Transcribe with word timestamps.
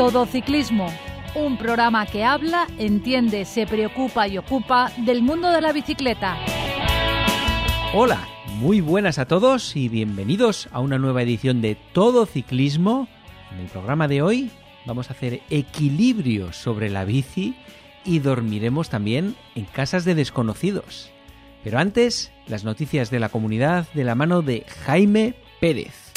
Todo 0.00 0.24
Ciclismo, 0.24 0.86
un 1.34 1.58
programa 1.58 2.06
que 2.06 2.24
habla, 2.24 2.66
entiende, 2.78 3.44
se 3.44 3.66
preocupa 3.66 4.26
y 4.26 4.38
ocupa 4.38 4.90
del 4.96 5.20
mundo 5.20 5.50
de 5.50 5.60
la 5.60 5.74
bicicleta. 5.74 6.38
Hola, 7.92 8.26
muy 8.54 8.80
buenas 8.80 9.18
a 9.18 9.26
todos 9.26 9.76
y 9.76 9.90
bienvenidos 9.90 10.70
a 10.72 10.80
una 10.80 10.96
nueva 10.96 11.20
edición 11.20 11.60
de 11.60 11.74
Todo 11.92 12.24
Ciclismo. 12.24 13.08
En 13.52 13.58
el 13.58 13.66
programa 13.66 14.08
de 14.08 14.22
hoy 14.22 14.50
vamos 14.86 15.10
a 15.10 15.12
hacer 15.12 15.42
equilibrio 15.50 16.54
sobre 16.54 16.88
la 16.88 17.04
bici 17.04 17.54
y 18.02 18.20
dormiremos 18.20 18.88
también 18.88 19.36
en 19.54 19.66
casas 19.66 20.06
de 20.06 20.14
desconocidos. 20.14 21.10
Pero 21.62 21.78
antes, 21.78 22.32
las 22.46 22.64
noticias 22.64 23.10
de 23.10 23.20
la 23.20 23.28
comunidad 23.28 23.86
de 23.92 24.04
la 24.04 24.14
mano 24.14 24.40
de 24.40 24.64
Jaime 24.86 25.34
Pérez. 25.60 26.09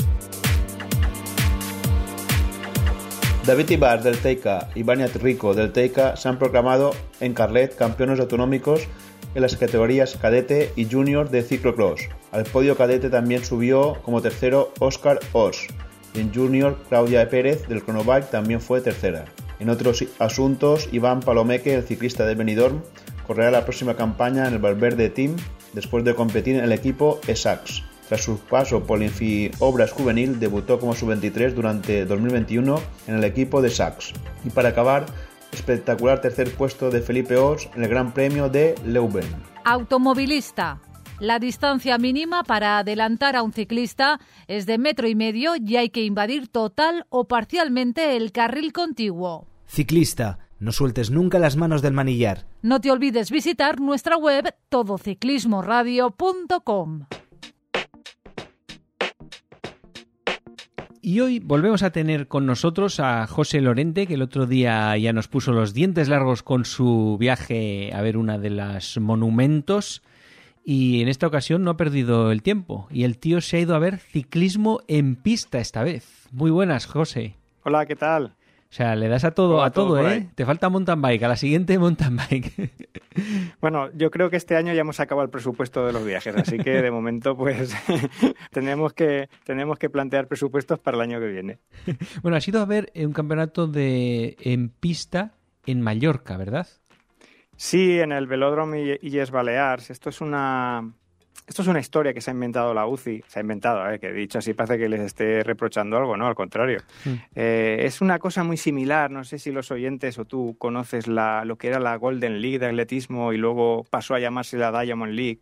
David 3.46 3.72
Ibar 3.72 4.02
del 4.02 4.18
Teica 4.20 4.70
y 4.74 4.84
Baniat 4.84 5.18
Rico 5.18 5.54
del 5.54 5.74
Teica 5.74 6.16
se 6.16 6.30
han 6.30 6.40
proclamado 6.40 6.92
en 7.20 7.34
Carlet 7.34 7.76
campeones 7.76 8.22
autonómicos 8.22 8.88
en 9.36 9.42
las 9.42 9.58
categorías 9.58 10.16
cadete 10.16 10.72
y 10.78 10.86
junior 10.86 11.30
de 11.30 11.44
ciclocross. 11.44 12.08
Al 12.32 12.46
podio 12.46 12.78
cadete 12.78 13.10
también 13.10 13.44
subió 13.44 14.02
como 14.04 14.22
tercero 14.22 14.72
Oscar 14.80 15.20
Os 15.34 15.68
en 16.16 16.34
junior 16.34 16.78
Claudia 16.88 17.28
Pérez 17.28 17.68
del 17.68 17.84
Cronobike 17.84 18.30
también 18.30 18.62
fue 18.62 18.80
tercera. 18.80 19.26
En 19.60 19.70
otros 19.70 20.06
asuntos, 20.20 20.88
Iván 20.92 21.20
Palomeque, 21.20 21.74
el 21.74 21.84
ciclista 21.84 22.26
de 22.26 22.36
Benidorm, 22.36 22.82
correrá 23.28 23.52
la 23.52 23.66
próxima 23.66 23.96
campaña 23.96 24.48
en 24.48 24.54
el 24.54 24.60
Valverde 24.60 25.10
Team 25.10 25.36
después 25.74 26.04
de 26.04 26.16
competir 26.16 26.56
en 26.56 26.64
el 26.64 26.72
equipo 26.72 27.20
ESAX. 27.28 27.84
Tras 28.14 28.26
su 28.26 28.38
paso 28.38 28.84
por 28.84 29.02
Infi 29.02 29.50
Obras 29.58 29.92
Juvenil, 29.92 30.40
debutó 30.40 30.80
como 30.80 30.94
sub-23 30.94 31.56
durante 31.56 32.06
2021 32.06 32.80
en 33.08 33.16
el 33.16 33.24
equipo 33.24 33.60
de 33.60 33.72
Sachs. 33.72 34.14
Y 34.46 34.52
para 34.52 34.70
acabar, 34.70 35.08
espectacular 35.52 36.22
tercer 36.22 36.54
puesto 36.54 36.92
de 36.92 37.02
Felipe 37.02 37.38
Ors 37.38 37.68
en 37.76 37.82
el 37.82 37.90
Gran 37.90 38.14
Premio 38.14 38.50
de 38.50 38.76
Leuven. 38.86 39.26
Automovilista. 39.66 40.80
La 41.20 41.40
distancia 41.40 41.98
mínima 41.98 42.44
para 42.44 42.78
adelantar 42.78 43.36
a 43.36 43.42
un 43.42 43.52
ciclista 43.52 44.20
es 44.48 44.68
de 44.68 44.78
metro 44.78 45.08
y 45.08 45.16
medio 45.16 45.54
y 45.56 45.78
hay 45.78 45.90
que 45.90 46.04
invadir 46.04 46.50
total 46.50 47.08
o 47.10 47.28
parcialmente 47.28 48.16
el 48.16 48.32
carril 48.32 48.74
contiguo. 48.74 49.48
Ciclista, 49.66 50.38
no 50.60 50.72
sueltes 50.72 51.10
nunca 51.10 51.40
las 51.40 51.58
manos 51.58 51.82
del 51.82 51.94
manillar. 51.94 52.46
No 52.62 52.80
te 52.80 52.92
olvides 52.92 53.32
visitar 53.32 53.80
nuestra 53.80 54.18
web 54.18 54.54
todociclismoradio.com. 54.70 57.08
Y 61.06 61.20
hoy 61.20 61.40
volvemos 61.40 61.84
a 61.84 61.92
tener 61.92 62.30
con 62.30 62.46
nosotros 62.46 63.02
a 63.02 63.28
José 63.28 63.60
Lorente, 63.60 64.08
que 64.08 64.14
el 64.14 64.22
otro 64.22 64.46
día 64.46 64.96
ya 64.96 65.12
nos 65.12 65.28
puso 65.28 65.52
los 65.52 65.74
dientes 65.74 66.08
largos 66.08 66.44
con 66.44 66.64
su 66.64 67.18
viaje 67.20 67.92
a 67.94 68.02
ver 68.02 68.16
una 68.16 68.38
de 68.38 68.50
las 68.50 68.98
monumentos. 68.98 70.02
Y 70.64 71.02
en 71.02 71.10
esta 71.10 71.28
ocasión 71.28 71.66
no 71.66 71.72
ha 71.72 71.76
perdido 71.76 72.32
el 72.32 72.42
tiempo. 72.42 72.88
Y 72.90 73.04
el 73.04 73.18
tío 73.18 73.42
se 73.42 73.58
ha 73.58 73.60
ido 73.60 73.76
a 73.76 73.80
ver 73.80 73.98
ciclismo 73.98 74.80
en 74.88 75.18
pista 75.18 75.60
esta 75.60 75.84
vez. 75.84 76.30
Muy 76.32 76.52
buenas, 76.52 76.86
José. 76.86 77.36
Hola, 77.66 77.86
¿qué 77.86 77.98
tal? 77.98 78.38
O 78.74 78.76
sea, 78.76 78.96
le 78.96 79.08
das 79.08 79.24
a 79.24 79.30
todo, 79.30 79.62
a 79.62 79.70
todo, 79.70 80.10
¿eh? 80.10 80.30
Te 80.34 80.48
falta 80.48 80.68
mountain 80.68 81.00
bike, 81.00 81.22
a 81.22 81.28
la 81.28 81.36
siguiente 81.36 81.78
mountain 81.78 82.18
bike. 82.18 82.72
Bueno, 83.62 83.92
yo 83.94 84.10
creo 84.10 84.32
que 84.32 84.38
este 84.38 84.56
año 84.56 84.74
ya 84.74 84.82
hemos 84.82 85.00
acabado 85.00 85.24
el 85.24 85.30
presupuesto 85.30 85.86
de 85.86 85.94
los 85.94 86.04
viajes, 86.04 86.36
así 86.36 86.58
que 86.58 86.82
de 86.82 86.90
momento 86.90 87.38
pues 87.38 87.76
tenemos 88.52 88.94
que 88.94 89.30
tenemos 89.44 89.78
que 89.78 89.92
plantear 89.92 90.28
presupuestos 90.28 90.80
para 90.80 90.98
el 90.98 91.02
año 91.02 91.20
que 91.20 91.28
viene. 91.28 91.60
Bueno, 92.24 92.38
has 92.38 92.48
ido 92.48 92.60
a 92.60 92.66
ver 92.66 92.92
un 92.96 93.14
campeonato 93.14 93.68
de 93.68 94.36
en 94.40 94.70
pista 94.70 95.36
en 95.68 95.82
Mallorca, 95.82 96.36
¿verdad? 96.38 96.68
Sí, 97.56 98.00
en 98.00 98.12
el 98.12 98.26
Velódromo 98.26 98.76
Illes 98.76 99.30
Balears. 99.30 99.92
Esto 99.92 100.10
es 100.10 100.20
una 100.20 100.92
esto 101.48 101.62
es 101.62 101.68
una 101.68 101.80
historia 101.80 102.14
que 102.14 102.22
se 102.22 102.32
ha 102.32 102.34
inventado 102.34 102.74
la 102.74 102.88
UCI, 102.88 103.24
se 103.28 103.40
ha 103.40 103.42
inventado, 103.42 103.90
eh, 103.92 104.00
que 104.00 104.12
dicho 104.12 104.40
así 104.40 104.54
parece 104.54 104.78
que 104.78 104.88
les 104.88 105.02
esté 105.02 105.44
reprochando 105.44 105.98
algo, 105.98 106.16
no, 106.16 106.28
al 106.28 106.36
contrario. 106.36 106.80
Mm. 107.04 107.14
Eh, 107.36 107.78
es 107.82 108.02
una 108.02 108.20
cosa 108.20 108.44
muy 108.44 108.58
similar, 108.58 109.12
no 109.12 109.24
sé 109.24 109.40
si 109.40 109.52
los 109.52 109.70
oyentes 109.72 110.18
o 110.20 110.26
tú 110.26 110.56
conoces 110.58 111.08
la, 111.08 111.44
lo 111.46 111.58
que 111.58 111.68
era 111.68 111.80
la 111.80 111.96
Golden 111.98 112.42
League 112.42 112.60
de 112.60 112.68
atletismo 112.68 113.34
y 113.34 113.38
luego 113.38 113.86
pasó 113.90 114.16
a 114.16 114.20
llamarse 114.20 114.58
la 114.58 114.72
Diamond 114.82 115.14
League. 115.14 115.40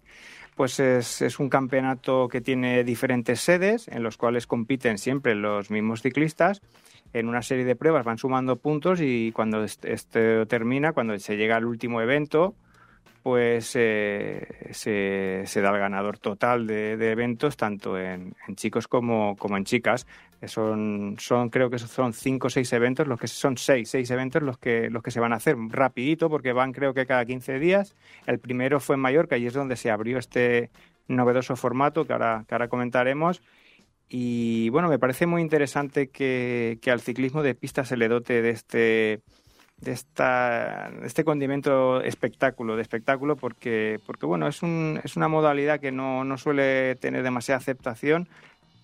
Pues 0.55 0.79
es, 0.79 1.21
es 1.21 1.39
un 1.39 1.49
campeonato 1.49 2.27
que 2.27 2.41
tiene 2.41 2.83
diferentes 2.83 3.39
sedes 3.39 3.87
en 3.87 4.03
los 4.03 4.17
cuales 4.17 4.47
compiten 4.47 4.97
siempre 4.97 5.33
los 5.33 5.71
mismos 5.71 6.01
ciclistas 6.01 6.61
en 7.13 7.27
una 7.27 7.41
serie 7.41 7.65
de 7.65 7.75
pruebas 7.75 8.05
van 8.05 8.17
sumando 8.17 8.57
puntos 8.57 8.99
y 9.01 9.31
cuando 9.33 9.63
este 9.63 10.45
termina, 10.45 10.93
cuando 10.93 11.17
se 11.19 11.37
llega 11.37 11.57
al 11.57 11.65
último 11.65 12.01
evento, 12.01 12.55
pues 13.23 13.73
eh, 13.75 14.47
se, 14.71 15.61
da 15.61 15.69
el 15.69 15.79
ganador 15.79 16.17
total 16.17 16.65
de, 16.65 17.11
eventos, 17.11 17.55
tanto 17.55 17.97
en, 17.97 18.33
chicos 18.55 18.87
como, 18.87 19.35
como, 19.37 19.57
en 19.57 19.65
chicas. 19.65 20.07
Son, 20.45 21.17
son, 21.19 21.49
creo 21.49 21.69
que 21.69 21.77
son 21.77 22.13
cinco 22.13 22.47
o 22.47 22.49
seis 22.49 22.73
eventos, 22.73 23.07
los 23.07 23.19
que 23.19 23.27
son 23.27 23.57
seis, 23.57 23.89
seis 23.89 24.09
eventos 24.09 24.41
los 24.41 24.57
que, 24.57 24.89
los 24.89 25.03
que 25.03 25.11
se 25.11 25.19
van 25.19 25.33
a 25.33 25.35
hacer 25.35 25.55
rapidito, 25.69 26.29
porque 26.29 26.51
van 26.51 26.71
creo 26.71 26.95
que 26.95 27.05
cada 27.05 27.25
15 27.25 27.59
días. 27.59 27.95
El 28.25 28.39
primero 28.39 28.79
fue 28.79 28.95
en 28.95 29.01
Mallorca 29.01 29.37
y 29.37 29.45
es 29.45 29.53
donde 29.53 29.75
se 29.75 29.91
abrió 29.91 30.17
este 30.17 30.71
novedoso 31.07 31.55
formato 31.55 32.05
que 32.05 32.13
ahora, 32.13 32.45
que 32.47 32.55
ahora 32.55 32.69
comentaremos. 32.69 33.41
Y 34.09 34.69
bueno, 34.69 34.89
me 34.89 34.99
parece 34.99 35.27
muy 35.27 35.41
interesante 35.41 36.09
que, 36.09 36.79
que 36.81 36.91
al 36.91 37.01
ciclismo 37.01 37.43
de 37.43 37.55
pista 37.55 37.85
se 37.85 37.95
le 37.95 38.07
dote 38.07 38.41
de 38.41 38.49
este 38.49 39.21
de, 39.81 39.91
esta, 39.91 40.91
este 41.03 41.23
condimento 41.23 42.01
espectáculo, 42.01 42.75
de 42.75 42.81
espectáculo, 42.81 43.35
porque, 43.35 43.99
porque 44.05 44.25
bueno, 44.25 44.47
es, 44.47 44.61
un, 44.63 44.99
es 45.03 45.15
una 45.15 45.27
modalidad 45.27 45.79
que 45.79 45.91
no, 45.91 46.23
no 46.23 46.37
suele 46.37 46.95
tener 46.95 47.23
demasiada 47.23 47.57
aceptación, 47.57 48.27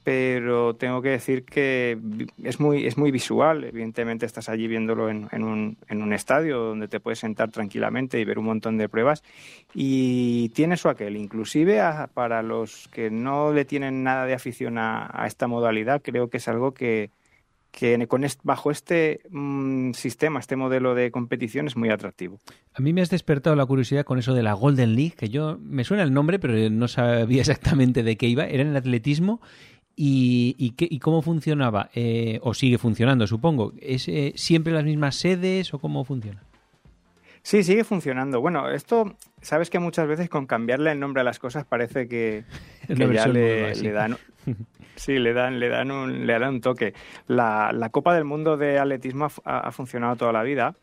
pero 0.03 0.73
tengo 0.73 1.01
que 1.01 1.09
decir 1.09 1.43
que 1.43 1.99
es 2.41 2.61
muy, 2.61 2.85
es 2.85 2.97
muy 2.97 3.11
visual. 3.11 3.65
Evidentemente 3.65 4.25
estás 4.25 4.47
allí 4.47 4.65
viéndolo 4.67 5.09
en, 5.09 5.27
en, 5.33 5.43
un, 5.43 5.77
en 5.89 6.01
un 6.01 6.13
estadio 6.13 6.59
donde 6.59 6.87
te 6.87 7.01
puedes 7.01 7.19
sentar 7.19 7.51
tranquilamente 7.51 8.17
y 8.17 8.23
ver 8.23 8.39
un 8.39 8.45
montón 8.45 8.77
de 8.77 8.87
pruebas 8.87 9.21
y 9.73 10.47
tiene 10.49 10.77
su 10.77 10.87
aquel. 10.87 11.17
Inclusive 11.17 11.81
para 12.13 12.41
los 12.41 12.87
que 12.87 13.09
no 13.09 13.51
le 13.51 13.65
tienen 13.65 14.03
nada 14.03 14.25
de 14.25 14.33
afición 14.33 14.77
a 14.77 15.25
esta 15.27 15.47
modalidad, 15.47 16.01
creo 16.01 16.29
que 16.29 16.37
es 16.37 16.47
algo 16.47 16.73
que, 16.73 17.11
que 17.77 18.07
con 18.07 18.25
bajo 18.41 18.71
este 18.71 19.21
mm, 19.29 19.91
sistema, 19.91 20.39
este 20.39 20.55
modelo 20.55 20.95
de 20.95 21.11
competición 21.11 21.67
es 21.67 21.77
muy 21.77 21.89
atractivo. 21.89 22.39
A 22.73 22.81
mí 22.81 22.91
me 22.91 23.01
has 23.01 23.11
despertado 23.11 23.55
la 23.55 23.67
curiosidad 23.67 24.03
con 24.03 24.17
eso 24.17 24.33
de 24.33 24.41
la 24.41 24.53
Golden 24.53 24.95
League, 24.95 25.13
que 25.15 25.29
yo 25.29 25.59
me 25.61 25.83
suena 25.83 26.01
el 26.01 26.11
nombre, 26.11 26.39
pero 26.39 26.71
no 26.71 26.87
sabía 26.87 27.41
exactamente 27.41 28.01
de 28.01 28.15
qué 28.15 28.25
iba. 28.25 28.47
Era 28.47 28.63
en 28.63 28.69
el 28.69 28.77
atletismo 28.77 29.41
y, 29.95 30.55
y, 30.57 30.71
qué, 30.71 30.87
y 30.89 30.97
cómo 30.97 31.21
funcionaba, 31.21 31.91
eh, 31.93 32.39
o 32.41 32.55
sigue 32.55 32.79
funcionando, 32.79 33.27
supongo. 33.27 33.73
¿Es 33.79 34.07
eh, 34.07 34.33
siempre 34.35 34.73
las 34.73 34.83
mismas 34.83 35.15
sedes 35.15 35.71
o 35.71 35.77
cómo 35.77 36.03
funciona? 36.03 36.41
Sí, 37.47 37.63
sigue 37.63 37.85
funcionando. 37.85 38.41
Bueno, 38.41 38.69
esto, 38.69 39.15
sabes 39.41 39.69
que 39.69 39.79
muchas 39.79 40.05
veces 40.05 40.27
con 40.27 40.47
cambiarle 40.47 40.91
el 40.91 40.99
nombre 40.99 41.21
a 41.21 41.23
las 41.23 41.39
cosas 41.39 41.63
parece 41.63 42.09
que, 42.09 42.43
ya 42.89 43.25
le, 43.25 43.91
dan... 43.93 44.17
Sí, 44.97 45.17
le 45.17 45.31
dan, 45.31 45.57
le 45.57 45.69
dan 45.69 45.89
un, 45.89 46.27
le 46.27 46.37
dan 46.37 46.55
un 46.55 46.59
toque. 46.59 46.93
La, 47.27 47.71
la 47.71 47.87
Copa 47.87 48.13
del 48.13 48.25
Mundo 48.25 48.57
de 48.57 48.79
Atletismo 48.79 49.29
ha, 49.45 49.71
funcionado 49.71 50.17
toda 50.17 50.33
la 50.33 50.43
vida. 50.43 50.75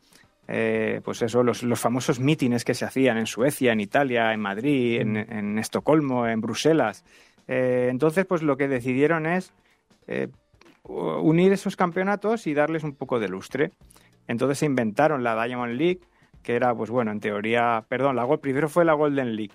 Eh, 0.48 1.02
pues 1.04 1.20
eso, 1.20 1.42
los, 1.42 1.64
los, 1.64 1.78
famosos 1.78 2.18
mítines 2.18 2.64
que 2.64 2.72
se 2.72 2.86
hacían 2.86 3.18
en 3.18 3.26
Suecia, 3.26 3.70
en 3.72 3.80
Italia, 3.80 4.32
en 4.32 4.40
Madrid, 4.40 5.02
en, 5.02 5.18
en 5.18 5.58
Estocolmo, 5.58 6.26
en 6.26 6.40
Bruselas. 6.40 7.04
Eh, 7.46 7.88
entonces, 7.90 8.24
pues 8.24 8.42
lo 8.42 8.56
que 8.56 8.68
decidieron 8.68 9.26
es 9.26 9.52
eh, 10.06 10.28
unir 10.84 11.52
esos 11.52 11.76
campeonatos 11.76 12.46
y 12.46 12.54
darles 12.54 12.84
un 12.84 12.94
poco 12.94 13.20
de 13.20 13.28
lustre. 13.28 13.72
Entonces 14.28 14.60
se 14.60 14.64
inventaron 14.66 15.22
la 15.22 15.44
Diamond 15.44 15.74
League, 15.74 16.00
que 16.44 16.54
era, 16.54 16.74
pues 16.74 16.90
bueno, 16.90 17.10
en 17.10 17.18
teoría, 17.18 17.84
perdón, 17.88 18.14
la, 18.14 18.36
primero 18.36 18.68
fue 18.68 18.84
la 18.84 18.92
Golden 18.92 19.34
League, 19.34 19.54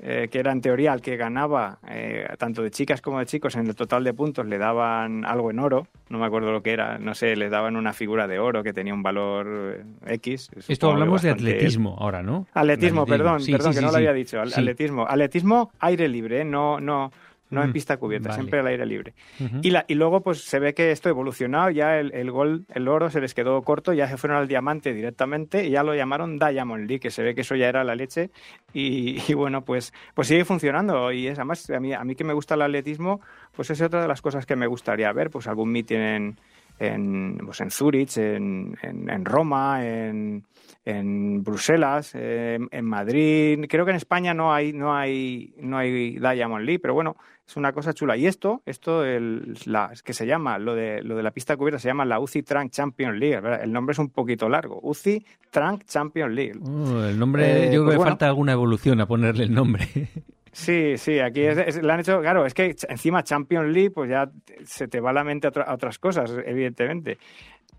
eh, 0.00 0.28
que 0.30 0.38
era 0.38 0.52
en 0.52 0.60
teoría 0.60 0.94
el 0.94 1.00
que 1.00 1.16
ganaba, 1.16 1.78
eh, 1.88 2.26
tanto 2.38 2.62
de 2.62 2.70
chicas 2.70 3.00
como 3.00 3.18
de 3.18 3.26
chicos, 3.26 3.56
en 3.56 3.66
el 3.66 3.74
total 3.74 4.04
de 4.04 4.14
puntos 4.14 4.46
le 4.46 4.56
daban 4.56 5.24
algo 5.24 5.50
en 5.50 5.58
oro, 5.58 5.86
no 6.08 6.18
me 6.18 6.26
acuerdo 6.26 6.52
lo 6.52 6.62
que 6.62 6.72
era, 6.72 6.98
no 6.98 7.14
sé, 7.14 7.36
le 7.36 7.48
daban 7.50 7.76
una 7.76 7.92
figura 7.92 8.26
de 8.26 8.38
oro 8.38 8.62
que 8.62 8.72
tenía 8.72 8.94
un 8.94 9.02
valor 9.02 9.84
eh, 10.06 10.14
X. 10.14 10.50
Esto 10.68 10.90
hablamos 10.90 11.22
de 11.22 11.30
atletismo 11.30 11.96
ahora, 11.98 12.22
¿no? 12.22 12.46
Atletismo, 12.54 13.04
perdón, 13.04 13.42
perdón, 13.50 13.74
que 13.74 13.80
no 13.80 13.90
lo 13.90 13.96
había 13.96 14.12
dicho. 14.12 14.40
Atletismo, 14.40 15.06
atletismo 15.06 15.70
aire 15.80 16.08
libre, 16.08 16.44
no, 16.44 16.80
no, 16.80 17.10
no 17.50 17.62
en 17.62 17.70
mm, 17.70 17.72
pista 17.72 17.96
cubierta, 17.96 18.32
siempre 18.32 18.60
al 18.60 18.66
aire 18.66 18.86
libre. 18.86 19.14
y, 19.62 19.70
la, 19.70 19.84
y 19.88 19.94
luego 19.94 20.22
pues 20.22 20.42
se 20.42 20.58
ve 20.58 20.74
que 20.74 20.90
esto 20.90 21.08
ha 21.08 21.10
evolucionado, 21.10 21.70
ya 21.70 21.98
el, 21.98 22.12
el, 22.14 22.30
gol, 22.30 22.66
el 22.74 22.88
oro 22.88 23.10
se 23.10 23.20
les 23.20 23.34
quedó 23.34 23.60
corto, 23.62 23.92
ya 23.92 24.08
se 24.08 24.16
fueron 24.16 24.38
al 24.38 24.48
diamante 24.48 24.92
directamente 24.92 25.66
y 25.66 25.70
ya 25.70 25.82
lo 25.82 25.94
llamaron 25.94 26.38
Diamond 26.38 26.88
League, 26.88 27.00
que 27.00 27.10
se 27.10 27.22
ve 27.22 27.34
que 27.34 27.42
eso 27.42 27.54
ya 27.54 27.68
era 27.68 27.84
la 27.84 27.94
leche 27.94 28.30
y, 28.72 29.18
y 29.28 29.34
bueno, 29.34 29.64
pues, 29.64 29.92
pues 30.14 30.28
sigue 30.28 30.44
funcionando 30.44 31.12
y 31.12 31.26
es 31.26 31.38
además 31.38 31.68
a 31.70 31.80
mí, 31.80 31.92
a 31.92 32.04
mí 32.04 32.14
que 32.14 32.24
me 32.24 32.32
gusta 32.32 32.54
el 32.54 32.62
atletismo, 32.62 33.20
pues 33.52 33.70
es 33.70 33.80
otra 33.80 34.02
de 34.02 34.08
las 34.08 34.22
cosas 34.22 34.46
que 34.46 34.56
me 34.56 34.66
gustaría 34.66 35.12
ver, 35.12 35.30
pues 35.30 35.46
algún 35.46 35.70
meeting 35.70 35.98
en 35.98 36.40
en, 36.78 37.38
pues 37.44 37.60
en 37.60 37.70
Zurich, 37.70 38.16
en, 38.16 38.76
en, 38.82 39.24
Roma, 39.24 39.86
en, 39.86 40.44
en 40.84 41.42
Bruselas, 41.42 42.12
en 42.14 42.84
Madrid. 42.84 43.64
Creo 43.68 43.84
que 43.84 43.90
en 43.90 43.96
España 43.96 44.34
no 44.34 44.52
hay, 44.52 44.72
no 44.72 44.94
hay, 44.94 45.54
no 45.58 45.78
hay 45.78 46.18
Diamond 46.18 46.64
League, 46.64 46.80
pero 46.80 46.94
bueno, 46.94 47.16
es 47.48 47.56
una 47.56 47.72
cosa 47.72 47.94
chula. 47.94 48.16
Y 48.16 48.26
esto, 48.26 48.62
esto 48.66 49.04
el, 49.04 49.56
la, 49.64 49.92
que 50.04 50.12
se 50.12 50.26
llama, 50.26 50.58
lo 50.58 50.74
de, 50.74 51.02
lo 51.02 51.16
de 51.16 51.22
la 51.22 51.30
pista 51.30 51.56
cubierta, 51.56 51.78
se 51.78 51.88
llama 51.88 52.04
la 52.04 52.20
UCI 52.20 52.42
Trunk 52.42 52.70
Champions 52.70 53.18
League. 53.18 53.40
El 53.62 53.72
nombre 53.72 53.92
es 53.92 53.98
un 53.98 54.10
poquito 54.10 54.50
largo. 54.50 54.78
UCI 54.82 55.24
Trunk 55.50 55.84
Champions 55.84 56.34
League. 56.34 56.58
Uh, 56.58 57.04
el 57.04 57.18
nombre, 57.18 57.68
eh, 57.68 57.72
yo 57.72 57.84
creo 57.84 57.84
pues 57.86 57.98
que 57.98 58.04
falta 58.04 58.26
alguna 58.26 58.52
evolución 58.52 59.00
a 59.00 59.06
ponerle 59.06 59.44
el 59.44 59.54
nombre. 59.54 59.88
Sí, 60.52 60.96
sí, 60.96 61.18
aquí 61.18 61.42
es, 61.42 61.82
le 61.82 61.92
han 61.92 62.00
hecho, 62.00 62.20
claro, 62.20 62.46
es 62.46 62.54
que 62.54 62.74
encima 62.88 63.22
Champions 63.22 63.68
League, 63.72 63.90
pues 63.90 64.10
ya 64.10 64.30
se 64.64 64.88
te 64.88 65.00
va 65.00 65.12
la 65.12 65.24
mente 65.24 65.48
a, 65.48 65.74
otras 65.74 65.98
cosas, 65.98 66.34
evidentemente. 66.44 67.18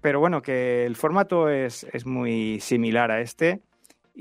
Pero 0.01 0.19
bueno, 0.19 0.41
que 0.41 0.85
el 0.85 0.95
formato 0.95 1.49
es, 1.49 1.85
es 1.91 2.05
muy 2.05 2.59
similar 2.59 3.11
a 3.11 3.21
este 3.21 3.61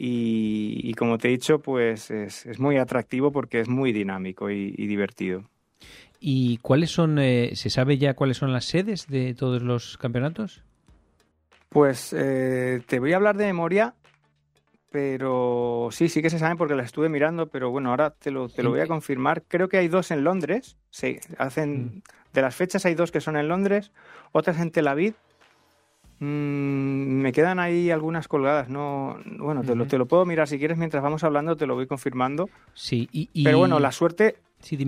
y, 0.01 0.95
como 0.95 1.19
te 1.19 1.27
he 1.27 1.33
dicho, 1.33 1.59
pues 1.59 2.13
es, 2.13 2.61
muy 2.61 2.77
atractivo 2.77 3.33
porque 3.33 3.59
es 3.59 3.69
muy 3.69 3.93
dinámico 3.93 4.49
y, 4.49 4.71
divertido. 4.71 5.43
¿Y 6.21 6.59
cuáles 6.59 6.91
son, 6.91 7.19
eh, 7.19 7.51
se 7.55 7.69
sabe 7.69 7.99
ya 7.99 8.15
cuáles 8.15 8.37
son 8.37 8.53
las 8.53 8.65
sedes 8.65 9.09
de 9.09 9.35
todos 9.35 9.61
los 9.63 9.99
campeonatos? 9.99 10.63
Pues 11.69 12.15
eh, 12.17 12.81
te 12.87 13.01
voy 13.01 13.13
a 13.13 13.17
hablar 13.17 13.37
de 13.37 13.47
memoria, 13.47 13.95
pero 14.91 15.89
sí, 15.91 16.09
sí 16.09 16.23
que 16.23 16.31
se 16.31 16.39
saben 16.39 16.57
porque 16.57 16.75
las 16.75 16.87
estuve 16.87 17.09
mirando, 17.09 17.49
pero 17.49 17.71
bueno, 17.71 17.91
ahora 17.91 18.11
te 18.11 18.31
lo, 18.31 18.49
te 18.49 18.63
lo 18.63 18.71
voy 18.71 18.81
a 18.81 18.87
confirmar. 18.87 19.43
Creo 19.47 19.69
que 19.69 19.77
hay 19.77 19.89
dos 19.89 20.11
en 20.11 20.25
Londres, 20.25 20.77
sí, 20.91 21.19
hacen, 21.37 21.85
mm. 21.85 22.03
de 22.33 22.43
las 22.43 22.55
fechas 22.55 22.87
hay 22.87 22.95
dos 22.95 23.13
que 23.13 23.21
son 23.21 23.37
en 23.37 23.49
Londres, 23.49 23.93
otras 24.33 24.59
en 24.61 24.71
Tel 24.71 24.89
Aviv. 24.89 25.15
Mm, 26.21 27.21
me 27.21 27.33
quedan 27.33 27.61
ahí 27.61 27.91
algunas 27.91 28.29
colgadas, 28.29 28.69
no, 28.69 29.19
bueno, 29.39 29.63
te, 29.63 29.75
lo, 29.75 29.87
te 29.87 29.99
lo 29.99 30.07
puedo 30.07 30.25
mirar 30.25 30.49
si 30.49 30.59
quieres 30.59 30.79
mientras 30.79 31.03
vamos 31.03 31.23
hablando, 31.23 31.57
te 31.57 31.67
lo 31.67 31.75
voy 31.75 31.87
confirmando. 31.87 32.49
Sí, 32.75 33.09
y, 33.13 33.45
pero 33.45 33.59
bueno, 33.59 33.79
la 33.79 33.93
suerte, 33.93 34.37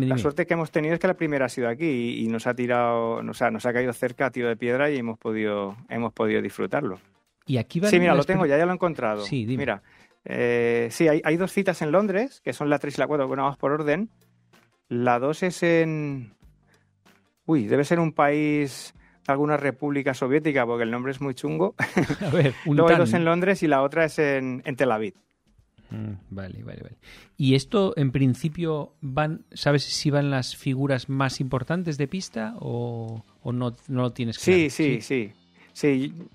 La 0.08 0.18
suerte 0.18 0.46
que 0.46 0.54
hemos 0.54 0.70
tenido 0.72 0.94
es 0.94 1.00
que 1.00 1.06
la 1.06 1.14
primera 1.14 1.44
ha 1.46 1.48
sido 1.48 1.68
aquí 1.68 2.24
y, 2.24 2.26
nos 2.28 2.46
ha 2.46 2.54
tirado, 2.54 3.22
nos 3.22 3.42
ha, 3.42 3.50
nos 3.50 3.66
ha 3.66 3.72
caído 3.72 3.92
cerca 3.92 4.26
a 4.26 4.30
tiro 4.30 4.48
de 4.48 4.56
piedra 4.56 4.90
y 4.90 4.96
hemos 4.96 5.18
podido, 5.18 5.76
hemos 5.88 6.12
podido 6.12 6.42
disfrutarlo. 6.42 6.98
Y 7.50 7.58
aquí 7.58 7.80
Sí, 7.84 7.98
mira, 7.98 8.14
lo 8.14 8.22
tengo, 8.22 8.46
ya, 8.46 8.56
ya 8.56 8.64
lo 8.64 8.70
he 8.70 8.74
encontrado. 8.74 9.24
Sí, 9.24 9.44
Mira, 9.44 9.82
eh, 10.24 10.86
sí, 10.92 11.08
hay, 11.08 11.20
hay, 11.24 11.36
dos 11.36 11.50
citas 11.50 11.82
en 11.82 11.90
Londres, 11.90 12.40
que 12.44 12.52
son 12.52 12.70
la 12.70 12.78
3 12.78 12.96
y 12.96 13.00
la 13.00 13.08
4, 13.08 13.26
bueno, 13.26 13.42
vamos 13.42 13.58
por 13.58 13.72
orden. 13.72 14.08
La 14.88 15.18
2 15.18 15.42
es 15.42 15.62
en... 15.64 16.32
Uy, 17.46 17.66
debe 17.66 17.82
ser 17.82 17.98
un 17.98 18.12
país, 18.12 18.94
alguna 19.26 19.56
república 19.56 20.14
soviética, 20.14 20.64
porque 20.64 20.84
el 20.84 20.92
nombre 20.92 21.10
es 21.10 21.20
muy 21.20 21.34
chungo. 21.34 21.74
A 22.20 22.30
ver, 22.30 22.54
un 22.66 22.76
Luego 22.76 22.90
hay 22.90 22.98
dos 22.98 23.14
en 23.14 23.24
Londres 23.24 23.64
y 23.64 23.66
la 23.66 23.82
otra 23.82 24.04
es 24.04 24.20
en, 24.20 24.62
en 24.64 24.76
Tel 24.76 24.92
Aviv. 24.92 25.14
Mm, 25.90 26.12
vale, 26.30 26.62
vale, 26.62 26.82
vale. 26.84 26.96
¿Y 27.36 27.56
esto 27.56 27.94
en 27.96 28.12
principio 28.12 28.94
van, 29.00 29.44
sabes 29.54 29.82
si 29.82 30.08
van 30.10 30.30
las 30.30 30.54
figuras 30.54 31.08
más 31.08 31.40
importantes 31.40 31.98
de 31.98 32.06
pista 32.06 32.54
o, 32.60 33.24
o 33.42 33.52
no, 33.52 33.74
no 33.88 34.02
lo 34.02 34.12
tienes 34.12 34.38
claro? 34.38 34.56
sí, 34.56 34.70
sí. 34.70 35.00
sí. 35.00 35.32
Sí, 35.32 35.39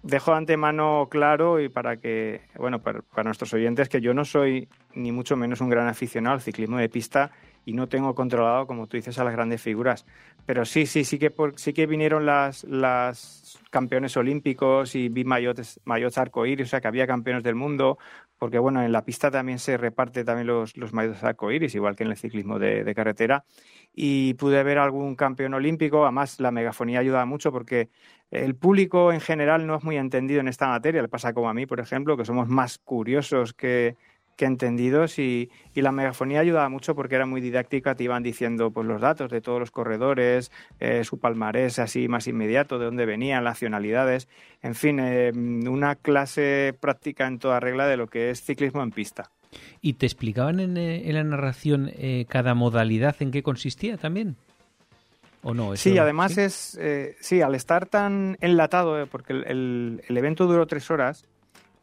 dejo 0.04 0.32
de 0.32 0.38
antemano 0.38 1.08
claro 1.10 1.60
y 1.60 1.70
para 1.70 1.98
que, 1.98 2.42
bueno, 2.58 2.82
para, 2.82 3.02
nuestros 3.24 3.54
oyentes 3.54 3.90
que 3.90 4.02
yo 4.02 4.14
no 4.14 4.26
soy 4.26 4.68
ni 4.94 5.12
mucho 5.12 5.36
menos 5.36 5.62
un 5.62 5.70
gran 5.70 5.88
aficionado 5.88 6.36
al 6.36 6.42
ciclismo 6.42 6.78
de 6.78 6.90
pista 6.90 7.32
y 7.66 7.74
no 7.74 7.88
tengo 7.88 8.14
controlado, 8.14 8.68
como 8.68 8.88
tú 8.88 8.98
dices, 8.98 9.18
a 9.18 9.24
las 9.24 9.34
grandes 9.34 9.62
figuras. 9.62 10.06
Pero 10.46 10.66
sí, 10.66 10.86
sí, 10.86 11.04
sí 11.04 11.18
que, 11.18 11.34
sí 11.56 11.74
que 11.74 11.88
vinieron 11.88 12.26
las, 12.26 12.64
las 12.66 13.60
campeones 13.72 14.16
olímpicos 14.18 14.96
y 14.96 15.10
vi 15.10 15.24
mayotes, 15.24 15.80
mayotes 15.86 16.18
arcoíris, 16.18 16.68
o 16.68 16.70
sea 16.70 16.82
que 16.82 16.88
había 16.88 17.08
campeones 17.08 17.44
del 17.44 17.56
mundo, 17.56 17.98
porque 18.38 18.60
bueno, 18.60 18.84
en 18.84 18.92
la 18.92 19.06
pista 19.06 19.32
también 19.32 19.60
se 19.60 19.78
reparte 19.78 20.24
también 20.24 20.48
los, 20.48 20.78
los 20.78 20.94
mayotes 20.94 21.24
arcoíris, 21.24 21.76
igual 21.76 21.96
que 21.96 22.04
en 22.04 22.12
el 22.12 22.18
ciclismo 22.18 22.60
de, 22.60 22.84
de 22.84 22.96
carretera 22.96 23.46
y 23.94 24.34
pude 24.36 24.62
ver 24.64 24.78
algún 24.78 25.16
campeón 25.16 25.54
olímpico. 25.54 26.04
Además, 26.04 26.40
la 26.40 26.52
megafonía 26.52 27.00
ayuda 27.00 27.26
mucho 27.26 27.52
porque 27.52 27.90
el 28.32 28.56
público 28.56 29.14
en 29.14 29.22
general 29.22 29.66
no 29.66 29.76
es 29.78 29.84
muy 29.84 29.98
entendido 29.98 30.42
en 30.42 30.48
esta 30.48 30.68
materia. 30.68 31.02
Le 31.02 31.08
pasa 31.08 31.34
como 31.34 31.50
a 31.50 31.54
mí, 31.54 31.66
por 31.66 31.80
ejemplo, 31.80 32.18
que 32.18 32.26
somos 32.26 32.48
más 32.48 32.78
curiosos 32.78 33.54
que, 33.54 33.96
entendidos 34.44 35.18
y, 35.20 35.50
la 35.74 35.94
megafonía 35.94 36.42
ayudaba 36.42 36.68
mucho 36.68 36.96
porque 36.96 37.16
era 37.16 37.26
muy 37.26 37.40
didáctica, 37.40 37.96
te 37.96 38.04
iban 38.04 38.24
diciendo 38.24 38.72
pues 38.72 38.86
los 38.86 39.00
datos 39.00 39.32
de 39.32 39.40
todos 39.40 39.60
los 39.60 39.72
corredores, 39.72 40.52
eh, 40.82 41.06
su 41.06 41.20
palmarés 41.20 41.80
así 41.80 42.10
más 42.10 42.28
inmediato, 42.28 42.80
de 42.80 42.86
dónde 42.86 43.06
venían, 43.06 43.46
nacionalidades, 43.46 44.28
en 44.62 44.76
fin, 44.76 45.00
eh, 45.00 45.32
una 45.34 45.96
clase 45.96 46.76
práctica 46.80 47.28
en 47.28 47.40
toda 47.40 47.62
regla 47.62 47.88
de 47.88 47.96
lo 47.96 48.08
que 48.08 48.32
es 48.32 48.44
ciclismo 48.44 48.84
en 48.84 48.92
pista. 48.92 49.32
¿Y 49.82 49.94
te 49.94 50.06
explicaban 50.06 50.60
en, 50.60 50.78
eh, 50.78 51.04
la 51.12 51.24
narración 51.24 51.92
eh, 51.94 52.26
cada 52.28 52.54
modalidad 52.54 53.16
en 53.20 53.32
qué 53.32 53.44
consistía 53.44 53.98
también? 53.98 54.36
¿O 55.44 55.54
no? 55.54 55.76
sí, 55.76 55.96
además 56.00 56.40
es, 56.40 56.76
eh, 56.82 57.16
sí, 57.20 57.42
al 57.42 57.54
estar 57.54 57.86
tan 57.86 58.36
enlatado, 58.42 59.06
porque 59.06 59.34
el, 59.34 60.02
evento 60.10 60.48
duró 60.48 60.66
tres 60.66 60.90
horas, 60.90 61.26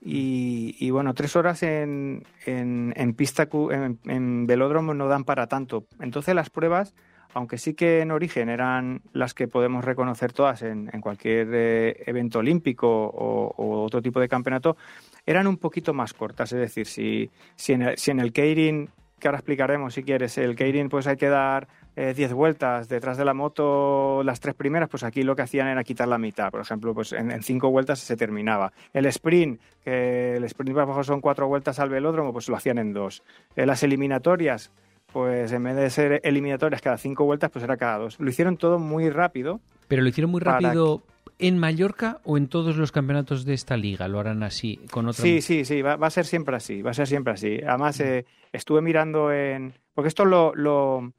y, 0.04 0.90
bueno, 0.90 1.14
tres 1.14 1.36
horas 1.36 1.62
en, 1.62 2.24
en, 2.44 3.14
pista, 3.14 3.48
en, 3.70 3.98
en, 4.04 4.46
velódromo 4.46 4.94
no 4.94 5.06
dan 5.06 5.22
para 5.22 5.46
tanto. 5.46 5.86
Entonces 6.00 6.34
las 6.34 6.50
pruebas, 6.50 6.94
aunque 7.34 7.56
sí 7.56 7.74
que 7.74 8.00
en 8.00 8.10
origen 8.10 8.48
eran 8.48 9.02
las 9.12 9.32
que 9.32 9.46
podemos 9.46 9.84
reconocer 9.84 10.32
todas 10.32 10.62
en, 10.62 10.88
cualquier 11.00 12.02
evento 12.04 12.40
olímpico 12.40 12.88
o, 12.88 13.54
o, 13.56 13.84
otro 13.84 14.02
tipo 14.02 14.18
de 14.18 14.28
campeonato, 14.28 14.76
eran 15.24 15.46
un 15.46 15.56
poquito 15.56 15.94
más 15.94 16.14
cortas. 16.14 16.52
Es 16.52 16.58
decir, 16.58 16.86
si, 16.86 17.30
si, 17.54 17.74
en, 17.74 17.82
el, 17.82 17.96
si 17.96 18.10
en 18.10 18.18
el 18.18 18.32
Keirin, 18.32 18.90
que 19.22 19.28
ahora 19.28 19.38
explicaremos 19.38 19.94
si 19.94 20.02
quieres, 20.02 20.36
el 20.36 20.56
Keirin 20.56 20.88
pues 20.88 21.06
hay 21.06 21.16
que 21.16 21.28
dar 21.28 21.68
10 21.94 22.18
eh, 22.18 22.34
vueltas 22.34 22.88
detrás 22.88 23.16
de 23.16 23.24
la 23.24 23.34
moto, 23.34 24.22
las 24.24 24.40
tres 24.40 24.54
primeras, 24.56 24.88
pues 24.88 25.04
aquí 25.04 25.22
lo 25.22 25.36
que 25.36 25.42
hacían 25.42 25.68
era 25.68 25.84
quitar 25.84 26.08
la 26.08 26.18
mitad. 26.18 26.50
Por 26.50 26.60
ejemplo, 26.60 26.92
pues 26.92 27.12
en, 27.12 27.40
cinco 27.44 27.70
vueltas 27.70 28.00
se 28.00 28.16
terminaba. 28.16 28.72
El 28.92 29.06
sprint, 29.06 29.60
que 29.84 30.36
el 30.36 30.44
sprint 30.44 30.74
bajo 30.74 31.04
son 31.04 31.20
cuatro 31.20 31.46
vueltas 31.46 31.78
al 31.78 31.88
velódromo, 31.88 32.32
pues 32.32 32.48
lo 32.48 32.56
hacían 32.56 32.78
en 32.78 32.92
dos. 32.92 33.22
Eh, 33.54 33.64
las 33.64 33.84
eliminatorias, 33.84 34.72
pues 35.12 35.52
en 35.52 35.62
vez 35.62 35.76
de 35.76 35.90
ser 35.90 36.20
eliminatorias 36.24 36.82
cada 36.82 36.98
cinco 36.98 37.24
vueltas, 37.24 37.50
pues 37.50 37.62
era 37.62 37.76
cada 37.76 37.98
dos. 37.98 38.18
Lo 38.18 38.28
hicieron 38.28 38.56
todo 38.56 38.80
muy 38.80 39.08
rápido. 39.08 39.60
Pero 39.86 40.02
lo 40.02 40.08
hicieron 40.08 40.32
muy 40.32 40.40
rápido 40.40 41.02
en 41.42 41.58
Mallorca 41.58 42.20
o 42.24 42.36
en 42.36 42.48
todos 42.48 42.76
los 42.76 42.92
campeonatos 42.92 43.44
de 43.44 43.54
esta 43.54 43.76
liga? 43.76 44.08
¿Lo 44.08 44.20
harán 44.20 44.42
así? 44.42 44.80
con 44.90 45.08
otra... 45.08 45.22
Sí, 45.22 45.42
sí, 45.42 45.64
sí, 45.64 45.82
va, 45.82 45.94
a 45.94 46.10
ser 46.10 46.24
siempre 46.24 46.56
así, 46.56 46.82
va 46.82 46.92
a 46.92 46.94
ser 46.94 47.06
siempre 47.06 47.34
así. 47.34 47.60
Además, 47.66 48.00
eh, 48.00 48.24
estuve 48.52 48.80
mirando 48.80 49.32
en... 49.32 49.74
Porque 49.94 50.08
esto 50.08 50.24
lo, 50.24 50.54
lo... 50.54 51.12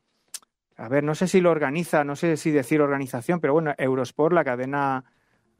A 0.78 0.90
ver, 0.90 1.04
no 1.04 1.14
sé 1.14 1.28
si 1.28 1.42
lo 1.42 1.52
organiza, 1.52 2.04
no 2.04 2.16
sé 2.16 2.38
si 2.38 2.52
decir 2.52 2.82
organización, 2.82 3.40
pero 3.40 3.54
bueno, 3.54 3.74
Eurosport, 3.78 4.34
la 4.34 4.44
cadena 4.44 5.04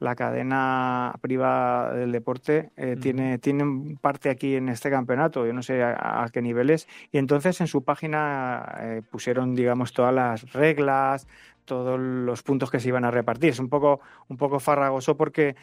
la 0.04 0.14
cadena 0.14 1.14
privada 1.20 1.94
del 1.94 2.12
deporte 2.12 2.70
eh, 2.76 2.96
tiene, 3.00 3.38
tiene 3.38 3.96
parte 4.00 4.28
aquí 4.28 4.56
en 4.56 4.68
este 4.68 4.90
campeonato, 4.90 5.46
yo 5.46 5.52
no 5.52 5.62
sé 5.62 5.82
a, 5.82 6.28
qué 6.32 6.42
niveles, 6.42 6.88
y 7.12 7.18
entonces 7.18 7.60
en 7.60 7.66
su 7.66 7.82
página 7.82 8.74
eh, 8.80 9.02
pusieron, 9.10 9.54
digamos, 9.54 9.92
todas 9.92 10.14
las 10.14 10.52
reglas, 10.52 11.26
todos 11.64 11.98
los 11.98 12.42
puntos 12.42 12.70
que 12.70 12.80
se 12.80 12.88
iban 12.88 13.04
a 13.04 13.10
repartir. 13.10 13.50
Es 13.50 13.58
un 13.58 13.68
poco, 13.68 14.00
un 14.28 14.36
poco 14.36 14.60
farragoso 14.60 15.16
porque, 15.16 15.56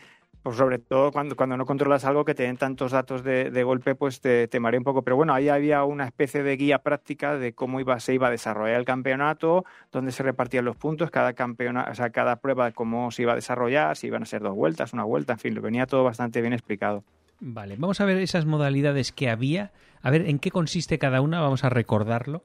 pues 0.44 0.56
sobre 0.56 0.80
todo 0.80 1.12
cuando, 1.12 1.36
cuando 1.36 1.58
no 1.58 1.66
controlas 1.66 2.06
algo 2.06 2.26
que 2.26 2.34
te 2.34 2.44
den 2.44 2.58
tantos 2.58 2.92
datos 2.92 3.24
de, 3.24 3.52
de 3.52 3.64
golpe, 3.64 3.96
pues 3.96 4.22
te, 4.22 4.48
te 4.48 4.60
marea 4.60 4.80
un 4.80 4.84
poco. 4.84 5.04
Pero 5.04 5.16
bueno, 5.16 5.34
ahí 5.34 5.50
había 5.50 5.84
una 5.84 6.06
especie 6.06 6.44
de 6.44 6.58
guía 6.58 6.80
práctica 6.80 7.38
de 7.38 7.54
cómo 7.54 7.80
iba, 7.80 8.00
se 8.00 8.14
iba 8.14 8.28
a 8.28 8.32
desarrollar 8.32 8.80
el 8.80 8.86
campeonato, 8.86 9.66
dónde 9.92 10.12
se 10.12 10.24
repartían 10.24 10.66
los 10.66 10.76
puntos, 10.76 11.12
cada 11.12 11.34
campeonato, 11.34 11.92
o 11.92 11.96
sea, 11.96 12.10
cada 12.10 12.38
prueba, 12.38 12.72
cómo 12.72 13.12
se 13.12 13.22
iba 13.24 13.34
a 13.34 13.36
desarrollar, 13.36 13.96
si 13.98 14.08
iban 14.08 14.24
a 14.24 14.26
ser 14.26 14.42
dos 14.42 14.56
vueltas, 14.56 14.94
una 14.94 15.04
vuelta, 15.04 15.34
en 15.34 15.40
fin, 15.40 15.56
lo 15.56 15.62
venía 15.62 15.86
todo 15.86 16.04
bastante 16.04 16.42
bien 16.42 16.54
explicado. 16.54 17.04
Vale, 17.40 17.76
vamos 17.78 18.00
a 18.02 18.06
ver 18.06 18.18
esas 18.18 18.46
modalidades 18.46 19.12
que 19.12 19.30
había, 19.30 19.72
a 20.04 20.12
ver 20.12 20.28
en 20.28 20.38
qué 20.38 20.52
consiste 20.52 21.00
cada 21.00 21.22
una, 21.22 21.42
vamos 21.42 21.64
a 21.64 21.70
recordarlo. 21.70 22.44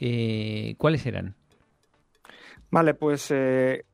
Eh, 0.00 0.76
¿Cuáles 0.78 1.04
eran? 1.06 1.34
Vale, 2.70 2.94
pues 2.94 3.30
eh, 3.30 3.84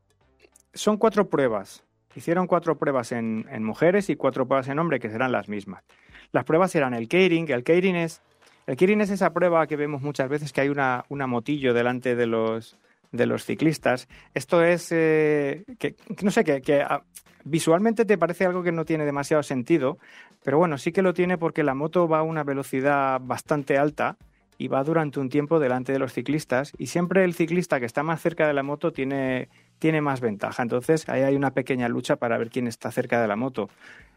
son 0.73 0.97
cuatro 0.97 1.29
pruebas. 1.29 1.85
Hicieron 2.17 2.47
cuatro 2.47 2.77
pruebas 2.77 3.13
en, 3.13 3.47
mujeres 3.65 4.09
y 4.11 4.17
cuatro 4.17 4.47
pruebas 4.47 4.69
en 4.69 4.79
hombres, 4.79 5.01
que 5.01 5.11
serán 5.11 5.33
las 5.33 5.49
mismas. 5.49 5.85
Las 6.33 6.45
pruebas 6.45 6.75
eran 6.75 6.95
el 6.95 7.09
keiring. 7.09 7.51
El 7.51 7.65
keiring 7.65 7.97
es, 7.97 8.23
el 8.67 9.01
es 9.01 9.11
esa 9.11 9.33
prueba 9.33 9.67
que 9.67 9.77
vemos 9.77 10.03
muchas 10.03 10.29
veces 10.29 10.53
que 10.53 10.61
hay 10.61 10.69
una, 10.69 11.05
una 11.09 11.27
motillo 11.27 11.75
delante 11.75 12.15
de 12.15 12.27
los, 12.27 12.79
de 13.11 13.27
los 13.27 13.45
ciclistas. 13.45 14.09
Esto 14.33 14.63
es, 14.63 14.91
eh, 14.93 15.65
que, 15.79 15.97
no 16.23 16.31
sé, 16.31 16.45
que, 16.45 16.63
que 16.63 16.83
ah, 16.83 17.03
visualmente 17.45 18.05
te 18.05 18.19
parece 18.19 18.47
algo 18.47 18.63
que 18.63 18.73
no 18.73 18.85
tiene 18.85 19.05
demasiado 19.05 19.43
sentido, 19.43 19.99
pero 20.45 20.59
bueno, 20.59 20.79
sí 20.79 20.93
que 20.93 21.03
lo 21.03 21.15
tiene 21.15 21.37
porque 21.37 21.65
la 21.65 21.75
moto 21.75 22.09
va 22.09 22.21
a 22.21 22.23
una 22.23 22.45
velocidad 22.45 23.21
bastante 23.21 23.77
alta 23.77 24.17
y 24.59 24.69
va 24.69 24.85
durante 24.85 25.21
un 25.21 25.29
tiempo 25.29 25.59
delante 25.59 25.93
de 25.93 25.99
los 25.99 26.13
ciclistas 26.13 26.73
y 26.79 26.87
siempre 26.87 27.25
el 27.25 27.35
ciclista 27.35 27.81
que 27.81 27.87
está 27.87 28.03
más 28.03 28.21
cerca 28.21 28.47
de 28.47 28.55
la 28.55 28.63
moto 28.63 28.93
tiene, 28.93 29.49
tiene 29.79 30.01
más 30.01 30.21
ventaja. 30.21 30.63
Entonces 30.63 31.09
ahí 31.09 31.23
hay 31.23 31.37
una 31.37 31.53
pequeña 31.53 31.89
lucha 31.89 32.17
para 32.17 32.39
ver 32.39 32.51
quién 32.51 32.67
está 32.67 32.91
cerca 32.91 33.21
de 33.21 33.29
la 33.29 33.37
moto. 33.37 33.69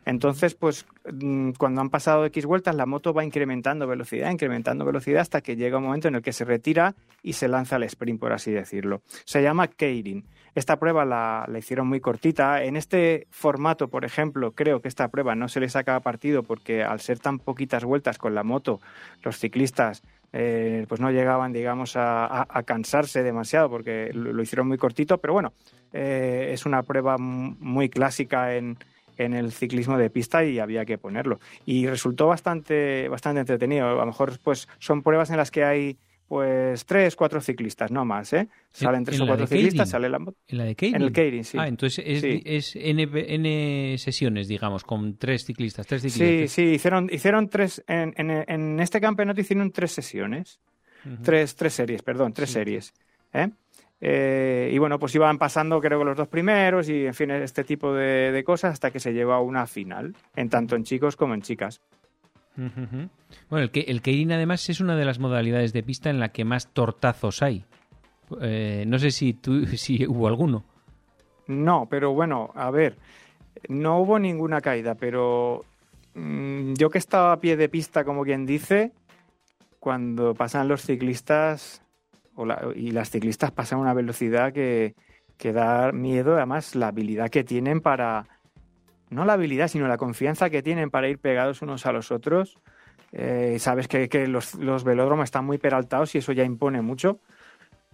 Entonces, 0.07 0.55
pues 0.55 0.85
mm, 1.11 1.51
cuando 1.57 1.81
han 1.81 1.89
pasado 1.89 2.23
X 2.27 2.45
vueltas, 2.45 2.73
la 2.75 2.85
moto 2.85 3.13
va 3.13 3.25
incrementando 3.25 3.87
velocidad, 3.87 4.31
incrementando 4.31 4.85
velocidad 4.85 5.19
hasta 5.19 5.41
que 5.41 5.57
llega 5.57 5.79
un 5.79 5.83
momento 5.83 6.07
en 6.07 6.15
el 6.15 6.21
que 6.21 6.31
se 6.31 6.45
retira 6.45 6.95
y 7.21 7.33
se 7.33 7.49
lanza 7.49 7.75
al 7.75 7.83
sprint, 7.83 8.17
por 8.17 8.31
así 8.31 8.51
decirlo. 8.51 9.01
Se 9.25 9.43
llama 9.43 9.67
Keirin. 9.67 10.23
Esta 10.55 10.79
prueba 10.79 11.03
la, 11.03 11.45
hicieron 11.59 11.87
muy 11.87 11.99
cortita. 11.99 12.63
En 12.63 12.77
este 12.77 13.27
formato, 13.31 13.89
por 13.89 14.05
ejemplo, 14.05 14.53
creo 14.53 14.81
que 14.81 14.87
esta 14.87 15.09
prueba 15.09 15.35
no 15.35 15.49
se 15.49 15.59
le 15.59 15.67
saca 15.67 15.99
partido 15.99 16.41
porque 16.41 16.85
al 16.85 17.01
ser 17.01 17.19
tan 17.19 17.37
poquitas 17.37 17.83
vueltas 17.83 18.17
con 18.17 18.33
la 18.33 18.43
moto, 18.43 18.79
los 19.23 19.37
ciclistas 19.37 20.03
eh, 20.33 20.85
pues 20.87 21.01
no 21.01 21.11
llegaban, 21.11 21.53
digamos, 21.53 21.93
a, 21.95 22.45
cansarse 22.65 23.23
demasiado 23.23 23.69
porque 23.69 24.11
lo, 24.13 24.41
hicieron 24.41 24.67
muy 24.67 24.77
cortito, 24.77 25.17
pero 25.19 25.33
bueno, 25.33 25.53
eh, 25.93 26.49
es 26.53 26.65
una 26.65 26.83
prueba 26.83 27.17
muy 27.17 27.89
clásica 27.89 28.55
en, 28.55 28.77
en 29.17 29.33
el 29.33 29.51
ciclismo 29.51 29.97
de 29.97 30.09
pista 30.09 30.43
y 30.43 30.59
había 30.59 30.85
que 30.85 30.97
ponerlo. 30.97 31.39
Y 31.65 31.87
resultó 31.87 32.27
bastante, 32.27 33.09
bastante 33.09 33.41
entretenido. 33.41 33.87
A 33.87 33.93
lo 33.93 34.05
mejor 34.05 34.39
pues 34.43 34.67
son 34.79 35.01
pruebas 35.01 35.29
en 35.29 35.37
las 35.37 35.51
que 35.51 35.63
hay 35.63 35.97
pues 36.27 36.85
tres, 36.85 37.15
cuatro 37.15 37.39
ciclistas, 37.39 37.89
no 37.91 38.03
más, 38.03 38.33
¿eh? 38.33 38.49
Salen 38.71 39.05
tres 39.05 39.21
o 39.21 39.25
cuatro 39.25 39.47
ciclistas, 39.47 39.89
sale 39.89 40.09
la 40.09 40.17
¿En 40.17 40.57
la 40.57 40.65
de 40.65 40.75
En 40.79 41.01
el 41.01 41.11
Keirin, 41.11 41.43
sí. 41.43 41.57
Ah, 41.59 41.67
entonces 41.67 42.03
es, 42.05 42.23
es 42.23 42.75
N, 42.75 43.07
N, 43.13 43.97
sesiones, 43.97 44.47
digamos, 44.47 44.83
con 44.83 45.17
tres 45.17 45.45
ciclistas, 45.45 45.87
tres 45.87 46.01
ciclistas. 46.01 46.51
Sí, 46.51 46.63
sí, 46.63 46.73
hicieron, 46.73 47.09
hicieron 47.11 47.47
tres, 47.47 47.83
en, 47.87 48.13
en, 48.17 48.29
en 48.47 48.79
este 48.79 48.99
campeonato 48.99 49.39
hicieron 49.39 49.71
tres 49.71 49.91
sesiones, 49.91 50.59
tres, 51.23 51.55
tres 51.55 51.73
series, 51.73 52.01
perdón, 52.03 52.33
tres 52.33 52.49
series, 52.51 52.93
¿eh? 53.33 53.49
Eh, 53.99 54.69
y 54.71 54.77
bueno, 54.77 54.99
pues 54.99 55.15
iban 55.15 55.39
pasando 55.39 55.81
creo 55.81 55.97
que 55.97 56.05
los 56.05 56.15
dos 56.15 56.27
primeros 56.27 56.87
y 56.87 57.07
en 57.07 57.15
fin, 57.15 57.31
este 57.31 57.63
tipo 57.63 57.93
de, 57.93 58.43
cosas 58.45 58.73
hasta 58.73 58.91
que 58.91 58.99
se 58.99 59.11
lleva 59.11 59.37
a 59.37 59.41
una 59.41 59.65
final, 59.65 60.15
en 60.35 60.49
tanto 60.49 60.75
en 60.75 60.83
chicos 60.83 61.15
como 61.15 61.33
en 61.33 61.41
chicas. 61.41 61.81
Bueno, 62.57 63.63
el, 63.63 63.71
que, 63.71 63.81
el 63.81 64.01
Keirin 64.01 64.31
además 64.31 64.67
es 64.69 64.79
una 64.79 64.95
de 64.95 65.05
las 65.05 65.19
modalidades 65.19 65.73
de 65.73 65.83
pista 65.83 66.09
en 66.09 66.19
la 66.19 66.29
que 66.29 66.43
más 66.43 66.67
tortazos 66.73 67.41
hay. 67.43 67.63
Eh, 68.41 68.83
no 68.87 68.99
sé 68.99 69.11
si, 69.11 69.33
tú, 69.33 69.65
si 69.77 70.05
hubo 70.07 70.27
alguno. 70.27 70.63
No, 71.47 71.87
pero 71.89 72.13
bueno, 72.13 72.51
a 72.55 72.71
ver, 72.71 72.97
no 73.69 73.99
hubo 73.99 74.19
ninguna 74.19 74.59
caída, 74.59 74.95
pero 74.95 75.63
mm, 76.15 76.73
yo 76.73 76.89
que 76.89 76.97
estaba 76.97 77.31
a 77.31 77.39
pie 77.39 77.55
de 77.55 77.69
pista, 77.69 78.03
como 78.03 78.23
quien 78.23 78.45
dice, 78.45 78.91
cuando 79.79 80.33
pasan 80.33 80.67
los 80.67 80.81
ciclistas, 80.81 81.81
y 82.75 82.91
las 82.91 83.09
ciclistas 83.09 83.51
pasan 83.51 83.79
a 83.79 83.81
una 83.83 83.93
velocidad 83.93 84.51
que, 84.51 84.95
que 85.37 85.53
da 85.53 85.91
miedo, 85.91 86.35
además 86.35 86.75
la 86.75 86.89
habilidad 86.89 87.29
que 87.29 87.43
tienen 87.43 87.81
para, 87.81 88.27
no 89.09 89.25
la 89.25 89.33
habilidad, 89.33 89.67
sino 89.67 89.87
la 89.87 89.97
confianza 89.97 90.49
que 90.49 90.63
tienen 90.63 90.89
para 90.89 91.09
ir 91.09 91.19
pegados 91.19 91.61
unos 91.61 91.85
a 91.85 91.91
los 91.91 92.11
otros. 92.11 92.57
Eh, 93.13 93.57
sabes 93.59 93.87
que, 93.87 94.27
los, 94.27 94.83
velódromos 94.83 95.25
están 95.25 95.45
muy 95.45 95.57
peraltados 95.57 96.13
y 96.15 96.17
eso 96.17 96.33
ya 96.33 96.43
impone 96.43 96.81
mucho, 96.81 97.19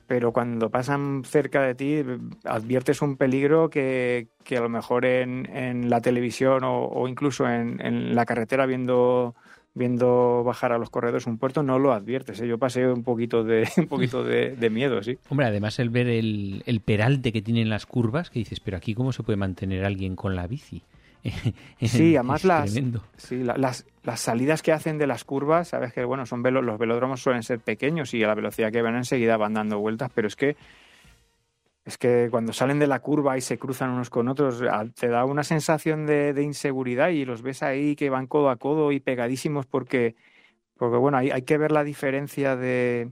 pero 0.08 0.32
cuando 0.34 0.70
pasan 0.70 1.24
cerca 1.24 1.62
de 1.62 1.76
ti 1.76 2.04
adviertes 2.46 3.02
un 3.02 3.16
peligro 3.16 3.70
que, 3.70 4.28
que 4.44 4.58
a 4.58 4.62
lo 4.62 4.70
mejor 4.70 5.06
en, 5.06 5.46
en 5.56 5.90
la 5.90 6.02
televisión 6.02 6.64
o, 6.64 6.86
o 6.86 7.08
incluso 7.08 7.48
en, 7.48 7.80
en, 7.86 8.16
la 8.16 8.26
carretera 8.26 8.66
viendo 8.66 9.36
viendo 9.76 10.44
bajar 10.44 10.72
a 10.72 10.78
los 10.78 10.92
corredores 10.92 11.26
un 11.26 11.38
puerto 11.38 11.64
no 11.64 11.80
lo 11.80 11.94
adviertes. 11.94 12.40
¿eh? 12.42 12.48
Yo 12.48 12.58
pasé 12.58 12.88
un 12.88 13.04
poquito 13.04 13.44
de 13.44 13.68
un 13.78 13.88
poquito 13.88 14.24
de, 14.24 14.70
miedo, 14.70 15.02
sí. 15.04 15.18
Hombre, 15.30 15.48
además 15.48 15.80
el 15.80 15.90
ver 15.90 16.08
el, 16.08 16.64
el, 16.66 16.80
peralte 16.82 17.32
que 17.32 17.42
tienen 17.42 17.70
las 17.70 17.86
curvas, 17.86 18.30
que 18.30 18.40
dices, 18.40 18.60
pero 18.60 18.78
aquí 18.78 18.94
cómo 18.94 19.12
se 19.12 19.24
puede 19.24 19.38
mantener 19.38 19.86
alguien 19.86 20.16
con 20.16 20.36
la 20.36 20.48
bici. 20.48 20.84
sí, 21.82 22.16
además 22.16 22.44
las, 22.44 22.72
sí, 23.18 23.44
las, 23.44 23.86
las 24.04 24.20
salidas 24.20 24.62
que 24.62 24.72
hacen 24.72 24.98
de 24.98 25.08
las 25.08 25.24
curvas, 25.24 25.70
sabes 25.70 25.94
que 25.94 26.04
bueno, 26.04 26.26
son 26.26 26.44
los 26.44 26.80
velódromos 26.80 27.22
suelen 27.22 27.44
ser 27.44 27.60
pequeños 27.60 28.14
y 28.14 28.24
a 28.24 28.28
la 28.28 28.36
velocidad 28.36 28.72
que 28.72 28.82
van 28.82 28.96
enseguida 28.96 29.38
van 29.38 29.54
dando 29.54 29.80
vueltas, 29.80 30.12
pero 30.14 30.28
es 30.28 30.36
que 30.36 30.58
es 31.86 31.98
que 31.98 32.30
cuando 32.32 32.54
salen 32.54 32.80
de 32.80 32.88
la 32.88 33.00
curva 33.00 33.38
y 33.38 33.42
se 33.42 33.58
cruzan 33.58 33.90
unos 33.90 34.10
con 34.10 34.30
otros, 34.30 34.64
te 34.96 35.08
da 35.10 35.26
una 35.26 35.44
sensación 35.44 36.06
de, 36.06 36.34
inseguridad 36.42 37.10
y 37.10 37.26
los 37.26 37.42
ves 37.42 37.62
ahí 37.62 37.96
que 37.96 38.10
van 38.10 38.28
codo 38.28 38.50
a 38.50 38.56
codo 38.56 38.94
y 38.94 39.02
pegadísimos 39.02 39.66
porque, 39.66 40.16
porque 40.78 40.98
bueno, 40.98 41.18
hay, 41.18 41.32
hay 41.32 41.42
que 41.42 41.58
ver 41.58 41.74
la 41.74 41.84
diferencia 41.84 42.56
de, 42.56 43.12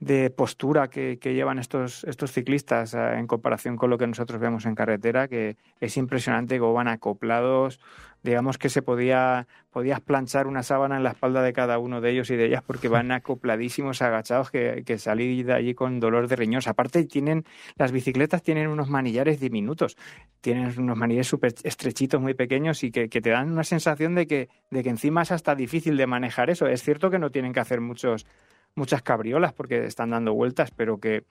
de 0.00 0.30
postura 0.30 0.88
que, 0.88 1.18
que, 1.18 1.34
llevan 1.34 1.58
estos, 1.58 2.04
estos 2.04 2.32
ciclistas 2.32 2.94
eh, 2.94 3.14
en 3.18 3.26
comparación 3.26 3.76
con 3.76 3.90
lo 3.90 3.98
que 3.98 4.06
nosotros 4.06 4.40
vemos 4.40 4.66
en 4.66 4.74
carretera, 4.74 5.28
que 5.28 5.56
es 5.80 5.96
impresionante 5.96 6.58
cómo 6.58 6.74
van 6.74 6.88
acoplados, 6.88 7.80
digamos 8.22 8.58
que 8.58 8.70
se 8.70 8.82
podía 8.82 9.46
podías 9.70 10.00
planchar 10.00 10.46
una 10.46 10.62
sábana 10.62 10.96
en 10.96 11.02
la 11.02 11.10
espalda 11.10 11.42
de 11.42 11.52
cada 11.52 11.78
uno 11.78 12.00
de 12.00 12.10
ellos 12.10 12.30
y 12.30 12.36
de 12.36 12.46
ellas 12.46 12.62
porque 12.64 12.88
van 12.88 13.10
acopladísimos, 13.12 14.02
agachados, 14.02 14.50
que, 14.50 14.82
que 14.86 14.98
salí 14.98 15.42
de 15.42 15.52
allí 15.52 15.74
con 15.74 16.00
dolor 16.00 16.28
de 16.28 16.36
riñón. 16.36 16.62
Aparte, 16.66 17.04
tienen, 17.04 17.44
las 17.76 17.90
bicicletas 17.90 18.42
tienen 18.42 18.68
unos 18.68 18.88
manillares 18.88 19.40
diminutos, 19.40 19.96
tienen 20.40 20.72
unos 20.78 20.96
manillares 20.96 21.26
súper 21.26 21.54
estrechitos, 21.64 22.20
muy 22.20 22.34
pequeños 22.34 22.84
y 22.84 22.90
que, 22.90 23.08
que, 23.08 23.20
te 23.20 23.30
dan 23.30 23.50
una 23.50 23.64
sensación 23.64 24.14
de 24.14 24.26
que, 24.26 24.48
de 24.70 24.82
que 24.82 24.90
encima 24.90 25.22
es 25.22 25.32
hasta 25.32 25.54
difícil 25.54 25.96
de 25.96 26.06
manejar 26.06 26.50
eso. 26.50 26.66
Es 26.66 26.82
cierto 26.82 27.10
que 27.10 27.18
no 27.18 27.30
tienen 27.30 27.52
que 27.52 27.60
hacer 27.60 27.80
muchos 27.80 28.26
muchas 28.74 29.02
cabriolas 29.02 29.52
porque 29.52 29.84
están 29.86 30.10
dando 30.10 30.34
vueltas, 30.34 30.70
pero 30.70 30.98
que... 30.98 31.24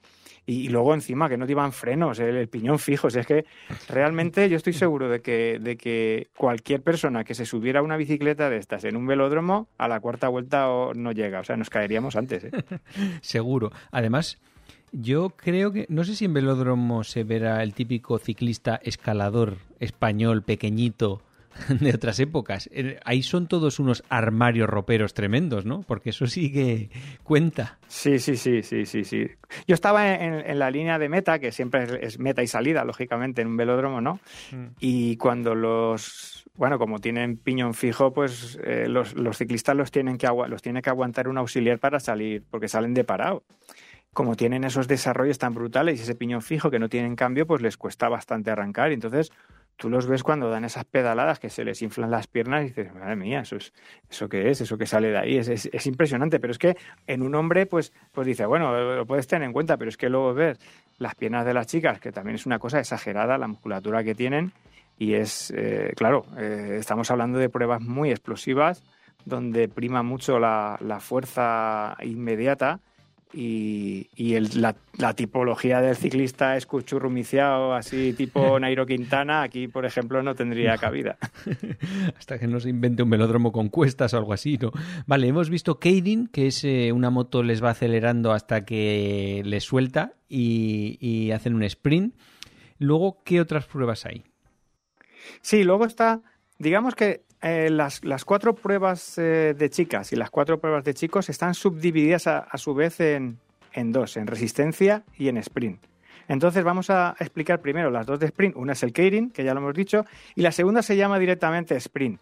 Y, 0.45 0.67
luego 0.67 0.93
encima 0.93 1.29
que 1.29 1.37
no 1.37 1.47
te 1.47 1.55
frenos, 1.71 2.19
el, 2.19 2.49
piñón 2.49 2.77
fijo. 2.77 3.07
es 3.07 3.25
que 3.25 3.45
realmente 3.87 4.49
yo 4.49 4.57
estoy 4.57 4.73
seguro 4.73 5.07
de 5.07 5.21
que, 5.21 5.57
de 5.61 5.77
que 5.77 6.27
cualquier 6.35 6.81
persona 6.81 7.23
que 7.23 7.33
se 7.33 7.45
subiera 7.45 7.79
a 7.79 7.83
una 7.83 7.95
bicicleta 7.95 8.49
de 8.49 8.57
estas 8.57 8.83
en 8.83 8.97
un 8.97 9.07
velódromo, 9.07 9.69
a 9.77 9.87
la 9.87 10.01
cuarta 10.01 10.27
vuelta 10.27 10.67
no 10.95 11.11
llega. 11.13 11.39
O 11.39 11.43
sea, 11.45 11.55
nos 11.55 11.69
caeríamos 11.69 12.17
antes. 12.17 12.43
¿eh? 12.45 12.51
seguro. 13.21 13.71
Además... 13.91 14.37
Yo 14.95 15.31
creo 15.31 15.71
que, 15.71 15.87
no 15.89 16.03
sé 16.03 16.15
si 16.15 16.25
en 16.25 16.35
velódromo 16.35 17.03
se 17.03 17.23
verá 17.23 17.63
el 17.63 17.73
típico 17.73 18.19
ciclista 18.19 18.79
escalador 18.83 19.57
español 19.79 20.43
pequeñito 20.43 21.23
de 21.79 21.93
otras 21.93 22.19
épocas. 22.19 22.69
Eh, 22.71 22.99
ahí 23.05 23.23
son 23.23 23.47
todos 23.47 23.79
unos 23.79 24.03
armarios 24.09 24.69
roperos 24.69 25.13
tremendos, 25.13 25.65
¿no? 25.65 25.81
Porque 25.81 26.09
eso 26.11 26.27
sí 26.27 26.51
que 26.51 26.89
cuenta. 27.23 27.77
Sí, 27.87 28.19
sí, 28.19 28.35
sí, 28.35 28.63
sí, 28.63 28.85
sí, 28.85 29.03
sí. 29.03 29.27
Yo 29.67 29.75
estaba 29.75 30.13
en, 30.13 30.59
la 30.59 30.71
línea 30.71 30.99
de 30.99 31.09
meta, 31.09 31.39
que 31.39 31.51
siempre 31.51 32.05
es, 32.05 32.19
meta 32.19 32.43
y 32.43 32.47
salida, 32.47 32.83
lógicamente, 32.83 33.41
en 33.41 33.49
un 33.49 33.57
velódromo, 33.57 34.01
¿no? 34.01 34.19
Mm. 34.51 34.65
Y 34.79 35.17
cuando 35.17 35.55
los, 35.55 36.45
bueno, 36.55 36.79
como 36.79 36.99
tienen 36.99 37.37
piñón 37.37 37.73
fijo, 37.73 38.13
pues 38.13 38.59
eh, 38.63 38.87
los, 38.87 39.13
los, 39.15 39.37
ciclistas 39.37 39.75
los 39.75 39.91
tienen 39.91 40.17
que 40.17 40.27
los 40.47 40.61
tiene 40.61 40.81
que 40.81 40.89
aguantar 40.89 41.27
un 41.27 41.37
auxiliar 41.37 41.79
para 41.79 41.99
salir, 41.99 42.43
porque 42.49 42.67
salen 42.67 42.93
de 42.93 43.03
parado 43.03 43.43
como 44.13 44.35
tienen 44.35 44.63
esos 44.63 44.87
desarrollos 44.87 45.39
tan 45.39 45.53
brutales 45.55 45.99
y 45.99 46.03
ese 46.03 46.15
piñón 46.15 46.41
fijo 46.41 46.69
que 46.69 46.79
no 46.79 46.87
tienen 46.87 47.15
cambio, 47.15 47.47
pues 47.47 47.61
les 47.61 47.77
cuesta 47.77 48.09
bastante 48.09 48.51
arrancar. 48.51 48.91
Y 48.91 48.93
entonces 48.93 49.31
tú 49.77 49.89
los 49.89 50.07
ves 50.07 50.23
cuando 50.23 50.49
dan 50.49 50.65
esas 50.65 50.85
pedaladas 50.85 51.39
que 51.39 51.49
se 51.49 51.63
les 51.63 51.81
inflan 51.81 52.11
las 52.11 52.27
piernas 52.27 52.63
y 52.63 52.67
dices, 52.67 52.93
madre 52.93 53.15
mía, 53.15 53.41
eso 53.41 53.57
es, 53.57 53.73
eso 54.09 54.29
qué 54.29 54.49
es, 54.49 54.61
eso 54.61 54.77
que 54.77 54.85
sale 54.85 55.09
de 55.09 55.17
ahí, 55.17 55.37
es, 55.37 55.47
es, 55.47 55.87
impresionante, 55.87 56.39
pero 56.39 56.51
es 56.51 56.59
que 56.59 56.77
en 57.07 57.21
un 57.21 57.35
hombre, 57.35 57.65
pues, 57.65 57.93
pues 58.11 58.27
dice, 58.27 58.45
bueno, 58.45 58.95
lo 58.95 59.05
puedes 59.05 59.27
tener 59.27 59.45
en 59.45 59.53
cuenta, 59.53 59.77
pero 59.77 59.89
es 59.89 59.97
que 59.97 60.09
luego 60.09 60.33
ves 60.33 60.59
las 60.99 61.15
piernas 61.15 61.45
de 61.45 61.53
las 61.53 61.67
chicas, 61.67 61.99
que 61.99 62.11
también 62.11 62.35
es 62.35 62.45
una 62.45 62.59
cosa 62.59 62.79
exagerada, 62.79 63.37
la 63.37 63.47
musculatura 63.47 64.03
que 64.03 64.15
tienen, 64.15 64.53
y 64.97 65.15
es, 65.15 65.51
eh, 65.55 65.93
claro, 65.95 66.25
eh, 66.37 66.77
estamos 66.79 67.09
hablando 67.11 67.39
de 67.39 67.49
pruebas 67.49 67.81
muy 67.81 68.11
explosivas, 68.11 68.83
donde 69.25 69.67
prima 69.67 70.03
mucho 70.03 70.39
la, 70.39 70.77
la 70.81 70.99
fuerza 70.99 71.97
inmediata, 72.01 72.79
y, 73.33 74.09
y 74.15 74.35
el, 74.35 74.61
la, 74.61 74.75
la, 74.97 75.15
tipología 75.15 75.81
del 75.81 75.95
ciclista 75.95 76.55
escuchurrumiciado, 76.55 77.73
así 77.73 78.13
tipo 78.13 78.59
Nairo 78.59 78.85
Quintana, 78.85 79.41
aquí, 79.41 79.67
por 79.67 79.85
ejemplo, 79.85 80.21
no 80.21 80.35
tendría 80.35 80.77
cabida. 80.77 81.17
Hasta 82.17 82.37
que 82.37 82.47
no 82.47 82.59
se 82.59 82.69
invente 82.69 83.01
un 83.01 83.09
velódromo 83.09 83.51
con 83.51 83.69
cuestas 83.69 84.13
o 84.13 84.17
algo 84.17 84.33
así, 84.33 84.57
¿no? 84.57 84.71
Vale, 85.07 85.27
hemos 85.27 85.49
visto 85.49 85.79
Kading, 85.79 86.27
que 86.27 86.47
es 86.47 86.63
eh, 86.63 86.91
una 86.91 87.09
moto 87.09 87.41
les 87.41 87.63
va 87.63 87.71
acelerando 87.71 88.31
hasta 88.31 88.65
que 88.65 89.41
les 89.45 89.63
suelta 89.63 90.13
y, 90.29 90.97
y 91.01 91.31
hacen 91.31 91.55
un 91.55 91.63
sprint. 91.63 92.15
Luego, 92.77 93.23
¿qué 93.23 93.41
otras 93.41 93.65
pruebas 93.65 94.05
hay? 94.05 94.23
Sí, 95.41 95.63
luego 95.63 95.85
está, 95.85 96.21
digamos 96.59 96.95
que 96.95 97.23
eh, 97.43 97.69
las, 97.69 98.03
las, 98.05 98.23
cuatro 98.23 98.55
pruebas 98.55 99.17
eh, 99.17 99.53
de 99.57 99.69
chicas 99.69 100.13
y 100.13 100.15
las 100.15 100.29
cuatro 100.29 100.59
pruebas 100.59 100.85
de 100.85 100.93
chicos 100.93 101.27
están 101.27 101.53
subdivididas 101.53 102.25
a, 102.27 102.57
su 102.57 102.73
vez 102.73 103.01
en, 103.01 103.37
en, 103.73 103.91
dos, 103.91 104.15
en 104.15 104.27
resistencia 104.27 105.03
y 105.17 105.27
en 105.27 105.35
sprint. 105.37 105.83
Entonces 106.29 106.63
vamos 106.63 106.89
a 106.89 107.15
explicar 107.19 107.59
primero 107.59 107.91
las 107.91 108.05
dos 108.05 108.19
de 108.19 108.27
sprint. 108.27 108.55
Una 108.55 108.71
es 108.71 108.83
el 108.83 108.93
Keirin, 108.93 109.29
que 109.29 109.43
ya 109.43 109.53
lo 109.53 109.59
hemos 109.59 109.73
dicho, 109.73 110.05
y 110.35 110.41
la 110.41 110.53
segunda 110.53 110.81
se 110.81 110.95
llama 110.95 111.19
directamente 111.19 111.75
sprint. 111.75 112.19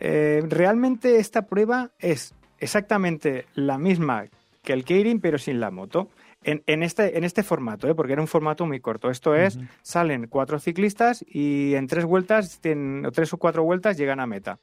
Eh, 0.00 0.42
realmente 0.48 1.18
esta 1.18 1.42
prueba 1.42 1.90
es 1.98 2.34
exactamente 2.58 3.44
la 3.54 3.76
misma 3.76 4.24
que 4.62 4.72
el 4.72 4.84
Keirin, 4.84 5.20
pero 5.20 5.38
sin 5.38 5.60
la 5.60 5.70
moto. 5.70 6.08
En, 6.46 6.62
en, 6.66 6.82
este, 6.84 7.18
en 7.18 7.24
este 7.24 7.42
formato, 7.42 7.88
¿eh? 7.88 7.94
porque 7.94 8.12
era 8.12 8.22
un 8.22 8.28
formato 8.28 8.64
muy 8.64 8.80
corto. 8.80 9.10
Esto 9.10 9.34
es, 9.34 9.58
salen 9.82 10.28
cuatro 10.28 10.60
ciclistas 10.60 11.24
y 11.28 11.74
en 11.74 11.88
tres 11.88 12.04
vueltas, 12.04 12.60
tienen, 12.60 13.10
tres 13.12 13.32
o 13.32 13.36
cuatro 13.36 13.64
vueltas 13.64 13.98
llegan 13.98 14.20
a 14.20 14.26
meta. 14.26 14.58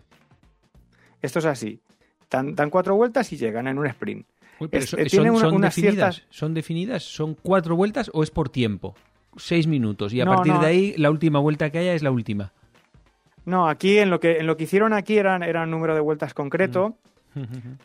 Esto 1.21 1.39
es 1.39 1.45
así. 1.45 1.81
Dan, 2.31 2.55
dan 2.55 2.69
cuatro 2.69 2.95
vueltas 2.95 3.31
y 3.33 3.37
llegan 3.37 3.67
en 3.67 3.77
un 3.77 3.85
sprint. 3.87 4.25
Es, 4.71 4.89
son, 4.89 5.37
son, 5.37 5.61
definidas, 5.61 6.23
¿Son 6.29 6.53
definidas? 6.53 7.03
¿Son 7.03 7.35
cuatro 7.35 7.75
vueltas 7.75 8.09
o 8.13 8.23
es 8.23 8.31
por 8.31 8.49
tiempo? 8.49 8.95
Seis 9.35 9.67
minutos. 9.67 10.13
Y 10.13 10.21
a 10.21 10.25
partir 10.25 10.53
de 10.53 10.65
ahí, 10.65 10.93
la 10.97 11.11
última 11.11 11.39
vuelta 11.39 11.69
que 11.69 11.79
haya 11.79 11.93
es 11.93 12.01
la 12.01 12.11
última. 12.11 12.53
No, 13.45 13.67
aquí 13.67 13.97
en 13.97 14.09
lo 14.09 14.21
que, 14.21 14.37
en 14.37 14.47
lo 14.47 14.55
que 14.55 14.63
hicieron 14.63 14.93
aquí 14.93 15.17
era, 15.17 15.35
era 15.45 15.63
un 15.63 15.71
número 15.71 15.95
de 15.95 15.99
vueltas 15.99 16.33
concreto. 16.33 16.95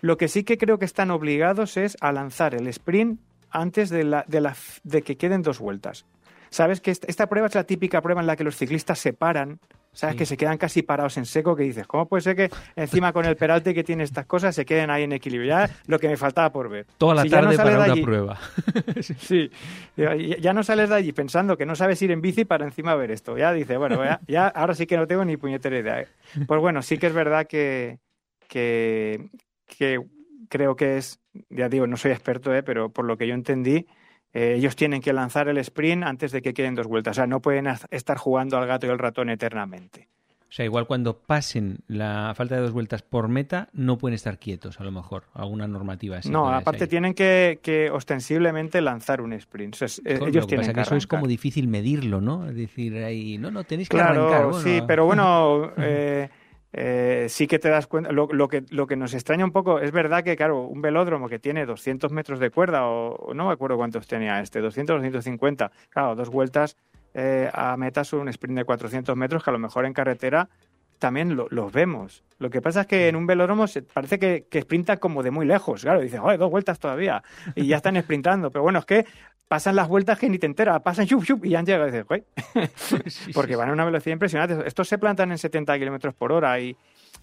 Lo 0.03 0.19
que 0.19 0.29
sí 0.29 0.45
que 0.45 0.57
creo 0.57 0.79
que 0.79 0.85
están 0.85 1.11
obligados 1.11 1.77
es 1.79 1.97
a 2.01 2.13
lanzar 2.13 2.55
el 2.55 2.69
sprint 2.69 3.19
antes 3.51 3.91
de, 3.91 4.05
la, 4.05 4.25
de, 4.29 4.41
la, 4.41 4.57
de 4.85 5.03
que 5.03 5.17
queden 5.17 5.43
dos 5.43 5.59
vueltas. 5.59 6.07
Sabes 6.51 6.81
que 6.81 6.91
esta 6.91 7.27
prueba 7.29 7.47
es 7.47 7.55
la 7.55 7.65
típica 7.65 8.01
prueba 8.01 8.21
en 8.21 8.27
la 8.27 8.37
que 8.37 8.45
los 8.45 8.57
ciclistas 8.57 8.99
se 8.99 9.13
paran 9.13 9.61
¿Sabes? 9.99 10.15
Que 10.15 10.27
se 10.27 10.37
quedan 10.37 10.59
casi 10.59 10.83
parados 10.83 11.17
en 11.17 11.27
seco, 11.27 11.57
que 11.57 11.65
dices, 11.65 11.87
¿cómo 11.87 12.07
puede 12.07 12.21
ser 12.21 12.37
que 12.37 12.51
encima 12.77 13.13
con 13.13 13.25
el 13.25 13.37
peralte 13.37 13.75
que 13.75 13.83
tiene 13.83 14.05
estas 14.05 14.27
cosas 14.27 14.55
se 14.55 14.65
queden 14.65 14.91
ahí 14.91 15.03
en 15.03 15.13
equilibrio? 15.13 15.49
Ya 15.49 15.71
lo 15.87 15.99
que 15.99 16.07
me 16.09 16.17
faltaba 16.17 16.53
por 16.53 16.69
ver. 16.69 16.87
Toda 16.99 17.17
la 17.17 17.25
tarde 17.25 17.57
para 17.57 17.93
una 17.93 18.03
prueba. 18.03 18.39
sí, 19.19 19.51
ya 19.97 20.53
no 20.53 20.63
sales 20.63 20.91
de 20.91 20.95
allí 20.95 21.13
pensando 21.13 21.57
que 21.57 21.67
no 21.67 21.75
sabes 21.75 22.01
ir 22.03 22.13
en 22.13 22.21
bici 22.21 22.45
para 22.45 22.65
encima 22.65 22.95
ver 22.95 23.11
esto. 23.11 23.37
Ya 23.37 23.53
dice, 23.53 23.77
bueno, 23.77 24.01
ya, 24.29 24.47
ahora 24.47 24.75
sí 24.75 24.87
que 24.87 24.97
no 24.97 25.09
tengo 25.09 25.25
ni 25.25 25.37
puñetera 25.37 25.79
idea. 25.79 26.01
¿eh? 26.03 26.09
Pues 26.47 26.61
bueno, 26.61 26.81
sí 26.83 26.99
que 26.99 27.09
es 27.09 27.13
verdad 27.13 27.49
que, 27.49 27.99
que, 28.47 29.31
que 29.67 30.01
creo 30.49 30.77
que 30.77 30.99
es, 30.99 31.21
ya 31.51 31.69
digo, 31.69 31.87
no 31.87 31.97
soy 31.97 32.13
experto, 32.13 32.55
¿eh? 32.55 32.63
pero 32.63 32.91
por 32.91 33.05
lo 33.05 33.17
que 33.17 33.27
yo 33.27 33.35
entendí, 33.35 33.87
eh, 34.33 34.55
ellos 34.57 34.77
tienen 34.77 35.01
que 35.01 35.13
lanzar 35.13 35.49
el 35.49 35.59
sprint 35.59 36.05
antes 36.05 36.33
de 36.33 36.43
que 36.43 36.55
queden 36.55 36.75
dos 36.75 36.87
vueltas. 36.87 37.13
O 37.13 37.17
sea, 37.17 37.27
no 37.27 37.41
pueden 37.41 37.67
estar 37.91 38.19
jugando 38.19 38.59
al 38.59 38.67
gato 38.67 38.87
y 38.87 38.91
al 38.91 38.99
ratón 38.99 39.31
eternamente. 39.31 40.09
O 40.49 40.51
sea, 40.51 40.65
igual 40.65 40.87
cuando 40.87 41.19
pasen 41.19 41.81
la 41.89 42.33
falta 42.35 42.55
de 42.55 42.63
dos 42.63 42.73
vueltas 42.73 43.03
por 43.03 43.29
meta, 43.29 43.69
no 43.75 43.99
pueden 43.99 44.15
estar 44.15 44.39
quietos, 44.39 44.81
a 44.81 44.85
lo 44.85 44.91
mejor, 44.91 45.25
alguna 45.35 45.69
normativa 45.69 46.17
así. 46.17 46.31
No, 46.31 46.49
aparte 46.49 46.87
tienen 46.87 47.13
que, 47.13 47.91
ostensiblemente 47.93 48.81
lanzar 48.81 49.21
un 49.21 49.35
sprint. 49.35 49.77
ellos 50.07 50.47
tienen 50.47 50.73
que, 50.73 50.81
eso 50.81 50.97
es 50.97 51.07
como 51.07 51.27
difícil 51.27 51.69
medirlo, 51.69 52.23
¿no? 52.23 52.49
Es 52.49 52.57
decir, 52.57 52.97
ahí, 53.05 53.37
no, 53.37 53.51
no, 53.51 53.65
tenéis 53.65 53.91
que 53.91 54.01
arrancar. 54.01 54.55
sí, 54.55 54.81
pero 54.87 55.05
bueno, 55.05 55.71
eh, 55.77 56.31
eh, 56.73 57.27
sí 57.29 57.47
que 57.47 57.59
te 57.59 57.69
das 57.69 57.87
cuenta, 57.87 58.13
lo, 58.13 58.29
que, 58.49 58.65
lo 58.71 58.87
que 58.87 58.97
nos 58.97 59.15
extraña 59.15 59.45
un 59.45 59.53
poco, 59.53 59.81
es 59.81 59.93
verdad 59.93 60.23
que, 60.23 60.37
claro, 60.37 60.63
un 60.63 60.83
velódromo 60.83 61.29
que 61.29 61.39
tiene 61.39 61.67
200 61.67 62.13
metros 62.13 62.41
de 62.41 62.51
cuerda, 62.51 62.87
o 62.87 63.33
no 63.35 63.47
me 63.47 63.53
acuerdo 63.53 63.77
cuántos 63.77 64.07
tenía 64.07 64.41
este, 64.41 64.61
200 64.61 64.95
o 64.95 64.97
250, 64.99 65.71
claro, 65.91 66.15
dos 66.15 66.29
vueltas 66.31 66.77
eh, 67.15 67.51
a 67.53 67.77
meta 67.77 68.05
son 68.05 68.21
un 68.21 68.29
sprint 68.29 68.59
de 68.59 68.65
400 68.65 69.17
metros 69.17 69.43
que 69.43 69.51
a 69.51 69.53
lo 69.53 69.59
mejor 69.59 69.87
en 69.87 69.93
carretera 69.93 70.49
también 70.99 71.37
lo, 71.37 71.47
los 71.51 71.73
vemos. 71.73 72.25
Lo 72.39 72.51
que 72.51 72.61
pasa 72.61 72.83
es 72.83 72.87
que 72.87 73.09
en 73.09 73.17
un 73.17 73.27
velódromo 73.27 73.67
parece 73.93 74.19
que, 74.19 74.47
que 74.51 74.63
sprinta 74.63 74.99
como 74.99 75.23
de 75.23 75.31
muy 75.31 75.47
lejos. 75.47 75.83
Claro, 75.83 76.01
dices, 76.01 76.21
joder, 76.21 76.39
dos 76.39 76.51
vueltas 76.51 76.79
todavía. 76.79 77.23
Y 77.55 77.67
ya 77.67 77.77
están 77.77 77.97
sprintando. 78.03 78.51
Pero 78.51 78.63
bueno, 78.63 78.81
es 78.81 78.85
que 78.85 79.07
pasan 79.49 79.75
las 79.75 79.89
vueltas 79.89 80.19
que 80.19 80.29
ni 80.29 80.39
te 80.39 80.47
enteras, 80.47 80.81
pasan 80.83 81.07
chup, 81.09 81.25
chup, 81.25 81.45
y 81.45 81.55
han 81.55 81.67
llegado 81.67 81.89
y 81.89 81.91
dices, 81.91 82.07
güey, 82.07 82.25
porque 83.35 83.57
van 83.57 83.71
a 83.71 83.73
una 83.73 83.85
velocidad 83.85 84.13
impresionante. 84.13 84.67
Estos 84.67 84.89
se 84.89 84.99
plantan 84.99 85.33
en 85.33 85.39
70 85.39 85.79
kilómetros 85.79 86.15
por 86.15 86.33
hora 86.33 86.61
y, 86.61 86.77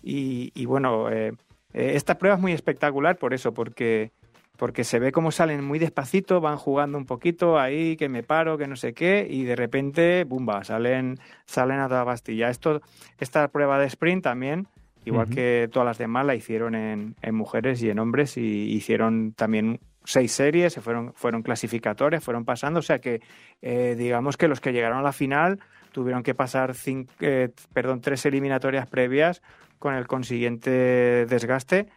y, 0.03 0.65
bueno, 0.65 1.09
eh, 1.09 1.33
eh, 1.73 1.91
esta 1.95 2.17
prueba 2.17 2.35
es 2.35 2.41
muy 2.41 2.51
espectacular 2.51 3.17
por 3.17 3.33
eso, 3.33 3.53
porque, 3.53 4.11
porque 4.57 4.83
se 4.83 4.99
ve 4.99 5.11
cómo 5.11 5.31
salen 5.31 5.63
muy 5.63 5.79
despacito, 5.79 6.41
van 6.41 6.57
jugando 6.57 6.97
un 6.97 7.05
poquito 7.05 7.59
ahí, 7.59 7.95
que 7.95 8.09
me 8.09 8.23
paro, 8.23 8.57
que 8.57 8.67
no 8.67 8.75
sé 8.75 8.93
qué, 8.93 9.25
y 9.29 9.43
de 9.43 9.55
repente, 9.55 10.23
bumba, 10.25 10.63
salen, 10.63 11.19
salen 11.45 11.79
a 11.79 11.87
toda 11.87 12.05
pastilla. 12.05 12.49
Esto, 12.49 12.81
esta 13.19 13.47
prueba 13.47 13.79
de 13.79 13.85
sprint 13.87 14.23
también 14.23 14.67
igual 15.05 15.29
que 15.29 15.69
todas 15.71 15.85
las 15.85 15.99
demás 15.99 16.25
la 16.25 16.33
hicieron 16.33 16.73
en, 16.73 17.15
en, 17.21 17.35
mujeres 17.35 17.79
y 17.83 17.91
en 17.91 17.99
hombres 17.99 18.37
y 18.37 18.41
hicieron 18.41 19.33
también 19.33 19.79
seis 20.05 20.31
series, 20.31 20.73
se 20.73 20.81
fueron, 20.81 21.13
fueron 21.13 21.41
clasificatorias, 21.41 22.23
fueron 22.23 22.45
pasando, 22.45 22.79
o 22.79 22.83
sea 22.83 22.99
que 22.99 23.21
eh, 23.61 23.95
digamos 23.97 24.37
que 24.37 24.47
los 24.47 24.61
que 24.61 24.71
llegaron 24.71 24.99
a 24.99 25.01
la 25.01 25.11
final 25.11 25.59
tuvieron 25.91 26.23
que 26.23 26.35
pasar 26.35 26.73
eh, 27.21 27.49
perdón, 27.73 28.01
tres 28.01 28.25
eliminatorias 28.25 28.87
previas 28.87 29.41
con 29.79 29.95
el 29.95 30.07
consiguiente 30.07 31.25
desgaste 31.25 31.87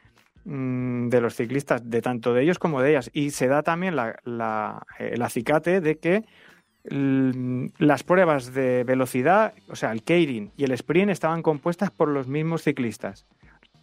mm, 0.44 1.08
de 1.08 1.20
los 1.20 1.34
ciclistas, 1.34 1.88
de 1.88 2.00
tanto 2.00 2.34
de 2.34 2.42
ellos 2.42 2.58
como 2.58 2.80
de 2.80 2.90
ellas. 2.90 3.10
Y 3.12 3.30
se 3.30 3.48
da 3.48 3.62
también 3.62 3.96
la, 3.96 4.18
la, 4.24 4.82
el 4.98 5.22
acicate 5.22 5.80
de 5.80 5.98
que 5.98 6.24
las 6.90 8.02
pruebas 8.02 8.54
de 8.54 8.84
velocidad, 8.84 9.52
o 9.68 9.76
sea, 9.76 9.92
el 9.92 10.02
keirin 10.02 10.52
y 10.56 10.64
el 10.64 10.72
sprint 10.72 11.10
estaban 11.10 11.42
compuestas 11.42 11.90
por 11.90 12.08
los 12.08 12.28
mismos 12.28 12.62
ciclistas. 12.62 13.26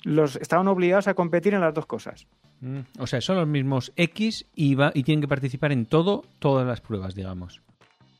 Los 0.05 0.35
estaban 0.35 0.67
obligados 0.67 1.07
a 1.07 1.15
competir 1.15 1.55
en 1.55 1.61
las 1.61 1.73
dos 1.73 1.87
cosas. 1.87 2.27
Mm, 2.61 2.81
o 2.99 3.07
sea, 3.07 3.21
son 3.21 3.37
los 3.37 3.47
mismos 3.47 3.91
X 3.95 4.45
y, 4.53 4.75
va, 4.75 4.91
y 4.93 5.03
tienen 5.03 5.21
que 5.21 5.27
participar 5.27 5.71
en 5.71 5.87
todo, 5.87 6.23
todas 6.37 6.65
las 6.65 6.79
pruebas, 6.79 7.15
digamos. 7.15 7.61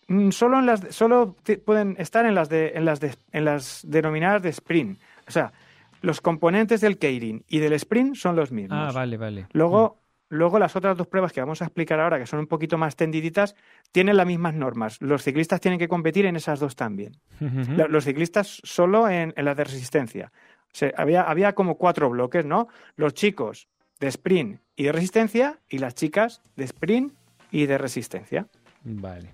Mm, 0.08 0.32
solo, 0.32 0.58
en 0.58 0.66
las, 0.66 0.82
solo 0.90 1.36
pueden 1.64 1.96
estar 2.00 2.26
en 2.26 2.34
las, 2.34 2.50
de, 2.50 2.74
en, 2.76 2.86
las 2.86 3.00
en 3.32 3.46
las 3.46 3.82
denominadas 3.88 4.42
de 4.42 4.50
sprint. 4.50 5.00
O 5.28 5.32
sea, 5.32 5.54
los 6.02 6.22
componentes 6.22 6.82
del 6.82 6.98
Keirin 6.98 7.44
y 7.48 7.60
del 7.60 7.74
sprint 7.74 8.16
son 8.16 8.36
los 8.36 8.52
mismos. 8.52 8.80
Ah, 8.80 8.92
vale, 8.92 9.18
vale. 9.18 9.46
Luego, 9.54 10.00
mm. 10.30 10.36
luego 10.36 10.58
las 10.58 10.76
otras 10.76 10.98
dos 10.98 11.06
pruebas 11.06 11.34
que 11.34 11.40
vamos 11.40 11.62
a 11.62 11.66
explicar 11.66 12.00
ahora, 12.00 12.18
que 12.18 12.26
son 12.26 12.40
un 12.40 12.48
poquito 12.48 12.80
más 12.80 12.96
tendiditas, 12.96 13.56
tienen 13.92 14.18
las 14.18 14.26
mismas 14.26 14.56
normas. 14.56 15.00
Los 15.02 15.22
ciclistas 15.22 15.62
tienen 15.62 15.80
que 15.80 15.88
competir 15.88 16.26
en 16.26 16.36
esas 16.36 16.60
dos 16.60 16.76
también. 16.76 17.14
Los 17.90 18.06
ciclistas 18.06 18.60
solo 18.64 19.08
en, 19.08 19.34
en 19.36 19.46
las 19.46 19.56
de 19.56 19.64
resistencia. 19.64 20.32
Había, 20.98 21.24
había 21.24 21.54
como 21.54 21.78
cuatro 21.78 22.10
bloques, 22.10 22.46
¿no? 22.46 22.68
Los 22.96 23.14
chicos 23.14 23.68
de 24.00 24.08
sprint 24.08 24.60
y 24.76 24.84
de 24.84 24.92
resistencia 24.92 25.60
y 25.70 25.80
las 25.80 25.96
chicas 25.96 26.42
de 26.56 26.66
sprint 26.66 27.14
y 27.52 27.66
de 27.66 27.78
resistencia. 27.78 28.48
Vale. 28.84 29.34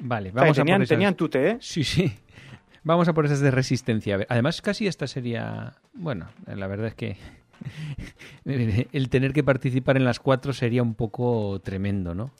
Vale, 0.00 0.30
vamos 0.30 0.56
tenían, 0.56 0.82
a 0.82 0.84
por 0.84 0.88
tenían 0.88 1.14
tute, 1.14 1.50
¿eh? 1.50 1.58
Sí, 1.60 1.84
sí. 1.84 2.12
Vamos 2.84 3.08
a 3.08 3.12
por 3.12 3.26
esas 3.26 3.40
de 3.40 3.50
resistencia. 3.50 4.24
Además, 4.28 4.62
casi 4.62 4.86
esta 4.86 5.06
sería. 5.06 5.74
Bueno, 5.92 6.28
la 6.46 6.66
verdad 6.68 6.86
es 6.86 6.94
que. 6.94 7.16
el 8.44 9.08
tener 9.10 9.32
que 9.32 9.42
participar 9.42 9.96
en 9.96 10.04
las 10.04 10.20
cuatro 10.20 10.52
sería 10.52 10.82
un 10.82 10.94
poco 10.94 11.60
tremendo, 11.60 12.14
¿no? 12.14 12.30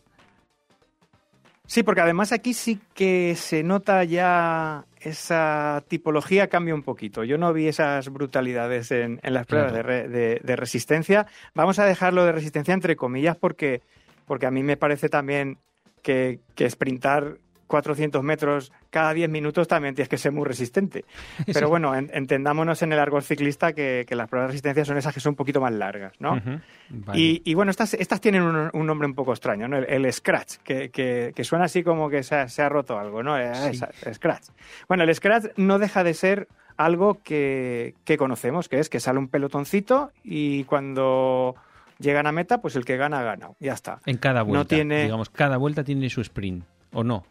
Sí, 1.68 1.82
porque 1.82 2.00
además 2.00 2.32
aquí 2.32 2.54
sí 2.54 2.80
que 2.94 3.34
se 3.36 3.62
nota 3.62 4.02
ya 4.02 4.86
esa 5.00 5.84
tipología 5.86 6.48
cambia 6.48 6.74
un 6.74 6.82
poquito. 6.82 7.24
Yo 7.24 7.36
no 7.36 7.52
vi 7.52 7.68
esas 7.68 8.08
brutalidades 8.08 8.90
en, 8.90 9.20
las 9.22 9.46
pruebas 9.46 9.74
de, 9.74 10.56
resistencia. 10.56 11.26
Vamos 11.54 11.78
a 11.78 11.84
dejarlo 11.84 12.24
de 12.24 12.32
resistencia 12.32 12.72
entre 12.72 12.96
comillas 12.96 13.36
porque, 13.36 13.82
porque 14.26 14.46
a 14.46 14.50
mí 14.50 14.62
me 14.62 14.78
parece 14.78 15.10
también 15.10 15.58
que, 16.00 16.40
que 16.54 16.70
sprintar 16.70 17.36
400 17.68 18.22
metros 18.24 18.72
cada 18.90 19.14
10 19.14 19.30
minutos 19.30 19.68
también 19.68 19.94
tienes 19.94 20.08
que 20.08 20.18
ser 20.18 20.32
muy 20.32 20.44
resistente. 20.44 21.04
Pero 21.52 21.68
bueno, 21.68 21.94
entendámonos 21.94 22.82
en 22.82 22.92
el 22.92 22.98
largo 22.98 23.20
ciclista 23.20 23.72
que, 23.72 24.04
las 24.10 24.28
pruebas 24.28 24.48
de 24.48 24.52
resistencia 24.52 24.84
son 24.84 24.96
esas 24.96 25.14
que 25.14 25.20
son 25.20 25.30
un 25.30 25.36
poquito 25.36 25.60
más 25.60 25.72
largas, 25.72 26.14
¿no? 26.18 26.40
y, 27.14 27.54
bueno, 27.54 27.70
estas, 27.70 27.94
estas 27.94 28.20
tienen 28.20 28.42
un, 28.42 28.86
nombre 28.86 29.06
un 29.06 29.14
poco 29.14 29.32
extraño, 29.32 29.68
¿no? 29.68 29.76
El, 29.76 30.12
scratch, 30.12 30.56
que, 30.64 30.90
que, 30.90 31.44
suena 31.44 31.66
así 31.66 31.84
como 31.84 32.10
que 32.10 32.22
se 32.22 32.62
ha, 32.62 32.68
roto 32.68 32.98
algo, 32.98 33.22
¿no? 33.22 33.36
scratch. 34.12 34.48
Bueno, 34.88 35.04
el 35.04 35.14
scratch 35.14 35.46
no 35.56 35.78
deja 35.78 36.02
de 36.02 36.14
ser 36.14 36.48
algo 36.78 37.20
que, 37.22 37.94
conocemos, 38.18 38.68
que 38.68 38.78
es 38.78 38.88
que 38.88 39.00
sale 39.00 39.18
un 39.18 39.28
pelotoncito 39.28 40.12
y 40.24 40.64
cuando 40.64 41.56
llegan 41.98 42.26
a 42.26 42.32
meta, 42.32 42.62
pues 42.62 42.76
el 42.76 42.84
que 42.84 42.96
gana, 42.96 43.22
gana. 43.22 43.50
Ya 43.60 43.74
está. 43.74 44.00
En 44.06 44.16
cada 44.16 44.42
vuelta. 44.42 44.76
Digamos, 44.76 45.28
cada 45.28 45.58
vuelta 45.58 45.84
tiene 45.84 46.08
su 46.08 46.22
sprint, 46.22 46.64
¿o 46.92 47.04
no? 47.04 47.24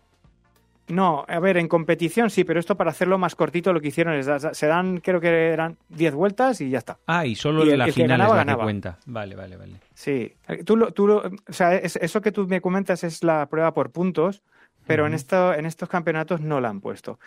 No, 0.89 1.25
a 1.27 1.39
ver, 1.39 1.57
en 1.57 1.67
competición 1.67 2.29
sí, 2.29 2.45
pero 2.45 2.59
esto 2.59 2.77
para 2.77 2.91
hacerlo 2.91 3.17
más 3.17 3.35
cortito 3.35 3.73
lo 3.73 3.81
que 3.81 3.89
hicieron 3.89 4.13
es 4.13 4.27
se 4.53 4.67
dan, 4.67 4.99
creo 5.01 5.19
que 5.19 5.49
eran 5.49 5.77
10 5.89 6.13
vueltas 6.13 6.61
y 6.61 6.69
ya 6.69 6.77
está. 6.77 6.97
Ah, 7.07 7.25
y 7.25 7.35
solo 7.35 7.65
la 7.65 7.87
final 7.87 8.21
es 8.21 8.29
la 8.29 8.45
que 8.45 8.55
cuenta. 8.55 8.97
Vale, 9.05 9.35
vale, 9.35 9.57
vale. 9.57 9.73
Sí, 9.93 10.33
tú, 10.65 10.77
tú 10.91 11.11
o 11.11 11.31
sea, 11.49 11.75
eso 11.75 12.21
que 12.21 12.31
tú 12.31 12.47
me 12.47 12.61
comentas 12.61 13.03
es 13.03 13.21
la 13.23 13.47
prueba 13.47 13.73
por 13.73 13.91
puntos, 13.91 14.43
pero 14.85 15.05
en, 15.05 15.13
esto, 15.13 15.53
en 15.53 15.65
estos 15.65 15.89
campeonatos 15.89 16.39
no 16.39 16.61
la 16.61 16.69
han 16.69 16.79
puesto. 16.79 17.19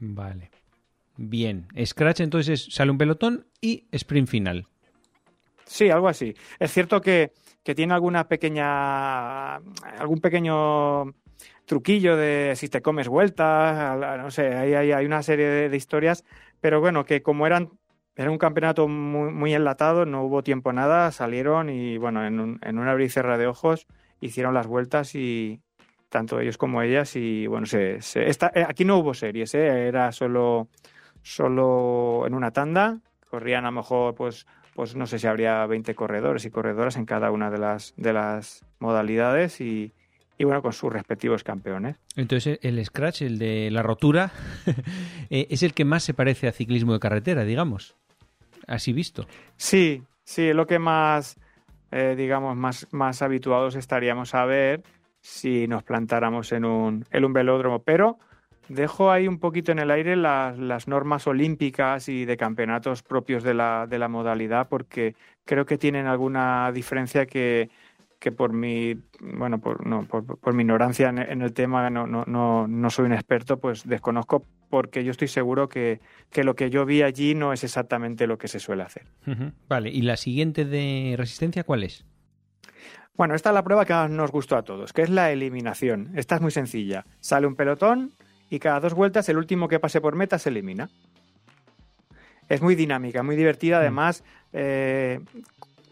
Vale. 0.00 0.50
Bien. 1.16 1.68
Scratch 1.84 2.20
entonces 2.20 2.66
sale 2.70 2.90
un 2.90 2.98
pelotón 2.98 3.46
y 3.60 3.86
sprint 3.92 4.28
final. 4.28 4.66
Sí, 5.64 5.90
algo 5.90 6.08
así. 6.08 6.34
Es 6.58 6.72
cierto 6.72 7.00
que, 7.00 7.32
que 7.62 7.74
tiene 7.74 7.94
alguna 7.94 8.26
pequeña. 8.26 9.56
algún 9.56 10.20
pequeño 10.20 11.14
truquillo 11.66 12.16
de 12.16 12.54
si 12.56 12.68
te 12.68 12.82
comes 12.82 13.08
vueltas, 13.08 13.98
no 14.18 14.30
sé, 14.30 14.54
hay, 14.54 14.74
hay, 14.74 15.06
una 15.06 15.22
serie 15.22 15.46
de, 15.46 15.76
historias, 15.76 16.24
pero 16.60 16.80
bueno, 16.80 17.04
que 17.04 17.22
como 17.22 17.46
eran 17.46 17.70
era 18.16 18.30
un 18.30 18.38
campeonato 18.38 18.86
muy, 18.86 19.54
enlatado, 19.54 20.06
no 20.06 20.22
hubo 20.22 20.44
tiempo 20.44 20.72
nada, 20.72 21.10
salieron 21.10 21.68
y 21.68 21.98
bueno, 21.98 22.24
en 22.24 22.38
un, 22.38 22.60
en 22.62 22.78
un 22.78 22.86
abrir 22.86 23.06
y 23.06 23.10
cerrar 23.10 23.38
de 23.38 23.48
ojos 23.48 23.88
hicieron 24.20 24.54
las 24.54 24.68
vueltas 24.68 25.16
y 25.16 25.60
tanto 26.10 26.38
ellos 26.38 26.56
como 26.56 26.80
ellas 26.82 27.16
y 27.16 27.48
bueno, 27.48 27.66
se, 27.66 28.00
se- 28.02 28.30
eh, 28.30 28.64
aquí 28.68 28.84
no 28.84 28.98
hubo 28.98 29.14
series, 29.14 29.52
¿eh? 29.54 29.88
era 29.88 30.12
solo, 30.12 30.68
solo 31.22 32.24
en 32.24 32.34
una 32.34 32.52
tanda, 32.52 33.00
corrían 33.28 33.64
a 33.64 33.68
lo 33.68 33.76
mejor 33.78 34.14
pues 34.14 34.46
pues 34.74 34.96
no 34.96 35.06
sé 35.06 35.18
si 35.18 35.26
habría 35.26 35.66
20 35.66 35.94
corredores 35.94 36.44
y 36.44 36.50
corredoras 36.50 36.96
en 36.96 37.06
cada 37.06 37.30
una 37.30 37.50
de 37.50 37.58
las 37.58 37.94
de 37.96 38.12
las 38.12 38.64
modalidades 38.78 39.60
y, 39.60 39.92
y 40.38 40.44
bueno, 40.44 40.62
con 40.62 40.72
sus 40.72 40.92
respectivos 40.92 41.44
campeones. 41.44 41.96
Entonces 42.16 42.58
el 42.62 42.84
scratch, 42.84 43.22
el 43.22 43.38
de 43.38 43.70
la 43.70 43.82
rotura, 43.82 44.32
eh, 45.30 45.46
es 45.50 45.62
el 45.62 45.74
que 45.74 45.84
más 45.84 46.02
se 46.02 46.14
parece 46.14 46.48
a 46.48 46.52
ciclismo 46.52 46.92
de 46.92 47.00
carretera, 47.00 47.44
digamos. 47.44 47.96
Así 48.66 48.92
visto. 48.92 49.26
Sí, 49.56 50.02
sí, 50.24 50.48
es 50.48 50.56
lo 50.56 50.66
que 50.66 50.78
más, 50.78 51.36
eh, 51.90 52.14
digamos, 52.16 52.56
más, 52.56 52.88
más 52.92 53.22
habituados 53.22 53.76
estaríamos 53.76 54.34
a 54.34 54.44
ver 54.44 54.82
si 55.20 55.66
nos 55.68 55.82
plantáramos 55.82 56.52
en 56.52 56.64
un, 56.64 57.04
en 57.10 57.24
un 57.24 57.32
velódromo. 57.32 57.82
Pero 57.82 58.18
dejo 58.68 59.10
ahí 59.10 59.28
un 59.28 59.38
poquito 59.38 59.72
en 59.72 59.78
el 59.78 59.90
aire 59.90 60.16
las, 60.16 60.58
las 60.58 60.88
normas 60.88 61.26
olímpicas 61.26 62.08
y 62.08 62.24
de 62.24 62.36
campeonatos 62.36 63.02
propios 63.02 63.42
de 63.42 63.54
la, 63.54 63.86
de 63.86 63.98
la 63.98 64.08
modalidad, 64.08 64.68
porque 64.68 65.14
creo 65.44 65.66
que 65.66 65.78
tienen 65.78 66.06
alguna 66.06 66.72
diferencia 66.72 67.26
que, 67.26 67.70
que 68.24 68.32
por 68.32 68.54
mi 68.54 68.96
bueno 69.20 69.58
por, 69.60 69.86
no, 69.86 70.06
por, 70.06 70.24
por 70.24 70.54
mi 70.54 70.62
ignorancia 70.62 71.10
en, 71.10 71.18
en 71.18 71.42
el 71.42 71.52
tema 71.52 71.90
no, 71.90 72.06
no, 72.06 72.24
no, 72.26 72.66
no 72.66 72.88
soy 72.88 73.04
un 73.04 73.12
experto 73.12 73.58
pues 73.58 73.86
desconozco 73.86 74.46
porque 74.70 75.04
yo 75.04 75.10
estoy 75.10 75.28
seguro 75.28 75.68
que, 75.68 76.00
que 76.30 76.42
lo 76.42 76.56
que 76.56 76.70
yo 76.70 76.86
vi 76.86 77.02
allí 77.02 77.34
no 77.34 77.52
es 77.52 77.64
exactamente 77.64 78.26
lo 78.26 78.38
que 78.38 78.48
se 78.48 78.60
suele 78.60 78.82
hacer. 78.82 79.04
Vale, 79.68 79.90
¿y 79.90 80.00
la 80.00 80.16
siguiente 80.16 80.64
de 80.64 81.16
resistencia 81.18 81.64
cuál 81.64 81.82
es? 81.82 82.06
Bueno, 83.14 83.34
esta 83.34 83.50
es 83.50 83.54
la 83.54 83.62
prueba 83.62 83.84
que 83.84 83.92
más 83.92 84.10
nos 84.10 84.32
gustó 84.32 84.56
a 84.56 84.62
todos, 84.62 84.94
que 84.94 85.02
es 85.02 85.10
la 85.10 85.30
eliminación. 85.30 86.10
Esta 86.16 86.36
es 86.36 86.40
muy 86.40 86.50
sencilla. 86.50 87.04
Sale 87.20 87.46
un 87.46 87.56
pelotón 87.56 88.12
y 88.48 88.58
cada 88.58 88.80
dos 88.80 88.94
vueltas 88.94 89.28
el 89.28 89.36
último 89.36 89.68
que 89.68 89.78
pase 89.78 90.00
por 90.00 90.16
meta 90.16 90.38
se 90.38 90.48
elimina. 90.48 90.88
Es 92.48 92.62
muy 92.62 92.74
dinámica, 92.74 93.22
muy 93.22 93.36
divertida. 93.36 93.78
Además, 93.78 94.24
eh, 94.54 95.20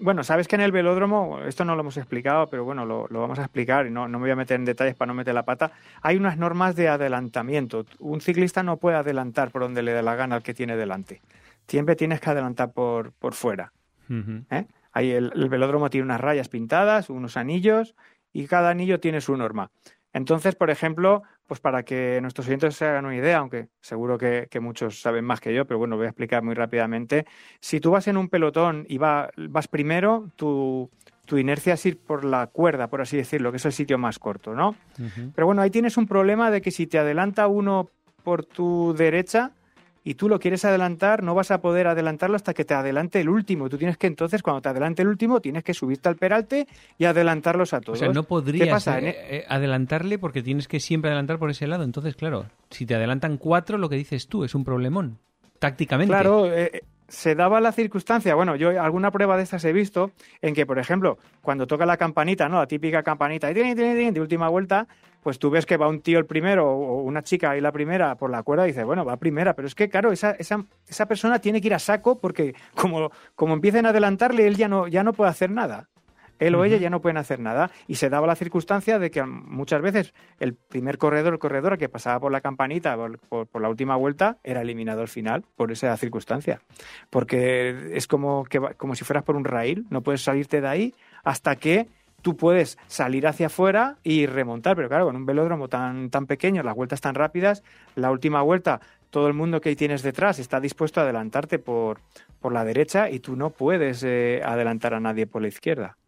bueno, 0.03 0.25
sabes 0.25 0.49
que 0.49 0.57
en 0.57 0.63
el 0.63 0.73
velódromo, 0.73 1.41
esto 1.47 1.65
no 1.65 1.75
lo 1.75 1.81
hemos 1.81 1.97
explicado, 1.97 2.51
pero 2.51 2.65
bueno, 2.65 2.85
lo, 2.85 3.07
lo 3.09 3.21
vamos 3.21 3.39
a 3.39 3.43
explicar 3.43 3.87
y 3.87 3.91
no, 3.91 4.09
no 4.09 4.19
me 4.19 4.25
voy 4.25 4.33
a 4.33 4.37
meter 4.37 4.57
en 4.57 4.65
detalles 4.65 4.95
para 4.97 5.07
no 5.09 5.15
meter 5.15 5.33
la 5.33 5.45
pata. 5.45 5.73
Hay 6.03 6.17
unas 6.17 6.37
normas 6.37 6.75
de 6.75 6.89
adelantamiento. 6.89 7.87
Un 8.01 8.21
ciclista 8.21 8.63
no 8.63 8.79
puede 8.79 8.97
adelantar 8.97 9.51
por 9.51 9.63
donde 9.63 9.83
le 9.83 9.93
dé 9.93 10.03
la 10.03 10.17
gana 10.17 10.37
al 10.37 10.43
que 10.43 10.55
tiene 10.55 10.77
delante. 10.77 11.23
Siempre 11.69 11.95
tienes 11.95 12.21
que 12.21 12.31
adelantar 12.31 12.73
por, 12.73 13.13
por 13.13 13.35
fuera. 13.35 13.73
¿eh? 14.51 14.67
Ahí 14.93 15.13
el, 15.13 15.33
el 15.35 15.49
velódromo 15.49 15.89
tiene 15.89 16.05
unas 16.05 16.21
rayas 16.21 16.49
pintadas, 16.49 17.09
unos 17.09 17.37
anillos, 17.37 17.95
y 18.33 18.47
cada 18.47 18.71
anillo 18.71 18.99
tiene 18.99 19.21
su 19.21 19.37
norma. 19.37 19.71
Entonces, 20.13 20.55
por 20.55 20.71
ejemplo, 20.71 21.23
pues 21.47 21.61
para 21.61 21.83
que 21.83 22.19
nuestros 22.23 22.47
oyentes 22.47 22.77
se 22.77 22.87
hagan 22.87 23.05
una 23.05 23.17
idea, 23.17 23.39
aunque 23.39 23.69
seguro 23.81 24.17
que, 24.17 24.47
que 24.51 24.61
muchos 24.61 25.01
saben 25.01 25.25
más 25.25 25.41
que 25.41 25.53
yo, 25.55 25.67
pero 25.67 25.79
bueno, 25.79 25.97
voy 25.97 26.07
a 26.07 26.09
explicar 26.09 26.43
muy 26.43 26.55
rápidamente. 26.55 27.27
Si 27.61 27.81
tú 27.81 27.91
vas 27.91 28.09
en 28.09 28.17
un 28.17 28.29
pelotón 28.29 28.87
y 28.89 28.99
va- 28.99 29.31
vas 29.37 29.69
primero, 29.69 30.29
tu, 30.37 30.89
tu 31.27 31.37
inercia 31.39 31.75
es 31.75 31.85
ir 31.87 31.99
por 31.99 32.25
la 32.25 32.47
cuerda, 32.47 32.89
por 32.89 33.01
así 33.03 33.17
decirlo, 33.17 33.51
que 33.51 33.57
es 33.59 33.65
el 33.67 33.73
sitio 33.73 33.99
más 33.99 34.19
corto, 34.19 34.55
¿no? 34.55 34.77
Pero 35.35 35.47
bueno, 35.47 35.63
ahí 35.63 35.71
tienes 35.71 35.97
un 35.97 36.07
problema 36.07 36.51
de 36.51 36.61
que 36.63 36.71
si 36.71 36.87
te 36.87 36.99
adelanta 36.99 37.47
uno 37.49 37.91
por 38.23 38.45
tu 38.45 38.95
derecha 38.97 39.51
y 40.05 40.15
tú 40.15 40.29
lo 40.29 40.39
quieres 40.39 40.65
adelantar, 40.65 41.23
no 41.23 41.35
vas 41.35 41.51
a 41.51 41.61
poder 41.61 41.87
adelantarlo 41.87 42.37
hasta 42.37 42.55
que 42.55 42.65
te 42.65 42.75
adelante 42.75 43.21
el 43.21 43.29
último. 43.29 43.69
Tú 43.69 43.79
tienes 43.79 43.97
que 43.97 44.07
entonces, 44.07 44.43
cuando 44.43 44.61
te 44.63 44.69
adelante 44.69 45.03
el 45.03 45.09
último, 45.09 45.41
tienes 45.41 45.63
que 45.65 45.75
subirte 45.75 46.09
al 46.09 46.17
peralte 46.17 46.67
y 46.99 47.05
adelantarlos 47.05 47.73
a 47.75 47.79
O 47.79 47.81
todos. 47.83 47.99
sea, 47.99 48.09
no 48.09 48.25
podrías 48.25 48.69
pasa? 48.69 48.99
eh, 48.99 49.15
eh, 49.31 49.45
adelantarle 49.49 50.19
porque 50.19 50.43
tienes 50.43 50.67
que 50.69 50.81
siempre 50.81 51.11
adelantar 51.11 51.39
por 51.39 51.51
ese 51.51 51.67
lado. 51.67 51.85
Entonces, 51.85 52.17
claro, 52.17 52.47
si 52.71 52.87
te 52.87 52.95
adelantan 52.95 53.37
cuatro, 53.37 53.79
lo 53.79 53.89
que 53.89 53.97
dices 53.97 54.27
tú 54.29 54.45
es 54.45 54.55
un 54.55 54.65
problemón. 54.65 55.19
Tácticamente. 55.59 56.11
Claro, 56.11 56.53
eh, 56.53 56.83
se 57.13 57.35
daba 57.35 57.61
la 57.61 57.73
circunstancia, 57.73 58.35
bueno, 58.35 58.57
yo 58.57 58.71
alguna 58.81 59.11
prueba 59.11 59.37
de 59.37 59.43
estas 59.43 59.63
he 59.67 59.73
visto, 59.75 60.13
en 60.41 60.55
que, 60.55 60.65
por 60.65 60.79
ejemplo, 60.79 61.19
cuando 61.43 61.67
toca 61.67 61.85
la 61.85 61.99
campanita, 61.99 62.49
¿no? 62.49 62.59
La 62.59 62.67
típica 62.67 63.03
campanita 63.03 63.51
y 63.51 63.55
de 63.55 64.21
última 64.21 64.49
vuelta, 64.49 64.89
pues 65.23 65.39
tú 65.39 65.51
ves 65.51 65.67
que 65.67 65.77
va 65.77 65.89
un 65.89 66.01
tío 66.01 66.19
el 66.19 66.25
primero 66.25 66.71
o 66.71 67.03
una 67.03 67.23
chica 67.23 67.51
ahí 67.51 67.61
la 67.61 67.71
primera 67.71 68.17
por 68.17 68.31
la 68.31 68.43
cuerda 68.43 68.65
y 68.65 68.69
dices, 68.69 68.87
bueno, 68.87 69.05
va 69.05 69.19
primera, 69.19 69.55
pero 69.55 69.69
es 69.69 69.75
que, 69.75 69.91
claro, 69.91 70.11
esa, 70.11 70.31
esa, 70.33 70.65
esa 70.89 71.07
persona 71.07 71.39
tiene 71.39 71.61
que 71.61 71.67
ir 71.69 71.75
a 71.75 71.79
saco 71.79 72.19
porque 72.19 72.55
como, 72.75 73.11
como 73.35 73.53
empiecen 73.53 73.85
a 73.85 73.91
adelantarle, 73.91 74.47
él 74.47 74.57
ya 74.57 74.69
no, 74.69 74.89
ya 74.89 75.05
no 75.05 75.13
puede 75.13 75.31
hacer 75.31 75.51
nada. 75.51 75.91
Él 76.47 76.55
o 76.55 76.65
ella 76.65 76.77
ya 76.77 76.91
no 76.91 77.01
pueden 77.01 77.17
hacer 77.17 77.41
nada. 77.41 77.71
Y 77.87 77.95
se 77.97 78.09
daba 78.11 78.27
la 78.27 78.35
circunstancia 78.37 78.99
de 78.99 79.11
que 79.11 79.23
muchas 79.25 79.81
veces 79.83 80.13
el 80.41 80.55
primer 80.55 80.99
corredor 80.99 81.35
o 81.35 81.39
corredora 81.39 81.77
que 81.77 81.89
pasaba 81.89 82.21
por 82.21 82.33
la 82.33 82.41
campanita, 82.41 82.97
por, 82.97 83.19
por- 83.19 83.47
por 83.47 83.63
la 83.63 83.69
última 83.69 83.97
vuelta, 83.97 84.39
era 84.45 84.63
eliminado 84.63 85.01
al 85.03 85.09
final 85.09 85.45
por 85.57 85.73
esa 85.73 85.97
circunstancia. 85.97 86.61
Porque 87.11 87.91
es 87.97 88.07
como, 88.07 88.45
que, 88.45 88.61
como 88.77 88.95
si 88.95 89.05
fueras 89.05 89.25
por 89.25 89.37
un 89.37 89.45
rail, 89.45 89.87
no 89.91 90.03
puedes 90.03 90.23
salirte 90.23 90.61
de 90.61 90.69
ahí 90.69 90.95
hasta 91.25 91.57
que 91.57 91.89
tú 92.23 92.37
puedes 92.37 92.79
salir 92.87 93.27
hacia 93.27 93.47
afuera 93.47 93.97
y 94.03 94.27
remontar. 94.27 94.77
Pero 94.77 94.89
claro, 94.89 95.07
con 95.07 95.17
un 95.17 95.27
velódromo 95.27 95.69
tan, 95.69 96.11
tan 96.11 96.27
pequeño, 96.27 96.63
las 96.63 96.75
vueltas 96.77 97.01
tan 97.01 97.15
rápidas, 97.15 97.63
la 97.97 98.11
última 98.11 98.43
vuelta, 98.43 98.81
todo 99.11 99.27
el 99.27 99.35
mundo 99.35 99.61
que 99.61 99.75
tienes 99.77 100.03
detrás 100.03 100.39
está 100.39 100.61
dispuesto 100.61 101.01
a 101.01 101.03
adelantarte 101.03 101.59
por, 101.59 102.01
por 102.41 102.53
la 102.53 102.65
derecha 102.65 103.11
y 103.11 103.19
tú 103.21 103.37
no 103.37 103.51
puedes 103.51 104.03
eh, 104.05 104.41
adelantar 104.45 104.95
a 104.95 105.01
nadie 105.01 105.27
por 105.27 105.43
la 105.43 105.49
izquierda. 105.49 105.99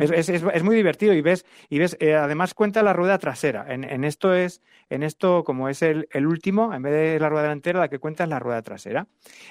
Es- 0.00 0.28
es- 0.28 0.28
es 0.42 0.62
muy 0.62 0.76
divertido 0.76 1.14
y 1.14 1.20
ves, 1.22 1.46
y 1.68 1.78
ves 1.78 1.96
eh, 2.00 2.14
además 2.14 2.54
cuenta 2.54 2.82
la 2.82 2.92
rueda 2.92 3.18
trasera. 3.18 3.64
En, 3.68 3.84
en 3.84 4.04
esto 4.04 4.34
es, 4.34 4.62
en 4.90 5.02
esto, 5.02 5.44
como 5.44 5.68
es 5.68 5.82
el, 5.82 6.08
el 6.12 6.26
último, 6.26 6.74
en 6.74 6.82
vez 6.82 6.92
de 6.92 7.20
la 7.20 7.28
rueda 7.28 7.44
delantera, 7.44 7.80
la 7.80 7.88
que 7.88 7.98
cuenta 7.98 8.24
es 8.24 8.30
la 8.30 8.38
rueda 8.38 8.62
trasera. 8.62 9.06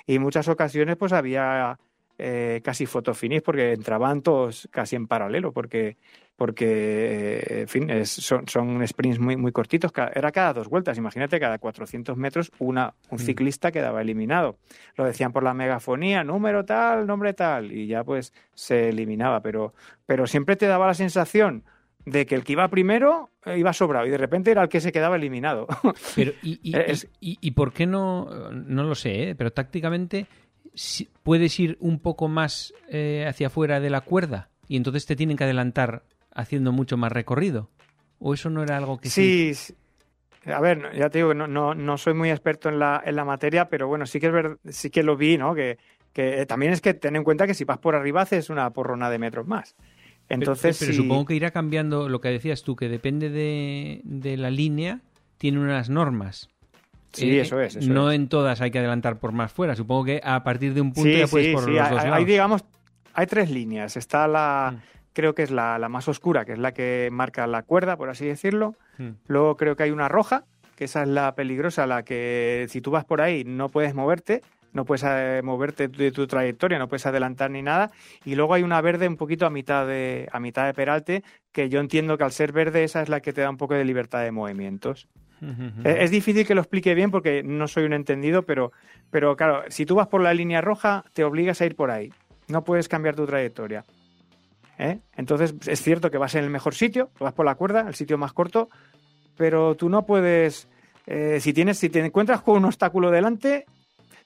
Y 0.05 0.15
en 0.15 0.21
muchas 0.21 0.47
ocasiones, 0.47 0.95
pues 0.97 1.11
había 1.13 1.79
eh, 2.17 2.61
casi 2.63 2.85
fotofinish 2.85 3.41
porque 3.41 3.73
entraban 3.73 4.21
todos 4.21 4.67
casi 4.71 4.95
en 4.95 5.07
paralelo, 5.07 5.51
porque, 5.51 5.97
porque 6.35 6.65
eh, 6.67 7.61
en 7.61 7.67
fin, 7.67 7.89
es- 7.89 8.09
son, 8.09 8.47
son 8.47 8.85
sprints 8.87 9.19
muy, 9.19 9.35
muy 9.37 9.51
cortitos. 9.51 9.91
Era 10.13 10.31
cada 10.31 10.53
dos 10.53 10.67
vueltas. 10.69 10.97
Imagínate, 10.97 11.39
cada 11.39 11.57
400 11.59 12.15
metros 12.17 12.51
una, 12.59 12.93
un 13.09 13.17
Mm. 13.17 13.19
ciclista 13.21 13.71
quedaba 13.71 14.01
eliminado. 14.01 14.57
Lo 14.95 15.05
decían 15.05 15.31
por 15.31 15.43
la 15.43 15.53
megafonía, 15.53 16.23
número 16.23 16.65
tal, 16.65 17.05
nombre 17.07 17.33
tal, 17.33 17.71
y 17.71 17.87
ya 17.87 18.03
pues 18.03 18.33
se 18.53 18.89
eliminaba. 18.89 19.41
Pero, 19.41 19.73
pero 20.05 20.27
siempre 20.27 20.55
te 20.55 20.67
daba 20.67 20.87
la 20.87 20.93
sensación 20.93 21.63
de 22.05 22.25
que 22.27 22.35
el 22.35 22.43
que 22.43 22.51
iba 22.53 22.67
primero 22.67 23.31
eh, 23.45 23.57
iba 23.57 23.73
sobrado 23.73 24.05
y 24.05 24.11
de 24.11 24.17
repente 24.19 24.51
era 24.51 24.61
el 24.61 24.69
que 24.69 24.79
se 24.79 24.91
quedaba 24.91 25.15
eliminado. 25.15 25.65
Pero, 26.15 26.33
¿y, 26.43 26.59
y, 26.61 26.75
Es- 26.77 27.07
y- 27.19 27.37
y 27.41 27.51
por 27.51 27.73
qué 27.73 27.87
no? 27.87 28.29
No 28.51 28.83
lo 28.83 28.93
sé, 28.95 29.29
¿eh? 29.29 29.35
pero 29.35 29.51
tácticamente 29.51 30.27
puedes 31.23 31.59
ir 31.59 31.77
un 31.79 31.99
poco 31.99 32.27
más 32.27 32.73
eh, 32.89 33.25
hacia 33.27 33.47
afuera 33.47 33.79
de 33.79 33.89
la 33.89 34.01
cuerda 34.01 34.49
y 34.67 34.77
entonces 34.77 35.05
te 35.05 35.15
tienen 35.15 35.37
que 35.37 35.43
adelantar 35.43 36.03
haciendo 36.33 36.71
mucho 36.71 36.97
más 36.97 37.11
recorrido. 37.11 37.69
¿O 38.19 38.33
eso 38.33 38.49
no 38.49 38.63
era 38.63 38.77
algo 38.77 38.99
que 38.99 39.09
Sí, 39.09 39.53
sí. 39.53 39.75
A 40.45 40.61
ver, 40.61 40.91
ya 40.95 41.09
te 41.09 41.19
digo 41.19 41.29
que 41.29 41.35
no, 41.35 41.47
no, 41.47 41.73
no 41.73 41.97
soy 41.97 42.13
muy 42.13 42.29
experto 42.29 42.69
en 42.69 42.77
la, 42.77 43.01
en 43.03 43.15
la 43.15 43.25
materia, 43.25 43.67
pero 43.67 43.87
bueno, 43.87 44.05
sí 44.05 44.19
que 44.19 44.27
es 44.27 44.33
ver, 44.33 44.57
sí 44.69 44.91
que 44.91 45.01
lo 45.01 45.17
vi, 45.17 45.37
¿no? 45.37 45.55
Que, 45.55 45.79
que 46.13 46.41
eh, 46.41 46.45
también 46.45 46.71
es 46.71 46.81
que 46.81 46.93
ten 46.93 47.15
en 47.15 47.23
cuenta 47.23 47.47
que 47.47 47.55
si 47.55 47.63
vas 47.65 47.79
por 47.79 47.95
arriba 47.95 48.21
haces 48.21 48.49
una 48.49 48.69
porrona 48.69 49.09
de 49.09 49.17
metros 49.17 49.47
más. 49.47 49.75
Entonces, 50.29 50.77
pero, 50.79 50.93
supongo 50.93 51.25
que 51.25 51.35
irá 51.35 51.51
cambiando 51.51 52.09
lo 52.09 52.21
que 52.21 52.29
decías 52.29 52.63
tú, 52.63 52.75
que 52.75 52.89
depende 52.89 53.29
de, 53.29 54.01
de 54.03 54.37
la 54.37 54.49
línea, 54.49 55.01
tiene 55.37 55.59
unas 55.59 55.89
normas. 55.89 56.49
Sí, 57.15 57.37
Eh, 57.37 57.41
eso 57.41 57.59
es, 57.61 57.75
eso 57.75 57.91
no 57.93 58.09
es. 58.11 58.15
en 58.15 58.27
todas 58.29 58.61
hay 58.61 58.71
que 58.71 58.79
adelantar 58.79 59.19
por 59.19 59.31
más 59.31 59.51
fuera. 59.51 59.75
Supongo 59.75 60.05
que 60.05 60.21
a 60.23 60.43
partir 60.43 60.73
de 60.73 60.81
un 60.81 60.93
punto 60.93 61.09
sí, 61.09 61.17
ya 61.19 61.27
puedes 61.27 61.47
sí, 61.47 61.53
por 61.53 61.63
sí, 61.65 61.71
los 61.71 61.81
hay- 61.87 61.93
dos 61.95 62.03
hay, 62.05 62.25
digamos, 62.25 62.65
hay 63.13 63.27
tres 63.27 63.49
líneas. 63.49 63.97
Está 63.97 64.27
la, 64.27 64.73
Mm. 64.75 64.81
creo 65.13 65.33
que 65.35 65.43
es 65.43 65.51
la, 65.51 65.79
la 65.79 65.89
más 65.89 66.07
oscura, 66.07 66.45
que 66.45 66.53
es 66.53 66.59
la 66.59 66.73
que 66.73 67.09
marca 67.11 67.47
la 67.47 67.63
cuerda, 67.63 67.95
por 67.97 68.09
así 68.09 68.25
decirlo. 68.25 68.75
Mm. 68.97 69.09
Luego 69.27 69.55
creo 69.57 69.75
que 69.75 69.83
hay 69.83 69.91
una 69.91 70.09
roja, 70.09 70.43
que 70.75 70.83
esa 70.85 71.03
es 71.03 71.07
la 71.07 71.33
peligrosa, 71.35 71.87
la 71.87 72.03
que 72.03 72.65
si 72.69 72.81
tú 72.81 72.91
vas 72.91 73.05
por 73.05 73.21
ahí 73.21 73.43
no 73.45 73.69
puedes 73.69 73.93
moverte, 73.95 74.41
no 74.73 74.83
puedes 74.83 75.05
eh, 75.07 75.39
moverte 75.41 75.87
de 75.87 76.11
tu 76.11 76.27
trayectoria, 76.27 76.77
no 76.77 76.89
puedes 76.89 77.05
adelantar 77.05 77.49
ni 77.49 77.61
nada. 77.61 77.91
Y 78.25 78.35
luego 78.35 78.53
hay 78.55 78.63
una 78.63 78.81
verde 78.81 79.07
un 79.07 79.15
poquito 79.15 79.45
a 79.45 79.49
mitad 79.49 79.87
de, 79.87 80.27
a 80.33 80.39
mitad 80.41 80.65
de 80.65 80.73
peralte, 80.73 81.23
que 81.53 81.69
yo 81.69 81.79
entiendo 81.79 82.17
que 82.17 82.25
al 82.25 82.33
ser 82.33 82.51
verde 82.51 82.83
esa 82.83 83.01
es 83.01 83.07
la 83.07 83.21
que 83.21 83.31
te 83.31 83.39
da 83.39 83.49
un 83.49 83.55
poco 83.55 83.73
de 83.73 83.85
libertad 83.85 84.21
de 84.23 84.31
movimientos. 84.33 85.07
Es 85.83 86.11
difícil 86.11 86.45
que 86.47 86.55
lo 86.55 86.61
explique 86.61 86.93
bien 86.95 87.11
porque 87.11 87.43
no 87.43 87.67
soy 87.67 87.83
un 87.85 87.93
entendido, 87.93 88.43
pero, 88.43 88.71
pero 89.11 89.35
claro, 89.35 89.63
si 89.69 89.85
tú 89.85 89.95
vas 89.95 90.07
por 90.07 90.21
la 90.21 90.33
línea 90.33 90.61
roja, 90.61 91.03
te 91.13 91.23
obligas 91.23 91.61
a 91.61 91.65
ir 91.65 91.75
por 91.75 91.91
ahí. 91.91 92.11
No 92.47 92.63
puedes 92.63 92.87
cambiar 92.87 93.15
tu 93.15 93.25
trayectoria. 93.25 93.83
¿Eh? 94.77 94.99
Entonces, 95.15 95.55
es 95.67 95.81
cierto 95.81 96.11
que 96.11 96.17
vas 96.17 96.35
en 96.35 96.43
el 96.43 96.49
mejor 96.49 96.75
sitio, 96.75 97.09
vas 97.19 97.33
por 97.33 97.45
la 97.45 97.55
cuerda, 97.55 97.85
el 97.87 97.95
sitio 97.95 98.17
más 98.17 98.33
corto, 98.33 98.69
pero 99.37 99.75
tú 99.75 99.89
no 99.89 100.05
puedes. 100.05 100.67
eh, 101.07 101.39
si, 101.39 101.53
tienes, 101.53 101.77
si 101.79 101.89
te 101.89 101.99
encuentras 102.03 102.41
con 102.41 102.57
un 102.57 102.65
obstáculo 102.65 103.11
delante 103.11 103.65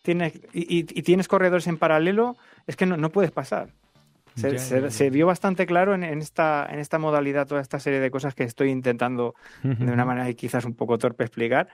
tienes, 0.02 0.34
y, 0.54 0.80
y- 0.80 0.86
y 0.90 1.02
tienes 1.04 1.28
corredores 1.28 1.68
en 1.68 1.78
paralelo, 1.78 2.38
es 2.68 2.76
que 2.76 2.86
no, 2.86 2.96
no 2.98 3.10
puedes 3.10 3.32
pasar. 3.32 3.70
Se, 4.40 5.10
vio 5.10 5.28
bastante 5.28 5.66
claro 5.66 5.94
en, 5.94 6.04
esta, 6.04 6.68
en 6.70 6.80
esta 6.80 7.00
modalidad 7.00 7.48
toda 7.48 7.62
esta 7.62 7.80
serie 7.80 8.00
de 8.00 8.12
cosas 8.12 8.36
que 8.36 8.44
estoy 8.44 8.70
intentando 8.70 9.36
de 9.64 9.92
una 9.92 10.06
manera 10.06 10.32
quizás 10.34 10.66
un 10.66 10.76
poco 10.76 10.98
torpe 10.98 11.24
explicar, 11.24 11.68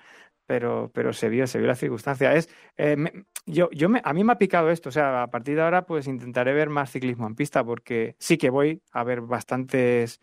pero, 0.45 0.91
pero 0.93 1.13
se 1.13 1.29
vio, 1.29 1.47
se 1.47 1.57
vio 1.57 1.67
la 1.67 1.75
circunstancia. 1.75 2.33
Es, 2.33 2.49
eh, 2.77 2.97
yo, 3.45 3.69
yo 3.71 3.89
me, 3.89 4.01
a 4.03 4.13
mí 4.13 4.23
me 4.23 4.33
ha 4.33 4.37
picado 4.37 4.69
esto, 4.69 4.89
o 4.89 4.91
sea, 4.91 5.23
a 5.23 5.27
partir 5.27 5.55
de 5.55 5.61
ahora 5.61 5.85
pues 5.85 6.07
intentaré 6.07 6.53
ver 6.53 6.69
más 6.69 6.91
ciclismo 6.91 7.27
en 7.27 7.35
pista 7.35 7.63
porque 7.63 8.15
sí 8.19 8.37
que 8.37 8.49
voy 8.49 8.81
a 8.91 9.03
ver 9.03 9.21
bastantes 9.21 10.19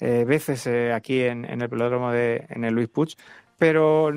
eh, 0.00 0.24
veces 0.26 0.66
eh, 0.66 0.92
aquí 0.92 1.22
en, 1.22 1.44
en, 1.44 1.62
el 1.62 1.68
pelódromo 1.68 2.10
de 2.10 2.46
en 2.48 2.64
el 2.64 2.74
Luis 2.74 2.88
Puig, 2.88 3.16
pero 3.58 4.10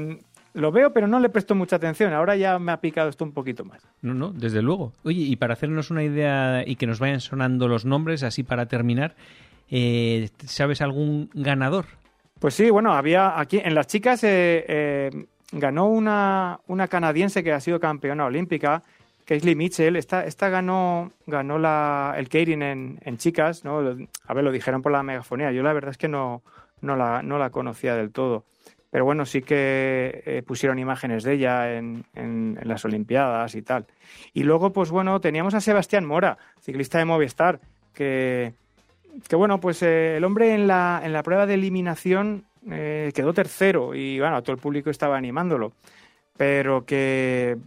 lo 0.55 0.71
veo, 0.71 0.91
pero 0.93 1.05
no 1.05 1.19
le 1.19 1.29
presto 1.29 1.53
mucha 1.53 1.75
atención. 1.75 2.13
Ahora 2.13 2.35
ya 2.35 2.57
me 2.59 2.71
ha 2.71 2.77
picado 2.77 3.09
esto 3.09 3.25
un 3.25 3.33
poquito 3.33 3.65
más. 3.65 3.85
No, 4.01 4.13
no, 4.13 4.31
desde 4.31 4.61
luego. 4.61 4.93
Oye, 5.03 5.21
y 5.21 5.35
para 5.35 5.53
hacernos 5.53 5.91
una 5.91 6.03
idea 6.03 6.63
y 6.65 6.77
que 6.77 6.87
nos 6.87 6.99
vayan 6.99 7.19
sonando 7.19 7.67
los 7.67 7.85
nombres, 7.85 8.23
así 8.23 8.43
para 8.43 8.65
terminar, 8.65 9.15
eh, 9.69 10.29
¿sabes 10.45 10.81
algún 10.81 11.29
ganador? 11.33 11.85
Pues 12.39 12.53
sí, 12.53 12.69
bueno, 12.69 12.93
había 12.93 13.37
aquí 13.39 13.61
en 13.63 13.75
las 13.75 13.87
chicas 13.87 14.23
eh, 14.23 14.65
eh, 14.67 15.25
ganó 15.51 15.87
una, 15.87 16.59
una 16.67 16.87
canadiense 16.87 17.43
que 17.43 17.51
ha 17.51 17.59
sido 17.59 17.79
campeona 17.79 18.25
olímpica, 18.25 18.81
Kaisley 19.25 19.55
Mitchell. 19.55 19.97
Esta, 19.97 20.25
esta 20.25 20.47
ganó, 20.47 21.11
ganó 21.27 21.59
la, 21.59 22.13
el 22.17 22.29
Keirin 22.29 22.61
en, 22.61 22.99
en 23.03 23.17
chicas, 23.17 23.65
¿no? 23.65 23.79
A 23.79 24.33
ver, 24.33 24.43
lo 24.43 24.51
dijeron 24.51 24.81
por 24.81 24.93
la 24.93 25.03
megafonía. 25.03 25.51
Yo 25.51 25.63
la 25.63 25.73
verdad 25.73 25.91
es 25.91 25.97
que 25.97 26.07
no, 26.07 26.43
no, 26.79 26.95
la, 26.95 27.21
no 27.23 27.37
la 27.37 27.49
conocía 27.49 27.95
del 27.95 28.11
todo 28.11 28.45
pero 28.95 29.03
bueno, 29.03 29.25
sí 29.25 29.41
que 29.41 30.23
eh, 30.25 30.41
pusieron 30.41 30.79
imágenes 30.79 31.25
de 31.25 31.33
ella 31.33 31.73
en, 31.73 32.57
las 32.63 32.85
Olimpiadas 32.85 33.53
y 33.55 33.61
tal. 33.61 33.87
Y 34.33 34.43
luego, 34.43 34.71
pues 34.71 34.89
bueno, 34.89 35.19
teníamos 35.19 35.53
a 35.53 35.59
Sebastián 35.59 36.05
Mora, 36.05 36.37
ciclista 36.61 36.97
de 36.99 37.03
Movistar, 37.03 37.59
que, 37.93 38.53
bueno, 39.33 39.59
pues 39.59 39.83
eh, 39.83 40.15
el 40.15 40.23
hombre 40.23 40.53
en 40.53 40.65
la, 40.67 41.01
en 41.03 41.11
la 41.11 41.23
prueba 41.23 41.45
de 41.45 41.55
eliminación 41.55 42.45
eh, 42.71 43.11
quedó 43.13 43.33
tercero 43.33 43.93
y 43.93 44.17
bueno, 44.21 44.41
todo 44.43 44.53
el 44.53 44.61
público 44.61 44.89
estaba 44.89 45.17
animándolo. 45.17 45.73
Pero 46.37 46.85
que, 46.85 47.57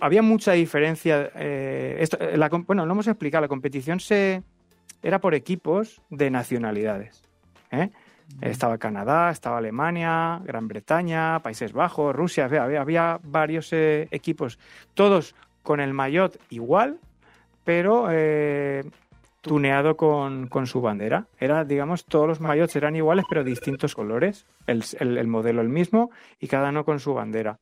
había 0.00 0.22
mucha 0.22 0.52
diferencia. 0.52 1.32
bueno, 2.66 2.86
no 2.86 2.92
hemos 2.92 3.08
explicado, 3.08 3.42
la 3.42 3.48
competición 3.48 4.00
se 4.00 4.42
era 5.02 5.18
por 5.18 5.34
equipos 5.34 6.00
de 6.08 6.30
nacionalidades. 6.30 7.22
¿eh? 7.72 7.90
Estaba 8.40 8.78
Canadá, 8.78 9.30
estaba 9.30 9.58
Alemania, 9.58 10.40
Gran 10.44 10.68
Bretaña, 10.68 11.40
Países 11.40 11.72
Bajos, 11.72 12.14
Rusia, 12.14 12.44
había, 12.44 12.80
había 12.80 13.20
varios 13.22 13.72
eh, 13.72 14.08
equipos, 14.10 14.58
todos 14.94 15.34
con 15.62 15.80
el 15.80 15.94
maillot 15.94 16.38
igual, 16.50 17.00
pero 17.64 18.08
eh, 18.10 18.84
tuneado 19.46 19.96
con, 19.96 20.48
su 20.66 20.80
bandera. 20.80 21.26
Era, 21.38 21.64
digamos, 21.64 22.04
todos 22.04 22.28
los 22.28 22.40
maillots 22.40 22.76
eran 22.76 22.96
iguales, 22.96 23.24
pero 23.28 23.44
distintos 23.44 23.94
colores. 23.94 24.46
El, 24.66 25.26
modelo 25.28 25.62
el 25.62 25.68
mismo 25.68 26.10
y 26.40 26.48
cada 26.48 26.70
uno 26.70 26.84
con 26.84 27.00
su 27.00 27.14
bandera. 27.14 27.58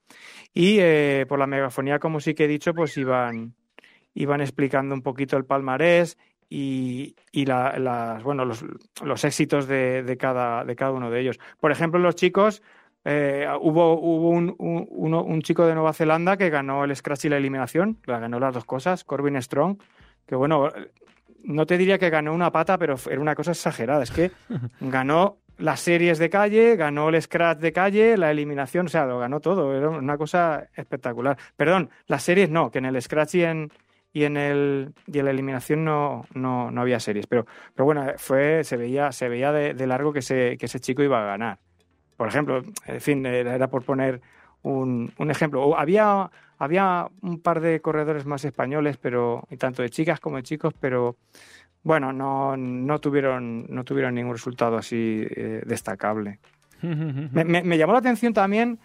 Y 0.52 0.78
eh, 0.80 1.26
por 1.28 1.38
la 1.38 1.46
megafonía, 1.46 1.98
como 1.98 2.20
sí 2.20 2.34
que 2.34 2.44
he 2.44 2.48
dicho, 2.48 2.74
pues 2.74 2.96
iban, 2.96 3.54
iban 4.14 4.40
explicando 4.40 4.94
un 4.94 5.02
poquito 5.02 5.36
el 5.36 5.44
palmarés 5.44 6.16
y, 6.48 7.16
y 7.32 7.46
la, 7.46 8.20
bueno, 8.22 8.44
los, 8.44 8.64
los 9.02 9.24
éxitos 9.24 9.66
de, 9.66 10.02
de, 10.02 10.16
cada, 10.16 10.64
de 10.64 10.76
cada 10.76 10.92
uno 10.92 11.10
de 11.10 11.20
ellos. 11.20 11.38
Por 11.60 11.72
ejemplo, 11.72 11.98
los 12.00 12.14
chicos, 12.14 12.62
eh, 13.04 13.46
hubo, 13.60 13.98
hubo 13.98 14.30
un, 14.30 14.54
un, 14.58 15.14
un, 15.14 15.42
chico 15.42 15.66
de 15.66 15.74
Nueva 15.74 15.92
Zelanda 15.92 16.36
que 16.36 16.50
ganó 16.50 16.84
el 16.84 16.96
Scratch 16.96 17.26
y 17.26 17.28
la 17.28 17.36
eliminación, 17.36 17.98
la 18.06 18.18
ganó 18.18 18.40
las 18.40 18.54
dos 18.54 18.64
cosas, 18.64 19.04
Corbin 19.04 19.40
Strong, 19.40 19.78
que 20.26 20.34
bueno, 20.36 20.70
no 21.42 21.66
te 21.66 21.76
diría 21.76 21.98
que 21.98 22.08
ganó 22.08 22.32
una 22.32 22.50
pata, 22.50 22.78
pero 22.78 22.96
era 23.10 23.20
una 23.20 23.34
cosa 23.34 23.50
exagerada, 23.50 24.02
es 24.02 24.10
que 24.10 24.30
ganó 24.80 25.38
las 25.58 25.80
series 25.80 26.18
de 26.18 26.30
calle, 26.30 26.76
ganó 26.76 27.10
el 27.10 27.20
Scratch 27.20 27.60
de 27.60 27.72
calle, 27.72 28.16
la 28.16 28.30
eliminación, 28.30 28.86
o 28.86 28.88
sea, 28.88 29.06
lo 29.06 29.18
ganó 29.18 29.40
todo, 29.40 29.76
era 29.76 29.88
una 29.90 30.18
cosa 30.18 30.68
espectacular. 30.74 31.36
Perdón, 31.56 31.90
las 32.06 32.22
series 32.22 32.50
no, 32.50 32.70
que 32.70 32.78
en 32.78 32.86
el 32.86 33.00
Scratch 33.00 33.34
y 33.36 33.44
en, 33.44 33.70
y 34.14 34.24
en 34.24 34.36
el 34.36 34.94
y 35.08 35.18
en 35.18 35.24
la 35.24 35.32
eliminación 35.32 35.84
no, 35.84 36.24
no, 36.34 36.70
no 36.70 36.80
había 36.80 37.00
series. 37.00 37.26
Pero, 37.26 37.46
pero 37.74 37.84
bueno, 37.84 38.06
fue, 38.16 38.62
se 38.62 38.76
veía, 38.76 39.10
se 39.10 39.28
veía 39.28 39.52
de, 39.52 39.86
largo 39.86 40.12
que 40.12 40.20
ese, 40.20 40.56
que 40.56 40.66
ese 40.66 40.78
chico 40.80 41.02
iba 41.02 41.20
a 41.20 41.26
ganar. 41.26 41.58
Por 42.16 42.28
ejemplo, 42.28 42.62
en 42.86 43.00
fin, 43.00 43.26
era 43.26 43.68
por 43.68 43.82
poner 43.82 44.22
un, 44.62 45.12
un 45.18 45.30
ejemplo. 45.32 45.76
Había, 45.76 46.30
había 46.58 47.08
un 47.22 47.40
par 47.40 47.60
de 47.60 47.80
corredores 47.80 48.24
más 48.24 48.44
españoles, 48.44 48.98
pero 48.98 49.42
y 49.50 49.56
tanto 49.56 49.82
de 49.82 49.90
chicas 49.90 50.20
como 50.20 50.36
de 50.36 50.44
chicos, 50.44 50.72
pero 50.78 51.16
bueno, 51.82 52.12
no, 52.12 52.56
no 52.56 53.00
tuvieron, 53.00 53.66
no 53.68 53.82
tuvieron 53.82 54.14
ningún 54.14 54.34
resultado 54.34 54.76
así 54.76 55.26
eh, 55.28 55.60
destacable. 55.66 56.38
me, 56.82 57.44
me, 57.44 57.78
llamó 57.78 57.94
la 57.94 57.98
atención 57.98 58.32
también 58.32 58.78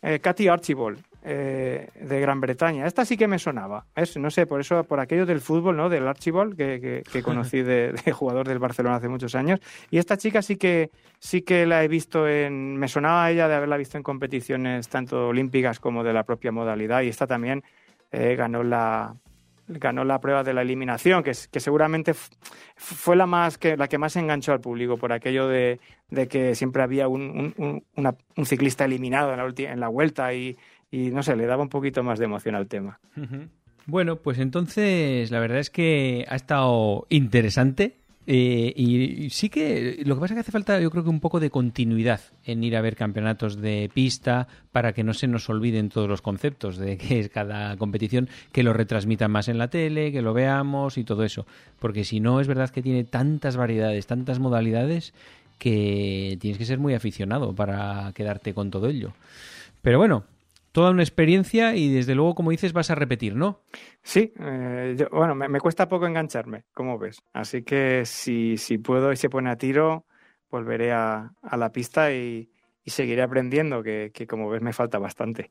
eh, 0.00 0.20
Katy 0.20 0.46
Archibald, 0.46 1.02
eh, 1.28 1.88
de 2.00 2.20
Gran 2.20 2.40
Bretaña. 2.40 2.86
Esta 2.86 3.04
sí 3.04 3.16
que 3.16 3.26
me 3.26 3.40
sonaba, 3.40 3.84
no 4.16 4.30
sé, 4.30 4.46
por 4.46 4.60
eso, 4.60 4.84
por 4.84 5.00
aquello 5.00 5.26
del 5.26 5.40
fútbol, 5.40 5.76
¿no? 5.76 5.88
Del 5.88 6.06
Archibald, 6.06 6.56
que, 6.56 7.02
que, 7.04 7.22
conocí 7.24 7.62
de, 7.62 7.94
jugador 8.12 8.46
del 8.46 8.60
Barcelona 8.60 8.94
hace 8.94 9.08
muchos 9.08 9.34
años. 9.34 9.58
Y 9.90 9.98
esta 9.98 10.16
chica 10.16 10.40
sí 10.40 10.54
que, 10.56 10.92
sí 11.18 11.42
que 11.42 11.66
la 11.66 11.82
he 11.82 11.88
visto 11.88 12.28
en, 12.28 12.76
me 12.76 12.86
sonaba 12.86 13.28
ella 13.28 13.48
de 13.48 13.56
haberla 13.56 13.76
visto 13.76 13.96
en 13.96 14.04
competiciones 14.04 14.88
tanto 14.88 15.26
olímpicas 15.26 15.80
como 15.80 16.04
de 16.04 16.12
la 16.12 16.22
propia 16.22 16.52
modalidad. 16.52 17.02
Y 17.02 17.08
esta 17.08 17.26
también 17.26 17.64
eh, 18.12 18.36
ganó 18.36 18.62
la, 18.62 19.16
ganó 19.66 20.04
la 20.04 20.20
prueba 20.20 20.44
de 20.44 20.54
la 20.54 20.62
eliminación, 20.62 21.24
que, 21.24 21.32
que 21.50 21.58
seguramente 21.58 22.14
fue 22.76 23.16
la 23.16 23.26
más 23.26 23.58
que 23.58 23.76
la 23.76 23.88
que 23.88 23.98
más 23.98 24.14
enganchó 24.14 24.52
al 24.52 24.60
público 24.60 24.96
por 24.96 25.12
aquello 25.12 25.48
de, 25.48 25.80
de 26.08 26.28
que 26.28 26.54
siempre 26.54 26.84
había 26.84 27.08
un, 27.08 27.52
un, 27.56 27.84
un 28.36 28.46
ciclista 28.46 28.84
eliminado 28.84 29.32
en 29.32 29.38
la, 29.38 29.72
en 29.72 29.80
la 29.80 29.88
vuelta 29.88 30.32
y, 30.32 30.56
y 30.90 31.10
no 31.10 31.22
sé, 31.22 31.36
le 31.36 31.46
daba 31.46 31.62
un 31.62 31.68
poquito 31.68 32.02
más 32.02 32.18
de 32.18 32.26
emoción 32.26 32.54
al 32.54 32.68
tema. 32.68 32.98
Bueno, 33.86 34.16
pues 34.16 34.38
entonces 34.38 35.30
la 35.30 35.40
verdad 35.40 35.58
es 35.58 35.70
que 35.70 36.24
ha 36.28 36.36
estado 36.36 37.06
interesante. 37.08 37.96
Eh, 38.28 38.72
y, 38.74 39.30
sí 39.30 39.48
que 39.48 40.02
lo 40.04 40.16
que 40.16 40.20
pasa 40.20 40.34
es 40.34 40.36
que 40.36 40.40
hace 40.40 40.50
falta 40.50 40.80
yo 40.80 40.90
creo 40.90 41.04
que 41.04 41.10
un 41.10 41.20
poco 41.20 41.38
de 41.38 41.48
continuidad 41.48 42.20
en 42.44 42.64
ir 42.64 42.76
a 42.76 42.80
ver 42.80 42.96
campeonatos 42.96 43.60
de 43.60 43.88
pista 43.94 44.48
para 44.72 44.92
que 44.92 45.04
no 45.04 45.14
se 45.14 45.28
nos 45.28 45.48
olviden 45.48 45.90
todos 45.90 46.08
los 46.08 46.22
conceptos 46.22 46.76
de 46.76 46.98
que 46.98 47.20
es 47.20 47.28
cada 47.28 47.76
competición, 47.76 48.28
que 48.50 48.64
lo 48.64 48.72
retransmitan 48.72 49.30
más 49.30 49.46
en 49.46 49.58
la 49.58 49.68
tele, 49.68 50.10
que 50.10 50.22
lo 50.22 50.34
veamos 50.34 50.98
y 50.98 51.04
todo 51.04 51.22
eso. 51.22 51.46
Porque 51.78 52.02
si 52.02 52.18
no 52.18 52.40
es 52.40 52.48
verdad 52.48 52.70
que 52.70 52.82
tiene 52.82 53.04
tantas 53.04 53.56
variedades, 53.56 54.08
tantas 54.08 54.40
modalidades 54.40 55.14
que 55.58 56.36
tienes 56.40 56.58
que 56.58 56.64
ser 56.64 56.78
muy 56.78 56.94
aficionado 56.94 57.54
para 57.54 58.10
quedarte 58.12 58.54
con 58.54 58.72
todo 58.72 58.88
ello. 58.88 59.12
Pero 59.82 59.98
bueno, 59.98 60.24
toda 60.76 60.90
una 60.90 61.02
experiencia 61.02 61.74
y 61.74 61.88
desde 61.88 62.14
luego, 62.14 62.34
como 62.34 62.50
dices, 62.50 62.74
vas 62.74 62.90
a 62.90 62.94
repetir, 62.94 63.34
¿no? 63.34 63.62
Sí, 64.02 64.34
eh, 64.38 65.08
bueno, 65.10 65.34
me, 65.34 65.58
cuesta 65.58 65.88
poco 65.88 66.06
engancharme, 66.06 66.64
como 66.74 66.98
ves. 66.98 67.22
Así 67.32 67.62
que 67.62 68.02
si, 68.04 68.58
si 68.58 68.76
puedo 68.76 69.10
y 69.10 69.16
se 69.16 69.30
pone 69.30 69.48
a 69.48 69.56
tiro, 69.56 70.04
volveré 70.50 70.92
a, 70.92 71.32
la 71.50 71.72
pista 71.72 72.12
y, 72.12 72.50
seguiré 72.84 73.22
aprendiendo, 73.22 73.82
que, 73.82 74.12
como 74.28 74.50
ves 74.50 74.60
me 74.60 74.74
falta 74.74 74.98
bastante. 74.98 75.50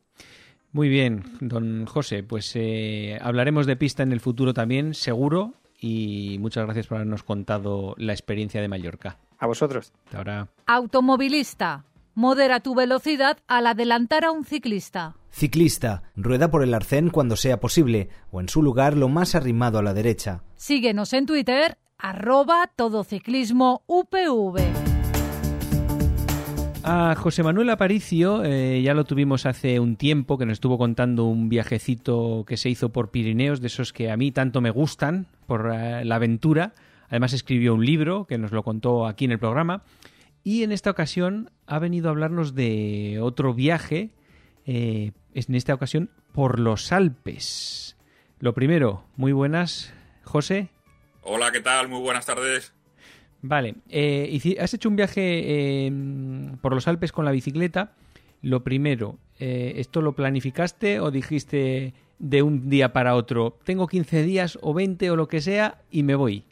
Muy 0.72 0.90
bien, 0.90 1.24
don 1.40 1.88
José, 1.88 2.22
pues 2.22 2.52
eh, 2.54 3.18
hablaremos 3.20 3.66
de 3.66 3.78
pista 3.78 4.04
en 4.04 4.12
el 4.12 4.20
futuro 4.20 4.54
también, 4.54 4.94
seguro, 4.94 5.56
y 5.80 6.38
muchas 6.40 6.66
gracias 6.66 6.86
por 6.86 6.98
habernos 6.98 7.24
contado 7.24 7.96
la 7.98 8.14
experiencia 8.14 8.62
de 8.62 8.68
Mallorca. 8.68 9.18
A 9.40 9.48
vosotros. 9.48 9.92
ahora. 10.14 10.50
Automovilista 10.68 11.84
Modera 12.18 12.62
tu 12.62 12.76
velocidad 12.76 13.40
al 13.46 13.68
adelantar 13.68 14.24
a 14.24 14.32
un 14.32 14.46
ciclista. 14.46 15.18
Ciclista, 15.32 16.04
rueda 16.16 16.50
por 16.50 16.64
el 16.64 16.74
arcén 16.74 17.10
cuando 17.10 17.36
sea 17.36 17.60
posible 17.60 18.08
o 18.32 18.40
en 18.40 18.48
su 18.48 18.64
lugar 18.64 18.96
lo 18.96 19.10
más 19.10 19.36
arrimado 19.36 19.80
a 19.80 19.84
la 19.84 19.94
derecha. 19.94 20.42
Síguenos 20.56 21.12
en 21.12 21.26
Twitter, 21.26 21.78
arroba 21.98 22.72
todociclismo 22.74 23.84
UPV. 23.88 24.62
A 26.86 27.16
José 27.16 27.44
Manuel 27.44 27.70
Aparicio 27.70 28.46
eh, 28.46 28.82
ya 28.82 28.94
lo 28.94 29.04
tuvimos 29.04 29.46
hace 29.46 29.82
un 29.82 29.98
tiempo 29.98 30.38
que 30.38 30.46
nos 30.46 30.54
estuvo 30.54 30.78
contando 30.78 31.26
un 31.26 31.50
viajecito 31.50 32.46
que 32.48 32.56
se 32.56 32.70
hizo 32.70 32.94
por 32.94 33.12
Pirineos, 33.12 33.60
de 33.60 33.68
esos 33.68 33.92
que 33.92 34.10
a 34.10 34.16
mí 34.16 34.32
tanto 34.32 34.62
me 34.62 34.70
gustan, 34.70 35.28
por 35.48 35.70
eh, 35.74 36.06
la 36.06 36.16
aventura. 36.16 36.72
Además 37.10 37.34
escribió 37.34 37.74
un 37.74 37.86
libro 37.86 38.26
que 38.26 38.38
nos 38.38 38.54
lo 38.54 38.64
contó 38.64 39.06
aquí 39.06 39.26
en 39.26 39.32
el 39.34 39.40
programa. 39.40 39.84
Y 40.46 40.62
en 40.62 40.72
esta 40.72 40.92
ocasión 40.92 41.50
ha 41.66 41.80
venido 41.80 42.08
a 42.08 42.12
hablarnos 42.12 42.54
de 42.54 43.18
otro 43.20 43.56
viaje, 43.56 44.12
eh, 44.68 45.12
en 45.34 45.56
esta 45.56 45.74
ocasión 45.74 46.12
por 46.34 46.60
los 46.60 46.92
Alpes. 46.92 47.98
Lo 48.40 48.54
primero, 48.54 49.04
muy 49.16 49.32
buenas, 49.32 49.92
José. 50.24 50.70
Hola, 51.24 51.52
¿qué 51.52 51.62
tal? 51.62 51.90
Muy 51.90 52.00
buenas 52.00 52.28
tardes. 52.28 52.74
Vale, 53.42 53.74
eh, 53.90 54.56
has 54.60 54.72
hecho 54.76 54.88
un 54.88 54.96
viaje 54.96 55.88
em, 55.88 56.58
por 56.58 56.76
los 56.76 56.88
Alpes 56.88 57.12
con 57.12 57.26
la 57.26 57.32
bicicleta. 57.32 57.96
Lo 58.44 58.64
primero, 58.64 59.18
eh, 59.40 59.74
¿esto 59.78 60.00
lo 60.00 60.14
planificaste 60.14 61.00
o 61.00 61.10
dijiste 61.10 61.96
de 62.20 62.44
un 62.44 62.70
día 62.70 62.94
para 62.94 63.16
otro, 63.16 63.58
tengo 63.64 63.88
15 63.88 64.22
días 64.22 64.60
o 64.62 64.76
20 64.76 65.10
o 65.10 65.16
lo 65.16 65.28
que 65.28 65.42
sea 65.42 65.82
y 65.90 66.04
me 66.04 66.14
voy? 66.14 66.46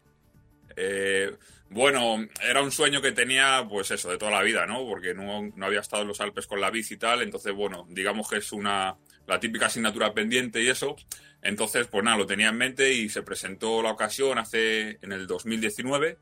Eh, 0.76 1.32
bueno, 1.74 2.28
era 2.42 2.62
un 2.62 2.72
sueño 2.72 3.02
que 3.02 3.12
tenía, 3.12 3.66
pues 3.68 3.90
eso, 3.90 4.12
de 4.12 4.18
toda 4.18 4.32
la 4.32 4.44
vida, 4.44 4.68
¿no? 4.68 4.86
Porque 4.86 5.14
no, 5.16 5.52
no, 5.56 5.66
había 5.66 5.80
estado 5.80 6.04
en 6.04 6.08
los 6.10 6.22
Alpes 6.22 6.46
con 6.46 6.62
la 6.62 6.70
bici 6.70 6.94
y 6.94 6.98
tal, 6.98 7.22
entonces, 7.24 7.52
bueno, 7.54 7.88
digamos 7.90 8.30
que 8.30 8.38
es 8.38 8.52
una, 8.52 8.96
la 9.26 9.40
típica 9.40 9.66
asignatura 9.66 10.14
pendiente 10.14 10.62
y 10.62 10.68
eso. 10.70 10.96
Entonces, 11.42 11.88
pues 11.88 12.04
nada, 12.04 12.18
lo 12.18 12.28
tenía 12.28 12.50
en 12.50 12.58
mente 12.58 12.94
y 12.94 13.10
se 13.10 13.24
presentó 13.24 13.82
la 13.82 13.92
ocasión 13.92 14.38
hace, 14.38 15.00
en 15.02 15.12
el 15.12 15.26
2019. 15.26 16.18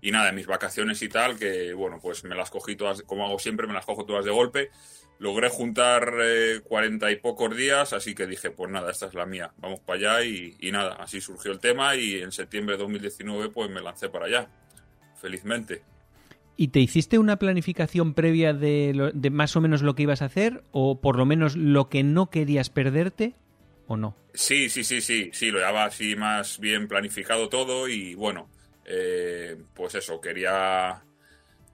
Y 0.00 0.10
nada, 0.10 0.32
mis 0.32 0.46
vacaciones 0.46 1.00
y 1.02 1.08
tal, 1.08 1.38
que 1.38 1.72
bueno, 1.74 1.98
pues 2.02 2.24
me 2.24 2.34
las 2.34 2.50
cogí 2.50 2.76
todas, 2.76 3.02
como 3.02 3.24
hago 3.24 3.38
siempre, 3.38 3.66
me 3.66 3.74
las 3.74 3.86
cojo 3.86 4.04
todas 4.04 4.24
de 4.24 4.30
golpe. 4.30 4.70
Logré 5.20 5.48
juntar 5.48 6.12
eh, 6.20 6.60
cuarenta 6.62 7.10
y 7.10 7.16
pocos 7.16 7.56
días, 7.56 7.92
así 7.92 8.14
que 8.14 8.26
dije, 8.26 8.50
pues 8.50 8.70
nada, 8.70 8.90
esta 8.90 9.06
es 9.06 9.14
la 9.14 9.26
mía, 9.26 9.52
vamos 9.56 9.80
para 9.80 9.98
allá 9.98 10.24
y, 10.24 10.56
y 10.60 10.70
nada, 10.70 10.94
así 11.00 11.20
surgió 11.20 11.50
el 11.50 11.58
tema 11.58 11.96
y 11.96 12.20
en 12.20 12.30
septiembre 12.30 12.76
de 12.76 12.82
2019 12.84 13.48
pues 13.48 13.68
me 13.68 13.80
lancé 13.80 14.08
para 14.08 14.26
allá 14.26 14.48
felizmente. 15.20 15.82
¿Y 16.56 16.68
te 16.68 16.80
hiciste 16.80 17.18
una 17.18 17.38
planificación 17.38 18.14
previa 18.14 18.52
de, 18.52 18.92
lo, 18.94 19.12
de, 19.12 19.30
más 19.30 19.54
o 19.54 19.60
menos 19.60 19.82
lo 19.82 19.94
que 19.94 20.02
ibas 20.02 20.22
a 20.22 20.26
hacer? 20.26 20.64
¿O 20.72 21.00
por 21.00 21.16
lo 21.16 21.24
menos 21.24 21.54
lo 21.54 21.88
que 21.88 22.02
no 22.02 22.30
querías 22.30 22.68
perderte? 22.68 23.34
¿O 23.86 23.96
no? 23.96 24.16
Sí, 24.34 24.68
sí, 24.68 24.82
sí, 24.82 25.00
sí. 25.00 25.30
Sí, 25.32 25.50
lo 25.52 25.58
llevaba 25.58 25.84
así 25.84 26.16
más 26.16 26.58
bien 26.58 26.88
planificado 26.88 27.48
todo 27.48 27.88
y 27.88 28.14
bueno, 28.16 28.48
eh, 28.84 29.56
pues 29.74 29.94
eso, 29.94 30.20
quería 30.20 31.02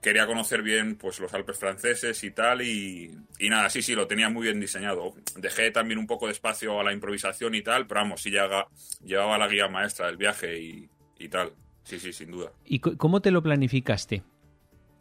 quería 0.05 0.27
conocer 0.27 0.61
bien 0.61 0.97
pues 0.97 1.19
los 1.19 1.33
Alpes 1.33 1.57
franceses 1.57 2.23
y 2.23 2.29
tal 2.29 2.61
y, 2.61 3.11
y, 3.39 3.49
nada, 3.49 3.71
sí, 3.71 3.81
sí, 3.81 3.95
lo 3.95 4.05
tenía 4.05 4.29
muy 4.29 4.43
bien 4.43 4.59
diseñado. 4.59 5.15
Dejé 5.35 5.71
también 5.71 5.97
un 5.97 6.05
poco 6.05 6.27
de 6.27 6.33
espacio 6.33 6.79
a 6.79 6.83
la 6.83 6.93
improvisación 6.93 7.55
y 7.55 7.63
tal, 7.63 7.87
pero 7.87 8.01
vamos, 8.01 8.21
sí 8.21 8.29
ya 8.29 8.67
llevaba 9.03 9.39
la 9.39 9.47
guía 9.47 9.67
maestra 9.67 10.05
del 10.05 10.17
viaje 10.17 10.59
y, 10.59 10.87
y 11.17 11.27
tal. 11.27 11.53
Sí, 11.85 11.99
sí, 11.99 12.11
sin 12.11 12.31
duda. 12.31 12.51
¿Y 12.65 12.79
cómo 12.79 13.21
te 13.21 13.31
lo 13.31 13.41
planificaste? 13.41 14.23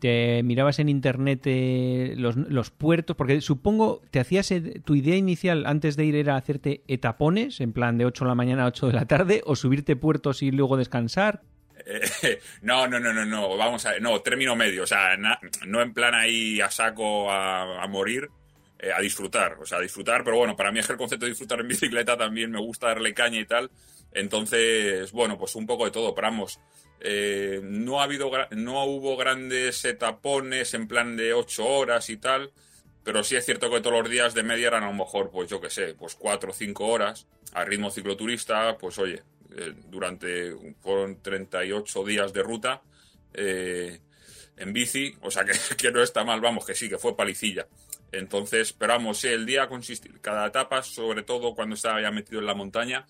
¿Te 0.01 0.43
mirabas 0.43 0.79
en 0.79 0.91
internet 0.91 1.41
eh, 1.47 2.15
los, 2.17 2.37
los, 2.37 2.71
puertos? 2.71 3.17
Porque 3.17 3.41
supongo, 3.41 4.03
¿te 4.11 4.21
hacías 4.21 4.53
tu 4.85 4.95
idea 4.95 5.17
inicial 5.17 5.65
antes 5.67 5.97
de 5.97 6.05
ir 6.05 6.15
era 6.15 6.37
hacerte 6.37 6.83
etapones, 6.87 7.61
en 7.61 7.73
plan 7.73 7.97
de 7.97 8.05
8 8.05 8.25
de 8.25 8.29
la 8.29 8.35
mañana 8.35 8.65
a 8.65 8.67
8 8.67 8.89
de 8.89 8.93
la 8.93 9.07
tarde, 9.07 9.41
o 9.47 9.57
subirte 9.57 9.97
puertos 9.97 10.43
y 10.43 10.51
luego 10.51 10.77
descansar? 10.77 11.43
Eh, 11.87 12.39
no, 12.63 12.87
no, 12.87 13.01
no, 13.01 13.15
no, 13.15 13.25
no, 13.25 13.57
vamos 13.57 13.87
a 13.87 13.99
no, 13.99 14.21
término 14.21 14.55
medio, 14.55 14.83
o 14.83 14.87
sea, 14.87 15.17
na, 15.17 15.39
no 15.67 15.81
en 15.81 15.95
plan 15.95 16.15
ahí 16.15 16.61
a 16.61 16.71
saco 16.71 17.31
a, 17.31 17.83
a 17.83 17.89
morir, 17.89 18.29
eh, 18.79 18.93
a 18.95 19.01
disfrutar, 19.01 19.55
o 19.59 19.65
sea, 19.65 19.79
a 19.79 19.81
disfrutar, 19.81 20.23
pero 20.23 20.37
bueno, 20.37 20.55
para 20.55 20.71
mí 20.71 20.81
es 20.81 20.87
que 20.87 20.93
el 20.93 20.99
concepto 20.99 21.25
de 21.25 21.31
disfrutar 21.31 21.61
en 21.61 21.69
bicicleta 21.69 22.17
también 22.17 22.51
me 22.51 22.61
gusta 22.61 22.89
darle 22.89 23.15
caña 23.15 23.41
y 23.41 23.47
tal, 23.47 23.71
entonces, 24.15 25.11
bueno, 25.13 25.37
pues 25.37 25.55
un 25.57 25.67
poco 25.67 25.85
de 25.85 25.91
todo, 25.91 26.15
pero 26.15 26.29
vamos, 26.29 26.61
eh, 27.01 27.61
no, 27.63 28.01
ha 28.01 28.05
habido, 28.05 28.31
no 28.53 28.85
hubo 28.85 29.17
grandes 29.17 29.85
etapones 29.85 30.73
en 30.73 30.89
plan 30.89 31.17
de 31.17 31.35
ocho 31.35 31.67
horas 31.67 32.09
y 32.09 32.17
tal, 32.17 32.53
pero 33.03 33.23
sí 33.25 33.37
es 33.37 33.45
cierto 33.45 33.71
que 33.71 33.81
todos 33.81 34.03
los 34.03 34.11
días 34.11 34.33
de 34.33 34.45
media 34.45 34.69
eran 34.69 34.85
a 34.85 34.87
lo 34.89 34.95
mejor, 34.95 35.31
pues 35.31 35.51
yo 35.51 35.61
qué 35.61 35.69
sé, 35.69 35.95
pues 35.95 36.15
cuatro 36.15 36.53
o 36.53 36.55
cinco 36.55 36.87
horas 36.87 37.27
a 37.53 37.65
ritmo 37.65 37.91
cicloturista, 37.91 38.79
pues 38.79 38.99
oye, 38.99 39.23
eh, 39.57 39.75
durante, 39.89 40.55
fueron 40.81 41.21
38 41.21 42.05
días 42.05 42.33
de 42.33 42.43
ruta 42.43 42.83
eh, 43.35 44.01
en 44.57 44.73
bici, 44.73 45.15
o 45.23 45.31
sea 45.31 45.45
que, 45.45 45.53
que, 45.77 45.91
no 45.93 46.03
está 46.03 46.25
mal, 46.25 46.41
vamos, 46.41 46.65
que 46.65 46.75
sí, 46.75 46.89
que 46.89 46.99
fue 46.99 47.17
palicilla. 47.17 47.67
Entonces, 48.13 48.73
pero 48.73 48.95
vamos, 48.95 49.19
sí, 49.19 49.29
el 49.29 49.45
día 49.45 49.69
consistía, 49.69 50.13
cada 50.21 50.47
etapa, 50.47 50.83
sobre 50.83 51.23
todo 51.25 51.55
cuando 51.55 51.75
estaba 51.75 52.01
ya 52.01 52.11
metido 52.13 52.41
en 52.41 52.47
la 52.47 52.55
montaña, 52.55 53.07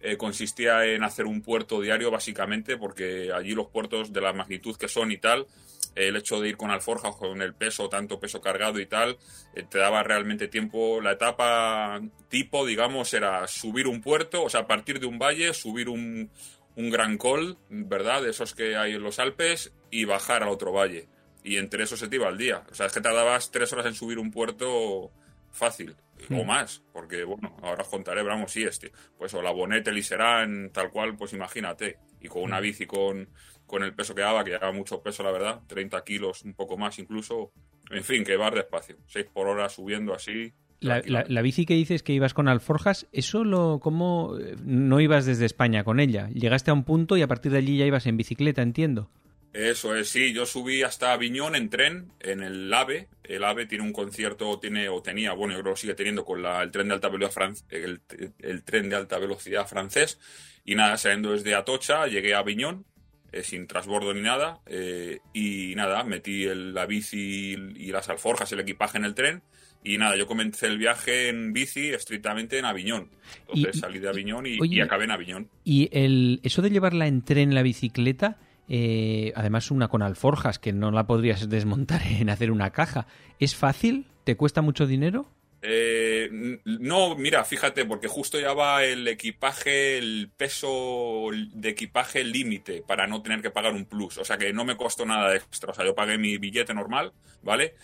eh, 0.00 0.16
consistía 0.16 0.84
en 0.84 1.02
hacer 1.02 1.26
un 1.26 1.42
puerto 1.42 1.80
diario 1.80 2.10
básicamente, 2.10 2.76
porque 2.76 3.32
allí 3.32 3.54
los 3.54 3.68
puertos 3.68 4.12
de 4.12 4.20
la 4.20 4.32
magnitud 4.32 4.76
que 4.76 4.88
son 4.88 5.10
y 5.10 5.18
tal, 5.18 5.46
el 5.94 6.16
hecho 6.16 6.40
de 6.40 6.50
ir 6.50 6.56
con 6.56 6.70
alforja 6.70 7.12
con 7.12 7.40
el 7.40 7.54
peso, 7.54 7.88
tanto 7.88 8.20
peso 8.20 8.40
cargado 8.40 8.78
y 8.78 8.86
tal, 8.86 9.18
eh, 9.54 9.64
te 9.68 9.78
daba 9.78 10.02
realmente 10.02 10.48
tiempo. 10.48 11.00
La 11.00 11.12
etapa 11.12 12.00
tipo, 12.28 12.66
digamos, 12.66 13.12
era 13.14 13.46
subir 13.48 13.88
un 13.88 14.02
puerto, 14.02 14.44
o 14.44 14.50
sea, 14.50 14.66
partir 14.66 15.00
de 15.00 15.06
un 15.06 15.18
valle, 15.18 15.54
subir 15.54 15.88
un, 15.88 16.30
un 16.76 16.90
gran 16.90 17.16
col, 17.16 17.56
¿verdad? 17.70 18.22
De 18.22 18.30
esos 18.30 18.54
que 18.54 18.76
hay 18.76 18.92
en 18.92 19.02
los 19.02 19.18
Alpes, 19.18 19.72
y 19.90 20.04
bajar 20.04 20.42
al 20.42 20.50
otro 20.50 20.72
valle. 20.72 21.08
Y 21.42 21.56
entre 21.56 21.84
eso 21.84 21.96
se 21.96 22.08
te 22.08 22.16
iba 22.16 22.28
al 22.28 22.38
día. 22.38 22.64
O 22.70 22.74
sea, 22.74 22.86
es 22.86 22.92
que 22.92 23.00
tardabas 23.00 23.50
tres 23.50 23.72
horas 23.72 23.86
en 23.86 23.94
subir 23.94 24.18
un 24.18 24.30
puerto 24.30 25.10
fácil 25.50 25.96
o 26.30 26.44
más, 26.44 26.82
porque 26.92 27.24
bueno, 27.24 27.56
ahora 27.62 27.82
os 27.82 27.88
contaré, 27.88 28.22
pero 28.22 28.34
vamos, 28.34 28.52
sí, 28.52 28.62
este, 28.62 28.92
pues 29.18 29.34
o 29.34 29.42
la 29.42 29.50
Bonete, 29.50 29.90
el 29.90 29.98
Iserán, 29.98 30.70
tal 30.72 30.90
cual, 30.90 31.16
pues 31.16 31.32
imagínate, 31.32 31.98
y 32.20 32.28
con 32.28 32.42
una 32.42 32.60
bici 32.60 32.86
con, 32.86 33.28
con 33.66 33.82
el 33.82 33.94
peso 33.94 34.14
que 34.14 34.22
daba, 34.22 34.44
que 34.44 34.50
llevaba 34.50 34.72
mucho 34.72 35.02
peso, 35.02 35.22
la 35.22 35.30
verdad, 35.30 35.60
30 35.66 36.02
kilos, 36.04 36.42
un 36.42 36.54
poco 36.54 36.76
más 36.76 36.98
incluso, 36.98 37.52
en 37.90 38.04
fin, 38.04 38.24
que 38.24 38.36
vas 38.36 38.54
despacio, 38.54 38.96
6 39.06 39.26
por 39.32 39.48
hora 39.48 39.68
subiendo 39.68 40.14
así. 40.14 40.52
La, 40.80 41.00
la, 41.06 41.24
la, 41.26 41.42
bici 41.42 41.64
que 41.64 41.74
dices 41.74 42.02
que 42.02 42.12
ibas 42.12 42.34
con 42.34 42.48
alforjas, 42.48 43.06
¿eso 43.12 43.44
lo 43.44 43.80
cómo 43.80 44.34
no 44.62 45.00
ibas 45.00 45.24
desde 45.24 45.46
España 45.46 45.84
con 45.84 46.00
ella? 46.00 46.28
Llegaste 46.28 46.70
a 46.70 46.74
un 46.74 46.84
punto 46.84 47.16
y 47.16 47.22
a 47.22 47.26
partir 47.26 47.52
de 47.52 47.58
allí 47.58 47.78
ya 47.78 47.86
ibas 47.86 48.06
en 48.06 48.18
bicicleta, 48.18 48.60
entiendo. 48.60 49.08
Eso 49.56 49.96
es, 49.96 50.10
sí, 50.10 50.34
yo 50.34 50.44
subí 50.44 50.82
hasta 50.82 51.14
Aviñón 51.14 51.56
en 51.56 51.70
tren, 51.70 52.12
en 52.20 52.42
el 52.42 52.72
AVE. 52.72 53.08
El 53.24 53.42
AVE 53.42 53.64
tiene 53.64 53.84
un 53.84 53.92
concierto, 53.94 54.58
tiene 54.58 54.90
o 54.90 55.00
tenía, 55.00 55.32
bueno, 55.32 55.54
yo 55.54 55.62
creo 55.62 55.72
que 55.72 55.80
sigue 55.80 55.94
teniendo 55.94 56.26
con 56.26 56.42
la, 56.42 56.62
el 56.62 56.70
tren 56.70 56.88
de 56.88 56.94
alta 56.94 57.08
velocidad 57.08 57.54
el, 57.70 58.02
el, 58.40 58.62
tren 58.64 58.90
de 58.90 58.96
alta 58.96 59.18
velocidad 59.18 59.66
francés. 59.66 60.20
Y 60.66 60.74
nada, 60.74 60.98
saliendo 60.98 61.32
desde 61.32 61.54
Atocha, 61.54 62.06
llegué 62.06 62.34
a 62.34 62.40
Aviñón, 62.40 62.84
eh, 63.32 63.42
sin 63.42 63.66
transbordo 63.66 64.12
ni 64.12 64.20
nada. 64.20 64.60
Eh, 64.66 65.20
y 65.32 65.74
nada, 65.74 66.04
metí 66.04 66.44
el, 66.44 66.74
la 66.74 66.84
bici 66.84 67.56
y 67.76 67.90
las 67.92 68.10
alforjas, 68.10 68.52
el 68.52 68.60
equipaje 68.60 68.98
en 68.98 69.06
el 69.06 69.14
tren. 69.14 69.42
Y 69.82 69.96
nada, 69.96 70.16
yo 70.16 70.26
comencé 70.26 70.66
el 70.66 70.76
viaje 70.76 71.30
en 71.30 71.54
bici 71.54 71.94
estrictamente 71.94 72.58
en 72.58 72.66
Aviñón. 72.66 73.08
Entonces 73.48 73.76
y, 73.76 73.78
salí 73.78 74.00
de 74.00 74.10
Aviñón 74.10 74.44
y, 74.44 74.60
oye, 74.60 74.76
y 74.76 74.80
acabé 74.82 75.04
en 75.04 75.12
Aviñón. 75.12 75.48
¿Y 75.64 75.88
el, 75.92 76.40
eso 76.42 76.60
de 76.60 76.68
llevarla 76.68 77.06
en 77.06 77.24
tren 77.24 77.54
la 77.54 77.62
bicicleta? 77.62 78.38
Eh, 78.68 79.32
además 79.36 79.70
una 79.70 79.88
con 79.88 80.02
alforjas 80.02 80.58
que 80.58 80.72
no 80.72 80.90
la 80.90 81.06
podrías 81.06 81.48
desmontar 81.48 82.02
en 82.02 82.30
hacer 82.30 82.50
una 82.50 82.70
caja. 82.70 83.06
¿Es 83.38 83.54
fácil? 83.54 84.06
¿Te 84.24 84.36
cuesta 84.36 84.62
mucho 84.62 84.86
dinero? 84.86 85.30
Eh, 85.62 86.28
no, 86.64 87.16
mira, 87.16 87.44
fíjate, 87.44 87.84
porque 87.86 88.06
justo 88.06 88.38
ya 88.38 88.52
va 88.52 88.84
el 88.84 89.08
equipaje, 89.08 89.98
el 89.98 90.30
peso 90.36 91.30
de 91.32 91.70
equipaje 91.70 92.22
límite 92.22 92.84
para 92.86 93.06
no 93.06 93.22
tener 93.22 93.42
que 93.42 93.50
pagar 93.50 93.72
un 93.72 93.86
plus. 93.86 94.18
O 94.18 94.24
sea 94.24 94.38
que 94.38 94.52
no 94.52 94.64
me 94.64 94.76
costó 94.76 95.04
nada 95.06 95.34
extra. 95.34 95.72
O 95.72 95.74
sea, 95.74 95.84
yo 95.84 95.94
pagué 95.94 96.18
mi 96.18 96.38
billete 96.38 96.74
normal, 96.74 97.12
¿vale? 97.42 97.74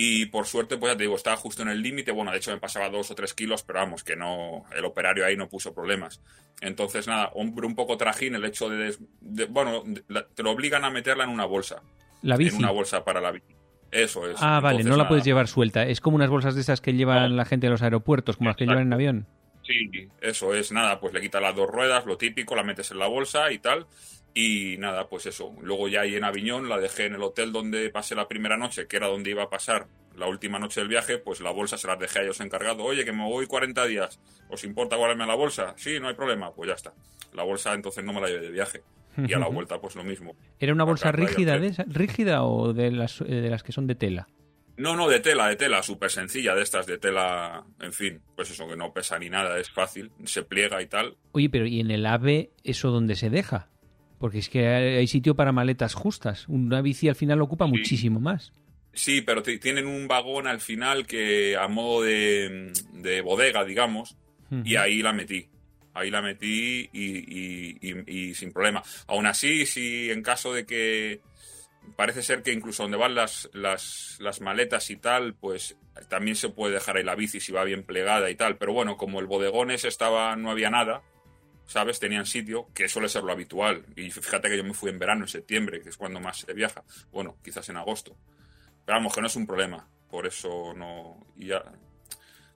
Y 0.00 0.26
por 0.26 0.46
suerte, 0.46 0.76
pues 0.76 0.92
ya 0.92 0.96
te 0.96 1.02
digo, 1.02 1.16
estaba 1.16 1.36
justo 1.36 1.62
en 1.62 1.70
el 1.70 1.82
límite. 1.82 2.12
Bueno, 2.12 2.30
de 2.30 2.36
hecho 2.36 2.52
me 2.52 2.58
pasaba 2.58 2.88
dos 2.88 3.10
o 3.10 3.16
tres 3.16 3.34
kilos, 3.34 3.64
pero 3.64 3.80
vamos, 3.80 4.04
que 4.04 4.14
no, 4.14 4.64
el 4.76 4.84
operario 4.84 5.26
ahí 5.26 5.36
no 5.36 5.48
puso 5.48 5.74
problemas. 5.74 6.20
Entonces, 6.60 7.08
nada, 7.08 7.32
hombre, 7.34 7.66
un 7.66 7.74
poco 7.74 7.96
trajín 7.96 8.36
el 8.36 8.44
hecho 8.44 8.68
de, 8.68 8.94
de 9.20 9.46
bueno, 9.46 9.82
de, 9.84 10.04
te 10.36 10.44
lo 10.44 10.52
obligan 10.52 10.84
a 10.84 10.90
meterla 10.90 11.24
en 11.24 11.30
una 11.30 11.46
bolsa. 11.46 11.82
La 12.22 12.36
bici. 12.36 12.54
En 12.54 12.62
una 12.62 12.70
bolsa 12.70 13.04
para 13.04 13.20
la 13.20 13.32
bici. 13.32 13.52
Eso 13.90 14.30
es. 14.30 14.36
Ah, 14.40 14.60
vale, 14.60 14.84
no 14.84 14.90
la 14.90 14.98
nada, 14.98 15.08
puedes 15.08 15.24
llevar 15.24 15.48
suelta. 15.48 15.84
Es 15.84 16.00
como 16.00 16.14
unas 16.14 16.30
bolsas 16.30 16.54
de 16.54 16.60
esas 16.60 16.80
que 16.80 16.92
llevan 16.92 17.30
no. 17.30 17.36
la 17.36 17.44
gente 17.44 17.66
en 17.66 17.72
los 17.72 17.82
aeropuertos, 17.82 18.36
como 18.36 18.50
Exacto. 18.50 18.66
las 18.66 18.68
que 18.68 18.72
llevan 18.72 18.86
en 18.86 18.92
avión. 18.92 19.26
Sí, 19.64 20.08
eso 20.20 20.54
es 20.54 20.70
nada, 20.70 21.00
pues 21.00 21.12
le 21.12 21.20
quitas 21.20 21.42
las 21.42 21.56
dos 21.56 21.68
ruedas, 21.68 22.06
lo 22.06 22.16
típico, 22.16 22.54
la 22.54 22.62
metes 22.62 22.92
en 22.92 23.00
la 23.00 23.08
bolsa 23.08 23.50
y 23.50 23.58
tal. 23.58 23.86
Y 24.40 24.76
nada, 24.78 25.08
pues 25.08 25.26
eso. 25.26 25.52
Luego 25.62 25.88
ya 25.88 26.02
ahí 26.02 26.14
en 26.14 26.22
Aviñón 26.22 26.68
la 26.68 26.78
dejé 26.78 27.06
en 27.06 27.14
el 27.16 27.22
hotel 27.24 27.50
donde 27.50 27.90
pasé 27.90 28.14
la 28.14 28.28
primera 28.28 28.56
noche, 28.56 28.86
que 28.86 28.96
era 28.96 29.08
donde 29.08 29.30
iba 29.30 29.42
a 29.42 29.50
pasar 29.50 29.88
la 30.14 30.28
última 30.28 30.60
noche 30.60 30.78
del 30.78 30.88
viaje, 30.88 31.18
pues 31.18 31.40
la 31.40 31.50
bolsa 31.50 31.76
se 31.76 31.88
las 31.88 31.98
dejé 31.98 32.20
a 32.20 32.22
ellos 32.22 32.38
encargado. 32.38 32.84
Oye, 32.84 33.04
que 33.04 33.10
me 33.10 33.24
voy 33.24 33.48
40 33.48 33.84
días, 33.86 34.20
¿os 34.48 34.62
importa 34.62 34.94
guardarme 34.94 35.26
la 35.26 35.34
bolsa? 35.34 35.74
Sí, 35.76 35.98
no 35.98 36.06
hay 36.06 36.14
problema, 36.14 36.52
pues 36.54 36.68
ya 36.68 36.74
está. 36.74 36.92
La 37.32 37.42
bolsa 37.42 37.74
entonces 37.74 38.04
no 38.04 38.12
me 38.12 38.20
la 38.20 38.28
llevé 38.28 38.42
de 38.42 38.52
viaje. 38.52 38.82
Y 39.16 39.32
a 39.32 39.40
la 39.40 39.48
vuelta, 39.50 39.80
pues 39.80 39.96
lo 39.96 40.04
mismo. 40.04 40.36
¿Era 40.60 40.72
una 40.72 40.84
bolsa 40.84 41.10
rígida, 41.10 41.58
de 41.58 41.66
esa, 41.66 41.84
rígida 41.88 42.44
o 42.44 42.72
de 42.72 42.92
las, 42.92 43.18
de 43.18 43.50
las 43.50 43.64
que 43.64 43.72
son 43.72 43.88
de 43.88 43.96
tela? 43.96 44.28
No, 44.76 44.94
no, 44.94 45.08
de 45.08 45.18
tela, 45.18 45.48
de 45.48 45.56
tela, 45.56 45.82
súper 45.82 46.12
sencilla, 46.12 46.54
de 46.54 46.62
estas 46.62 46.86
de 46.86 46.98
tela, 46.98 47.64
en 47.80 47.92
fin, 47.92 48.20
pues 48.36 48.52
eso, 48.52 48.68
que 48.68 48.76
no 48.76 48.92
pesa 48.92 49.18
ni 49.18 49.30
nada, 49.30 49.58
es 49.58 49.68
fácil, 49.68 50.12
se 50.26 50.44
pliega 50.44 50.80
y 50.80 50.86
tal. 50.86 51.16
Oye, 51.32 51.50
pero 51.50 51.66
¿y 51.66 51.80
en 51.80 51.90
el 51.90 52.06
AVE 52.06 52.52
eso 52.62 52.92
dónde 52.92 53.16
se 53.16 53.30
deja? 53.30 53.70
Porque 54.18 54.38
es 54.38 54.48
que 54.48 54.66
hay 54.66 55.06
sitio 55.06 55.34
para 55.34 55.52
maletas 55.52 55.94
justas. 55.94 56.48
Una 56.48 56.82
bici 56.82 57.08
al 57.08 57.14
final 57.14 57.40
ocupa 57.40 57.66
sí. 57.66 57.70
muchísimo 57.70 58.20
más. 58.20 58.52
Sí, 58.92 59.22
pero 59.22 59.42
tienen 59.42 59.86
un 59.86 60.08
vagón 60.08 60.46
al 60.48 60.60
final 60.60 61.06
que 61.06 61.56
a 61.56 61.68
modo 61.68 62.02
de, 62.02 62.72
de 62.94 63.20
bodega, 63.20 63.64
digamos, 63.64 64.16
uh 64.50 64.56
-huh. 64.56 64.66
y 64.66 64.76
ahí 64.76 65.02
la 65.02 65.12
metí. 65.12 65.48
Ahí 65.94 66.10
la 66.10 66.22
metí 66.22 66.88
y, 66.92 67.02
y, 67.02 67.78
y, 67.80 68.28
y, 68.30 68.34
sin 68.34 68.52
problema. 68.52 68.82
Aún 69.06 69.26
así, 69.26 69.66
si 69.66 70.10
en 70.10 70.22
caso 70.22 70.52
de 70.52 70.64
que 70.66 71.20
parece 71.96 72.22
ser 72.22 72.42
que 72.42 72.52
incluso 72.52 72.82
donde 72.84 72.98
van 72.98 73.14
las, 73.14 73.48
las, 73.52 74.16
las 74.20 74.40
maletas 74.40 74.90
y 74.90 74.96
tal, 74.96 75.34
pues 75.34 75.76
también 76.08 76.36
se 76.36 76.48
puede 76.48 76.74
dejar 76.74 76.96
ahí 76.96 77.04
la 77.04 77.14
bici 77.14 77.40
si 77.40 77.52
va 77.52 77.64
bien 77.64 77.82
plegada 77.82 78.30
y 78.30 78.34
tal. 78.34 78.56
Pero 78.58 78.72
bueno, 78.72 78.96
como 78.96 79.20
el 79.20 79.26
bodegón 79.26 79.70
ese 79.70 79.88
estaba, 79.88 80.36
no 80.36 80.50
había 80.50 80.70
nada, 80.70 81.02
¿sabes? 81.68 82.00
Tenían 82.00 82.26
sitio, 82.26 82.68
que 82.74 82.88
suele 82.88 83.08
ser 83.08 83.22
lo 83.22 83.30
habitual. 83.30 83.84
Y 83.94 84.10
fíjate 84.10 84.48
que 84.48 84.56
yo 84.56 84.64
me 84.64 84.74
fui 84.74 84.90
en 84.90 84.98
verano, 84.98 85.24
en 85.24 85.28
septiembre, 85.28 85.80
que 85.80 85.90
es 85.90 85.96
cuando 85.96 86.18
más 86.18 86.38
se 86.38 86.52
viaja. 86.54 86.82
Bueno, 87.12 87.36
quizás 87.44 87.68
en 87.68 87.76
agosto. 87.76 88.16
Pero 88.84 88.98
vamos, 88.98 89.14
que 89.14 89.20
no 89.20 89.26
es 89.26 89.36
un 89.36 89.46
problema. 89.46 89.86
Por 90.10 90.26
eso 90.26 90.72
no. 90.74 91.26
Y 91.36 91.48
ya, 91.48 91.62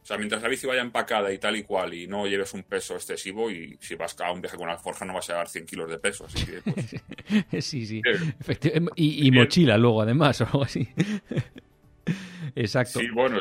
o 0.03 0.05
sea, 0.05 0.17
mientras 0.17 0.43
la 0.43 0.49
bici 0.49 0.67
vaya 0.67 0.81
empacada 0.81 1.31
y 1.31 1.39
tal 1.39 1.57
y 1.57 1.63
cual 1.63 1.93
y 1.95 2.07
no 2.09 2.27
lleves 2.27 2.55
un 2.55 2.65
peso 2.65 2.95
excesivo 2.95 3.51
y 3.51 3.77
si 3.81 3.95
vas 3.95 4.19
a 4.19 4.33
un 4.33 4.41
viaje 4.41 4.57
con 4.57 4.69
alforja 4.69 5.05
no 5.05 5.15
vas 5.15 5.29
a 5.29 5.35
llevar 5.35 5.49
100 5.49 5.67
kilos 5.67 5.91
de 5.91 5.99
peso, 5.99 6.25
así 6.25 6.45
que 6.45 6.61
pues... 6.63 6.97
sí, 7.65 7.87
sí. 7.87 8.03
Y, 8.97 9.29
y 9.29 9.31
mochila 9.31 9.77
luego 9.77 10.03
además 10.03 10.41
o 10.41 10.45
algo 10.47 10.65
así. 10.65 10.89
Exacto. 12.57 12.99
Sí, 12.99 13.11
bueno, 13.11 13.41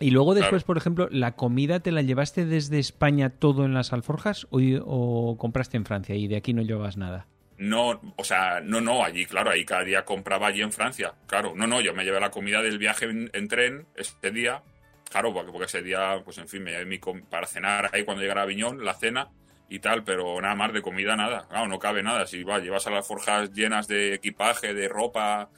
y 0.00 0.10
luego 0.10 0.34
después, 0.34 0.64
por 0.64 0.78
ejemplo, 0.78 1.08
¿la 1.10 1.36
comida 1.36 1.80
te 1.80 1.92
la 1.92 2.00
llevaste 2.00 2.46
desde 2.46 2.78
España 2.78 3.28
todo 3.28 3.66
en 3.66 3.74
las 3.74 3.92
alforjas 3.92 4.46
o, 4.50 5.36
compraste 5.38 5.76
en 5.76 5.84
Francia 5.84 6.14
y 6.14 6.26
de 6.26 6.36
aquí 6.36 6.54
no 6.54 6.62
llevabas 6.62 6.96
nada? 6.96 7.26
No, 7.58 8.00
o 8.16 8.24
sea, 8.24 8.60
no, 8.60 8.80
no, 8.80 9.04
allí, 9.04 9.26
claro, 9.26 9.50
ahí 9.50 9.66
cada 9.66 9.84
día 9.84 10.06
compraba 10.06 10.46
allí 10.46 10.62
en 10.62 10.72
Francia, 10.72 11.12
claro. 11.26 11.52
No, 11.54 11.66
no, 11.66 11.82
yo 11.82 11.92
me 11.92 12.04
llevé 12.04 12.18
la 12.18 12.30
comida 12.30 12.62
del 12.62 12.78
viaje 12.78 13.04
en, 13.10 13.48
tren 13.48 13.86
este 13.94 14.30
día, 14.30 14.62
claro, 15.10 15.34
porque, 15.34 15.52
porque, 15.52 15.66
ese 15.66 15.82
día, 15.82 16.22
pues 16.24 16.38
en 16.38 16.48
fin, 16.48 16.62
me 16.62 16.70
llevé 16.70 16.86
mi 16.86 16.98
para 17.28 17.46
cenar 17.46 17.90
ahí 17.92 18.04
cuando 18.04 18.22
llegara 18.22 18.40
a 18.40 18.44
Aviñón, 18.44 18.82
la 18.82 18.94
cena 18.94 19.28
y 19.68 19.80
tal, 19.80 20.02
pero 20.02 20.40
nada 20.40 20.54
más 20.54 20.72
de 20.72 20.80
comida, 20.80 21.14
nada. 21.14 21.46
Claro, 21.48 21.68
no 21.68 21.78
cabe 21.78 22.02
nada. 22.02 22.26
Si 22.26 22.42
va, 22.42 22.58
llevas 22.58 22.86
a 22.86 22.90
las 22.90 23.06
forjas 23.06 23.52
llenas 23.52 23.86
de 23.86 24.14
equipaje, 24.14 24.72
de 24.72 24.88
ropa, 24.88 25.50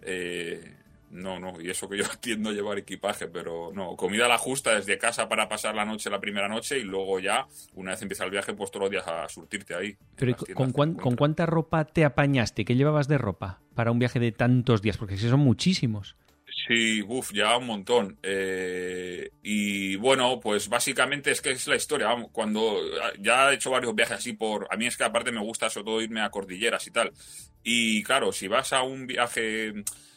eh, 0.00 0.81
no, 1.12 1.38
no, 1.38 1.60
y 1.60 1.70
eso 1.70 1.88
que 1.88 1.98
yo 1.98 2.04
tiendo 2.20 2.50
a 2.50 2.52
llevar 2.52 2.78
equipaje, 2.78 3.28
pero 3.28 3.70
no, 3.72 3.96
comida 3.96 4.24
a 4.24 4.28
la 4.28 4.38
justa 4.38 4.74
desde 4.74 4.98
casa 4.98 5.28
para 5.28 5.48
pasar 5.48 5.74
la 5.74 5.84
noche 5.84 6.10
la 6.10 6.20
primera 6.20 6.48
noche 6.48 6.78
y 6.78 6.82
luego 6.82 7.20
ya, 7.20 7.46
una 7.74 7.92
vez 7.92 8.02
empieza 8.02 8.24
el 8.24 8.30
viaje, 8.30 8.54
pues 8.54 8.70
todos 8.70 8.84
los 8.84 8.90
días 8.90 9.06
a 9.06 9.28
surtirte 9.28 9.74
ahí. 9.74 9.96
Pero 10.16 10.34
¿con, 10.54 10.72
¿con 10.72 11.16
cuánta 11.16 11.46
ropa 11.46 11.84
te 11.84 12.04
apañaste? 12.04 12.64
¿Qué 12.64 12.74
llevabas 12.74 13.08
de 13.08 13.18
ropa 13.18 13.60
para 13.74 13.92
un 13.92 13.98
viaje 13.98 14.18
de 14.18 14.32
tantos 14.32 14.82
días? 14.82 14.96
Porque 14.96 15.16
si 15.16 15.28
son 15.28 15.40
muchísimos. 15.40 16.16
Sí, 16.66 17.02
uff, 17.02 17.32
ya 17.32 17.56
un 17.56 17.66
montón. 17.66 18.18
Eh, 18.22 19.30
y 19.42 19.96
bueno, 19.96 20.38
pues 20.40 20.68
básicamente 20.68 21.30
es 21.30 21.40
que 21.40 21.50
es 21.50 21.66
la 21.66 21.76
historia. 21.76 22.08
Cuando 22.30 22.78
ya 23.18 23.50
he 23.50 23.54
hecho 23.54 23.70
varios 23.70 23.94
viajes 23.94 24.18
así 24.18 24.32
por. 24.34 24.68
A 24.70 24.76
mí 24.76 24.86
es 24.86 24.96
que 24.96 25.04
aparte 25.04 25.32
me 25.32 25.40
gusta 25.40 25.70
sobre 25.70 25.84
todo 25.84 26.02
irme 26.02 26.20
a 26.20 26.30
cordilleras 26.30 26.86
y 26.86 26.90
tal. 26.90 27.12
Y 27.62 28.02
claro, 28.02 28.32
si 28.32 28.48
vas 28.48 28.72
a 28.72 28.82
un 28.82 29.06
viaje 29.06 29.72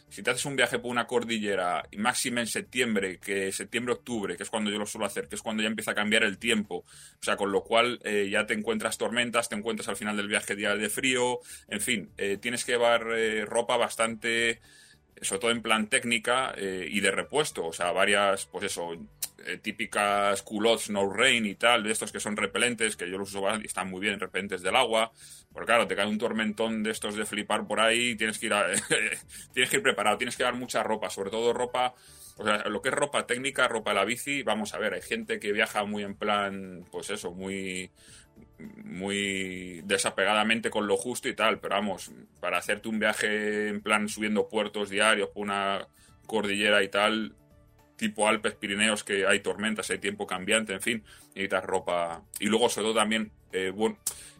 si 0.10 0.24
te 0.24 0.32
haces 0.32 0.46
un 0.46 0.56
viaje 0.56 0.80
por 0.80 0.92
una 0.92 1.08
cordillera, 1.08 1.88
y 1.92 1.98
máxima 1.98 2.42
en 2.42 2.48
septiembre, 2.48 3.20
que 3.20 3.52
septiembre-octubre, 3.52 4.38
que 4.38 4.44
es 4.44 4.50
cuando 4.50 4.72
yo 4.72 4.78
lo 4.78 4.86
suelo 4.86 5.06
hacer, 5.06 5.28
que 5.28 5.36
es 5.36 5.42
cuando 5.42 5.64
ya 5.64 5.68
empieza 5.68 5.92
a 5.92 5.96
cambiar 5.96 6.24
el 6.24 6.38
tiempo, 6.38 6.78
o 6.78 7.24
sea, 7.24 7.36
con 7.36 7.52
lo 7.52 7.64
cual 7.64 8.00
eh, 8.04 8.30
ya 8.30 8.46
te 8.46 8.54
encuentras 8.54 8.98
tormentas, 8.98 9.50
te 9.50 9.56
encuentras 9.56 9.90
al 9.90 9.98
final 9.98 10.16
del 10.16 10.28
viaje 10.28 10.56
días 10.56 10.78
de 10.78 10.90
frío, 10.90 11.40
en 11.68 11.82
fin, 11.82 12.12
eh, 12.18 12.38
tienes 12.38 12.64
que 12.64 12.74
llevar 12.74 13.08
eh, 13.16 13.46
ropa 13.46 13.78
bastante, 13.78 14.62
sobre 15.22 15.40
todo 15.40 15.52
en 15.52 15.62
plan 15.62 15.88
técnica 15.88 16.54
y 16.58 17.00
de 17.00 17.12
repuesto, 17.12 17.66
o 17.66 17.74
sea, 17.74 17.92
varias, 17.94 18.48
pues 18.48 18.66
eso, 18.66 18.98
típicas 19.62 20.42
culottes 20.42 20.90
no 20.90 21.12
rain 21.12 21.46
y 21.46 21.56
tal, 21.56 21.84
de 21.84 21.92
estos 21.92 22.12
que 22.12 22.20
son 22.20 22.38
repelentes, 22.38 22.96
que 22.96 23.10
yo 23.10 23.18
los 23.18 23.34
uso 23.34 23.48
y 23.62 23.66
están 23.66 23.90
muy 23.90 24.02
bien 24.02 24.20
repelentes 24.20 24.62
del 24.62 24.76
agua, 24.76 25.12
porque 25.52 25.68
claro, 25.68 25.88
te 25.88 25.96
cae 25.96 26.08
un 26.08 26.18
tormentón 26.18 26.84
de 26.84 26.92
estos 26.92 27.16
de 27.16 27.26
flipar 27.26 27.68
por 27.68 27.80
ahí, 27.80 28.16
tienes 28.16 28.40
que 28.40 28.48
ir 28.48 28.54
tienes 29.54 29.70
que 29.70 29.78
ir 29.78 29.84
preparado, 29.84 30.18
tienes 30.18 30.36
que 30.36 30.44
dar 30.44 30.56
mucha 30.56 30.84
ropa, 30.84 31.10
sobre 31.10 31.30
todo 31.30 31.54
ropa, 31.54 31.94
o 32.38 32.44
sea, 32.44 32.64
lo 32.70 32.82
que 32.82 32.90
es 32.90 32.96
ropa 32.96 33.26
técnica, 33.26 33.68
ropa 33.68 33.92
de 33.92 33.96
la 33.96 34.06
bici, 34.06 34.44
vamos 34.44 34.74
a 34.74 34.80
ver, 34.80 34.94
hay 34.94 35.02
gente 35.02 35.40
que 35.40 35.52
viaja 35.52 35.84
muy 35.86 36.04
en 36.04 36.16
plan, 36.16 36.86
pues 36.92 37.10
eso, 37.10 37.32
muy 37.32 37.92
muy 38.84 39.82
desapegadamente 39.86 40.70
con 40.70 40.88
lo 40.88 40.98
justo 40.98 41.28
y 41.28 41.36
tal, 41.36 41.60
pero 41.60 41.76
vamos, 41.76 42.12
para 42.40 42.58
hacerte 42.58 42.90
un 42.90 43.00
viaje 43.00 43.70
en 43.70 43.82
plan 43.82 44.08
subiendo 44.10 44.48
puertos 44.48 44.90
diarios 44.90 45.30
por 45.30 45.44
una 45.44 45.88
cordillera 46.26 46.84
y 46.84 46.90
tal, 46.90 47.36
tipo 47.96 48.28
Alpes, 48.28 48.56
Pirineos, 48.56 49.04
que 49.04 49.26
hay 49.26 49.40
tormentas, 49.40 49.90
hay 49.90 50.00
tiempo 50.00 50.28
cambiante, 50.28 50.74
en 50.74 50.82
fin, 50.82 51.04
necesitas 51.30 51.64
ropa. 51.64 52.24
Y 52.40 52.46
luego, 52.46 52.70
sobre 52.70 52.88
todo, 52.88 52.96
también, 52.96 53.32
eh, 53.52 53.72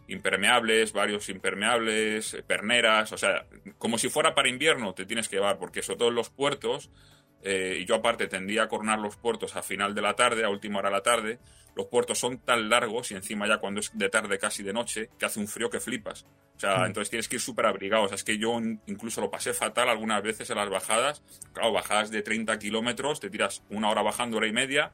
impermeables, 0.08 0.92
varios 0.92 1.28
impermeables, 1.28 2.34
eh, 2.34 2.42
perneras, 2.42 3.12
o 3.12 3.18
sea, 3.18 3.46
como 3.78 3.98
si 3.98 4.08
fuera 4.08 4.34
para 4.34 4.48
invierno 4.48 4.94
te 4.94 5.04
tienes 5.04 5.28
que 5.28 5.36
llevar, 5.36 5.58
porque 5.58 5.82
sobre 5.82 5.98
todo 5.98 6.08
en 6.10 6.14
los 6.14 6.30
puertos, 6.30 6.90
eh, 7.42 7.78
y 7.80 7.84
yo 7.84 7.94
aparte 7.96 8.26
tendía 8.26 8.64
a 8.64 8.68
coronar 8.68 8.98
los 8.98 9.16
puertos 9.16 9.56
a 9.56 9.62
final 9.62 9.94
de 9.94 10.02
la 10.02 10.14
tarde, 10.14 10.44
a 10.44 10.48
última 10.48 10.78
hora 10.78 10.88
de 10.88 10.96
la 10.96 11.02
tarde, 11.02 11.38
los 11.76 11.86
puertos 11.86 12.18
son 12.18 12.38
tan 12.38 12.70
largos 12.70 13.10
y 13.10 13.14
encima 13.14 13.46
ya 13.46 13.58
cuando 13.58 13.80
es 13.80 13.90
de 13.92 14.08
tarde 14.08 14.38
casi 14.38 14.62
de 14.62 14.72
noche, 14.72 15.10
que 15.18 15.26
hace 15.26 15.38
un 15.38 15.46
frío 15.46 15.68
que 15.68 15.78
flipas. 15.78 16.26
O 16.56 16.58
sea, 16.58 16.78
mm. 16.78 16.86
entonces 16.86 17.10
tienes 17.10 17.28
que 17.28 17.36
ir 17.36 17.42
súper 17.42 17.66
abrigado. 17.66 18.04
O 18.04 18.08
sea, 18.08 18.14
es 18.14 18.24
que 18.24 18.38
yo 18.38 18.58
incluso 18.86 19.20
lo 19.20 19.30
pasé 19.30 19.52
fatal 19.52 19.90
algunas 19.90 20.22
veces 20.22 20.48
en 20.48 20.56
las 20.56 20.70
bajadas. 20.70 21.22
Claro, 21.52 21.72
bajadas 21.72 22.10
de 22.10 22.22
30 22.22 22.58
kilómetros, 22.58 23.20
te 23.20 23.28
tiras 23.28 23.62
una 23.68 23.90
hora 23.90 24.00
bajando, 24.00 24.38
hora 24.38 24.46
y 24.46 24.52
media, 24.52 24.92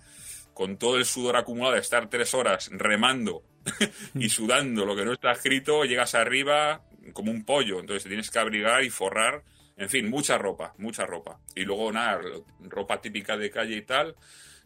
con 0.54 0.76
todo 0.76 0.96
el 0.96 1.04
sudor 1.04 1.36
acumulado 1.36 1.74
de 1.74 1.80
estar 1.80 2.10
tres 2.10 2.34
horas 2.34 2.68
remando 2.72 3.44
y 4.14 4.28
sudando 4.28 4.84
lo 4.84 4.96
que 4.96 5.04
no 5.04 5.12
está 5.12 5.32
escrito, 5.32 5.84
llegas 5.84 6.16
arriba 6.16 6.82
como 7.12 7.30
un 7.30 7.44
pollo, 7.44 7.80
entonces 7.80 8.02
te 8.02 8.08
tienes 8.08 8.30
que 8.30 8.38
abrigar 8.38 8.84
y 8.84 8.90
forrar, 8.90 9.42
en 9.76 9.88
fin, 9.88 10.08
mucha 10.08 10.38
ropa, 10.38 10.74
mucha 10.78 11.06
ropa. 11.06 11.40
Y 11.54 11.64
luego 11.64 11.92
nada, 11.92 12.20
ropa 12.60 13.00
típica 13.00 13.36
de 13.36 13.50
calle 13.50 13.76
y 13.76 13.82
tal, 13.82 14.14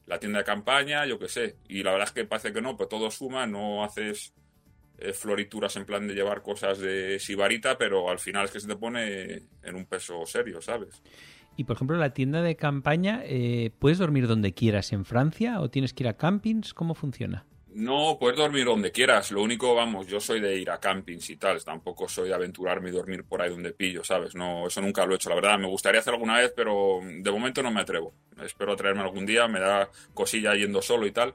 la 0.07 0.19
tienda 0.19 0.41
de 0.41 0.45
campaña, 0.45 1.07
yo 1.07 1.19
qué 1.19 1.29
sé. 1.29 1.57
Y 1.69 1.83
la 1.83 1.93
verdad 1.93 2.09
es 2.09 2.13
que 2.13 2.25
parece 2.25 2.53
que 2.53 2.61
no, 2.61 2.77
pues 2.77 2.89
todo 2.89 3.11
suma, 3.11 3.47
no 3.47 3.85
haces 3.85 4.35
eh, 4.99 5.13
florituras 5.13 5.77
en 5.77 5.85
plan 5.85 6.07
de 6.07 6.15
llevar 6.15 6.43
cosas 6.43 6.79
de 6.79 7.19
sibarita, 7.19 7.77
pero 7.79 8.09
al 8.11 8.19
final 8.19 8.47
es 8.47 8.51
que 8.51 8.61
se 8.61 8.69
te 8.69 8.77
pone 8.77 9.43
en 9.63 9.75
un 9.75 9.87
peso 9.87 10.25
serio, 10.27 10.61
¿sabes? 10.61 11.03
Y 11.57 11.65
por 11.65 11.77
ejemplo, 11.77 11.97
la 11.97 12.13
tienda 12.13 12.43
de 12.43 12.57
campaña, 12.57 13.23
eh, 13.25 13.71
¿puedes 13.79 13.99
dormir 13.99 14.27
donde 14.27 14.53
quieras 14.53 14.93
en 14.93 15.05
Francia 15.05 15.61
o 15.61 15.71
tienes 15.71 15.95
que 15.95 16.05
ir 16.05 16.09
a 16.09 16.17
campings? 16.17 16.75
¿Cómo 16.75 16.95
funciona? 16.95 17.47
No, 17.77 18.17
puedes 18.19 18.39
dormir 18.39 18.65
donde 18.65 18.91
quieras. 18.91 19.31
Lo 19.31 19.43
único, 19.43 19.75
vamos, 19.75 20.07
yo 20.07 20.19
soy 20.19 20.41
de 20.41 20.57
ir 20.57 20.71
a 20.71 20.81
campings 20.81 21.29
y 21.29 21.37
tal. 21.37 21.63
Tampoco 21.63 22.09
soy 22.09 22.29
de 22.29 22.35
aventurarme 22.35 22.89
y 22.89 22.93
dormir 22.93 23.25
por 23.25 23.43
ahí 23.43 23.51
donde 23.51 23.75
pillo, 23.75 24.03
¿sabes? 24.03 24.35
No, 24.35 24.67
eso 24.67 24.81
nunca 24.81 25.05
lo 25.05 25.13
he 25.13 25.17
hecho. 25.17 25.29
La 25.29 25.35
verdad, 25.35 25.59
me 25.59 25.67
gustaría 25.67 26.01
hacer 26.01 26.15
alguna 26.15 26.39
vez, 26.39 26.55
pero 26.57 27.01
de 27.03 27.31
momento 27.31 27.63
no 27.63 27.71
me 27.71 27.83
atrevo. 27.83 28.15
Espero 28.43 28.75
traerme 28.77 29.03
algún 29.03 29.27
día. 29.27 29.47
Me 29.47 29.61
da 29.61 29.91
cosilla 30.15 30.55
yendo 30.55 30.81
solo 30.81 31.07
y 31.07 31.11
tal. 31.11 31.35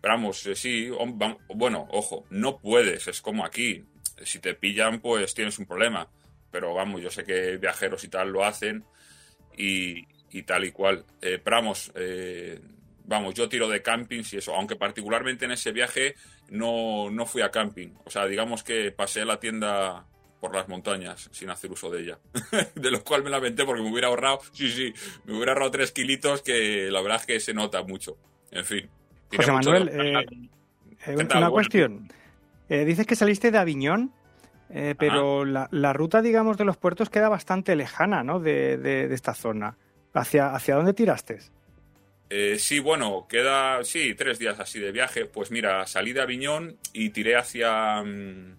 Pero 0.00 0.14
vamos, 0.14 0.46
eh, 0.46 0.54
sí, 0.54 0.88
bueno, 1.54 1.86
ojo, 1.90 2.24
no 2.30 2.56
puedes. 2.56 3.06
Es 3.08 3.20
como 3.20 3.44
aquí. 3.44 3.84
Si 4.24 4.38
te 4.38 4.54
pillan, 4.54 5.00
pues 5.00 5.34
tienes 5.34 5.58
un 5.58 5.66
problema. 5.66 6.08
Pero 6.50 6.72
vamos, 6.72 7.02
yo 7.02 7.10
sé 7.10 7.22
que 7.22 7.58
viajeros 7.58 8.02
y 8.04 8.08
tal 8.08 8.30
lo 8.30 8.46
hacen 8.46 8.82
y, 9.58 10.06
tal 10.44 10.64
y 10.64 10.72
cual. 10.72 11.04
Eh, 11.20 11.38
pero 11.44 11.56
vamos, 11.56 11.92
eh, 11.96 12.58
vamos, 13.04 13.34
yo 13.34 13.48
tiro 13.48 13.68
de 13.68 13.82
campings 13.82 14.32
y 14.32 14.38
eso, 14.38 14.54
aunque 14.54 14.76
particularmente 14.76 15.44
en 15.44 15.52
ese 15.52 15.72
viaje 15.72 16.14
no, 16.50 17.10
no 17.10 17.26
fui 17.26 17.42
a 17.42 17.50
camping. 17.50 17.94
O 18.04 18.10
sea, 18.10 18.26
digamos 18.26 18.62
que 18.62 18.92
pasé 18.92 19.24
la 19.24 19.38
tienda 19.38 20.06
por 20.40 20.54
las 20.54 20.68
montañas 20.68 21.28
sin 21.32 21.50
hacer 21.50 21.70
uso 21.70 21.88
de 21.88 22.02
ella. 22.02 22.18
de 22.74 22.90
lo 22.90 23.04
cual 23.04 23.22
me 23.22 23.30
lamenté 23.30 23.64
porque 23.64 23.82
me 23.82 23.90
hubiera 23.90 24.08
ahorrado, 24.08 24.40
sí, 24.52 24.70
sí, 24.70 24.92
me 25.24 25.34
hubiera 25.34 25.52
ahorrado 25.52 25.70
tres 25.70 25.92
kilitos 25.92 26.42
que 26.42 26.90
la 26.90 27.00
verdad 27.00 27.20
es 27.20 27.26
que 27.26 27.40
se 27.40 27.54
nota 27.54 27.82
mucho. 27.82 28.16
En 28.50 28.64
fin. 28.64 28.90
José 29.34 29.52
Manuel, 29.52 29.88
eh, 29.88 30.26
eh, 31.06 31.16
una 31.16 31.50
cuestión. 31.50 32.08
Eh, 32.68 32.84
dices 32.84 33.06
que 33.06 33.16
saliste 33.16 33.50
de 33.50 33.58
Aviñón, 33.58 34.12
pero 34.98 35.44
la, 35.44 35.68
la, 35.70 35.92
ruta, 35.92 36.22
digamos, 36.22 36.56
de 36.56 36.64
los 36.64 36.76
puertos 36.76 37.08
queda 37.08 37.28
bastante 37.28 37.76
lejana, 37.76 38.24
¿no? 38.24 38.40
De, 38.40 38.78
de, 38.78 39.12
esta 39.14 39.34
zona. 39.34 39.76
¿Hacia, 40.14 40.54
¿Hacia 40.54 40.74
dónde 40.74 40.92
tiraste? 40.92 41.38
Eh, 42.34 42.58
sí, 42.58 42.78
bueno, 42.78 43.26
queda, 43.28 43.84
sí, 43.84 44.14
tres 44.14 44.38
días 44.38 44.58
así 44.58 44.80
de 44.80 44.90
viaje. 44.90 45.26
Pues 45.26 45.50
mira, 45.50 45.86
salí 45.86 46.14
de 46.14 46.22
Aviñón 46.22 46.78
y 46.94 47.10
tiré 47.10 47.36
hacia, 47.36 48.02
mm, 48.02 48.56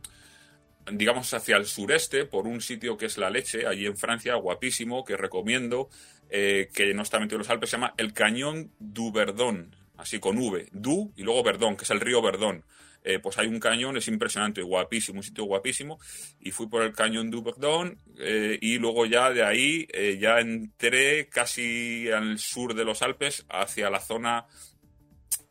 digamos, 0.91 1.33
hacia 1.33 1.57
el 1.57 1.65
sureste, 1.65 2.25
por 2.25 2.45
un 2.45 2.61
sitio 2.61 2.97
que 2.97 3.07
es 3.07 3.17
La 3.17 3.31
Leche, 3.31 3.65
allí 3.65 3.87
en 3.87 3.97
Francia, 3.97 4.35
guapísimo, 4.35 5.03
que 5.03 5.17
recomiendo, 5.17 5.89
eh, 6.29 6.69
que 6.71 6.93
no 6.93 7.01
está 7.01 7.19
metido 7.19 7.37
en 7.37 7.39
los 7.39 7.49
Alpes, 7.49 7.71
se 7.71 7.77
llama 7.77 7.95
el 7.97 8.13
Cañón 8.13 8.71
du 8.77 9.11
Verdón, 9.11 9.75
así 9.97 10.19
con 10.19 10.37
V, 10.37 10.67
Du 10.71 11.11
y 11.15 11.23
luego 11.23 11.41
Verdón, 11.41 11.75
que 11.75 11.85
es 11.85 11.89
el 11.89 11.99
río 11.99 12.21
Verdón. 12.21 12.63
Eh, 13.03 13.19
pues 13.19 13.37
hay 13.37 13.47
un 13.47 13.59
cañón, 13.59 13.97
es 13.97 14.07
impresionante, 14.07 14.61
guapísimo, 14.61 15.19
un 15.19 15.23
sitio 15.23 15.43
guapísimo, 15.43 15.99
y 16.39 16.51
fui 16.51 16.67
por 16.67 16.83
el 16.83 16.93
cañón 16.93 17.29
du 17.29 17.43
Verdon, 17.43 17.97
eh, 18.17 18.57
y 18.61 18.77
luego 18.77 19.05
ya 19.05 19.29
de 19.31 19.43
ahí 19.43 19.87
eh, 19.91 20.17
ya 20.19 20.39
entré 20.39 21.27
casi 21.27 22.09
al 22.09 22.39
sur 22.39 22.73
de 22.73 22.85
los 22.85 23.01
Alpes 23.01 23.45
hacia 23.49 23.89
la 23.89 23.99
zona 23.99 24.45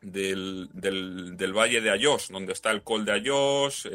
del, 0.00 0.70
del, 0.72 1.52
valle 1.52 1.82
de 1.82 1.90
Ayos, 1.90 2.28
donde 2.28 2.54
está 2.54 2.70
el 2.70 2.82
Col 2.82 3.04
de 3.04 3.12
Ayos, 3.12 3.88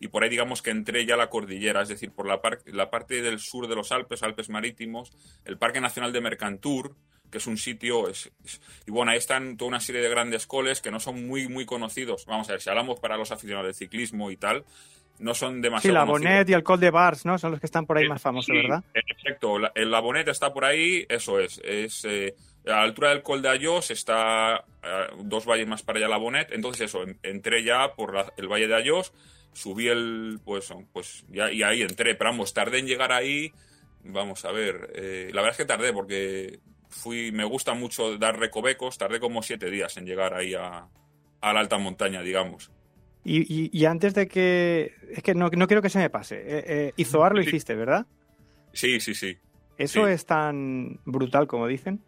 y 0.00 0.08
por 0.08 0.24
ahí 0.24 0.30
digamos 0.30 0.62
que 0.62 0.70
entré 0.70 1.06
ya 1.06 1.16
la 1.16 1.30
cordillera, 1.30 1.82
es 1.82 1.88
decir, 1.88 2.10
por 2.10 2.26
la, 2.26 2.40
la 2.66 2.90
parte 2.90 3.22
del 3.22 3.38
sur 3.38 3.68
de 3.68 3.76
los 3.76 3.92
Alpes, 3.92 4.24
Alpes 4.24 4.48
marítimos, 4.48 5.12
el 5.44 5.56
Parque 5.56 5.80
Nacional 5.80 6.12
de 6.12 6.22
Mercantur, 6.22 6.96
que 7.30 7.38
es 7.38 7.46
un 7.46 7.56
sitio, 7.58 8.08
es, 8.08 8.30
y 8.86 8.90
bueno, 8.90 9.12
ahí 9.12 9.18
están 9.18 9.56
toda 9.56 9.68
una 9.68 9.80
serie 9.80 10.00
de 10.02 10.08
grandes 10.08 10.46
coles 10.46 10.80
que 10.80 10.90
no 10.90 11.00
son 11.00 11.26
muy, 11.26 11.48
muy 11.48 11.64
conocidos. 11.66 12.24
Vamos 12.26 12.48
a 12.48 12.52
ver, 12.52 12.60
si 12.60 12.70
hablamos 12.70 12.98
para 13.00 13.16
los 13.16 13.30
aficionados 13.32 13.66
del 13.66 13.74
ciclismo 13.74 14.30
y 14.30 14.36
tal, 14.36 14.64
no 15.18 15.34
son 15.34 15.60
demasiado 15.60 15.92
Sí, 15.92 15.94
la 15.94 16.06
conocidos. 16.06 16.30
Bonet 16.32 16.48
y 16.48 16.52
el 16.52 16.62
Col 16.62 16.78
de 16.80 16.90
Bars, 16.90 17.24
¿no? 17.26 17.38
Son 17.38 17.50
los 17.50 17.58
que 17.60 17.66
están 17.66 17.86
por 17.86 17.98
ahí 17.98 18.08
más 18.08 18.22
famosos, 18.22 18.46
Sí, 18.54 18.62
¿verdad? 18.62 18.84
Exacto, 18.94 19.58
la- 19.58 19.72
el 19.74 19.90
Labonet 19.90 20.28
está 20.28 20.52
por 20.54 20.64
ahí, 20.64 21.04
eso 21.08 21.40
es. 21.40 21.60
es 21.64 22.04
eh, 22.04 22.34
a 22.66 22.70
la 22.70 22.82
altura 22.82 23.10
del 23.10 23.22
Col 23.22 23.42
de 23.42 23.48
Ayos 23.48 23.90
está 23.90 24.64
eh, 24.82 25.06
dos 25.24 25.44
valles 25.44 25.66
más 25.66 25.82
para 25.82 25.98
allá 25.98 26.08
Labonet, 26.08 26.52
entonces 26.52 26.82
eso, 26.82 27.02
en- 27.02 27.18
entré 27.24 27.64
ya 27.64 27.94
por 27.96 28.14
la- 28.14 28.32
el 28.36 28.46
valle 28.46 28.68
de 28.68 28.76
Ayos, 28.76 29.12
subí 29.52 29.88
el, 29.88 30.38
pues, 30.44 30.72
pues 30.92 31.24
ya, 31.30 31.50
y 31.50 31.62
ahí 31.64 31.82
entré, 31.82 32.14
pero 32.14 32.30
vamos, 32.30 32.54
tardé 32.54 32.78
en 32.78 32.86
llegar 32.86 33.10
ahí, 33.10 33.50
vamos 34.04 34.44
a 34.44 34.52
ver, 34.52 34.92
eh, 34.94 35.30
la 35.32 35.42
verdad 35.42 35.50
es 35.52 35.56
que 35.56 35.64
tardé 35.64 35.92
porque 35.92 36.60
fui, 36.88 37.32
me 37.32 37.44
gusta 37.44 37.74
mucho 37.74 38.16
dar 38.18 38.38
recovecos, 38.38 38.98
tardé 38.98 39.20
como 39.20 39.42
siete 39.42 39.70
días 39.70 39.96
en 39.96 40.06
llegar 40.06 40.34
ahí 40.34 40.54
a, 40.54 40.88
a 41.40 41.52
la 41.52 41.60
alta 41.60 41.78
montaña, 41.78 42.22
digamos. 42.22 42.70
Y, 43.24 43.40
y- 43.52 43.70
y 43.72 43.84
antes 43.84 44.14
de 44.14 44.26
que... 44.28 44.94
Es 45.10 45.22
que 45.22 45.34
no, 45.34 45.48
no 45.50 45.66
quiero 45.66 45.82
que 45.82 45.90
se 45.90 45.98
me 45.98 46.08
pase. 46.10 46.36
Eh, 46.36 46.64
eh, 46.66 46.92
Izoar 46.96 47.34
lo 47.34 47.42
Sí. 47.42 47.48
hiciste, 47.48 47.74
¿verdad? 47.74 48.06
Sí, 48.72 49.00
sí, 49.00 49.14
sí. 49.14 49.36
¿Eso 49.76 50.06
Sí. 50.06 50.12
es 50.12 50.24
tan 50.26 50.98
brutal 51.04 51.46
como 51.46 51.66
dicen? 51.66 52.00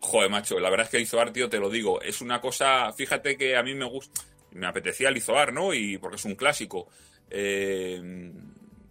Joder, 0.00 0.30
macho, 0.30 0.58
la 0.58 0.68
verdad 0.70 0.84
es 0.86 0.90
que 0.90 1.00
Izoar, 1.00 1.32
tío, 1.32 1.48
te 1.48 1.58
lo 1.58 1.70
digo, 1.70 2.00
es 2.02 2.20
una 2.20 2.40
cosa, 2.40 2.92
fíjate 2.92 3.36
que 3.36 3.56
a 3.56 3.62
mí 3.62 3.74
me 3.74 3.84
gusta, 3.86 4.20
me 4.52 4.66
apetecía 4.66 5.08
el 5.08 5.16
Izoar, 5.16 5.52
¿no? 5.52 5.72
Y 5.72 5.96
porque 5.98 6.16
es 6.16 6.24
un 6.24 6.34
clásico. 6.34 6.88
Eh, 7.30 8.32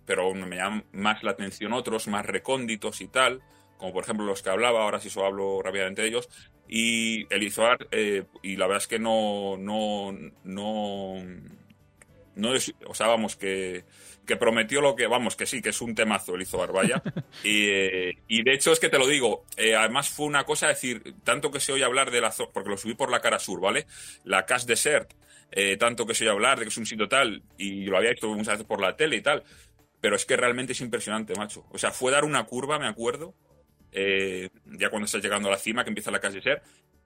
pero 0.06 0.34
me 0.34 0.56
llaman 0.58 0.84
más 0.94 1.24
la 1.24 1.32
atención 1.32 1.74
otros, 1.74 2.08
más 2.08 2.26
recónditos 2.26 3.00
y 3.02 3.08
tal, 3.08 3.42
como 3.84 3.92
por 3.92 4.06
ejemplo 4.06 4.26
los 4.26 4.42
que 4.42 4.50
hablaba, 4.50 4.84
ahora 4.84 5.02
sí 5.02 5.10
solo 5.10 5.26
hablo 5.26 5.62
rápidamente 5.62 6.04
de 6.04 6.08
ellos. 6.08 6.30
Y 6.70 7.28
el 7.34 7.44
Izoar, 7.44 7.86
eh, 7.92 8.24
y 8.42 8.56
la 8.56 8.66
verdad 8.66 8.82
es 8.82 8.88
que 8.88 8.98
no, 8.98 9.58
no, 9.58 10.18
no, 10.46 11.16
no 12.34 12.56
es, 12.56 12.74
o 12.88 12.96
sea, 12.96 13.08
vamos, 13.08 13.36
que, 13.36 13.84
que 14.26 14.38
prometió 14.38 14.80
lo 14.80 14.96
que, 14.96 15.06
vamos, 15.06 15.36
que 15.36 15.46
sí, 15.46 15.62
que 15.62 15.72
es 15.72 15.82
un 15.82 15.96
temazo 15.96 16.36
el 16.36 16.44
Izoar, 16.44 16.72
vaya. 16.72 17.04
y, 17.44 17.68
eh, 17.68 18.20
y 18.30 18.44
de 18.44 18.54
hecho 18.54 18.72
es 18.72 18.80
que 18.80 18.88
te 18.88 18.98
lo 18.98 19.06
digo, 19.06 19.44
eh, 19.58 19.76
además 19.76 20.08
fue 20.08 20.28
una 20.28 20.46
cosa 20.46 20.70
decir, 20.70 21.16
tanto 21.26 21.52
que 21.52 21.60
se 21.60 21.74
oye 21.74 21.84
hablar 21.84 22.10
de 22.10 22.22
la 22.22 22.32
zona, 22.32 22.52
porque 22.54 22.70
lo 22.70 22.78
subí 22.78 22.94
por 22.94 23.12
la 23.12 23.20
cara 23.20 23.38
sur, 23.38 23.60
¿vale? 23.60 23.86
La 24.24 24.46
Cash 24.46 24.64
Desert, 24.64 25.12
eh, 25.52 25.76
tanto 25.76 26.06
que 26.06 26.16
se 26.16 26.24
oye 26.24 26.32
hablar 26.32 26.58
de 26.58 26.64
que 26.64 26.70
es 26.70 26.78
un 26.78 26.86
sitio 26.86 27.10
tal, 27.10 27.44
y 27.58 27.84
lo 27.84 27.98
había 27.98 28.12
visto 28.12 28.30
muchas 28.30 28.54
veces 28.54 28.66
por 28.66 28.80
la 28.80 28.96
tele 28.96 29.18
y 29.18 29.22
tal, 29.22 29.44
pero 30.00 30.16
es 30.16 30.26
que 30.26 30.38
realmente 30.38 30.72
es 30.72 30.80
impresionante, 30.80 31.36
macho. 31.36 31.66
O 31.70 31.78
sea, 31.78 31.92
fue 31.92 32.14
dar 32.14 32.24
una 32.24 32.46
curva, 32.46 32.80
me 32.80 32.88
acuerdo, 32.88 33.36
eh, 33.94 34.50
ya 34.66 34.90
cuando 34.90 35.06
estás 35.06 35.22
llegando 35.24 35.48
a 35.48 35.52
la 35.52 35.58
cima, 35.58 35.84
que 35.84 35.90
empieza 35.90 36.12
la 36.12 36.20
Cash 36.20 36.34
Desert, 36.34 36.64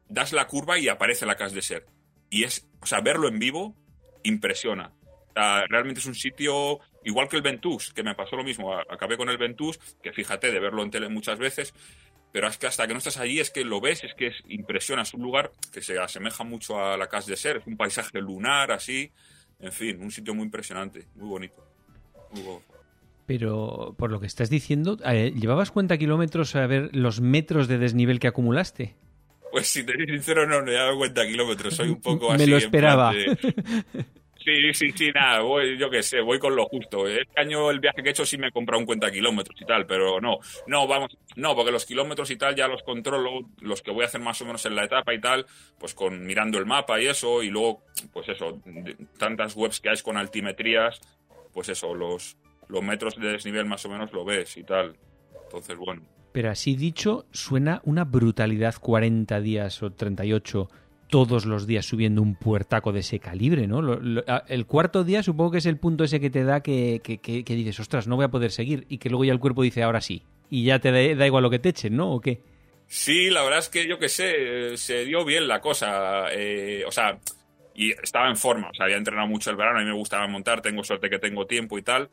das 0.07 0.33
la 0.33 0.47
curva 0.47 0.77
y 0.79 0.87
aparece 0.87 1.25
la 1.25 1.35
Cash 1.35 1.51
Desert. 1.51 1.87
Y 2.29 2.43
es, 2.43 2.67
o 2.81 2.85
sea, 2.85 3.01
verlo 3.01 3.27
en 3.27 3.39
vivo 3.39 3.75
impresiona. 4.23 4.91
O 5.35 5.67
realmente 5.69 5.99
es 5.99 6.05
un 6.05 6.15
sitio 6.15 6.79
igual 7.03 7.29
que 7.29 7.35
el 7.35 7.41
Ventus, 7.41 7.93
que 7.93 8.03
me 8.03 8.15
pasó 8.15 8.35
lo 8.35 8.43
mismo. 8.43 8.73
Acabé 8.77 9.17
con 9.17 9.29
el 9.29 9.37
Ventus, 9.37 9.77
que 10.01 10.11
fíjate, 10.11 10.51
de 10.51 10.59
verlo 10.59 10.83
en 10.83 10.91
tele 10.91 11.09
muchas 11.09 11.37
veces, 11.37 11.73
pero 12.31 12.47
es 12.47 12.57
que 12.57 12.67
hasta 12.67 12.87
que 12.87 12.93
no 12.93 12.97
estás 12.97 13.17
allí 13.17 13.39
es 13.39 13.51
que 13.51 13.63
lo 13.63 13.79
ves, 13.79 14.03
es 14.03 14.13
que 14.15 14.27
es, 14.27 14.35
impresiona. 14.47 15.03
Es 15.03 15.13
un 15.13 15.21
lugar 15.21 15.51
que 15.71 15.81
se 15.81 15.99
asemeja 15.99 16.43
mucho 16.43 16.83
a 16.83 16.97
la 16.97 17.07
Cas 17.07 17.25
de 17.27 17.37
Ser, 17.37 17.57
es 17.57 17.67
un 17.67 17.77
paisaje 17.77 18.19
lunar 18.19 18.71
así. 18.71 19.11
En 19.59 19.71
fin, 19.71 20.01
un 20.01 20.11
sitio 20.11 20.33
muy 20.33 20.45
impresionante, 20.45 21.07
muy 21.15 21.29
bonito. 21.29 21.65
Muy 22.31 22.41
bo- 22.41 22.63
Pero 23.27 23.93
por 23.97 24.09
lo 24.11 24.19
que 24.19 24.25
estás 24.25 24.49
diciendo, 24.49 24.97
eh, 25.05 25.33
¿llevabas 25.35 25.69
cuenta 25.69 25.97
kilómetros 25.97 26.55
a 26.55 26.65
ver 26.65 26.89
los 26.93 27.21
metros 27.21 27.67
de 27.67 27.77
desnivel 27.77 28.19
que 28.19 28.27
acumulaste? 28.27 28.95
Pues 29.51 29.67
si 29.67 29.85
te 29.85 29.93
soy 29.93 30.07
sincero, 30.07 30.47
no 30.47 30.63
me 30.63 30.71
dado 30.73 30.97
cuenta 30.97 31.27
kilómetros, 31.27 31.75
soy 31.75 31.89
un 31.89 32.01
poco 32.01 32.29
Me 32.35 32.35
así. 32.35 32.45
lo 32.45 32.57
en 32.57 32.71
plan 32.71 32.85
esperaba. 32.85 33.13
Sí, 34.47 34.73
sí, 34.73 34.91
sí, 34.95 35.11
nada, 35.11 35.41
voy, 35.41 35.77
yo 35.77 35.89
qué 35.89 36.01
sé, 36.01 36.21
voy 36.21 36.39
con 36.39 36.55
lo 36.55 36.67
justo. 36.67 37.05
Este 37.05 37.41
año 37.41 37.69
el 37.69 37.81
viaje 37.81 38.01
que 38.01 38.07
he 38.07 38.11
hecho 38.11 38.25
sí 38.25 38.37
me 38.37 38.47
he 38.47 38.51
comprado 38.51 38.79
un 38.79 38.85
cuenta 38.85 39.11
kilómetros 39.11 39.59
y 39.61 39.65
tal, 39.65 39.85
pero 39.85 40.21
no, 40.21 40.37
no, 40.67 40.87
vamos, 40.87 41.17
no, 41.35 41.53
porque 41.53 41.73
los 41.73 41.85
kilómetros 41.85 42.31
y 42.31 42.37
tal 42.37 42.55
ya 42.55 42.69
los 42.69 42.81
controlo, 42.83 43.41
los 43.59 43.81
que 43.81 43.91
voy 43.91 44.03
a 44.03 44.05
hacer 44.05 44.21
más 44.21 44.41
o 44.41 44.45
menos 44.45 44.65
en 44.65 44.75
la 44.75 44.85
etapa 44.85 45.13
y 45.13 45.19
tal, 45.19 45.45
pues 45.77 45.93
con 45.93 46.25
mirando 46.25 46.57
el 46.59 46.65
mapa 46.65 47.01
y 47.01 47.07
eso, 47.07 47.43
y 47.43 47.49
luego, 47.49 47.83
pues 48.13 48.29
eso, 48.29 48.61
tantas 49.17 49.53
webs 49.53 49.81
que 49.81 49.89
hay 49.89 49.97
con 50.01 50.15
altimetrías, 50.15 51.01
pues 51.51 51.67
eso, 51.67 51.93
los, 51.93 52.37
los 52.69 52.83
metros 52.83 53.15
de 53.15 53.27
desnivel 53.31 53.65
más 53.65 53.85
o 53.85 53.89
menos 53.89 54.11
lo 54.13 54.25
ves 54.25 54.57
y 54.57 54.63
tal. 54.63 54.95
Entonces, 55.43 55.77
bueno. 55.77 56.01
Pero 56.31 56.51
así 56.51 56.75
dicho, 56.75 57.25
suena 57.31 57.81
una 57.85 58.03
brutalidad 58.03 58.75
40 58.79 59.39
días 59.41 59.81
o 59.81 59.91
38 59.91 60.69
todos 61.09 61.45
los 61.45 61.65
días 61.65 61.85
subiendo 61.85 62.21
un 62.21 62.35
puertaco 62.35 62.91
de 62.91 62.99
ese 62.99 63.19
calibre, 63.19 63.65
¿no? 63.65 63.81
Lo- 63.81 64.23
el 64.47 64.65
cuarto 64.65 65.03
día 65.05 65.23
supongo 65.23 65.51
que 65.51 65.57
es 65.59 65.65
el 65.65 65.77
punto 65.77 66.03
ese 66.03 66.19
que 66.19 66.29
te 66.29 66.43
da 66.43 66.61
que, 66.61 66.99
que- 67.01 67.19
que- 67.19 67.43
que 67.45 67.55
dices, 67.55 67.79
ostras, 67.79 68.07
no 68.07 68.17
voy 68.17 68.25
a 68.25 68.29
poder 68.29 68.51
seguir, 68.51 68.85
y 68.89 68.97
que 68.97 69.09
luego 69.09 69.23
ya 69.23 69.31
el 69.31 69.39
cuerpo 69.39 69.63
dice, 69.63 69.83
ahora 69.83 70.01
sí. 70.01 70.23
Y 70.49 70.65
ya 70.65 70.79
te 70.79 70.91
da, 70.91 71.15
da 71.15 71.25
igual 71.25 71.43
lo 71.43 71.49
que 71.49 71.59
te 71.59 71.69
echen, 71.69 71.95
¿no? 71.95 72.11
¿O 72.11 72.19
qué? 72.19 72.41
Sí, 72.87 73.29
la 73.29 73.41
verdad 73.43 73.59
es 73.59 73.69
que 73.69 73.87
yo 73.87 73.97
qué 73.99 74.09
sé, 74.09 74.75
se 74.77 75.05
dio 75.05 75.23
bien 75.25 75.47
la 75.47 75.59
cosa. 75.61 76.25
eh, 76.33 76.83
o 76.85 76.91
sea, 76.91 77.17
y 77.73 77.91
estaba 77.91 78.27
en 78.29 78.35
forma. 78.37 78.69
O 78.69 78.73
sea, 78.73 78.85
había 78.85 78.97
entrenado 78.97 79.27
mucho 79.27 79.49
el 79.49 79.55
verano, 79.55 79.79
a 79.79 79.81
mí 79.83 79.87
me 79.87 79.95
gustaba 79.95 80.27
montar, 80.27 80.61
tengo 80.61 80.83
suerte 80.83 81.09
que 81.09 81.19
tengo 81.19 81.45
tiempo 81.47 81.77
y 81.77 81.83
tal. 81.83 82.09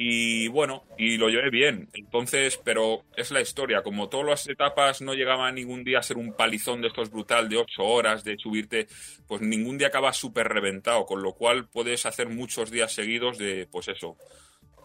Y 0.00 0.46
bueno, 0.46 0.84
y 0.96 1.16
lo 1.16 1.28
llevé 1.28 1.50
bien. 1.50 1.88
Entonces, 1.92 2.56
pero 2.62 3.02
es 3.16 3.32
la 3.32 3.40
historia. 3.40 3.82
Como 3.82 4.08
todas 4.08 4.26
las 4.26 4.48
etapas 4.48 5.02
no 5.02 5.12
llegaban 5.12 5.56
ningún 5.56 5.82
día 5.82 5.98
a 5.98 6.04
ser 6.04 6.18
un 6.18 6.34
palizón 6.34 6.80
de 6.80 6.86
estos 6.86 7.10
brutal 7.10 7.48
de 7.48 7.56
ocho 7.56 7.82
horas, 7.82 8.22
de 8.22 8.36
subirte, 8.38 8.86
pues 9.26 9.42
ningún 9.42 9.76
día 9.76 9.88
acaba 9.88 10.12
súper 10.12 10.46
reventado. 10.46 11.04
Con 11.04 11.20
lo 11.20 11.32
cual 11.32 11.68
puedes 11.68 12.06
hacer 12.06 12.28
muchos 12.28 12.70
días 12.70 12.92
seguidos 12.92 13.38
de, 13.38 13.66
pues 13.66 13.88
eso, 13.88 14.16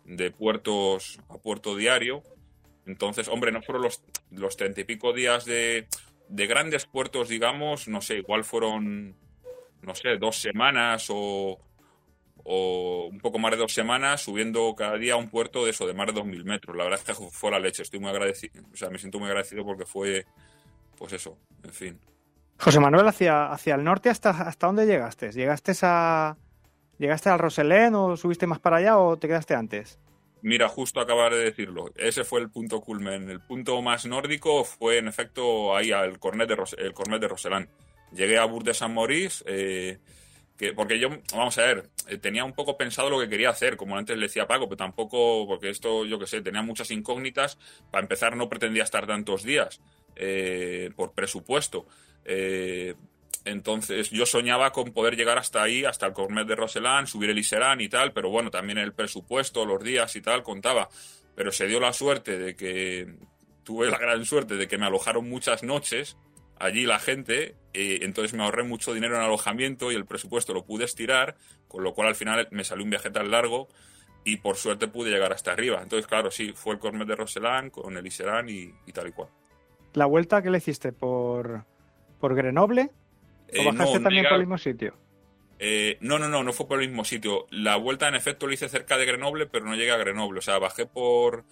de 0.03 0.31
puertos 0.31 1.19
a 1.29 1.37
puerto 1.37 1.75
diario. 1.75 2.23
Entonces, 2.87 3.27
hombre, 3.27 3.51
no 3.51 3.61
fueron 3.61 3.83
los, 3.83 4.01
los 4.31 4.57
treinta 4.57 4.81
y 4.81 4.85
pico 4.85 5.13
días 5.13 5.45
de, 5.45 5.89
de 6.27 6.47
grandes 6.47 6.87
puertos, 6.87 7.29
digamos, 7.29 7.87
no 7.87 8.01
sé, 8.01 8.17
igual 8.17 8.43
fueron, 8.43 9.15
no 9.83 9.93
sé, 9.93 10.17
dos 10.17 10.37
semanas 10.37 11.05
o, 11.11 11.59
o 12.43 13.07
un 13.11 13.19
poco 13.19 13.39
más 13.39 13.51
de 13.51 13.57
dos 13.57 13.73
semanas 13.73 14.21
subiendo 14.21 14.73
cada 14.75 14.97
día 14.97 15.13
a 15.13 15.17
un 15.17 15.29
puerto 15.29 15.63
de 15.63 15.71
eso, 15.71 15.87
de 15.87 15.93
más 15.93 16.07
de 16.07 16.13
2.000 16.13 16.43
metros. 16.43 16.75
La 16.75 16.83
verdad 16.83 16.99
es 17.05 17.05
que 17.17 17.25
fue 17.31 17.51
la 17.51 17.59
leche, 17.59 17.83
estoy 17.83 17.99
muy 17.99 18.09
agradecido, 18.09 18.63
o 18.71 18.75
sea, 18.75 18.89
me 18.89 18.97
siento 18.99 19.19
muy 19.19 19.27
agradecido 19.27 19.63
porque 19.63 19.85
fue, 19.85 20.25
pues 20.97 21.13
eso, 21.13 21.37
en 21.63 21.71
fin. 21.71 21.99
José 22.59 22.79
Manuel, 22.79 23.07
hacia, 23.07 23.51
hacia 23.51 23.75
el 23.75 23.83
norte, 23.83 24.09
¿hasta, 24.09 24.29
¿hasta 24.29 24.67
dónde 24.67 24.85
llegaste? 24.85 25.31
¿Llegaste 25.31 25.73
a 25.81 26.37
llegaste 26.99 27.29
al 27.29 27.39
Roselén 27.39 27.95
o 27.95 28.15
subiste 28.15 28.47
más 28.47 28.59
para 28.59 28.77
allá 28.77 28.97
o 28.97 29.17
te 29.17 29.27
quedaste 29.27 29.55
antes? 29.55 29.99
Mira, 30.41 30.67
justo 30.69 30.99
acabar 30.99 31.33
de 31.33 31.39
decirlo. 31.43 31.91
Ese 31.95 32.23
fue 32.25 32.41
el 32.41 32.49
punto 32.49 32.81
culmen. 32.81 33.29
El 33.29 33.39
punto 33.41 33.81
más 33.81 34.05
nórdico 34.05 34.63
fue, 34.65 34.97
en 34.97 35.07
efecto, 35.07 35.75
ahí 35.75 35.91
al 35.91 36.19
Cornet 36.19 36.47
de, 36.49 36.55
Ros- 36.55 36.75
el 36.77 36.93
Cornet 36.93 37.21
de 37.21 37.27
Roselán. 37.29 37.69
Llegué 38.11 38.37
a 38.37 38.45
Bourg 38.45 38.63
de 38.65 38.73
San 38.73 38.93
Maurice, 38.93 39.43
eh, 39.47 39.99
que, 40.57 40.73
porque 40.73 40.99
yo, 40.99 41.09
vamos 41.33 41.57
a 41.57 41.63
ver, 41.63 41.89
eh, 42.07 42.17
tenía 42.17 42.43
un 42.43 42.53
poco 42.53 42.77
pensado 42.77 43.09
lo 43.09 43.19
que 43.19 43.29
quería 43.29 43.49
hacer, 43.49 43.75
como 43.75 43.97
antes 43.97 44.17
le 44.17 44.27
decía 44.27 44.47
Paco, 44.47 44.67
pero 44.67 44.77
tampoco, 44.77 45.47
porque 45.47 45.69
esto, 45.69 46.05
yo 46.05 46.19
qué 46.19 46.27
sé, 46.27 46.41
tenía 46.41 46.61
muchas 46.61 46.91
incógnitas. 46.91 47.57
Para 47.91 48.03
empezar, 48.03 48.35
no 48.35 48.49
pretendía 48.49 48.83
estar 48.83 49.07
tantos 49.07 49.43
días 49.43 49.81
eh, 50.15 50.91
por 50.95 51.13
presupuesto. 51.13 51.85
Eh, 52.25 52.95
entonces 53.45 54.09
yo 54.09 54.25
soñaba 54.25 54.71
con 54.71 54.93
poder 54.93 55.15
llegar 55.15 55.37
hasta 55.37 55.63
ahí, 55.63 55.83
hasta 55.83 56.05
el 56.05 56.13
Cornet 56.13 56.47
de 56.47 56.55
Roselán, 56.55 57.07
subir 57.07 57.29
el 57.29 57.37
Iserán 57.39 57.81
y 57.81 57.89
tal, 57.89 58.13
pero 58.13 58.29
bueno, 58.29 58.51
también 58.51 58.77
el 58.77 58.93
presupuesto, 58.93 59.65
los 59.65 59.83
días 59.83 60.15
y 60.15 60.21
tal, 60.21 60.43
contaba. 60.43 60.87
Pero 61.35 61.51
se 61.51 61.67
dio 61.67 61.79
la 61.79 61.91
suerte 61.91 62.37
de 62.37 62.55
que, 62.55 63.15
tuve 63.63 63.89
la 63.89 63.97
gran 63.97 64.23
suerte 64.25 64.55
de 64.55 64.67
que 64.67 64.77
me 64.77 64.85
alojaron 64.85 65.29
muchas 65.29 65.63
noches 65.63 66.17
allí 66.59 66.85
la 66.85 66.99
gente, 66.99 67.55
eh, 67.73 67.99
entonces 68.03 68.33
me 68.33 68.43
ahorré 68.43 68.63
mucho 68.63 68.93
dinero 68.93 69.15
en 69.15 69.21
alojamiento 69.21 69.91
y 69.91 69.95
el 69.95 70.05
presupuesto 70.05 70.53
lo 70.53 70.65
pude 70.65 70.85
estirar, 70.85 71.35
con 71.67 71.83
lo 71.83 71.93
cual 71.93 72.09
al 72.09 72.15
final 72.15 72.47
me 72.51 72.63
salió 72.63 72.83
un 72.83 72.89
viaje 72.89 73.09
tan 73.09 73.31
largo 73.31 73.67
y 74.25 74.37
por 74.37 74.55
suerte 74.57 74.87
pude 74.87 75.11
llegar 75.11 75.33
hasta 75.33 75.51
arriba. 75.51 75.81
Entonces, 75.81 76.07
claro, 76.07 76.31
sí, 76.31 76.53
fue 76.53 76.73
el 76.73 76.79
Cornet 76.79 77.07
de 77.07 77.15
Roselán 77.15 77.69
con 77.69 77.97
el 77.97 78.05
Iserán 78.05 78.49
y, 78.49 78.73
y 78.85 78.91
tal 78.93 79.07
y 79.07 79.11
cual. 79.11 79.29
¿La 79.93 80.05
vuelta 80.05 80.41
que 80.41 80.49
le 80.49 80.57
hiciste 80.59 80.91
por, 80.91 81.65
por 82.19 82.33
Grenoble? 82.35 82.91
¿O 83.57 83.61
Eh, 83.61 83.65
bajaste 83.65 83.99
no, 83.99 84.03
también 84.03 84.23
por 84.25 84.33
el 84.33 84.39
mismo 84.39 84.57
sitio? 84.57 84.95
Eh, 85.59 85.97
no, 86.01 86.17
no, 86.19 86.27
no, 86.27 86.43
no 86.43 86.51
fue 86.53 86.67
por 86.67 86.81
el 86.81 86.87
mismo 86.87 87.05
sitio. 87.05 87.45
La 87.51 87.75
vuelta, 87.75 88.07
en 88.07 88.15
efecto, 88.15 88.47
lo 88.47 88.53
hice 88.53 88.67
cerca 88.69 88.97
de 88.97 89.05
Grenoble, 89.05 89.45
pero 89.45 89.65
no 89.65 89.75
llegué 89.75 89.91
a 89.91 89.97
Grenoble. 89.97 90.39
O 90.39 90.41
sea, 90.41 90.57
bajé 90.57 90.85
por. 90.85 91.45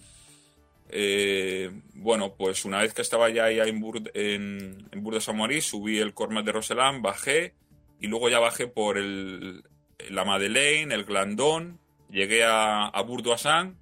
Eh, 0.92 1.70
bueno, 1.94 2.34
pues 2.36 2.64
una 2.64 2.78
vez 2.82 2.94
que 2.94 3.02
estaba 3.02 3.28
ya 3.30 3.44
ahí 3.44 3.58
en 3.58 3.80
Bourg, 3.80 4.10
en, 4.14 4.88
en 4.90 5.04
de 5.04 5.20
Saint-Maurice, 5.20 5.70
subí 5.70 5.98
el 5.98 6.14
Cormet 6.14 6.44
de 6.44 6.52
Roselán, 6.52 7.02
bajé 7.02 7.54
y 8.00 8.06
luego 8.06 8.28
ya 8.28 8.38
bajé 8.38 8.66
por 8.66 8.98
el, 8.98 9.64
la 10.10 10.24
Madeleine, 10.24 10.94
el 10.94 11.04
Glandón, 11.04 11.80
llegué 12.10 12.44
a, 12.44 12.86
a 12.86 13.02
Bourg 13.02 13.22
d'Oisans 13.22 13.74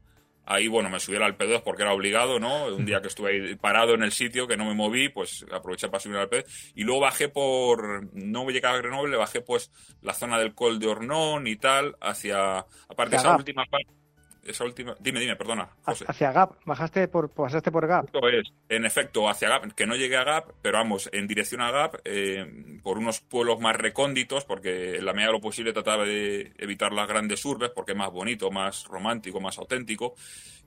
Ahí, 0.51 0.67
bueno, 0.67 0.91
me 0.91 0.99
subí 0.99 1.15
al 1.15 1.39
P2 1.39 1.63
porque 1.63 1.83
era 1.83 1.93
obligado, 1.93 2.41
¿no? 2.41 2.75
Un 2.75 2.85
día 2.85 3.01
que 3.01 3.07
estuve 3.07 3.31
ahí 3.31 3.55
parado 3.55 3.95
en 3.95 4.03
el 4.03 4.11
sitio, 4.11 4.49
que 4.49 4.57
no 4.57 4.65
me 4.65 4.75
moví, 4.75 5.09
pues 5.09 5.47
aproveché 5.53 5.87
para 5.87 6.01
subir 6.01 6.17
al 6.17 6.29
P2. 6.29 6.73
Y 6.75 6.83
luego 6.83 7.03
bajé 7.03 7.29
por, 7.29 8.13
no 8.17 8.45
me 8.45 8.53
llegaba 8.53 8.75
a 8.75 8.79
Grenoble, 8.79 9.17
bajé 9.17 9.43
pues 9.43 9.71
la 10.03 10.13
zona 10.13 10.41
del 10.41 10.53
Col 10.53 10.81
de 10.81 10.89
Hornón 10.89 11.47
y 11.47 11.55
tal, 11.55 11.95
hacia, 12.01 12.67
aparte 12.89 13.15
esa 13.15 13.37
última 13.37 13.65
parte 13.67 14.00
esa 14.45 14.65
última. 14.65 14.97
Dime, 15.01 15.21
dime, 15.21 15.37
perdona. 15.37 15.69
José. 15.83 16.05
Hacia 16.09 16.33
Gap, 16.33 16.57
bajaste 16.65 17.09
por, 17.09 17.31
pasaste 17.31 17.71
por 17.71 17.87
Gap. 17.87 18.09
es, 18.33 18.53
en 18.69 18.85
efecto, 18.85 19.29
hacia 19.29 19.49
Gap, 19.49 19.73
que 19.75 19.87
no 19.87 19.97
llegué 19.97 20.17
a 20.17 20.25
Gap, 20.25 20.53
pero 20.63 20.79
vamos, 20.79 21.09
en 21.13 21.27
dirección 21.27 21.61
a 21.61 21.71
Gap, 21.71 22.01
eh, 22.05 22.81
por 22.83 22.99
unos 22.99 23.21
pueblos 23.21 23.61
más 23.61 23.77
recónditos, 23.77 24.45
porque 24.45 24.97
en 24.97 25.05
la 25.05 25.13
medida 25.13 25.29
de 25.29 25.33
lo 25.35 25.41
posible 25.41 25.73
trataba 25.73 26.05
de 26.05 26.53
evitar 26.59 26.93
las 26.93 27.09
grandes 27.09 27.45
urbes, 27.45 27.71
porque 27.71 27.93
es 27.93 27.99
más 27.99 28.11
bonito, 28.11 28.51
más 28.51 28.85
romántico, 28.85 29.41
más 29.41 29.59
auténtico. 29.59 30.15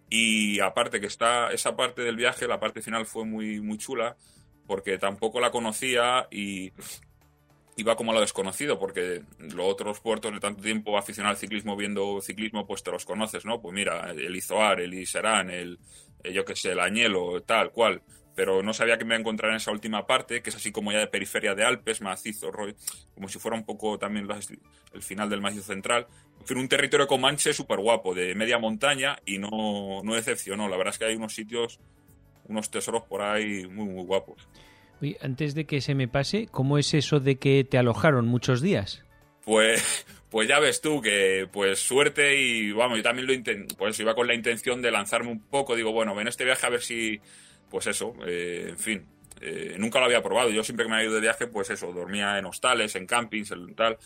Y 0.10 0.60
aparte 0.60 1.00
que 1.00 1.08
está 1.08 1.52
esa 1.52 1.76
parte 1.76 2.04
del 2.04 2.16
viaje, 2.16 2.48
la 2.48 2.60
parte 2.60 2.82
final 2.82 3.06
fue 3.06 3.26
muy, 3.26 3.62
muy 3.62 3.78
chula, 3.78 4.16
porque 4.68 4.98
tampoco 4.98 5.40
la 5.40 5.52
conocía 5.52 6.28
y 6.32 6.72
iba 7.78 7.96
como 7.96 8.12
a 8.12 8.16
lo 8.16 8.22
desconocido, 8.22 8.78
porque 8.78 9.24
los 9.40 9.66
otros 9.66 10.00
puertos 10.00 10.32
de 10.32 10.40
tanto 10.40 10.62
tiempo 10.62 10.98
aficionado 10.98 11.32
al 11.32 11.38
ciclismo, 11.38 11.76
viendo 11.76 12.22
ciclismo, 12.22 12.68
pues 12.68 12.84
te 12.84 12.92
los 12.92 13.06
conoces, 13.06 13.46
¿no? 13.46 13.62
Pues 13.62 13.74
mira, 13.74 14.12
el 14.12 14.36
Izoar, 14.36 14.80
el 14.80 14.94
Iserán, 14.94 15.50
el, 15.50 15.80
eh, 16.24 16.34
yo 16.34 16.46
qué 16.46 16.56
sé, 16.56 16.72
el 16.72 16.80
Añelo, 16.80 17.42
tal 17.42 17.72
cual. 17.72 18.02
Pero 18.36 18.64
no 18.64 18.74
sabía 18.74 18.98
que 18.98 19.06
me 19.06 19.10
iba 19.10 19.18
a 19.18 19.20
encontrar 19.20 19.52
en 19.52 19.58
esa 19.58 19.72
última 19.72 20.08
parte, 20.08 20.42
que 20.42 20.50
es 20.50 20.56
así 20.56 20.72
como 20.72 20.92
ya 20.92 21.00
de 21.00 21.08
periferia 21.08 21.54
de 21.54 21.64
Alpes, 21.64 22.02
macizo, 22.02 22.52
como 23.14 23.30
si 23.30 23.38
fuera 23.38 23.56
un 23.56 23.64
poco 23.64 24.00
también 24.00 24.28
el 24.94 25.04
final 25.04 25.30
del 25.30 25.42
macizo 25.42 25.64
central. 25.64 26.08
En 26.50 26.58
un 26.58 26.68
territorio 26.68 27.08
comanche 27.08 27.54
súper 27.54 27.80
guapo, 27.80 28.16
de 28.16 28.34
media 28.34 28.58
montaña, 28.58 29.18
y 29.26 29.38
no, 29.38 30.02
no 30.04 30.16
decepcionó. 30.16 30.68
La 30.68 30.78
verdad 30.78 30.94
es 30.94 31.00
que 31.00 31.06
hay 31.06 31.16
unos 31.16 31.36
sitios, 31.36 31.80
unos 32.46 32.72
tesoros 32.72 33.04
por 33.04 33.22
ahí 33.22 33.68
muy, 33.68 33.86
muy 33.86 34.04
guapos 34.04 34.48
antes 35.22 35.56
de 35.56 35.66
que 35.66 35.82
se 35.82 35.96
me 35.96 36.08
pase, 36.08 36.48
¿cómo 36.52 36.78
es 36.78 36.94
eso 36.94 37.20
de 37.20 37.38
que 37.38 37.64
te 37.64 37.78
alojaron 37.78 38.28
muchos 38.28 38.62
días? 38.62 39.04
Pues, 39.46 40.06
pues 40.30 40.48
ya 40.48 40.60
ves 40.60 40.82
tú 40.82 41.02
que 41.02 41.48
pues 41.52 41.80
suerte 41.80 42.40
y 42.40 42.72
vamos, 42.72 42.98
yo 42.98 43.04
también 43.04 43.28
lo 43.28 43.34
intenté, 43.34 43.76
pues 43.76 44.00
iba 44.00 44.16
con 44.16 44.28
la 44.28 44.34
intención 44.34 44.82
de 44.82 44.92
lanzarme 44.92 45.32
un 45.32 45.42
poco, 45.42 45.76
digo, 45.76 45.92
bueno, 45.92 46.20
en 46.20 46.28
este 46.28 46.46
viaje 46.46 46.66
a 46.66 46.70
ver 46.70 46.82
si, 46.82 47.20
pues 47.70 47.88
eso, 47.88 48.16
eh, 48.26 48.68
en 48.70 48.80
fin, 48.80 49.06
eh, 49.42 49.76
nunca 49.78 50.00
lo 50.00 50.06
había 50.06 50.24
probado, 50.24 50.50
yo 50.50 50.64
siempre 50.64 50.86
que 50.86 50.90
me 50.90 50.96
había 50.96 51.08
ido 51.08 51.16
de 51.16 51.22
viaje, 51.22 51.48
pues 51.48 51.70
eso, 51.70 51.92
dormía 51.92 52.38
en 52.40 52.46
hostales, 52.46 52.96
en 52.96 53.06
campings, 53.06 53.52
en 53.52 53.76
tal, 53.76 53.98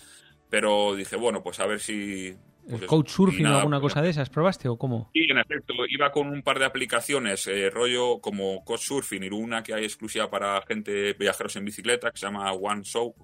pero 0.49 0.95
dije, 0.95 1.15
bueno, 1.15 1.43
pues 1.43 1.59
a 1.59 1.67
ver 1.67 1.79
si, 1.79 2.35
pues 2.69 2.83
¿Coach 2.83 3.09
surfing 3.09 3.45
o 3.45 3.57
alguna 3.57 3.79
cosa 3.79 4.01
de 4.01 4.09
esas 4.09 4.29
probaste 4.29 4.67
o 4.67 4.77
cómo? 4.77 5.09
Sí, 5.13 5.25
en 5.29 5.37
efecto, 5.37 5.73
iba 5.89 6.11
con 6.11 6.27
un 6.27 6.41
par 6.41 6.59
de 6.59 6.65
aplicaciones, 6.65 7.47
eh, 7.47 7.69
rollo 7.69 8.19
como 8.19 8.63
Coach 8.65 8.81
Surfing 8.81 9.23
y 9.23 9.29
una 9.29 9.63
que 9.63 9.73
hay 9.73 9.85
exclusiva 9.85 10.29
para 10.29 10.61
gente 10.67 11.13
viajeros 11.13 11.55
en 11.55 11.65
bicicleta 11.65 12.11
que 12.11 12.17
se 12.17 12.25
llama 12.25 12.51
One, 12.51 12.83
Show, 12.83 13.15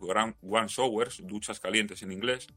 One 0.41 0.67
Showers, 0.67 1.21
duchas 1.25 1.59
calientes 1.59 2.01
en 2.03 2.11
inglés. 2.11 2.47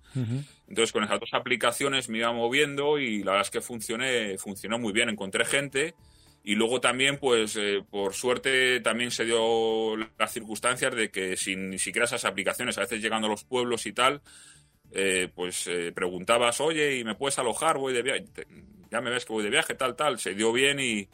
Entonces 0.69 0.93
con 0.93 1.05
esas 1.05 1.21
dos 1.21 1.31
aplicaciones 1.33 2.09
me 2.09 2.19
iba 2.19 2.33
moviendo 2.33 2.99
y 2.99 3.23
la 3.23 3.33
verdad 3.33 3.47
es 3.47 3.51
que 3.51 3.61
funcioné, 3.61 4.39
funcionó 4.39 4.79
muy 4.79 4.93
bien, 4.93 5.09
encontré 5.09 5.45
gente. 5.45 5.95
Y 6.49 6.55
luego 6.55 6.81
también, 6.81 7.19
pues, 7.19 7.57
eh, 7.57 7.83
por 7.91 8.15
suerte, 8.15 8.79
también 8.79 9.11
se 9.11 9.25
dio 9.25 9.97
las 9.97 10.33
circunstancias 10.33 10.95
de 10.95 11.11
que 11.11 11.37
sin 11.37 11.71
ni 11.71 11.79
siquiera 11.81 12.05
esas 12.05 12.25
aplicaciones, 12.25 12.79
a 12.79 12.83
veces 12.83 13.03
llegando 13.03 13.27
a 13.27 13.31
los 13.31 13.43
pueblos 13.43 13.85
y 13.85 13.93
tal, 13.93 14.23
eh, 14.99 15.29
pues 15.35 15.67
eh, 15.67 15.93
preguntabas, 15.93 16.59
oye, 16.63 16.97
¿y 16.97 17.05
me 17.05 17.15
puedes 17.15 17.39
alojar? 17.39 17.77
Voy 17.77 17.93
de 17.93 18.01
viaje. 18.01 18.25
Ya 18.91 19.03
me 19.03 19.11
ves 19.11 19.27
que 19.27 19.33
voy 19.35 19.45
de 19.45 19.51
viaje, 19.51 19.75
tal, 19.75 19.95
tal. 19.95 20.19
Se 20.19 20.33
dio 20.33 20.53
bien 20.53 20.81
y, 20.81 21.07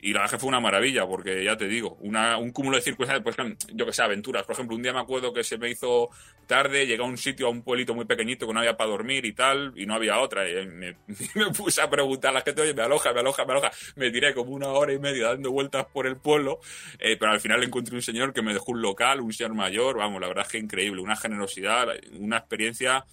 y 0.00 0.12
la 0.12 0.20
viaje 0.20 0.38
fue 0.38 0.48
una 0.48 0.60
maravilla, 0.60 1.06
porque 1.06 1.42
ya 1.42 1.56
te 1.56 1.66
digo, 1.66 1.96
una, 2.00 2.36
un 2.36 2.52
cúmulo 2.52 2.76
de 2.76 2.82
circunstancias, 2.82 3.22
pues 3.24 3.36
yo 3.72 3.86
que 3.86 3.92
sé, 3.92 4.02
aventuras. 4.02 4.44
Por 4.44 4.54
ejemplo, 4.54 4.76
un 4.76 4.82
día 4.82 4.92
me 4.92 5.00
acuerdo 5.00 5.32
que 5.32 5.42
se 5.42 5.56
me 5.56 5.70
hizo 5.70 6.10
tarde, 6.46 6.86
llegué 6.86 7.02
a 7.02 7.06
un 7.06 7.16
sitio, 7.16 7.46
a 7.46 7.50
un 7.50 7.62
pueblito 7.62 7.94
muy 7.94 8.04
pequeñito 8.04 8.46
que 8.46 8.52
no 8.52 8.60
había 8.60 8.76
para 8.76 8.90
dormir 8.90 9.24
y 9.24 9.32
tal, 9.32 9.72
y 9.74 9.86
no 9.86 9.94
había 9.94 10.20
otra. 10.20 10.48
Y 10.48 10.66
me, 10.66 10.96
me 11.34 11.50
puse 11.50 11.80
a 11.80 11.88
preguntar 11.88 12.30
a 12.30 12.34
la 12.34 12.40
gente, 12.42 12.60
oye, 12.60 12.74
me 12.74 12.82
aloja, 12.82 13.12
me 13.12 13.20
aloja, 13.20 13.44
me 13.46 13.52
aloja. 13.52 13.70
Me 13.96 14.10
tiré 14.10 14.34
como 14.34 14.52
una 14.52 14.68
hora 14.68 14.92
y 14.92 14.98
media 14.98 15.28
dando 15.28 15.50
vueltas 15.50 15.86
por 15.86 16.06
el 16.06 16.16
pueblo, 16.16 16.60
eh, 16.98 17.16
pero 17.16 17.32
al 17.32 17.40
final 17.40 17.62
encontré 17.62 17.96
un 17.96 18.02
señor 18.02 18.34
que 18.34 18.42
me 18.42 18.52
dejó 18.52 18.72
un 18.72 18.82
local, 18.82 19.20
un 19.20 19.32
señor 19.32 19.54
mayor, 19.54 19.96
vamos, 19.96 20.20
la 20.20 20.28
verdad 20.28 20.44
es 20.44 20.52
que 20.52 20.58
increíble, 20.58 21.00
una 21.00 21.16
generosidad, 21.16 21.88
una 22.18 22.36
experiencia 22.36 23.04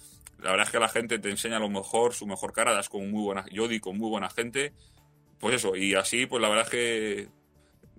la 0.44 0.50
verdad 0.50 0.66
es 0.66 0.72
que 0.72 0.78
la 0.78 0.88
gente 0.88 1.18
te 1.18 1.30
enseña 1.30 1.58
lo 1.58 1.70
mejor, 1.70 2.12
su 2.12 2.26
mejor 2.26 2.52
cara, 2.52 2.74
das 2.74 2.90
con 2.90 3.10
muy 3.10 3.22
buena, 3.22 3.46
yo 3.50 3.66
di 3.66 3.80
con 3.80 3.96
muy 3.96 4.10
buena 4.10 4.28
gente, 4.28 4.74
pues 5.44 5.56
eso, 5.56 5.76
y 5.76 5.94
así, 5.94 6.24
pues 6.24 6.40
la 6.40 6.48
verdad 6.48 6.64
es 6.64 6.70
que 6.70 7.28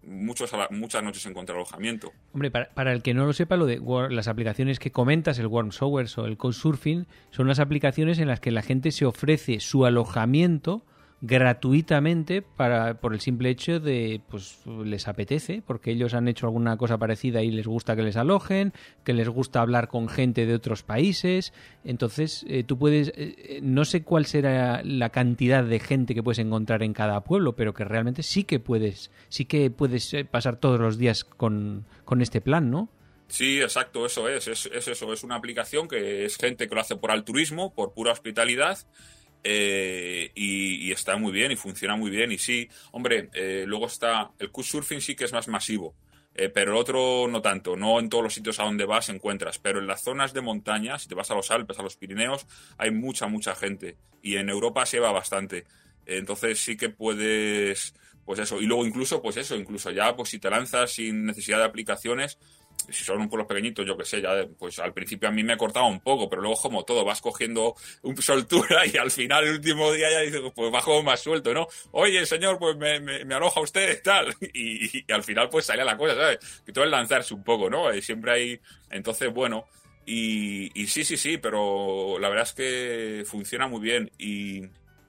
muchos, 0.01 0.51
muchas 0.71 1.03
noches 1.03 1.23
encontré 1.27 1.55
alojamiento. 1.55 2.11
Hombre, 2.33 2.49
para, 2.49 2.91
el 2.91 3.03
que 3.03 3.13
no 3.13 3.23
lo 3.27 3.33
sepa, 3.33 3.55
lo 3.55 3.67
de 3.67 3.79
las 4.09 4.27
aplicaciones 4.27 4.79
que 4.79 4.89
comentas, 4.89 5.37
el 5.37 5.45
Warm 5.45 5.69
Showers 5.69 6.17
o 6.17 6.25
el 6.25 6.37
Couchsurfing, 6.37 7.05
son 7.29 7.47
las 7.47 7.59
aplicaciones 7.59 8.17
en 8.17 8.29
las 8.29 8.39
que 8.39 8.49
la 8.49 8.63
gente 8.63 8.91
se 8.91 9.05
ofrece 9.05 9.59
su 9.59 9.85
alojamiento 9.85 10.87
gratuitamente 11.21 12.41
para 12.41 12.99
por 12.99 13.13
el 13.13 13.21
simple 13.21 13.49
hecho 13.49 13.79
de 13.79 14.21
pues 14.29 14.59
les 14.65 15.07
apetece 15.07 15.63
porque 15.65 15.91
ellos 15.91 16.13
han 16.13 16.27
hecho 16.27 16.45
alguna 16.45 16.77
cosa 16.77 16.97
parecida 16.97 17.41
y 17.41 17.51
les 17.51 17.67
gusta 17.67 17.95
que 17.95 18.03
les 18.03 18.17
alojen 18.17 18.73
que 19.03 19.13
les 19.13 19.29
gusta 19.29 19.61
hablar 19.61 19.87
con 19.87 20.09
gente 20.09 20.45
de 20.45 20.53
otros 20.53 20.83
países. 20.83 21.53
Entonces 21.83 22.45
eh, 22.47 22.63
tú 22.63 22.77
puedes 22.77 23.13
eh, 23.15 23.59
no 23.63 23.85
sé 23.85 24.03
cuál 24.03 24.25
será 24.25 24.83
la 24.83 25.09
cantidad 25.09 25.63
de 25.63 25.79
gente 25.79 26.13
que 26.13 26.23
puedes 26.23 26.39
encontrar 26.39 26.83
en 26.83 26.93
cada 26.93 27.21
pueblo 27.23 27.55
pero 27.55 27.73
que 27.73 27.85
realmente 27.85 28.21
sí 28.21 28.43
que 28.43 28.59
puedes 28.59 29.09
sí 29.29 29.45
que 29.45 29.71
puedes 29.71 30.13
eh, 30.13 30.25
pasar 30.25 30.57
todos 30.57 30.79
los 30.79 30.97
días 30.97 31.23
con, 31.23 31.85
con 32.03 32.21
este 32.21 32.41
plan 32.41 32.69
no 32.69 32.89
Sí, 33.27 33.59
exacto, 33.59 34.05
eso 34.05 34.29
es, 34.29 34.47
es, 34.47 34.67
es 34.67 34.87
eso, 34.87 35.11
es 35.11 35.23
una 35.23 35.35
aplicación 35.35 35.87
que 35.87 36.25
es 36.25 36.37
gente 36.37 36.69
que 36.69 36.75
lo 36.75 36.81
hace 36.81 36.95
por 36.95 37.09
altruismo, 37.09 37.73
por 37.73 37.91
pura 37.91 38.11
hospitalidad 38.11 38.77
eh, 39.47 40.31
y, 40.33 40.91
está 40.91 41.17
muy 41.17 41.31
bien 41.31 41.51
y 41.51 41.55
funciona 41.55 41.95
muy 41.95 42.09
bien. 42.09 42.31
Y 42.31 42.39
sí, 42.39 42.67
hombre, 42.91 43.29
eh, 43.33 43.63
luego 43.67 43.85
está 43.85 44.31
el 44.39 44.49
Couchsurfing 44.51 45.01
sí 45.01 45.15
que 45.15 45.25
es 45.25 45.33
más 45.33 45.47
masivo, 45.47 45.93
eh, 46.33 46.49
pero 46.49 46.71
el 46.71 46.77
otro 46.77 47.27
no 47.29 47.43
tanto. 47.43 47.77
No 47.77 47.99
en 47.99 48.09
todos 48.09 48.23
los 48.23 48.33
sitios 48.33 48.59
a 48.59 48.63
donde 48.63 48.85
vas 48.85 49.09
encuentras, 49.09 49.59
pero 49.59 49.79
en 49.79 49.85
las 49.85 50.01
zonas 50.01 50.33
de 50.33 50.41
montaña, 50.41 50.97
si 50.97 51.07
te 51.07 51.13
vas 51.13 51.29
a 51.29 51.35
los 51.35 51.51
Alpes, 51.51 51.77
a 51.77 51.83
los 51.83 51.95
Pirineos, 51.95 52.47
hay 52.79 52.89
mucha, 52.89 53.27
mucha 53.27 53.55
gente. 53.55 53.97
Y 54.23 54.37
en 54.37 54.49
Europa 54.49 54.83
se 54.87 54.99
va 54.99 55.11
bastante. 55.11 55.65
Entonces 56.07 56.59
sí 56.59 56.75
que 56.75 56.89
puedes, 56.89 57.93
pues 58.25 58.39
eso. 58.39 58.59
Y 58.59 58.65
luego 58.65 58.87
incluso, 58.87 59.21
pues 59.21 59.37
eso, 59.37 59.55
incluso 59.55 59.91
ya, 59.91 60.15
pues 60.15 60.29
si 60.29 60.39
te 60.39 60.49
lanzas 60.49 60.91
sin 60.91 61.23
necesidad 61.23 61.59
de 61.59 61.65
aplicaciones, 61.65 62.39
si 62.89 63.03
son 63.03 63.21
un 63.21 63.29
pueblo 63.29 63.47
pequeñitos, 63.47 63.85
yo 63.85 63.97
que 63.97 64.05
sé, 64.05 64.21
ya 64.21 64.47
pues 64.57 64.79
al 64.79 64.93
principio 64.93 65.29
a 65.29 65.31
mí 65.31 65.43
me 65.43 65.53
ha 65.53 65.57
cortado 65.57 65.87
un 65.87 65.99
poco, 65.99 66.29
pero 66.29 66.41
luego 66.41 66.57
como 66.57 66.83
todo, 66.83 67.03
vas 67.03 67.21
cogiendo 67.21 67.75
un 68.03 68.21
soltura 68.21 68.85
y 68.85 68.97
al 68.97 69.11
final, 69.11 69.45
el 69.45 69.55
último 69.55 69.91
día 69.91 70.11
ya 70.11 70.19
dices, 70.21 70.41
pues 70.53 70.71
bajo 70.71 71.01
más 71.03 71.19
suelto, 71.19 71.53
¿no? 71.53 71.67
Oye, 71.91 72.25
señor, 72.25 72.59
pues 72.59 72.75
me, 72.77 72.99
me, 72.99 73.35
aloja 73.35 73.61
usted, 73.61 74.01
tal. 74.03 74.33
Y, 74.53 75.11
al 75.11 75.23
final 75.23 75.49
pues 75.49 75.65
salía 75.65 75.83
la 75.83 75.97
cosa, 75.97 76.15
¿sabes? 76.15 76.39
Que 76.65 76.71
todo 76.71 76.85
es 76.85 76.89
lanzarse 76.89 77.33
un 77.33 77.43
poco, 77.43 77.69
¿no? 77.69 77.93
Y 77.93 78.01
siempre 78.01 78.31
hay... 78.31 78.59
Entonces, 78.89 79.33
bueno, 79.33 79.65
y, 80.05 80.71
y 80.79 80.87
sí, 80.87 81.03
sí, 81.03 81.17
sí, 81.17 81.37
pero 81.37 82.17
la 82.19 82.29
verdad 82.29 82.45
es 82.45 82.53
que 82.53 83.23
funciona 83.25 83.67
muy 83.67 83.81
bien 83.81 84.11
y 84.17 84.61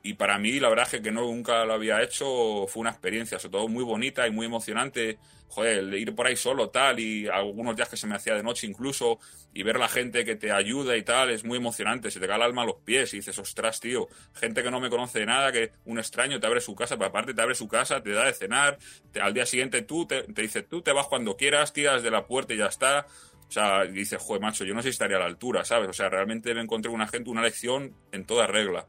y 0.07 0.15
para 0.15 0.39
mí, 0.39 0.61
la 0.61 0.69
verdad 0.69 0.89
es 0.89 1.01
que 1.01 1.11
no 1.11 1.23
nunca 1.23 1.65
lo 1.65 1.75
había 1.75 2.01
hecho, 2.01 2.69
fue 2.69 2.83
una 2.83 2.91
experiencia, 2.91 3.41
sobre 3.41 3.59
todo 3.59 3.67
muy 3.67 3.83
bonita 3.83 4.25
y 4.29 4.31
muy 4.31 4.47
emocionante. 4.47 5.19
Joder, 5.49 5.93
ir 5.95 6.15
por 6.15 6.29
ahí 6.29 6.37
solo, 6.37 6.71
tal, 6.71 7.01
y 7.01 7.27
algunos 7.27 7.75
días 7.75 7.89
que 7.89 7.97
se 7.97 8.07
me 8.07 8.15
hacía 8.15 8.35
de 8.35 8.43
noche 8.45 8.69
incluso, 8.69 9.19
y 9.53 9.65
ver 9.65 9.81
la 9.81 9.89
gente 9.89 10.25
que 10.25 10.37
te 10.37 10.53
ayuda 10.53 10.97
y 10.97 11.03
tal, 11.03 11.31
es 11.31 11.43
muy 11.45 11.59
emocionante. 11.59 12.13
Se 12.13 12.21
te 12.21 12.29
cae 12.29 12.37
el 12.37 12.43
alma 12.43 12.63
a 12.63 12.67
los 12.67 12.77
pies 12.85 13.15
y 13.15 13.17
dices, 13.17 13.37
ostras, 13.41 13.81
tío, 13.81 14.07
gente 14.35 14.63
que 14.63 14.71
no 14.71 14.79
me 14.79 14.91
conoce 14.91 15.21
de 15.21 15.27
nada, 15.27 15.51
que 15.51 15.73
un 15.87 15.99
extraño 15.99 16.39
te 16.39 16.47
abre 16.47 16.61
su 16.61 16.77
casa, 16.77 16.97
pero 16.97 17.09
aparte 17.09 17.35
te 17.35 17.43
abre 17.43 17.57
su 17.57 17.67
casa, 17.67 18.01
te 18.01 18.11
da 18.11 18.27
de 18.27 18.33
cenar, 18.33 18.79
al 19.21 19.35
día 19.35 19.45
siguiente 19.45 19.83
tú 19.83 20.07
te, 20.07 20.23
te 20.23 20.43
dice, 20.43 20.63
tú 20.63 20.83
te 20.83 20.93
vas 20.93 21.09
cuando 21.09 21.37
quieras, 21.37 21.73
tiras 21.73 22.05
de 22.05 22.13
la 22.13 22.27
puerta 22.27 22.55
y 22.55 22.59
ya 22.59 22.67
está. 22.67 23.09
O 23.49 23.51
sea, 23.51 23.85
dices, 23.87 24.23
joder, 24.23 24.41
macho, 24.41 24.65
yo 24.65 24.75
no 24.75 24.83
sé 24.83 24.89
si 24.89 24.93
estaría 24.93 25.17
a 25.17 25.21
la 25.21 25.27
altura, 25.27 25.65
¿sabes? 25.65 25.89
O 25.89 25.93
sea, 25.93 26.09
realmente 26.09 26.55
me 26.55 26.61
encontré 26.61 26.93
una 26.93 27.09
gente, 27.09 27.29
una 27.31 27.43
lección 27.43 27.93
en 28.13 28.25
toda 28.25 28.47
regla 28.47 28.87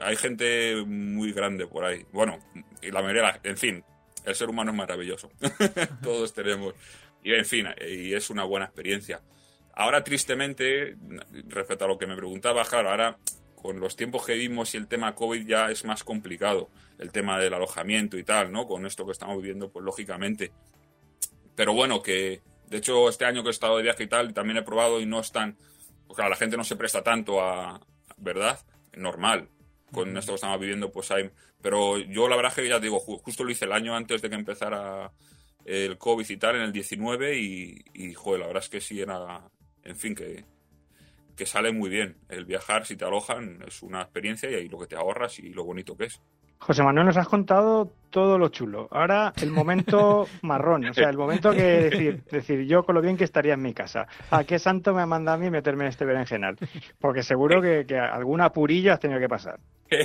hay 0.00 0.16
gente 0.16 0.82
muy 0.86 1.32
grande 1.32 1.66
por 1.66 1.84
ahí. 1.84 2.04
Bueno, 2.12 2.38
y 2.80 2.90
la 2.90 3.02
mayoría, 3.02 3.40
en 3.42 3.56
fin, 3.56 3.84
el 4.24 4.34
ser 4.34 4.48
humano 4.48 4.70
es 4.70 4.76
maravilloso. 4.76 5.30
Todos 6.02 6.32
tenemos. 6.32 6.74
Y 7.22 7.34
en 7.34 7.44
fin, 7.44 7.66
y 7.88 8.14
es 8.14 8.30
una 8.30 8.44
buena 8.44 8.66
experiencia. 8.66 9.20
Ahora, 9.74 10.02
tristemente, 10.04 10.96
respecto 11.48 11.84
a 11.84 11.88
lo 11.88 11.98
que 11.98 12.06
me 12.06 12.16
preguntaba, 12.16 12.64
claro, 12.64 12.90
ahora 12.90 13.18
con 13.54 13.78
los 13.78 13.94
tiempos 13.94 14.26
que 14.26 14.34
vimos 14.34 14.74
y 14.74 14.76
el 14.76 14.88
tema 14.88 15.14
COVID 15.14 15.46
ya 15.46 15.70
es 15.70 15.84
más 15.84 16.02
complicado, 16.02 16.68
el 16.98 17.12
tema 17.12 17.38
del 17.38 17.54
alojamiento 17.54 18.18
y 18.18 18.24
tal, 18.24 18.50
¿no? 18.50 18.66
Con 18.66 18.86
esto 18.86 19.06
que 19.06 19.12
estamos 19.12 19.36
viviendo, 19.36 19.70
pues 19.70 19.84
lógicamente. 19.84 20.52
Pero 21.54 21.72
bueno, 21.72 22.02
que 22.02 22.42
de 22.66 22.78
hecho 22.78 23.08
este 23.08 23.24
año 23.24 23.42
que 23.42 23.50
he 23.50 23.52
estado 23.52 23.76
de 23.76 23.84
viaje 23.84 24.02
y 24.02 24.08
tal, 24.08 24.34
también 24.34 24.56
he 24.56 24.62
probado 24.62 25.00
y 25.00 25.06
no 25.06 25.20
es 25.20 25.30
tan... 25.30 25.56
Pues 26.06 26.16
claro, 26.16 26.30
la 26.30 26.36
gente 26.36 26.56
no 26.56 26.64
se 26.64 26.76
presta 26.76 27.02
tanto 27.02 27.40
a... 27.40 27.80
¿Verdad? 28.16 28.58
Normal 28.94 29.48
con 29.92 30.16
esto 30.16 30.32
que 30.32 30.36
estamos 30.36 30.60
viviendo, 30.60 30.90
pues 30.90 31.10
hay... 31.10 31.30
Pero 31.60 31.98
yo 31.98 32.28
la 32.28 32.36
verdad 32.36 32.52
que 32.52 32.68
ya 32.68 32.80
digo, 32.80 32.98
justo 32.98 33.44
lo 33.44 33.50
hice 33.50 33.66
el 33.66 33.72
año 33.72 33.94
antes 33.94 34.20
de 34.22 34.28
que 34.28 34.34
empezara 34.34 35.12
el 35.64 35.98
COVID 35.98 36.28
y 36.28 36.36
tal, 36.36 36.56
en 36.56 36.62
el 36.62 36.72
19, 36.72 37.38
y, 37.38 37.84
y 37.94 38.14
joder, 38.14 38.40
la 38.40 38.46
verdad 38.48 38.62
es 38.64 38.68
que 38.68 38.80
sí 38.80 39.00
era, 39.00 39.48
en 39.84 39.96
fin, 39.96 40.14
que, 40.14 40.44
que 41.36 41.46
sale 41.46 41.72
muy 41.72 41.88
bien. 41.90 42.16
El 42.28 42.44
viajar, 42.44 42.86
si 42.86 42.96
te 42.96 43.04
alojan, 43.04 43.62
es 43.66 43.82
una 43.82 44.02
experiencia 44.02 44.50
y 44.50 44.54
ahí 44.54 44.68
lo 44.68 44.78
que 44.78 44.86
te 44.86 44.96
ahorras 44.96 45.38
y 45.38 45.50
lo 45.50 45.64
bonito 45.64 45.96
que 45.96 46.06
es. 46.06 46.20
José 46.62 46.84
Manuel, 46.84 47.06
nos 47.06 47.16
has 47.16 47.26
contado 47.26 47.92
todo 48.10 48.38
lo 48.38 48.48
chulo. 48.48 48.86
Ahora 48.92 49.32
el 49.42 49.50
momento 49.50 50.28
marrón, 50.42 50.84
o 50.84 50.94
sea, 50.94 51.08
el 51.08 51.16
momento 51.16 51.50
que 51.50 51.62
decir, 51.62 52.22
decir 52.30 52.66
yo 52.66 52.84
con 52.84 52.94
lo 52.94 53.00
bien 53.00 53.16
que 53.16 53.24
estaría 53.24 53.54
en 53.54 53.62
mi 53.62 53.74
casa. 53.74 54.06
¿A 54.30 54.44
qué 54.44 54.60
santo 54.60 54.94
me 54.94 55.04
manda 55.04 55.32
a 55.32 55.36
mí 55.36 55.50
meterme 55.50 55.84
en 55.84 55.88
este 55.88 56.04
berenjenal? 56.04 56.56
Porque 57.00 57.24
seguro 57.24 57.60
que, 57.60 57.84
que 57.84 57.98
alguna 57.98 58.46
apurilla 58.46 58.94
has 58.94 59.00
tenido 59.00 59.18
que 59.18 59.28
pasar. 59.28 59.58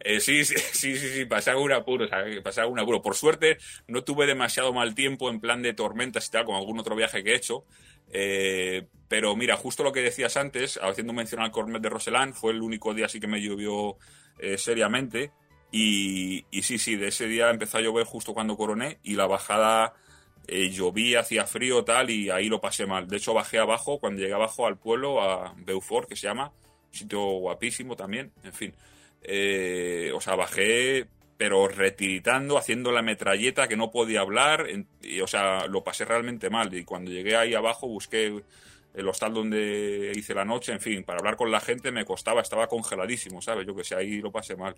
Eh, 0.00 0.20
sí, 0.20 0.44
sí, 0.44 0.54
sí, 0.56 0.96
sí, 0.96 1.08
sí, 1.08 1.24
pasé 1.24 1.50
algún 1.50 1.72
apuro, 1.72 2.04
o 2.04 2.08
sea, 2.08 2.24
pasé 2.40 2.60
algún 2.60 2.78
apuro. 2.78 3.02
Por 3.02 3.16
suerte, 3.16 3.58
no 3.88 4.04
tuve 4.04 4.26
demasiado 4.26 4.72
mal 4.72 4.94
tiempo 4.94 5.28
en 5.28 5.40
plan 5.40 5.60
de 5.60 5.74
tormentas 5.74 6.28
y 6.28 6.30
tal, 6.30 6.44
como 6.44 6.56
algún 6.56 6.78
otro 6.78 6.94
viaje 6.94 7.24
que 7.24 7.32
he 7.32 7.34
hecho. 7.34 7.64
Eh, 8.12 8.86
pero 9.08 9.34
mira, 9.34 9.56
justo 9.56 9.82
lo 9.82 9.92
que 9.92 10.00
decías 10.00 10.36
antes, 10.36 10.78
haciendo 10.80 11.12
mención 11.12 11.42
al 11.42 11.50
Cornet 11.50 11.82
de 11.82 11.88
Roselán, 11.88 12.32
fue 12.32 12.52
el 12.52 12.62
único 12.62 12.94
día 12.94 13.06
así 13.06 13.18
que 13.18 13.26
me 13.26 13.42
llovió 13.42 13.96
eh, 14.38 14.56
seriamente. 14.56 15.32
Y, 15.70 16.46
sí, 16.62 16.78
sí, 16.78 16.96
de 16.96 17.08
ese 17.08 17.26
día 17.26 17.50
empezó 17.50 17.78
a 17.78 17.80
llover 17.80 18.06
justo 18.06 18.32
cuando 18.34 18.56
coroné 18.56 18.98
y 19.02 19.14
la 19.14 19.26
bajada 19.26 19.94
eh, 20.46 20.70
llovía, 20.70 21.20
hacía 21.20 21.46
frío 21.46 21.84
tal 21.84 22.10
y 22.10 22.30
ahí 22.30 22.48
lo 22.48 22.60
pasé 22.60 22.86
mal. 22.86 23.08
De 23.08 23.18
hecho, 23.18 23.34
bajé 23.34 23.58
abajo, 23.58 23.98
cuando 23.98 24.20
llegué 24.20 24.34
abajo 24.34 24.66
al 24.66 24.78
pueblo, 24.78 25.22
a 25.22 25.54
Beaufort, 25.58 26.08
que 26.08 26.16
se 26.16 26.26
llama, 26.26 26.52
sitio 26.90 27.20
guapísimo 27.20 27.96
también, 27.96 28.32
en 28.44 28.52
fin. 28.52 28.74
Eh, 29.22 30.10
o 30.14 30.20
sea, 30.20 30.36
bajé, 30.36 31.06
pero 31.36 31.68
retiritando, 31.68 32.56
haciendo 32.56 32.90
la 32.90 33.02
metralleta 33.02 33.68
que 33.68 33.76
no 33.76 33.90
podía 33.90 34.20
hablar, 34.20 34.66
o 35.22 35.26
sea, 35.26 35.66
lo 35.66 35.84
pasé 35.84 36.04
realmente 36.04 36.48
mal. 36.50 36.72
Y 36.74 36.84
cuando 36.84 37.10
llegué 37.10 37.36
ahí 37.36 37.54
abajo 37.54 37.86
busqué 37.86 38.42
el 38.94 39.08
hostal 39.08 39.34
donde 39.34 40.12
hice 40.16 40.34
la 40.34 40.44
noche, 40.44 40.72
en 40.72 40.80
fin, 40.80 41.04
para 41.04 41.18
hablar 41.18 41.36
con 41.36 41.50
la 41.50 41.60
gente 41.60 41.92
me 41.92 42.04
costaba, 42.04 42.40
estaba 42.40 42.68
congeladísimo, 42.68 43.42
¿sabes? 43.42 43.66
Yo 43.66 43.76
que 43.76 43.84
sé, 43.84 43.94
ahí 43.94 44.20
lo 44.20 44.32
pasé 44.32 44.56
mal. 44.56 44.74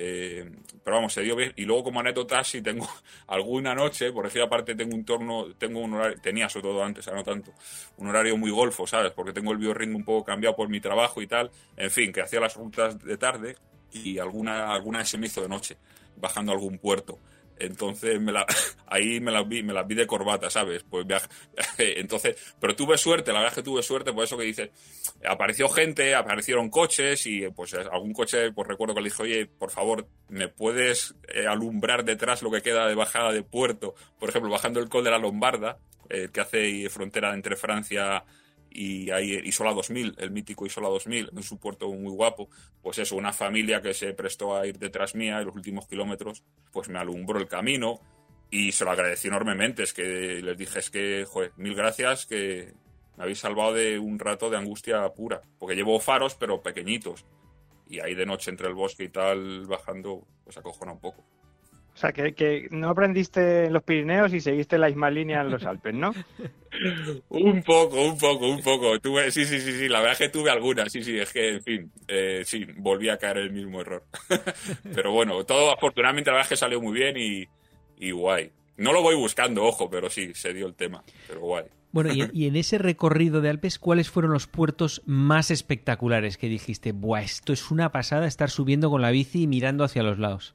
Eh, 0.00 0.48
pero 0.84 0.96
vamos, 0.96 1.12
se 1.12 1.22
dio 1.22 1.34
bien. 1.34 1.52
Y 1.56 1.64
luego 1.64 1.82
como 1.82 1.98
anécdota, 1.98 2.44
si 2.44 2.62
tengo 2.62 2.88
alguna 3.26 3.74
noche, 3.74 4.12
por 4.12 4.26
ejemplo, 4.26 4.44
aparte 4.44 4.76
tengo 4.76 4.94
un 4.94 5.04
torno, 5.04 5.46
tengo 5.58 5.80
un 5.80 5.94
horario, 5.94 6.20
tenía 6.20 6.48
sobre 6.48 6.68
todo 6.68 6.84
antes, 6.84 7.04
no 7.08 7.24
tanto, 7.24 7.52
un 7.96 8.06
horario 8.06 8.36
muy 8.36 8.52
golfo, 8.52 8.86
¿sabes? 8.86 9.10
Porque 9.10 9.32
tengo 9.32 9.50
el 9.50 9.58
biorritmo 9.58 9.96
un 9.98 10.04
poco 10.04 10.24
cambiado 10.24 10.54
por 10.54 10.68
mi 10.68 10.80
trabajo 10.80 11.20
y 11.20 11.26
tal. 11.26 11.50
En 11.76 11.90
fin, 11.90 12.12
que 12.12 12.20
hacía 12.20 12.38
las 12.38 12.54
rutas 12.54 12.96
de 13.02 13.16
tarde 13.18 13.56
y 13.90 14.20
alguna, 14.20 14.72
alguna 14.72 15.04
se 15.04 15.18
me 15.18 15.26
hizo 15.26 15.42
de 15.42 15.48
noche, 15.48 15.76
bajando 16.16 16.52
a 16.52 16.54
algún 16.54 16.78
puerto. 16.78 17.18
Entonces 17.60 18.20
me 18.20 18.32
la, 18.32 18.46
ahí 18.86 19.20
me 19.20 19.32
las 19.32 19.46
vi, 19.48 19.62
me 19.62 19.72
las 19.72 19.86
vi 19.86 19.94
de 19.94 20.06
corbata, 20.06 20.50
¿sabes? 20.50 20.84
Pues 20.88 21.06
entonces, 21.78 22.36
pero 22.60 22.74
tuve 22.76 22.98
suerte, 22.98 23.32
la 23.32 23.40
verdad 23.40 23.52
es 23.52 23.56
que 23.56 23.68
tuve 23.68 23.82
suerte, 23.82 24.12
por 24.12 24.24
eso 24.24 24.36
que 24.36 24.44
dices, 24.44 24.70
apareció 25.28 25.68
gente, 25.68 26.14
aparecieron 26.14 26.70
coches 26.70 27.26
y 27.26 27.48
pues 27.48 27.74
algún 27.74 28.12
coche, 28.12 28.52
pues 28.52 28.68
recuerdo 28.68 28.94
que 28.94 29.00
le 29.00 29.10
dije, 29.10 29.22
oye, 29.22 29.46
por 29.46 29.70
favor, 29.70 30.06
¿me 30.28 30.48
puedes 30.48 31.14
eh, 31.28 31.46
alumbrar 31.46 32.04
detrás 32.04 32.42
lo 32.42 32.50
que 32.50 32.62
queda 32.62 32.86
de 32.86 32.94
bajada 32.94 33.32
de 33.32 33.42
puerto? 33.42 33.94
Por 34.18 34.28
ejemplo, 34.28 34.50
bajando 34.50 34.80
el 34.80 34.88
col 34.88 35.04
de 35.04 35.10
la 35.10 35.18
Lombarda, 35.18 35.78
eh, 36.10 36.28
que 36.32 36.40
hace 36.40 36.88
frontera 36.88 37.34
entre 37.34 37.56
Francia 37.56 38.24
y 38.70 39.10
hay 39.10 39.40
Isola 39.44 39.72
2000, 39.72 40.16
el 40.18 40.30
mítico 40.30 40.66
Isola 40.66 40.88
2000, 40.88 41.30
en 41.34 41.42
su 41.42 41.58
puerto 41.58 41.90
muy 41.92 42.12
guapo, 42.12 42.48
pues 42.82 42.98
eso, 42.98 43.16
una 43.16 43.32
familia 43.32 43.80
que 43.80 43.94
se 43.94 44.12
prestó 44.14 44.56
a 44.56 44.66
ir 44.66 44.78
detrás 44.78 45.14
mía 45.14 45.38
en 45.38 45.46
los 45.46 45.54
últimos 45.54 45.86
kilómetros, 45.86 46.44
pues 46.72 46.88
me 46.88 46.98
alumbró 46.98 47.38
el 47.38 47.48
camino 47.48 48.00
y 48.50 48.72
se 48.72 48.84
lo 48.84 48.90
agradecí 48.90 49.28
enormemente, 49.28 49.82
es 49.82 49.92
que 49.92 50.40
les 50.42 50.56
dije, 50.56 50.78
es 50.78 50.90
que, 50.90 51.26
joder, 51.28 51.52
mil 51.56 51.74
gracias, 51.74 52.26
que 52.26 52.72
me 53.16 53.24
habéis 53.24 53.40
salvado 53.40 53.74
de 53.74 53.98
un 53.98 54.18
rato 54.18 54.48
de 54.48 54.56
angustia 54.56 55.06
pura, 55.14 55.42
porque 55.58 55.76
llevo 55.76 56.00
faros, 56.00 56.34
pero 56.34 56.62
pequeñitos, 56.62 57.26
y 57.88 58.00
ahí 58.00 58.14
de 58.14 58.26
noche 58.26 58.50
entre 58.50 58.68
el 58.68 58.74
bosque 58.74 59.04
y 59.04 59.08
tal, 59.08 59.66
bajando, 59.66 60.26
pues 60.44 60.56
acojona 60.56 60.92
un 60.92 61.00
poco. 61.00 61.24
O 61.98 62.00
sea, 62.00 62.12
que, 62.12 62.68
no 62.70 62.90
aprendiste 62.90 63.64
en 63.64 63.72
los 63.72 63.82
Pirineos 63.82 64.32
y 64.32 64.40
seguiste 64.40 64.78
la 64.78 64.86
misma 64.86 65.10
línea 65.10 65.40
en 65.40 65.50
los 65.50 65.64
Alpes, 65.64 65.92
¿no? 65.92 66.14
un 67.28 67.60
poco, 67.64 68.06
un 68.06 68.16
poco, 68.16 68.48
un 68.48 68.62
poco. 68.62 69.00
Tuve, 69.00 69.32
sí, 69.32 69.44
sí, 69.44 69.60
sí, 69.60 69.72
sí, 69.72 69.88
la 69.88 69.98
verdad 69.98 70.12
es 70.12 70.18
que 70.18 70.28
tuve 70.28 70.48
algunas, 70.48 70.92
sí, 70.92 71.02
sí, 71.02 71.18
es 71.18 71.32
que, 71.32 71.54
en 71.54 71.62
fin, 71.64 71.92
eh, 72.06 72.42
sí, 72.44 72.64
volví 72.76 73.08
a 73.08 73.16
caer 73.18 73.38
el 73.38 73.50
mismo 73.50 73.80
error. 73.80 74.04
pero 74.94 75.10
bueno, 75.10 75.42
todo 75.42 75.72
afortunadamente 75.72 76.30
la 76.30 76.34
verdad 76.36 76.46
es 76.46 76.50
que 76.50 76.56
salió 76.56 76.80
muy 76.80 76.92
bien 76.92 77.16
y, 77.16 77.48
y 77.98 78.12
guay. 78.12 78.52
No 78.76 78.92
lo 78.92 79.02
voy 79.02 79.16
buscando, 79.16 79.64
ojo, 79.64 79.90
pero 79.90 80.08
sí, 80.08 80.30
se 80.34 80.54
dio 80.54 80.68
el 80.68 80.74
tema, 80.74 81.02
pero 81.26 81.40
guay. 81.40 81.64
Bueno, 81.90 82.14
y, 82.14 82.30
y, 82.32 82.46
en 82.46 82.54
ese 82.54 82.78
recorrido 82.78 83.40
de 83.40 83.50
Alpes, 83.50 83.80
¿cuáles 83.80 84.08
fueron 84.08 84.30
los 84.30 84.46
puertos 84.46 85.02
más 85.04 85.50
espectaculares 85.50 86.36
que 86.36 86.48
dijiste, 86.48 86.92
buah, 86.92 87.22
esto 87.22 87.52
es 87.52 87.72
una 87.72 87.90
pasada 87.90 88.28
estar 88.28 88.50
subiendo 88.50 88.88
con 88.88 89.02
la 89.02 89.10
bici 89.10 89.42
y 89.42 89.46
mirando 89.48 89.82
hacia 89.82 90.04
los 90.04 90.20
lados? 90.20 90.54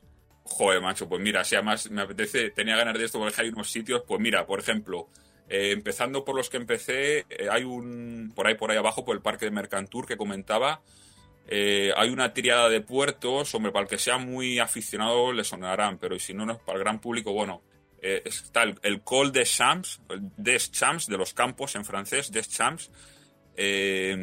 Joder, 0.55 0.81
macho, 0.81 1.09
pues 1.09 1.19
mira, 1.19 1.43
si 1.43 1.55
además 1.55 1.89
me 1.89 2.03
apetece, 2.03 2.51
tenía 2.51 2.75
ganas 2.75 2.93
de 2.93 3.05
esto 3.05 3.17
porque 3.17 3.41
hay 3.41 3.49
unos 3.49 3.71
sitios, 3.71 4.03
pues 4.07 4.21
mira, 4.21 4.45
por 4.45 4.59
ejemplo, 4.59 5.09
eh, 5.49 5.71
empezando 5.71 6.23
por 6.23 6.35
los 6.35 6.47
que 6.47 6.57
empecé, 6.57 7.25
eh, 7.27 7.47
hay 7.49 7.63
un, 7.63 8.31
por 8.35 8.45
ahí, 8.45 8.53
por 8.53 8.69
ahí 8.69 8.77
abajo, 8.77 9.03
por 9.03 9.15
el 9.15 9.23
parque 9.23 9.45
de 9.45 9.51
Mercantur 9.51 10.05
que 10.05 10.15
comentaba, 10.15 10.83
eh, 11.47 11.91
hay 11.97 12.11
una 12.11 12.33
triada 12.35 12.69
de 12.69 12.81
puertos, 12.81 13.55
hombre, 13.55 13.71
para 13.71 13.83
el 13.83 13.89
que 13.89 13.97
sea 13.97 14.19
muy 14.19 14.59
aficionado 14.59 15.33
le 15.33 15.43
sonarán, 15.43 15.97
pero 15.97 16.19
si 16.19 16.35
no, 16.35 16.45
no 16.45 16.59
para 16.59 16.77
el 16.77 16.83
gran 16.83 17.01
público, 17.01 17.33
bueno, 17.33 17.63
está 17.99 18.61
el, 18.61 19.01
Col 19.01 19.31
des 19.31 19.49
Champs, 19.57 20.01
des 20.37 20.71
Champs, 20.71 21.07
de 21.07 21.17
los 21.17 21.33
campos 21.33 21.75
en 21.75 21.83
francés, 21.83 22.31
des 22.31 22.47
Champs, 22.47 22.91
es, 23.55 24.19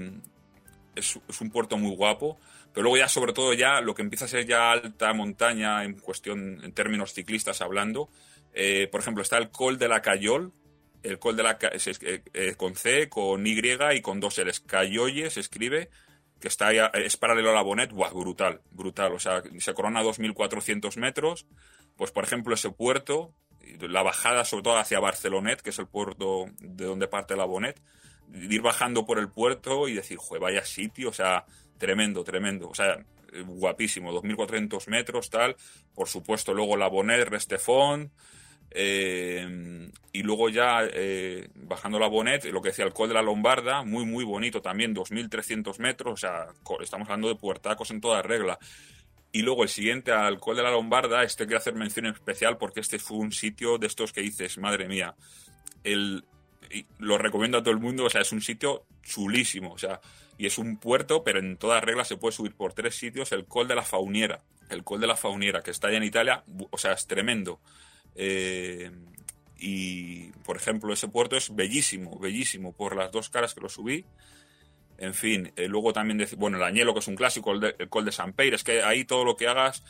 es 0.94 1.40
un 1.40 1.50
puerto 1.50 1.76
muy 1.76 1.96
guapo. 1.96 2.38
Pero 2.72 2.84
luego 2.84 2.98
ya, 2.98 3.08
sobre 3.08 3.32
todo, 3.32 3.52
ya 3.52 3.80
lo 3.80 3.94
que 3.94 4.02
empieza 4.02 4.26
a 4.26 4.28
ser 4.28 4.46
ya 4.46 4.70
alta 4.70 5.12
montaña 5.12 5.84
en 5.84 5.94
cuestión, 5.98 6.60
en 6.62 6.72
términos 6.72 7.12
ciclistas 7.12 7.60
hablando, 7.60 8.10
eh, 8.52 8.88
por 8.90 9.00
ejemplo, 9.00 9.22
está 9.22 9.38
el 9.38 9.50
Col 9.50 9.78
de 9.78 9.88
la 9.88 10.02
Cayol, 10.02 10.52
el 11.02 11.18
Col 11.18 11.36
de 11.36 11.42
la 11.42 11.58
eh, 11.60 12.22
eh, 12.32 12.54
con 12.56 12.74
C, 12.74 13.08
con 13.08 13.46
Y 13.46 13.58
y 13.58 14.00
con 14.00 14.20
dos 14.20 14.38
L's. 14.38 14.60
Cayolle 14.60 15.30
se 15.30 15.40
escribe, 15.40 15.90
que 16.40 16.48
está 16.48 16.72
es 16.72 17.16
paralelo 17.16 17.50
a 17.50 17.54
la 17.54 17.62
Bonet, 17.62 17.92
¡buah! 17.92 18.10
brutal, 18.10 18.60
brutal. 18.70 19.12
O 19.12 19.18
sea, 19.18 19.42
se 19.58 19.74
corona 19.74 20.00
a 20.00 20.04
2.400 20.04 20.96
metros. 20.96 21.46
Pues, 21.96 22.12
por 22.12 22.24
ejemplo, 22.24 22.54
ese 22.54 22.70
puerto, 22.70 23.34
la 23.80 24.02
bajada 24.02 24.44
sobre 24.44 24.62
todo 24.62 24.78
hacia 24.78 25.00
Barcelonet, 25.00 25.60
que 25.60 25.70
es 25.70 25.78
el 25.78 25.86
puerto 25.86 26.46
de 26.58 26.86
donde 26.86 27.08
parte 27.08 27.36
la 27.36 27.44
Bonet, 27.44 27.80
ir 28.32 28.62
bajando 28.62 29.04
por 29.04 29.18
el 29.18 29.30
puerto 29.30 29.88
y 29.88 29.94
decir, 29.94 30.16
joder, 30.18 30.42
vaya 30.42 30.64
sitio, 30.64 31.10
o 31.10 31.12
sea, 31.12 31.44
tremendo, 31.80 32.22
tremendo. 32.22 32.68
O 32.68 32.74
sea, 32.74 33.04
guapísimo, 33.46 34.12
2.400 34.12 34.86
metros, 34.88 35.30
tal. 35.30 35.56
Por 35.94 36.08
supuesto, 36.08 36.54
luego 36.54 36.76
la 36.76 36.88
Bonet, 36.88 37.26
Restefón. 37.28 38.12
Eh, 38.72 39.90
y 40.12 40.22
luego 40.22 40.48
ya 40.48 40.84
eh, 40.84 41.48
bajando 41.54 41.98
la 41.98 42.06
Bonet, 42.06 42.44
lo 42.44 42.62
que 42.62 42.68
decía 42.68 42.84
el 42.84 42.92
Col 42.92 43.08
de 43.08 43.14
la 43.14 43.22
Lombarda, 43.22 43.82
muy, 43.82 44.04
muy 44.04 44.22
bonito 44.22 44.62
también, 44.62 44.94
2.300 44.94 45.78
metros. 45.80 46.12
O 46.12 46.16
sea, 46.16 46.46
estamos 46.80 47.08
hablando 47.08 47.28
de 47.28 47.34
puertacos 47.34 47.90
en 47.90 48.00
toda 48.00 48.22
regla. 48.22 48.58
Y 49.32 49.42
luego 49.42 49.62
el 49.62 49.68
siguiente 49.68 50.12
al 50.12 50.38
Col 50.38 50.56
de 50.56 50.62
la 50.62 50.70
Lombarda, 50.70 51.22
este 51.22 51.46
quiero 51.46 51.58
hacer 51.58 51.74
mención 51.74 52.06
especial 52.06 52.58
porque 52.58 52.80
este 52.80 52.98
fue 52.98 53.16
un 53.16 53.32
sitio 53.32 53.78
de 53.78 53.86
estos 53.86 54.12
que 54.12 54.20
dices, 54.20 54.58
madre 54.58 54.86
mía, 54.86 55.14
el, 55.82 56.24
lo 56.98 57.18
recomiendo 57.18 57.58
a 57.58 57.62
todo 57.62 57.72
el 57.72 57.80
mundo, 57.80 58.04
o 58.04 58.10
sea, 58.10 58.20
es 58.20 58.32
un 58.32 58.40
sitio 58.40 58.84
chulísimo, 59.02 59.72
o 59.72 59.78
sea, 59.78 60.00
y 60.38 60.46
es 60.46 60.58
un 60.58 60.78
puerto, 60.78 61.22
pero 61.22 61.38
en 61.38 61.56
todas 61.56 61.82
reglas 61.82 62.08
se 62.08 62.16
puede 62.16 62.32
subir 62.32 62.54
por 62.54 62.72
tres 62.72 62.94
sitios, 62.94 63.32
el 63.32 63.44
Col 63.44 63.68
de 63.68 63.74
la 63.74 63.82
Fauniera, 63.82 64.40
el 64.70 64.84
Col 64.84 65.00
de 65.00 65.06
la 65.06 65.16
Fauniera, 65.16 65.62
que 65.62 65.70
está 65.70 65.88
allá 65.88 65.98
en 65.98 66.04
Italia, 66.04 66.44
o 66.70 66.78
sea, 66.78 66.92
es 66.92 67.06
tremendo. 67.06 67.60
Eh, 68.14 68.90
y, 69.58 70.30
por 70.44 70.56
ejemplo, 70.56 70.92
ese 70.92 71.08
puerto 71.08 71.36
es 71.36 71.54
bellísimo, 71.54 72.18
bellísimo, 72.18 72.72
por 72.72 72.96
las 72.96 73.12
dos 73.12 73.28
caras 73.28 73.54
que 73.54 73.60
lo 73.60 73.68
subí. 73.68 74.06
En 74.96 75.14
fin, 75.14 75.52
eh, 75.56 75.68
luego 75.68 75.92
también, 75.92 76.26
bueno, 76.38 76.56
el 76.56 76.62
Añelo, 76.62 76.94
que 76.94 77.00
es 77.00 77.08
un 77.08 77.16
clásico, 77.16 77.52
el, 77.52 77.74
el 77.78 77.88
Col 77.88 78.04
de 78.04 78.12
San 78.12 78.32
Peir, 78.32 78.54
es 78.54 78.64
que 78.64 78.82
ahí 78.82 79.04
todo 79.04 79.24
lo 79.24 79.36
que 79.36 79.48
hagas... 79.48 79.84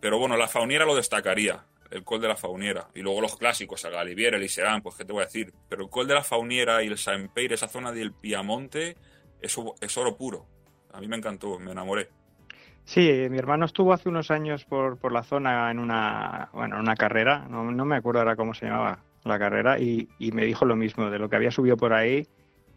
Pero 0.00 0.18
bueno, 0.18 0.38
la 0.38 0.48
Fauniera 0.48 0.86
lo 0.86 0.96
destacaría 0.96 1.62
el 1.90 2.04
Col 2.04 2.20
de 2.20 2.28
la 2.28 2.36
Fauniera. 2.36 2.88
Y 2.94 3.00
luego 3.00 3.20
los 3.20 3.36
clásicos, 3.36 3.84
el 3.84 3.92
Galivier, 3.92 4.34
el 4.34 4.42
Iserán, 4.42 4.82
pues 4.82 4.96
qué 4.96 5.04
te 5.04 5.12
voy 5.12 5.22
a 5.22 5.26
decir. 5.26 5.52
Pero 5.68 5.82
el 5.82 5.90
Col 5.90 6.06
de 6.06 6.14
la 6.14 6.22
Fauniera 6.22 6.82
y 6.82 6.86
el 6.86 6.98
Saint-Peire, 6.98 7.54
esa 7.54 7.68
zona 7.68 7.92
del 7.92 8.12
Piamonte, 8.12 8.96
eso 9.40 9.74
es 9.80 9.96
oro 9.96 10.16
puro. 10.16 10.46
A 10.92 11.00
mí 11.00 11.08
me 11.08 11.16
encantó, 11.16 11.58
me 11.58 11.72
enamoré. 11.72 12.08
Sí, 12.84 13.26
mi 13.30 13.38
hermano 13.38 13.66
estuvo 13.66 13.92
hace 13.92 14.08
unos 14.08 14.30
años 14.30 14.64
por, 14.64 14.98
por 14.98 15.12
la 15.12 15.22
zona 15.22 15.70
en 15.70 15.78
una, 15.78 16.48
bueno, 16.52 16.76
en 16.76 16.82
una 16.82 16.96
carrera, 16.96 17.46
no, 17.48 17.70
no, 17.70 17.84
me 17.84 17.96
acuerdo 17.96 18.20
ahora 18.20 18.36
cómo 18.36 18.54
se 18.54 18.66
llamaba 18.66 19.04
la 19.22 19.38
carrera, 19.38 19.78
y, 19.78 20.08
y, 20.18 20.32
me 20.32 20.44
dijo 20.44 20.64
lo 20.64 20.74
mismo, 20.76 21.10
de 21.10 21.18
lo 21.18 21.28
que 21.28 21.36
había 21.36 21.50
subido 21.50 21.76
por 21.76 21.92
ahí, 21.92 22.26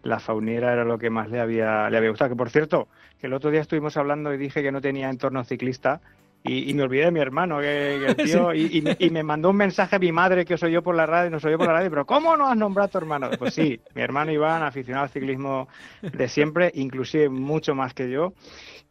la 0.03 0.19
fauniera 0.19 0.73
era 0.73 0.83
lo 0.83 0.99
que 0.99 1.09
más 1.09 1.29
le 1.29 1.39
había, 1.39 1.89
le 1.89 1.97
había 1.97 2.09
gustado. 2.09 2.29
Que 2.29 2.35
por 2.35 2.49
cierto, 2.49 2.87
que 3.19 3.27
el 3.27 3.33
otro 3.33 3.49
día 3.49 3.61
estuvimos 3.61 3.97
hablando 3.97 4.33
y 4.33 4.37
dije 4.37 4.61
que 4.61 4.71
no 4.71 4.81
tenía 4.81 5.09
entorno 5.09 5.43
ciclista. 5.45 6.01
Y, 6.45 6.73
me 6.73 6.83
olvidé 6.83 7.05
de 7.05 7.11
mi 7.11 7.21
hermano, 7.21 7.59
que, 7.59 7.95
el 7.95 8.15
tío, 8.17 8.53
y, 8.53 8.83
y, 8.99 9.09
me 9.09 9.23
mandó 9.23 9.51
un 9.51 9.55
mensaje 9.55 9.95
a 9.95 9.99
mi 9.99 10.11
madre 10.11 10.43
que 10.43 10.55
os 10.55 10.63
oyó 10.63 10.83
por 10.83 10.93
la 10.93 11.05
radio, 11.05 11.29
nos 11.29 11.45
oyó 11.45 11.57
por 11.57 11.67
la 11.67 11.73
radio, 11.73 11.89
pero 11.89 12.05
¿cómo 12.05 12.35
no 12.35 12.47
has 12.49 12.57
nombrado 12.57 12.87
a 12.87 12.91
tu 12.91 12.97
hermano? 12.97 13.29
Pues 13.39 13.53
sí, 13.53 13.79
mi 13.95 14.01
hermano 14.01 14.31
Iván, 14.31 14.61
aficionado 14.61 15.05
al 15.05 15.09
ciclismo 15.09 15.69
de 16.01 16.27
siempre, 16.27 16.71
inclusive 16.75 17.29
mucho 17.29 17.75
más 17.75 17.93
que 17.93 18.09
yo. 18.09 18.33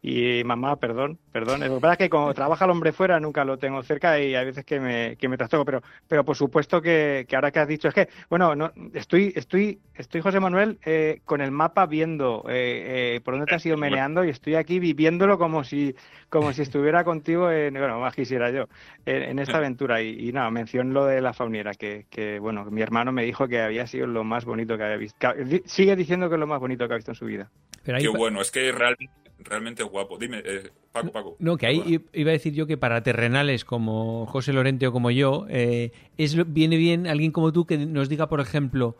Y 0.00 0.42
mamá, 0.44 0.76
perdón, 0.76 1.18
perdón. 1.32 1.60
Lo 1.60 1.74
que 1.76 1.80
pasa 1.80 1.92
es 1.94 1.98
que 1.98 2.10
como 2.10 2.32
trabaja 2.34 2.64
el 2.66 2.70
hombre 2.70 2.92
fuera 2.92 3.18
nunca 3.18 3.44
lo 3.44 3.58
tengo 3.58 3.82
cerca 3.82 4.20
y 4.20 4.34
hay 4.34 4.44
veces 4.44 4.64
que 4.64 4.78
me, 4.78 5.16
que 5.16 5.28
me 5.28 5.36
trastoco. 5.36 5.64
Pero, 5.64 5.82
pero 6.06 6.24
por 6.24 6.36
supuesto 6.36 6.80
que, 6.80 7.26
que 7.28 7.34
ahora 7.34 7.50
que 7.50 7.58
has 7.58 7.68
dicho, 7.68 7.88
es 7.88 7.94
que, 7.94 8.08
bueno, 8.28 8.54
no, 8.54 8.72
estoy, 8.94 9.32
estoy, 9.34 9.80
estoy 9.94 10.20
José 10.20 10.40
Manuel, 10.40 10.78
eh, 10.84 11.20
con 11.24 11.40
el 11.40 11.50
mapa 11.50 11.86
viendo 11.86 12.44
eh, 12.48 13.16
eh, 13.16 13.20
por 13.24 13.34
dónde 13.34 13.46
te 13.46 13.54
has 13.54 13.66
ido 13.66 13.76
meneando 13.76 14.24
y 14.24 14.28
estoy 14.28 14.54
aquí 14.54 14.78
viviéndolo 14.78 15.38
como 15.38 15.64
si, 15.64 15.94
como 16.28 16.52
si 16.52 16.62
estuviera 16.62 17.04
contigo, 17.04 17.50
en, 17.50 17.74
bueno, 17.74 17.98
más 17.98 18.14
quisiera 18.14 18.50
yo, 18.50 18.68
en, 19.06 19.38
esta 19.38 19.56
aventura. 19.56 20.02
Y, 20.02 20.28
y 20.28 20.32
nada, 20.32 20.50
mención 20.50 20.92
lo 20.92 21.06
de 21.06 21.20
la 21.20 21.32
fauniera, 21.32 21.72
que, 21.72 22.06
que, 22.10 22.38
bueno, 22.38 22.64
mi 22.66 22.82
hermano 22.82 23.12
me 23.12 23.24
dijo 23.24 23.48
que 23.48 23.60
había 23.60 23.86
sido 23.86 24.06
lo 24.06 24.24
más 24.24 24.44
bonito 24.44 24.76
que 24.76 24.84
había 24.84 24.96
visto. 24.96 25.28
sigue 25.64 25.96
diciendo 25.96 26.28
que 26.28 26.34
es 26.34 26.40
lo 26.40 26.46
más 26.46 26.60
bonito 26.60 26.86
que 26.86 26.94
ha 26.94 26.96
visto 26.96 27.12
en 27.12 27.16
su 27.16 27.24
vida. 27.24 27.50
Pero 27.84 27.98
Qué 27.98 28.08
bueno, 28.08 28.40
es 28.40 28.50
que 28.50 28.70
realmente 28.70 29.21
realmente 29.44 29.82
guapo. 29.82 30.18
Dime, 30.18 30.42
eh, 30.44 30.70
Paco, 30.92 31.12
Paco. 31.12 31.36
No, 31.38 31.56
que 31.56 31.66
ahí 31.66 32.00
iba 32.12 32.30
a 32.30 32.32
decir 32.32 32.54
yo 32.54 32.66
que 32.66 32.76
para 32.76 33.02
terrenales 33.02 33.64
como 33.64 34.26
José 34.26 34.52
Lorente 34.52 34.86
o 34.86 34.92
como 34.92 35.10
yo, 35.10 35.46
eh, 35.48 35.92
es, 36.18 36.36
viene 36.52 36.76
bien 36.76 37.06
alguien 37.06 37.32
como 37.32 37.52
tú 37.52 37.66
que 37.66 37.78
nos 37.78 38.08
diga, 38.08 38.28
por 38.28 38.40
ejemplo, 38.40 38.96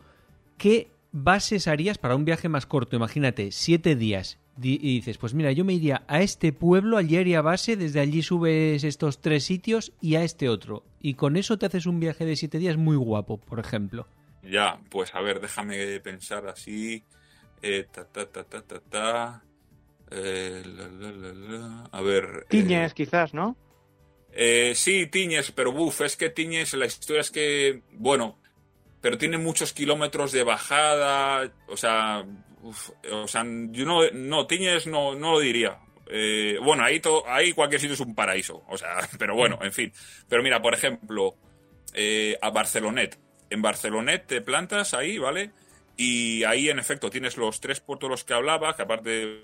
¿qué 0.57 0.89
bases 1.11 1.67
harías 1.67 1.97
para 1.97 2.15
un 2.15 2.25
viaje 2.25 2.49
más 2.49 2.65
corto? 2.65 2.95
Imagínate, 2.95 3.51
siete 3.51 3.95
días. 3.95 4.39
Y 4.61 4.77
dices, 4.77 5.17
pues 5.17 5.33
mira, 5.33 5.51
yo 5.51 5.65
me 5.65 5.73
iría 5.73 6.03
a 6.07 6.21
este 6.21 6.53
pueblo, 6.53 6.97
allí 6.97 7.17
haría 7.17 7.41
base, 7.41 7.75
desde 7.75 7.99
allí 7.99 8.21
subes 8.21 8.83
estos 8.83 9.19
tres 9.19 9.45
sitios 9.45 9.93
y 9.99 10.13
a 10.13 10.23
este 10.23 10.47
otro. 10.47 10.83
Y 11.01 11.15
con 11.15 11.37
eso 11.37 11.57
te 11.57 11.65
haces 11.65 11.87
un 11.87 11.99
viaje 11.99 12.23
de 12.23 12.35
siete 12.35 12.59
días 12.59 12.77
muy 12.77 12.95
guapo, 12.95 13.37
por 13.37 13.59
ejemplo. 13.59 14.07
Ya, 14.43 14.79
pues 14.89 15.15
a 15.15 15.21
ver, 15.21 15.39
déjame 15.41 15.99
pensar 16.01 16.47
así. 16.47 17.03
Eh, 17.61 17.87
ta, 17.91 18.05
ta, 18.05 18.29
ta, 18.29 18.43
ta, 18.43 18.61
ta, 18.61 18.79
ta. 18.79 19.43
Eh, 20.15 20.63
a 21.91 22.01
ver. 22.01 22.45
Tiñes, 22.47 22.91
eh, 22.91 22.95
quizás, 22.95 23.33
¿no? 23.33 23.57
Eh, 24.31 24.73
sí, 24.75 25.07
Tiñes, 25.07 25.51
pero 25.51 25.71
buf, 25.71 26.01
es 26.01 26.15
que 26.15 26.29
Tiñes, 26.29 26.73
la 26.73 26.85
historia 26.85 27.21
es 27.21 27.31
que, 27.31 27.81
bueno, 27.91 28.39
pero 29.01 29.17
tiene 29.17 29.37
muchos 29.37 29.73
kilómetros 29.73 30.31
de 30.31 30.43
bajada, 30.43 31.51
o 31.67 31.77
sea, 31.77 32.25
o 33.11 33.27
sea, 33.27 33.43
yo 33.43 33.85
no, 33.85 34.09
no, 34.11 34.47
Tiñes 34.47 34.87
no, 34.87 35.15
no 35.15 35.33
lo 35.33 35.39
diría. 35.39 35.79
bueno, 36.61 36.83
ahí, 36.83 37.01
ahí 37.27 37.53
cualquier 37.53 37.81
sitio 37.81 37.95
es 37.95 37.99
un 37.99 38.15
paraíso, 38.15 38.63
o 38.69 38.77
sea, 38.77 38.97
pero 39.19 39.35
bueno, 39.35 39.59
en 39.61 39.73
fin. 39.73 39.91
Pero 40.29 40.43
mira, 40.43 40.61
por 40.61 40.73
ejemplo, 40.73 41.35
a 42.41 42.49
Barcelonet. 42.51 43.19
En 43.49 43.61
Barcelonet 43.61 44.25
te 44.25 44.41
plantas 44.41 44.93
ahí, 44.93 45.17
¿vale? 45.17 45.51
Y 45.95 46.43
ahí, 46.43 46.69
en 46.69 46.79
efecto, 46.79 47.09
tienes 47.09 47.37
los 47.37 47.59
tres 47.59 47.79
puertos 47.79 48.09
los 48.09 48.23
que 48.23 48.33
hablaba, 48.33 48.75
que 48.75 48.81
aparte, 48.81 49.43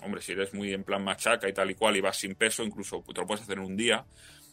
hombre, 0.00 0.22
si 0.22 0.32
eres 0.32 0.54
muy 0.54 0.72
en 0.72 0.84
plan 0.84 1.02
machaca 1.02 1.48
y 1.48 1.52
tal 1.52 1.70
y 1.70 1.74
cual 1.74 1.96
y 1.96 2.00
vas 2.00 2.18
sin 2.18 2.36
peso, 2.36 2.62
incluso 2.62 3.02
te 3.12 3.20
lo 3.20 3.26
puedes 3.26 3.42
hacer 3.42 3.58
en 3.58 3.64
un 3.64 3.76
día. 3.76 4.06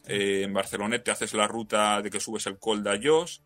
Eh, 0.06 0.42
en 0.44 0.52
Barcelona 0.52 0.98
te 0.98 1.12
haces 1.12 1.32
la 1.34 1.46
ruta 1.46 2.02
de 2.02 2.10
que 2.10 2.20
subes 2.20 2.46
el 2.46 2.58
Col 2.58 2.82
de 2.82 2.90
Ayos 2.90 3.42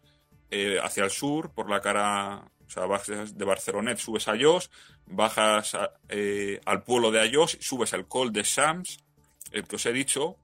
eh, 0.50 0.78
hacia 0.82 1.04
el 1.04 1.10
sur, 1.10 1.52
por 1.52 1.68
la 1.68 1.80
cara, 1.80 2.50
o 2.66 2.70
sea, 2.70 2.86
bajas 2.86 3.36
de 3.36 3.44
Barcelonet, 3.44 3.98
subes 3.98 4.28
a 4.28 4.32
Ayos, 4.32 4.70
bajas 5.06 5.76
eh, 6.08 6.60
al 6.64 6.82
pueblo 6.82 7.10
de 7.10 7.20
Ayos, 7.20 7.58
subes 7.60 7.92
el 7.92 8.06
Col 8.06 8.32
de 8.32 8.44
Sams, 8.44 9.04
el 9.52 9.64
que 9.64 9.76
os 9.76 9.84
he 9.84 9.92
dicho, 9.92 10.38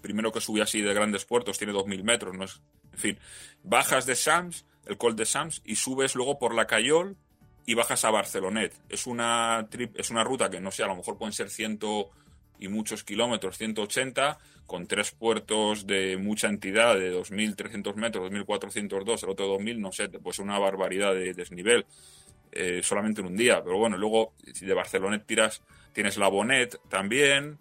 primero 0.00 0.30
que 0.30 0.40
subí 0.40 0.60
así 0.60 0.80
de 0.80 0.94
grandes 0.94 1.24
puertos, 1.24 1.58
tiene 1.58 1.72
2.000 1.72 2.04
metros, 2.04 2.36
no 2.36 2.44
es, 2.44 2.62
en 2.92 2.98
fin, 2.98 3.18
bajas 3.64 4.06
de 4.06 4.14
Sams, 4.14 4.64
el 4.86 4.96
Col 4.96 5.16
de 5.16 5.26
Sams, 5.26 5.62
y 5.64 5.76
subes 5.76 6.14
luego 6.14 6.38
por 6.38 6.54
la 6.54 6.66
Cayol 6.66 7.16
y 7.66 7.74
bajas 7.74 8.04
a 8.04 8.10
Barcelonet. 8.10 8.72
Es 8.88 9.06
una, 9.06 9.66
trip, 9.70 9.98
es 9.98 10.10
una 10.10 10.24
ruta 10.24 10.48
que 10.48 10.60
no 10.60 10.70
sé, 10.70 10.84
a 10.84 10.86
lo 10.86 10.96
mejor 10.96 11.18
pueden 11.18 11.32
ser 11.32 11.50
ciento 11.50 12.10
y 12.58 12.68
muchos 12.68 13.04
kilómetros, 13.04 13.58
180, 13.58 14.38
con 14.66 14.86
tres 14.86 15.10
puertos 15.10 15.86
de 15.86 16.16
mucha 16.16 16.48
entidad, 16.48 16.96
de 16.96 17.12
2.300 17.14 17.94
metros, 17.94 18.30
2.402, 18.30 19.24
el 19.24 19.30
otro 19.30 19.58
2.000, 19.58 19.78
no 19.78 19.92
sé, 19.92 20.08
pues 20.08 20.38
una 20.38 20.58
barbaridad 20.58 21.14
de 21.14 21.34
desnivel, 21.34 21.86
eh, 22.52 22.80
solamente 22.82 23.20
en 23.20 23.28
un 23.28 23.36
día. 23.36 23.62
Pero 23.62 23.78
bueno, 23.78 23.96
luego 23.96 24.32
de 24.44 24.74
Barcelonet 24.74 25.26
tiras, 25.26 25.62
tienes 25.92 26.16
la 26.16 26.28
Bonet 26.28 26.80
también, 26.88 27.58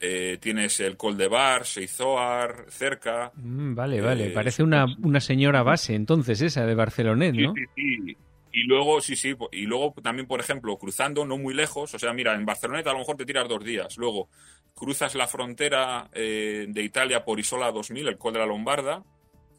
eh, 0.00 0.38
tienes 0.40 0.78
el 0.78 0.96
Col 0.96 1.16
de 1.16 1.26
Bar, 1.26 1.66
Seizoar, 1.66 2.66
cerca. 2.68 3.32
Mm, 3.34 3.74
vale, 3.74 4.00
vale. 4.00 4.26
Eh, 4.28 4.30
Parece 4.30 4.62
una, 4.62 4.86
una, 5.02 5.20
señora 5.20 5.64
base, 5.64 5.94
entonces, 5.94 6.40
esa 6.40 6.66
de 6.66 6.74
Barcelonet, 6.76 7.34
¿no? 7.34 7.52
Sí, 7.54 7.64
sí, 7.74 8.16
Y 8.52 8.62
luego, 8.64 9.00
sí, 9.00 9.16
sí. 9.16 9.34
Y 9.50 9.62
luego 9.62 9.94
también, 10.00 10.28
por 10.28 10.38
ejemplo, 10.38 10.78
cruzando 10.78 11.24
no 11.24 11.36
muy 11.36 11.52
lejos. 11.52 11.94
O 11.94 11.98
sea, 11.98 12.12
mira, 12.12 12.34
en 12.34 12.46
Barcelonet 12.46 12.86
a 12.86 12.92
lo 12.92 12.98
mejor 12.98 13.16
te 13.16 13.26
tiras 13.26 13.48
dos 13.48 13.64
días. 13.64 13.96
Luego 13.98 14.28
cruzas 14.72 15.16
la 15.16 15.26
frontera 15.26 16.08
eh, 16.12 16.66
de 16.68 16.82
Italia 16.82 17.24
por 17.24 17.40
Isola 17.40 17.72
2000, 17.72 18.06
el 18.06 18.18
Col 18.18 18.34
de 18.34 18.38
la 18.38 18.46
Lombarda, 18.46 19.02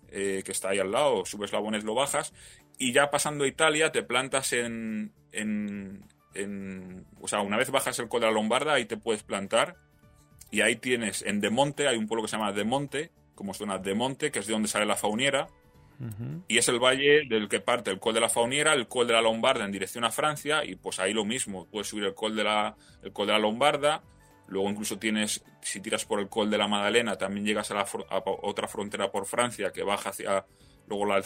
que 0.10 0.44
está 0.48 0.70
ahí 0.70 0.80
al 0.80 0.92
lado. 0.92 1.26
Subes 1.26 1.52
la 1.52 1.60
Bones, 1.60 1.84
lo 1.84 1.96
bajas. 1.96 2.34
Y 2.78 2.94
ya 2.94 3.12
pasando 3.12 3.46
Italia, 3.46 3.92
te 3.92 4.04
plantas 4.04 4.54
en, 4.54 5.12
en, 5.34 6.06
en. 6.34 7.06
O 7.20 7.28
sea, 7.28 7.42
una 7.42 7.58
vez 7.58 7.70
bajas 7.72 8.00
el 8.00 8.08
Col 8.08 8.22
de 8.22 8.28
la 8.28 8.32
Lombarda, 8.34 8.76
ahí 8.76 8.86
te 8.86 8.96
puedes 8.96 9.24
plantar 9.24 9.76
y 10.52 10.62
ahí 10.62 10.76
tienes, 10.76 11.22
en 11.22 11.42
Demonte, 11.42 11.88
hay 11.88 11.98
un 11.98 12.08
pueblo 12.08 12.24
que 12.24 12.30
se 12.30 12.38
llama 12.38 12.52
Demonte, 12.52 13.12
como 13.36 13.54
suena 13.54 13.78
Demonte, 13.78 14.32
que 14.32 14.40
es 14.40 14.48
de 14.48 14.54
donde 14.54 14.68
sale 14.68 14.86
la 14.86 14.96
fauniera. 14.96 15.48
Y 16.48 16.58
es 16.58 16.70
el 16.70 16.80
valle 16.80 17.26
del 17.28 17.50
que 17.50 17.60
parte 17.60 17.92
el 17.92 18.00
Col 18.00 18.14
de 18.14 18.22
la 18.22 18.30
Fauniera, 18.30 18.72
el 18.72 18.88
Col 18.88 19.06
de 19.06 19.12
la 19.12 19.22
Lombarda 19.22 19.66
en 19.66 19.72
dirección 19.74 20.06
a 20.06 20.12
Francia, 20.12 20.64
y 20.64 20.76
pues 20.76 20.98
ahí 20.98 21.12
lo 21.12 21.26
mismo, 21.26 21.68
puedes 21.70 21.90
subir 21.90 22.06
el 22.06 22.14
Col 22.14 22.38
de 22.38 22.46
la, 22.46 22.74
el 23.04 23.12
Col 23.12 23.28
de 23.28 23.34
la 23.34 23.40
Lombarda, 23.40 24.02
luego 24.48 24.70
incluso 24.70 24.98
tienes, 24.98 25.44
si 25.62 25.82
tiras 25.82 26.06
por 26.06 26.22
el 26.22 26.30
Col 26.30 26.50
de 26.50 26.58
la 26.58 26.70
Madalena, 26.70 27.18
también 27.18 27.46
llegas 27.46 27.70
a, 27.72 27.74
la, 27.74 27.86
otra 28.24 28.70
frontera 28.70 29.12
por 29.12 29.26
Francia 29.26 29.74
que 29.74 29.84
baja 29.84 30.12
hacia 30.12 30.46
luego 30.88 31.06
la, 31.06 31.22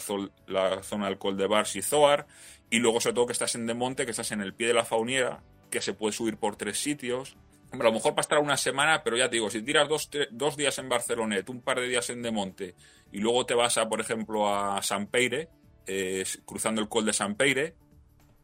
la 0.48 0.82
zona 0.82 1.06
del 1.06 1.18
Col 1.18 1.36
de 1.36 1.46
Bars 1.46 1.76
y 1.76 1.82
Zoar, 1.82 2.26
y 2.68 2.80
luego 2.80 3.00
sobre 3.00 3.14
todo 3.14 3.26
que 3.26 3.32
estás 3.32 3.54
en 3.54 3.66
Demonte, 3.66 4.04
que 4.04 4.10
estás 4.10 4.32
en 4.32 4.40
el 4.40 4.54
pie 4.54 4.66
de 4.66 4.74
la 4.74 4.84
Fauniera, 4.84 5.40
que 5.70 5.80
se 5.80 5.94
puede 5.94 6.12
subir 6.12 6.36
por 6.36 6.56
tres 6.56 6.78
sitios, 6.78 7.36
a 7.80 7.90
lo 7.90 7.92
mejor 7.92 8.14
para 8.14 8.22
estar 8.22 8.38
una 8.38 8.56
semana, 8.56 9.02
pero 9.02 9.16
ya 9.16 9.28
te 9.28 9.36
digo, 9.36 9.50
si 9.50 9.62
tiras 9.62 9.88
dos, 9.88 10.10
dos 10.30 10.56
días 10.56 10.78
en 10.78 10.88
Barcelonet, 10.88 11.48
un 11.48 11.60
par 11.60 11.80
de 11.80 11.88
días 11.88 12.08
en 12.10 12.22
Demonte, 12.22 12.74
y 13.12 13.18
luego 13.18 13.46
te 13.46 13.54
vas 13.54 13.78
a, 13.78 13.88
por 13.88 14.00
ejemplo, 14.00 14.48
a 14.48 14.82
San 14.82 15.06
Peire, 15.06 15.48
eh, 15.86 16.24
cruzando 16.44 16.80
el 16.80 16.88
Col 16.88 17.06
de 17.06 17.12
San 17.12 17.34
Peire, 17.34 17.74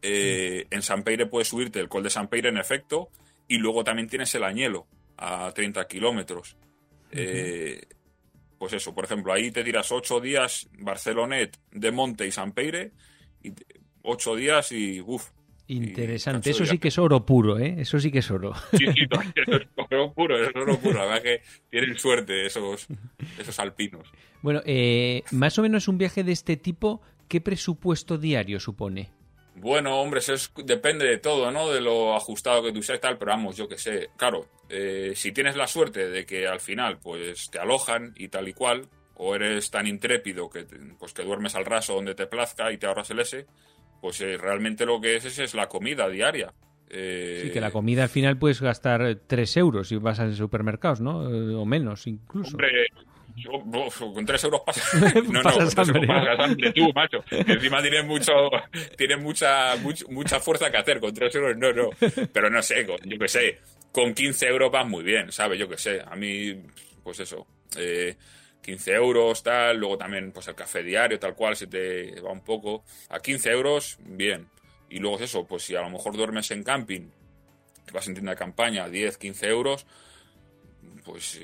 eh, 0.01 0.65
en 0.69 0.81
San 0.81 1.03
Peire 1.03 1.25
puedes 1.25 1.47
subirte 1.47 1.79
el 1.79 1.89
Col 1.89 2.03
de 2.03 2.09
San 2.09 2.27
Peire, 2.27 2.49
en 2.49 2.57
efecto, 2.57 3.09
y 3.47 3.57
luego 3.57 3.83
también 3.83 4.07
tienes 4.07 4.33
el 4.35 4.43
Añelo, 4.43 4.87
a 5.17 5.51
30 5.53 5.87
kilómetros. 5.87 6.57
Eh, 7.11 7.85
pues 8.57 8.73
eso, 8.73 8.93
por 8.93 9.05
ejemplo, 9.05 9.33
ahí 9.33 9.51
te 9.51 9.63
tiras 9.63 9.91
ocho 9.91 10.19
días 10.19 10.69
Barcelonet, 10.77 11.57
Demonte 11.71 12.27
y 12.27 12.31
San 12.31 12.51
Peire, 12.51 12.91
y 13.43 13.53
ocho 14.03 14.35
días 14.35 14.71
y, 14.71 15.01
uff, 15.01 15.29
Interesante, 15.71 16.49
eso 16.49 16.65
sí 16.65 16.79
que 16.79 16.89
es 16.89 16.97
oro 16.97 17.25
puro, 17.25 17.57
¿eh? 17.57 17.75
Eso 17.77 17.97
sí 17.97 18.11
que 18.11 18.19
es 18.19 18.29
oro. 18.29 18.53
Sí, 18.71 18.85
sí, 18.93 19.07
es 19.35 19.67
oro 19.77 20.13
puro, 20.13 20.37
es 20.37 20.53
oro 20.53 20.77
puro. 20.77 20.99
La 20.99 21.05
verdad 21.05 21.23
que 21.23 21.41
tienen 21.69 21.97
suerte 21.97 22.45
esos, 22.45 22.87
esos 23.39 23.57
alpinos. 23.57 24.11
Bueno, 24.41 24.61
eh, 24.65 25.23
más 25.31 25.57
o 25.57 25.61
menos 25.61 25.87
un 25.87 25.97
viaje 25.97 26.25
de 26.25 26.33
este 26.33 26.57
tipo, 26.57 27.01
¿qué 27.29 27.39
presupuesto 27.39 28.17
diario 28.17 28.59
supone? 28.59 29.11
Bueno, 29.55 30.01
hombre, 30.01 30.19
eso 30.19 30.33
depende 30.65 31.05
de 31.05 31.19
todo, 31.19 31.49
¿no? 31.51 31.69
De 31.69 31.79
lo 31.79 32.17
ajustado 32.17 32.63
que 32.63 32.73
tú 32.73 32.83
seas 32.83 32.99
y 32.99 33.01
tal, 33.01 33.17
pero 33.17 33.31
vamos, 33.31 33.55
yo 33.55 33.69
qué 33.69 33.77
sé. 33.77 34.09
Claro, 34.17 34.49
eh, 34.67 35.13
si 35.15 35.31
tienes 35.31 35.55
la 35.55 35.67
suerte 35.67 36.09
de 36.09 36.25
que 36.25 36.47
al 36.47 36.59
final, 36.59 36.99
pues, 36.99 37.49
te 37.49 37.59
alojan 37.59 38.13
y 38.17 38.27
tal 38.27 38.49
y 38.49 38.53
cual, 38.53 38.89
o 39.15 39.35
eres 39.35 39.71
tan 39.71 39.87
intrépido 39.87 40.49
que, 40.49 40.65
pues, 40.99 41.13
que 41.13 41.23
duermes 41.23 41.55
al 41.55 41.63
raso 41.63 41.93
donde 41.93 42.15
te 42.15 42.27
plazca 42.27 42.73
y 42.73 42.77
te 42.77 42.87
ahorras 42.87 43.11
el 43.11 43.19
ese, 43.19 43.45
pues 44.01 44.19
eh, 44.21 44.35
realmente 44.35 44.85
lo 44.85 44.99
que 44.99 45.15
es, 45.15 45.39
es, 45.39 45.53
la 45.53 45.67
comida 45.67 46.09
diaria. 46.09 46.51
Eh, 46.89 47.43
sí, 47.43 47.51
que 47.51 47.61
la 47.61 47.71
comida 47.71 48.03
al 48.03 48.09
final 48.09 48.37
puedes 48.37 48.59
gastar 48.59 49.19
3 49.25 49.57
euros 49.57 49.87
si 49.87 49.95
vas 49.95 50.19
a 50.19 50.33
supermercados, 50.33 50.99
¿no? 50.99 51.29
Eh, 51.29 51.55
o 51.55 51.65
menos 51.65 52.07
incluso. 52.07 52.57
Hombre, 52.57 52.87
con 54.13 54.25
3 54.25 54.43
euros 54.43 54.61
pasas. 54.65 54.93
No, 55.29 55.41
no, 55.43 55.51
con 55.53 55.69
3 55.69 55.87
euros 55.87 56.05
pasas 56.07 56.39
hambre 56.39 56.73
tú, 56.73 56.91
macho. 56.93 57.23
Encima 57.29 57.81
tienes, 57.81 58.05
mucho, 58.05 58.33
tienes 58.97 59.21
mucha, 59.21 59.75
mucha 60.09 60.39
fuerza 60.39 60.71
que 60.71 60.77
hacer. 60.77 60.99
Con 60.99 61.13
3 61.13 61.35
euros, 61.35 61.57
no, 61.57 61.71
no. 61.71 61.89
Pero 62.33 62.49
no 62.49 62.61
sé, 62.61 62.85
yo 62.85 63.19
qué 63.19 63.27
sé. 63.27 63.59
Con 63.91 64.13
15 64.13 64.47
euros 64.47 64.71
vas 64.71 64.87
muy 64.87 65.03
bien, 65.03 65.31
¿sabes? 65.31 65.59
Yo 65.59 65.69
qué 65.69 65.77
sé. 65.77 66.01
A 66.01 66.15
mí, 66.15 66.61
pues 67.03 67.19
eso. 67.19 67.45
Eh, 67.77 68.15
15 68.61 68.91
euros, 68.93 69.43
tal, 69.43 69.77
luego 69.77 69.97
también 69.97 70.31
pues 70.31 70.47
el 70.47 70.55
café 70.55 70.83
diario, 70.83 71.19
tal 71.19 71.35
cual, 71.35 71.55
se 71.55 71.67
te 71.67 72.19
va 72.21 72.31
un 72.31 72.43
poco. 72.43 72.83
A 73.09 73.19
15 73.19 73.49
euros, 73.49 73.97
bien. 74.01 74.47
y 74.89 74.99
luego 74.99 75.17
es 75.17 75.23
eso, 75.23 75.45
pues 75.45 75.63
si 75.63 75.75
a 75.75 75.81
lo 75.81 75.89
mejor 75.89 76.15
duermes 76.15 76.51
en 76.51 76.63
camping, 76.63 77.09
que 77.85 77.91
vas 77.91 78.07
en 78.07 78.13
tienda 78.13 78.31
de 78.31 78.37
campaña, 78.37 78.87
10, 78.87 79.17
15 79.17 79.47
euros, 79.47 79.85
pues 81.03 81.39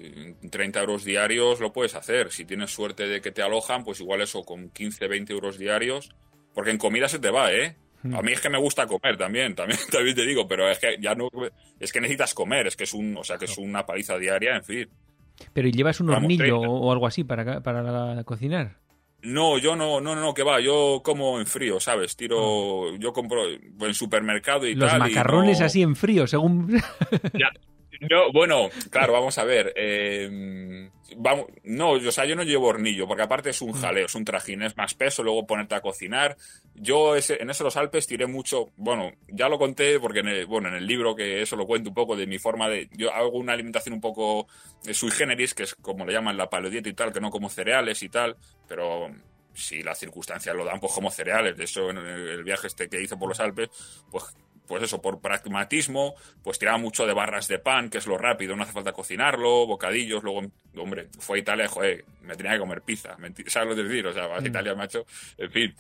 30 0.50 0.80
euros 0.80 1.04
diarios 1.04 1.60
lo 1.60 1.74
puedes 1.74 1.96
hacer. 1.96 2.32
Si 2.32 2.46
tienes 2.46 2.72
suerte 2.72 3.08
de 3.08 3.22
que 3.22 3.32
te 3.32 3.42
alojan, 3.42 3.84
pues 3.84 4.00
igual 4.00 4.22
eso 4.22 4.44
con 4.44 4.70
15, 4.70 5.08
20 5.08 5.34
euros 5.34 5.58
diarios, 5.58 6.12
porque 6.54 6.72
en 6.72 6.78
comida 6.78 7.08
se 7.08 7.20
te 7.20 7.30
va, 7.30 7.52
¿eh? 7.52 7.76
Hmm. 8.04 8.16
A 8.16 8.22
mí 8.22 8.32
es 8.32 8.42
que 8.42 8.50
me 8.50 8.60
gusta 8.60 8.86
comer 8.86 9.18
también, 9.18 9.56
también, 9.56 9.80
también 9.92 10.16
te 10.16 10.26
digo, 10.26 10.48
pero 10.48 10.70
es 10.70 10.80
que 10.80 10.98
ya 11.00 11.16
no, 11.16 11.30
es 11.80 11.92
que 11.92 12.02
necesitas 12.02 12.34
comer, 12.34 12.68
es 12.68 12.76
que 12.76 12.84
es 12.84 12.94
un, 12.94 13.18
o 13.18 13.24
sea, 13.24 13.38
que 13.38 13.46
es 13.46 13.58
una 13.58 13.86
paliza 13.86 14.18
diaria, 14.18 14.56
en 14.56 14.64
fin. 14.64 14.90
Pero 15.54 15.68
¿y 15.68 15.72
llevas 15.72 16.00
un 16.00 16.10
hornillo 16.10 16.60
o 16.60 16.92
algo 16.92 17.08
así 17.08 17.24
para, 17.24 17.62
para 17.62 18.24
cocinar? 18.24 18.78
No, 19.24 19.58
yo 19.58 19.76
no, 19.76 20.00
no, 20.00 20.16
no, 20.16 20.34
que 20.34 20.44
va, 20.44 20.62
yo 20.62 21.02
como 21.04 21.40
en 21.40 21.48
frío, 21.48 21.80
¿sabes? 21.80 22.16
Tiro, 22.16 22.90
ah. 22.90 22.98
yo 23.00 23.12
compro 23.14 23.46
en 23.48 23.94
supermercado 23.94 24.68
y 24.68 24.76
Los 24.76 24.90
tal. 24.90 25.00
Los 25.00 25.10
macarrones 25.10 25.60
así 25.62 25.82
en 25.82 25.96
frío, 25.96 26.28
según. 26.28 26.80
Ya, 27.34 27.50
no, 28.02 28.32
bueno, 28.32 28.70
claro, 28.90 29.14
vamos 29.14 29.38
a 29.38 29.44
ver. 29.44 29.74
Eh, 29.76 30.90
vamos, 31.16 31.48
no, 31.64 31.92
o 31.92 32.12
sea, 32.12 32.26
yo 32.26 32.36
no 32.36 32.44
llevo 32.44 32.68
hornillo, 32.68 33.08
porque 33.08 33.24
aparte 33.24 33.50
es 33.50 33.62
un 33.62 33.72
mm. 33.72 33.82
jaleo, 33.82 34.06
es 34.06 34.16
un 34.16 34.26
trajín, 34.26 34.62
es 34.64 34.76
más 34.78 34.94
peso, 34.94 35.24
luego 35.24 35.46
ponerte 35.48 35.76
a 35.76 35.82
cocinar. 35.82 36.38
Yo 36.76 37.16
ese, 37.16 37.42
en 37.42 37.50
eso 37.50 37.64
los 37.64 37.78
Alpes 37.78 38.08
tiré 38.08 38.28
mucho, 38.28 38.72
bueno, 38.76 39.12
ya 39.28 39.50
lo 39.50 39.58
conté 39.58 40.00
porque 40.00 40.20
en 40.20 40.28
el, 40.28 40.46
bueno, 40.46 40.70
en 40.70 40.76
el 40.76 40.86
libro 40.86 41.16
que 41.16 41.42
eso 41.42 41.56
lo 41.56 41.66
cuento 41.66 41.90
un 41.90 41.96
poco 41.96 42.16
de 42.16 42.28
mi 42.28 42.40
forma 42.40 42.70
de, 42.70 42.90
yo 42.92 43.12
hago 43.12 43.38
una 43.38 43.54
alimentación 43.54 43.94
un 43.94 44.02
poco 44.02 44.48
sui 44.92 45.12
generis, 45.12 45.54
que 45.54 45.64
es 45.64 45.76
como 45.76 46.06
le 46.06 46.14
llaman 46.14 46.38
la 46.38 46.50
paleodieta 46.50 46.90
y 46.90 46.94
tal, 46.94 47.14
que 47.14 47.22
no 47.22 47.30
como 47.30 47.50
cereales 47.50 48.04
y 48.04 48.10
tal, 48.10 48.38
pero 48.68 49.10
si 49.54 49.82
las 49.82 49.98
circunstancias 49.98 50.56
lo 50.56 50.64
dan, 50.64 50.80
pues 50.80 50.94
como 50.94 51.10
cereales. 51.10 51.58
De 51.58 51.64
eso 51.64 51.90
en 51.90 51.98
el 51.98 52.44
viaje 52.44 52.68
este 52.68 52.88
que 52.88 53.02
hice 53.02 53.18
por 53.18 53.30
los 53.30 53.40
Alpes, 53.40 53.70
pues 54.12 54.24
pues 54.68 54.84
eso, 54.84 55.02
por 55.02 55.22
pragmatismo, 55.22 56.16
pues 56.44 56.60
tiraba 56.60 56.78
mucho 56.78 57.06
de 57.06 57.14
barras 57.14 57.48
de 57.48 57.60
pan, 57.60 57.90
que 57.90 57.98
es 57.98 58.08
lo 58.08 58.18
rápido, 58.18 58.56
no 58.56 58.64
hace 58.64 58.74
falta 58.74 58.92
cocinarlo, 58.92 59.66
bocadillos, 59.66 60.24
luego, 60.24 60.42
hombre, 60.78 61.08
fue 61.20 61.38
a 61.38 61.42
Italia, 61.42 61.68
joder, 61.68 62.06
me 62.22 62.36
tenía 62.36 62.54
que 62.54 62.60
comer 62.60 62.82
pizza, 62.82 63.18
¿sabes 63.48 63.70
lo 63.70 63.76
que 63.76 63.84
decir? 63.84 64.06
O 64.06 64.14
sea, 64.14 64.28
vas 64.28 64.40
a 64.40 64.42
mm. 64.42 64.48
Italia, 64.48 64.76
macho, 64.76 65.06
en 65.38 65.52
fin. 65.52 65.76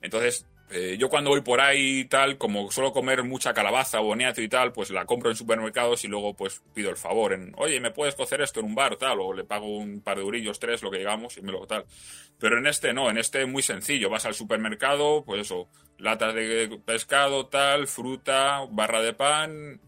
Entonces, 0.00 0.46
eh, 0.74 0.96
yo 0.98 1.10
cuando 1.10 1.28
voy 1.28 1.42
por 1.42 1.60
ahí 1.60 2.00
y 2.00 2.04
tal, 2.06 2.38
como 2.38 2.70
suelo 2.70 2.92
comer 2.92 3.22
mucha 3.24 3.52
calabaza, 3.52 4.00
boniato 4.00 4.40
y 4.40 4.48
tal, 4.48 4.72
pues 4.72 4.88
la 4.88 5.04
compro 5.04 5.28
en 5.28 5.36
supermercados 5.36 6.02
y 6.04 6.08
luego 6.08 6.34
pues 6.34 6.62
pido 6.72 6.88
el 6.88 6.96
favor 6.96 7.34
en, 7.34 7.52
oye, 7.58 7.78
¿me 7.78 7.90
puedes 7.90 8.14
cocer 8.14 8.40
esto 8.40 8.60
en 8.60 8.66
un 8.66 8.74
bar 8.74 8.96
tal? 8.96 9.20
O 9.20 9.34
le 9.34 9.44
pago 9.44 9.66
un 9.66 10.00
par 10.00 10.16
de 10.16 10.22
eurillos, 10.22 10.58
tres, 10.58 10.82
lo 10.82 10.90
que 10.90 10.96
digamos, 10.96 11.36
y 11.36 11.42
me 11.42 11.52
lo 11.52 11.66
tal. 11.66 11.84
Pero 12.38 12.56
en 12.56 12.66
este 12.66 12.94
no, 12.94 13.10
en 13.10 13.18
este 13.18 13.44
muy 13.44 13.62
sencillo, 13.62 14.08
vas 14.08 14.24
al 14.24 14.32
supermercado, 14.32 15.22
pues 15.26 15.42
eso, 15.42 15.68
latas 16.02 16.34
de 16.34 16.80
pescado, 16.84 17.46
tal, 17.46 17.86
fruta, 17.86 18.60
barra 18.70 19.00
de 19.00 19.14
pan, 19.14 19.80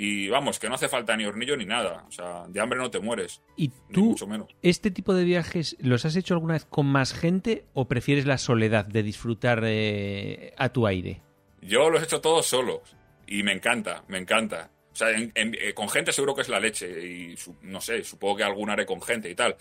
y 0.00 0.28
vamos, 0.28 0.60
que 0.60 0.68
no 0.68 0.76
hace 0.76 0.88
falta 0.88 1.16
ni 1.16 1.24
hornillo 1.24 1.56
ni 1.56 1.66
nada. 1.66 2.04
O 2.06 2.12
sea, 2.12 2.44
de 2.46 2.60
hambre 2.60 2.78
no 2.78 2.88
te 2.88 3.00
mueres. 3.00 3.42
¿Y 3.56 3.72
tú, 3.92 4.14
este 4.62 4.92
tipo 4.92 5.12
de 5.12 5.24
viajes, 5.24 5.76
los 5.80 6.04
has 6.04 6.14
hecho 6.14 6.34
alguna 6.34 6.52
vez 6.52 6.64
con 6.64 6.86
más 6.86 7.12
gente 7.12 7.64
o 7.74 7.88
prefieres 7.88 8.24
la 8.24 8.38
soledad 8.38 8.86
de 8.86 9.02
disfrutar 9.02 9.60
eh, 9.64 10.54
a 10.56 10.68
tu 10.68 10.86
aire? 10.86 11.20
Yo 11.62 11.90
los 11.90 12.00
he 12.00 12.04
hecho 12.04 12.20
todos 12.20 12.46
solos. 12.46 12.96
Y 13.26 13.42
me 13.42 13.50
encanta, 13.50 14.04
me 14.06 14.18
encanta. 14.18 14.70
O 14.92 14.94
sea, 14.94 15.08
eh, 15.10 15.74
con 15.74 15.88
gente 15.88 16.12
seguro 16.12 16.32
que 16.32 16.42
es 16.42 16.48
la 16.48 16.60
leche. 16.60 16.88
Y 17.04 17.34
no 17.62 17.80
sé, 17.80 18.04
supongo 18.04 18.36
que 18.36 18.44
alguna 18.44 18.74
haré 18.74 18.86
con 18.86 19.02
gente 19.02 19.28
y 19.28 19.34
tal. 19.34 19.56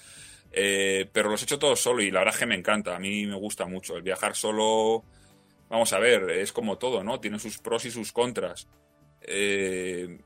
Eh, 0.51 1.09
pero 1.11 1.31
los 1.31 1.41
he 1.41 1.45
hecho 1.45 1.57
todos 1.57 1.79
solo 1.79 2.03
y 2.03 2.11
la 2.11 2.19
verdad 2.19 2.35
es 2.35 2.39
que 2.41 2.45
me 2.45 2.55
encanta. 2.55 2.95
A 2.95 2.99
mí 2.99 3.25
me 3.25 3.35
gusta 3.35 3.65
mucho. 3.65 3.97
El 3.97 4.03
viajar 4.03 4.35
solo, 4.35 5.03
vamos 5.69 5.93
a 5.93 5.99
ver, 5.99 6.29
es 6.31 6.51
como 6.51 6.77
todo, 6.77 7.03
¿no? 7.03 7.19
Tiene 7.19 7.39
sus 7.39 7.57
pros 7.57 7.85
y 7.85 7.91
sus 7.91 8.11
contras. 8.11 8.67
Eh, 9.21 10.19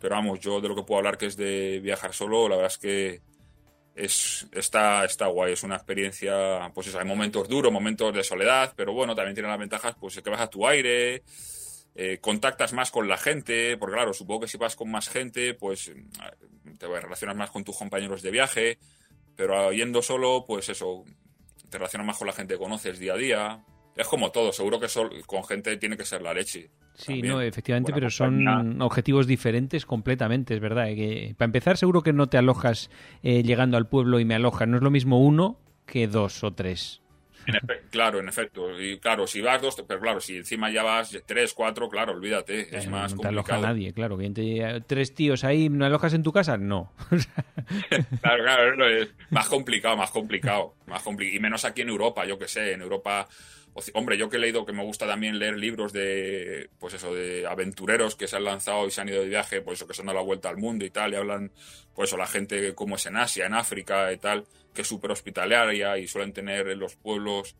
pero 0.00 0.16
vamos, 0.16 0.40
yo 0.40 0.60
de 0.60 0.68
lo 0.68 0.74
que 0.74 0.82
puedo 0.82 0.98
hablar 0.98 1.18
que 1.18 1.26
es 1.26 1.36
de 1.36 1.80
viajar 1.80 2.14
solo, 2.14 2.48
la 2.48 2.56
verdad 2.56 2.72
es 2.72 2.78
que 2.78 3.20
es, 3.94 4.48
está, 4.52 5.04
está 5.04 5.26
guay, 5.26 5.52
es 5.52 5.62
una 5.62 5.76
experiencia, 5.76 6.70
pues 6.74 6.94
hay 6.94 7.04
momentos 7.04 7.48
duros, 7.48 7.72
momentos 7.72 8.14
de 8.14 8.24
soledad, 8.24 8.72
pero 8.76 8.92
bueno, 8.92 9.14
también 9.14 9.34
tiene 9.34 9.48
las 9.48 9.58
ventajas, 9.58 9.94
pues 10.00 10.20
que 10.20 10.30
vas 10.30 10.40
a 10.40 10.48
tu 10.48 10.66
aire, 10.66 11.22
eh, 11.94 12.18
contactas 12.20 12.72
más 12.72 12.90
con 12.90 13.08
la 13.08 13.18
gente, 13.18 13.76
porque 13.76 13.96
claro, 13.96 14.14
supongo 14.14 14.42
que 14.42 14.48
si 14.48 14.56
vas 14.56 14.74
con 14.74 14.90
más 14.90 15.08
gente, 15.08 15.54
pues 15.54 15.92
te 16.78 16.86
relacionas 16.86 17.36
más 17.36 17.50
con 17.50 17.62
tus 17.62 17.76
compañeros 17.76 18.22
de 18.22 18.30
viaje, 18.30 18.78
pero 19.36 19.72
yendo 19.72 20.00
solo, 20.00 20.44
pues 20.46 20.68
eso, 20.70 21.04
te 21.68 21.78
relacionas 21.78 22.06
más 22.06 22.16
con 22.16 22.26
la 22.26 22.32
gente 22.32 22.54
que 22.54 22.60
conoces 22.60 22.98
día 22.98 23.14
a 23.14 23.16
día. 23.16 23.64
Es 24.00 24.08
como 24.08 24.30
todo, 24.30 24.50
seguro 24.50 24.80
que 24.80 24.86
con 25.26 25.44
gente 25.44 25.76
tiene 25.76 25.94
que 25.94 26.06
ser 26.06 26.22
la 26.22 26.32
leche. 26.32 26.70
Sí, 26.94 27.20
no, 27.20 27.42
efectivamente, 27.42 27.92
pero 27.92 28.08
son 28.08 28.80
objetivos 28.80 29.26
diferentes 29.26 29.84
completamente, 29.84 30.54
es 30.54 30.60
verdad. 30.60 30.86
Que, 30.86 31.34
para 31.36 31.46
empezar, 31.46 31.76
seguro 31.76 32.02
que 32.02 32.14
no 32.14 32.28
te 32.28 32.38
alojas 32.38 32.90
eh, 33.22 33.42
llegando 33.42 33.76
al 33.76 33.88
pueblo 33.88 34.18
y 34.18 34.24
me 34.24 34.34
alojas. 34.34 34.66
No 34.68 34.78
es 34.78 34.82
lo 34.82 34.90
mismo 34.90 35.20
uno 35.20 35.58
que 35.84 36.06
dos 36.06 36.42
o 36.44 36.52
tres. 36.54 37.02
claro, 37.90 38.20
en 38.20 38.28
efecto. 38.28 38.80
Y 38.80 38.98
claro, 38.98 39.26
si 39.26 39.42
vas 39.42 39.60
dos, 39.60 39.76
pero 39.86 40.00
claro, 40.00 40.20
si 40.20 40.38
encima 40.38 40.70
ya 40.70 40.82
vas 40.82 41.14
tres, 41.26 41.52
cuatro, 41.52 41.90
claro, 41.90 42.12
olvídate, 42.12 42.74
es 42.74 42.88
más 42.88 43.14
no 43.14 43.20
te 43.20 43.28
aloja 43.28 43.58
nadie, 43.58 43.92
claro. 43.92 44.16
Que 44.16 44.82
tres 44.86 45.14
tíos 45.14 45.44
ahí, 45.44 45.68
¿no 45.68 45.84
alojas 45.84 46.14
en 46.14 46.22
tu 46.22 46.32
casa? 46.32 46.56
No. 46.56 46.92
claro, 48.22 48.44
claro, 48.44 48.88
es 48.88 49.10
más 49.28 49.48
complicado, 49.48 49.96
más 49.96 50.10
complicado, 50.10 50.74
más 50.86 51.02
complicado. 51.02 51.36
Y 51.36 51.40
menos 51.40 51.66
aquí 51.66 51.82
en 51.82 51.90
Europa, 51.90 52.24
yo 52.24 52.38
que 52.38 52.48
sé, 52.48 52.72
en 52.72 52.80
Europa 52.80 53.28
hombre, 53.94 54.16
yo 54.16 54.28
que 54.28 54.36
he 54.36 54.40
leído 54.40 54.66
que 54.66 54.72
me 54.72 54.84
gusta 54.84 55.06
también 55.06 55.38
leer 55.38 55.58
libros 55.58 55.92
de, 55.92 56.70
pues 56.78 56.94
eso, 56.94 57.14
de 57.14 57.46
aventureros 57.46 58.16
que 58.16 58.26
se 58.26 58.36
han 58.36 58.44
lanzado 58.44 58.86
y 58.86 58.90
se 58.90 59.00
han 59.00 59.08
ido 59.08 59.22
de 59.22 59.28
viaje, 59.28 59.60
pues 59.60 59.78
eso, 59.78 59.86
que 59.86 59.94
se 59.94 60.02
han 60.02 60.06
dado 60.06 60.18
la 60.18 60.24
vuelta 60.24 60.48
al 60.48 60.56
mundo 60.56 60.84
y 60.84 60.90
tal, 60.90 61.12
y 61.12 61.16
hablan, 61.16 61.52
pues 61.94 62.10
eso, 62.10 62.16
la 62.16 62.26
gente 62.26 62.74
como 62.74 62.96
es 62.96 63.06
en 63.06 63.16
Asia, 63.16 63.46
en 63.46 63.54
África 63.54 64.12
y 64.12 64.18
tal, 64.18 64.44
que 64.74 64.82
es 64.82 64.88
súper 64.88 65.10
hospitalaria 65.10 65.98
y 65.98 66.06
suelen 66.06 66.32
tener 66.32 66.68
en 66.68 66.78
los 66.78 66.96
pueblos. 66.96 67.56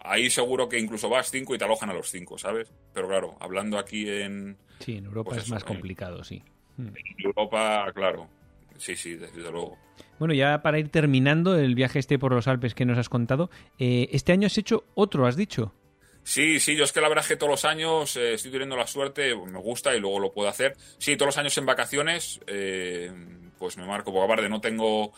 Ahí 0.00 0.30
seguro 0.30 0.68
que 0.68 0.78
incluso 0.78 1.08
vas 1.08 1.30
cinco 1.30 1.54
y 1.54 1.58
te 1.58 1.64
alojan 1.64 1.90
a 1.90 1.94
los 1.94 2.10
cinco, 2.10 2.38
¿sabes? 2.38 2.72
Pero 2.94 3.08
claro, 3.08 3.36
hablando 3.40 3.78
aquí 3.78 4.08
en. 4.08 4.56
Sí, 4.78 4.96
en 4.96 5.06
Europa 5.06 5.30
pues 5.30 5.42
es 5.42 5.50
más 5.50 5.64
complicado, 5.64 6.22
sí. 6.22 6.42
En 6.78 6.94
Europa, 7.18 7.90
claro. 7.92 8.28
Sí, 8.76 8.94
sí, 8.94 9.16
desde 9.16 9.50
luego. 9.50 9.76
Bueno, 10.18 10.34
ya 10.34 10.62
para 10.62 10.78
ir 10.78 10.88
terminando 10.90 11.56
el 11.56 11.74
viaje 11.74 11.98
este 11.98 12.18
por 12.18 12.32
los 12.32 12.48
Alpes 12.48 12.74
que 12.74 12.84
nos 12.84 12.98
has 12.98 13.08
contado, 13.08 13.50
eh, 13.78 14.08
este 14.12 14.32
año 14.32 14.46
has 14.46 14.58
hecho 14.58 14.84
otro, 14.94 15.26
has 15.26 15.36
dicho. 15.36 15.72
Sí, 16.24 16.60
sí, 16.60 16.76
yo 16.76 16.84
es 16.84 16.92
que 16.92 17.00
la 17.00 17.08
verdad 17.08 17.24
que 17.24 17.36
todos 17.36 17.50
los 17.50 17.64
años 17.64 18.16
eh, 18.16 18.34
estoy 18.34 18.50
teniendo 18.50 18.76
la 18.76 18.86
suerte, 18.86 19.34
me 19.34 19.58
gusta 19.60 19.94
y 19.94 20.00
luego 20.00 20.18
lo 20.18 20.32
puedo 20.32 20.48
hacer. 20.48 20.76
Sí, 20.98 21.16
todos 21.16 21.28
los 21.28 21.38
años 21.38 21.56
en 21.56 21.66
vacaciones, 21.66 22.40
eh, 22.46 23.10
pues 23.58 23.78
me 23.78 23.86
marco, 23.86 24.12
porque 24.12 24.24
aparte 24.24 24.48
no 24.48 24.60
tengo, 24.60 25.12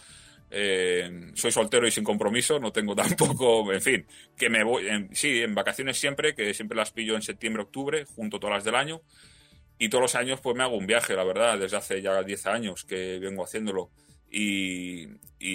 soy 1.34 1.51
soltero 1.51 1.86
y 1.86 1.90
sin 1.90 2.05
compromiso, 2.05 2.61
no 2.61 2.70
tengo 2.70 2.94
tampoco, 2.96 3.72
en 3.72 3.80
fin, 3.80 4.07
que 4.36 4.51
me 4.51 4.62
voy, 4.62 4.86
sí, 5.12 5.40
en 5.40 5.55
vacaciones 5.55 5.98
siempre, 5.98 6.34
que 6.34 6.55
siempre 6.55 6.76
las 6.76 6.92
pillo 6.92 7.16
en 7.16 7.22
septiembre, 7.22 7.62
octubre, 7.62 8.05
junto 8.05 8.38
todas 8.38 8.57
las 8.57 8.64
del 8.64 8.76
año. 8.76 9.01
Y 9.78 9.88
todos 9.88 10.03
los 10.03 10.14
años 10.14 10.40
pues 10.42 10.55
me 10.55 10.62
hago 10.62 10.76
un 10.76 10.86
viaje, 10.86 11.16
la 11.16 11.24
verdad, 11.24 11.59
desde 11.59 11.78
hace 11.78 12.03
ya 12.03 12.22
10 12.22 12.46
años 12.46 12.84
que 12.84 13.18
vengo 13.18 13.42
haciéndolo. 13.42 13.90
Y, 14.31 15.09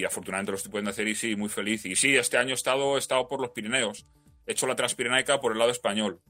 afortunadamente 0.04 0.52
lo 0.52 0.56
estoy 0.56 0.70
pudiendo 0.70 0.90
hacer 0.90 1.08
y 1.08 1.14
sí, 1.14 1.36
muy 1.36 1.48
feliz. 1.48 1.86
Y 1.86 1.96
sí, 1.96 2.16
este 2.16 2.36
año 2.36 2.50
he 2.50 2.54
estado, 2.54 2.96
he 2.96 2.98
estado 2.98 3.26
por 3.28 3.40
los 3.40 3.50
Pirineos. 3.50 4.06
He 4.46 4.52
hecho 4.52 4.66
la 4.66 4.76
Transpirenaica 4.76 5.40
por 5.40 5.52
el 5.52 5.58
lado 5.58 5.70
español. 5.70 6.20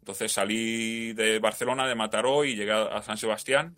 Entonces 0.00 0.32
salí 0.32 1.12
de 1.12 1.38
Barcelona, 1.38 1.86
de 1.86 1.94
Mataró 1.94 2.44
y 2.44 2.56
llegué 2.56 2.72
a 2.72 3.02
San 3.02 3.16
Sebastián 3.16 3.76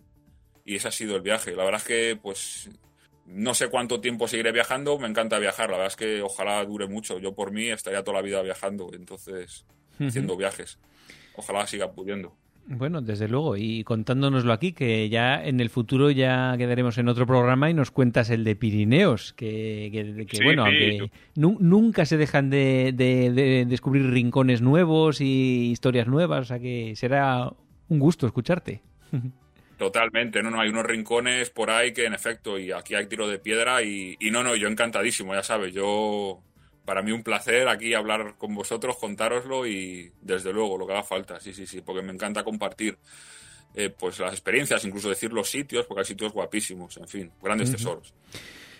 y 0.64 0.76
ese 0.76 0.88
ha 0.88 0.92
sido 0.92 1.16
el 1.16 1.22
viaje. 1.22 1.54
La 1.54 1.64
verdad 1.64 1.80
es 1.80 1.86
que, 1.86 2.18
pues, 2.20 2.70
no 3.26 3.54
sé 3.54 3.68
cuánto 3.68 4.00
tiempo 4.00 4.26
seguiré 4.26 4.52
viajando, 4.52 4.98
me 4.98 5.08
encanta 5.08 5.38
viajar. 5.38 5.70
La 5.70 5.76
verdad 5.76 5.92
es 5.92 5.96
que 5.96 6.22
ojalá 6.22 6.64
dure 6.64 6.86
mucho. 6.86 7.18
Yo 7.18 7.34
por 7.34 7.52
mí 7.52 7.68
estaría 7.68 8.02
toda 8.02 8.18
la 8.18 8.22
vida 8.22 8.40
viajando, 8.42 8.90
entonces, 8.94 9.66
haciendo 9.98 10.36
viajes. 10.36 10.78
Ojalá 11.36 11.66
siga 11.66 11.92
pudiendo. 11.92 12.36
Bueno, 12.66 13.02
desde 13.02 13.28
luego, 13.28 13.56
y 13.56 13.84
contándonoslo 13.84 14.52
aquí, 14.52 14.72
que 14.72 15.08
ya 15.10 15.44
en 15.44 15.60
el 15.60 15.68
futuro 15.68 16.10
ya 16.10 16.54
quedaremos 16.56 16.96
en 16.96 17.08
otro 17.08 17.26
programa 17.26 17.68
y 17.68 17.74
nos 17.74 17.90
cuentas 17.90 18.30
el 18.30 18.42
de 18.42 18.56
Pirineos, 18.56 19.34
que, 19.34 19.90
bueno, 20.42 20.64
aunque 20.64 21.10
nunca 21.34 22.06
se 22.06 22.16
dejan 22.16 22.48
de, 22.48 23.64
descubrir 23.68 24.10
rincones 24.10 24.62
nuevos 24.62 25.20
y 25.20 25.70
historias 25.70 26.06
nuevas, 26.06 26.40
o 26.40 26.44
sea 26.44 26.58
que 26.58 26.96
será 26.96 27.52
un 27.88 27.98
gusto 27.98 28.26
escucharte. 28.26 28.80
Totalmente, 29.78 30.42
no, 30.42 30.50
no, 30.50 30.60
hay 30.60 30.70
unos 30.70 30.86
rincones 30.86 31.50
por 31.50 31.70
ahí 31.70 31.92
que 31.92 32.06
en 32.06 32.14
efecto, 32.14 32.58
y 32.58 32.72
aquí 32.72 32.94
hay 32.94 33.06
tiro 33.06 33.28
de 33.28 33.40
piedra 33.40 33.82
y, 33.82 34.16
y 34.20 34.30
no, 34.30 34.42
no, 34.42 34.56
yo 34.56 34.68
encantadísimo, 34.68 35.34
ya 35.34 35.42
sabes, 35.42 35.74
yo 35.74 36.40
para 36.84 37.02
mí 37.02 37.12
un 37.12 37.22
placer 37.22 37.68
aquí 37.68 37.94
hablar 37.94 38.34
con 38.38 38.54
vosotros, 38.54 38.96
contároslo 38.96 39.66
y 39.66 40.12
desde 40.20 40.52
luego 40.52 40.78
lo 40.78 40.86
que 40.86 40.92
haga 40.92 41.02
falta, 41.02 41.40
sí, 41.40 41.52
sí, 41.52 41.66
sí, 41.66 41.80
porque 41.80 42.02
me 42.02 42.12
encanta 42.12 42.44
compartir 42.44 42.98
eh, 43.74 43.90
pues 43.90 44.18
las 44.20 44.32
experiencias, 44.32 44.84
incluso 44.84 45.08
decir 45.08 45.32
los 45.32 45.48
sitios, 45.48 45.86
porque 45.86 46.00
hay 46.00 46.06
sitios 46.06 46.32
guapísimos, 46.32 46.96
en 46.98 47.08
fin, 47.08 47.32
grandes 47.42 47.70
tesoros. 47.70 48.14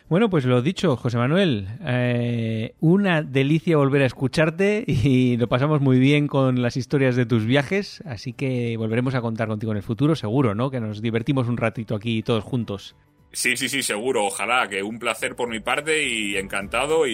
Bueno, 0.07 0.29
pues 0.29 0.45
lo 0.45 0.61
dicho, 0.61 0.97
José 0.97 1.17
Manuel, 1.17 1.67
eh, 1.81 2.75
una 2.81 3.23
delicia 3.23 3.79
volver 3.79 4.03
a 4.03 4.07
escucharte 4.07 4.85
y 4.87 5.39
lo 5.39 5.49
pasamos 5.49 5.81
muy 5.81 5.99
bien 5.99 6.29
con 6.29 6.61
las 6.61 6.77
historias 6.77 7.17
de 7.17 7.25
tus 7.25 7.47
viajes, 7.47 8.03
así 8.07 8.35
que 8.35 8.77
volveremos 8.77 9.15
a 9.15 9.23
contar 9.23 9.49
contigo 9.49 9.73
en 9.73 9.79
el 9.79 9.83
futuro, 9.83 10.15
seguro, 10.15 10.55
¿no? 10.55 10.71
Que 10.71 10.79
nos 10.79 11.01
divertimos 11.01 11.49
un 11.49 11.57
ratito 11.57 11.95
aquí 11.95 12.23
todos 12.23 12.45
juntos. 12.45 12.95
Sí, 13.33 13.57
sí, 13.57 13.69
sí, 13.69 13.83
seguro, 13.83 14.27
ojalá, 14.27 14.69
que 14.69 14.83
un 14.83 14.99
placer 14.99 15.35
por 15.35 15.49
mi 15.49 15.59
parte 15.59 16.07
y 16.07 16.37
encantado 16.37 17.07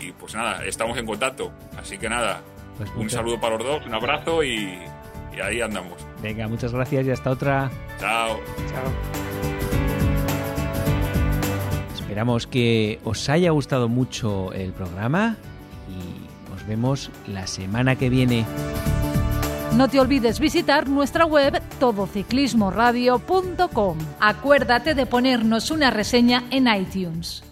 y, 0.00 0.12
pues 0.12 0.34
nada, 0.34 0.64
estamos 0.64 0.96
en 0.98 1.06
contacto. 1.06 1.52
Así 1.78 1.98
que 1.98 2.08
nada, 2.08 2.40
pues 2.76 2.90
un 2.96 3.08
saludo 3.10 3.40
para 3.40 3.56
los 3.56 3.66
dos, 3.66 3.86
un 3.86 3.94
abrazo 3.94 4.42
y, 4.42 4.78
y 5.36 5.40
ahí 5.40 5.60
andamos. 5.60 6.04
Venga, 6.22 6.48
muchas 6.48 6.72
gracias 6.72 7.06
y 7.06 7.10
hasta 7.10 7.30
otra. 7.30 7.70
Chao. 7.98 8.40
Chao. 8.68 8.92
Esperamos 11.94 12.46
que 12.46 13.00
os 13.04 13.28
haya 13.28 13.50
gustado 13.50 13.88
mucho 13.88 14.52
el 14.52 14.72
programa 14.72 15.36
y 15.88 16.50
nos 16.50 16.66
vemos 16.66 17.10
la 17.28 17.46
semana 17.46 17.96
que 17.96 18.10
viene. 18.10 18.44
No 19.76 19.88
te 19.88 20.00
olvides 20.00 20.40
visitar 20.40 20.88
nuestra 20.88 21.24
web 21.24 21.62
todociclismoradio.com. 21.78 23.98
Acuérdate 24.18 24.94
de 24.94 25.06
ponernos 25.06 25.70
una 25.70 25.92
reseña 25.92 26.42
en 26.50 26.66
iTunes. 26.66 27.44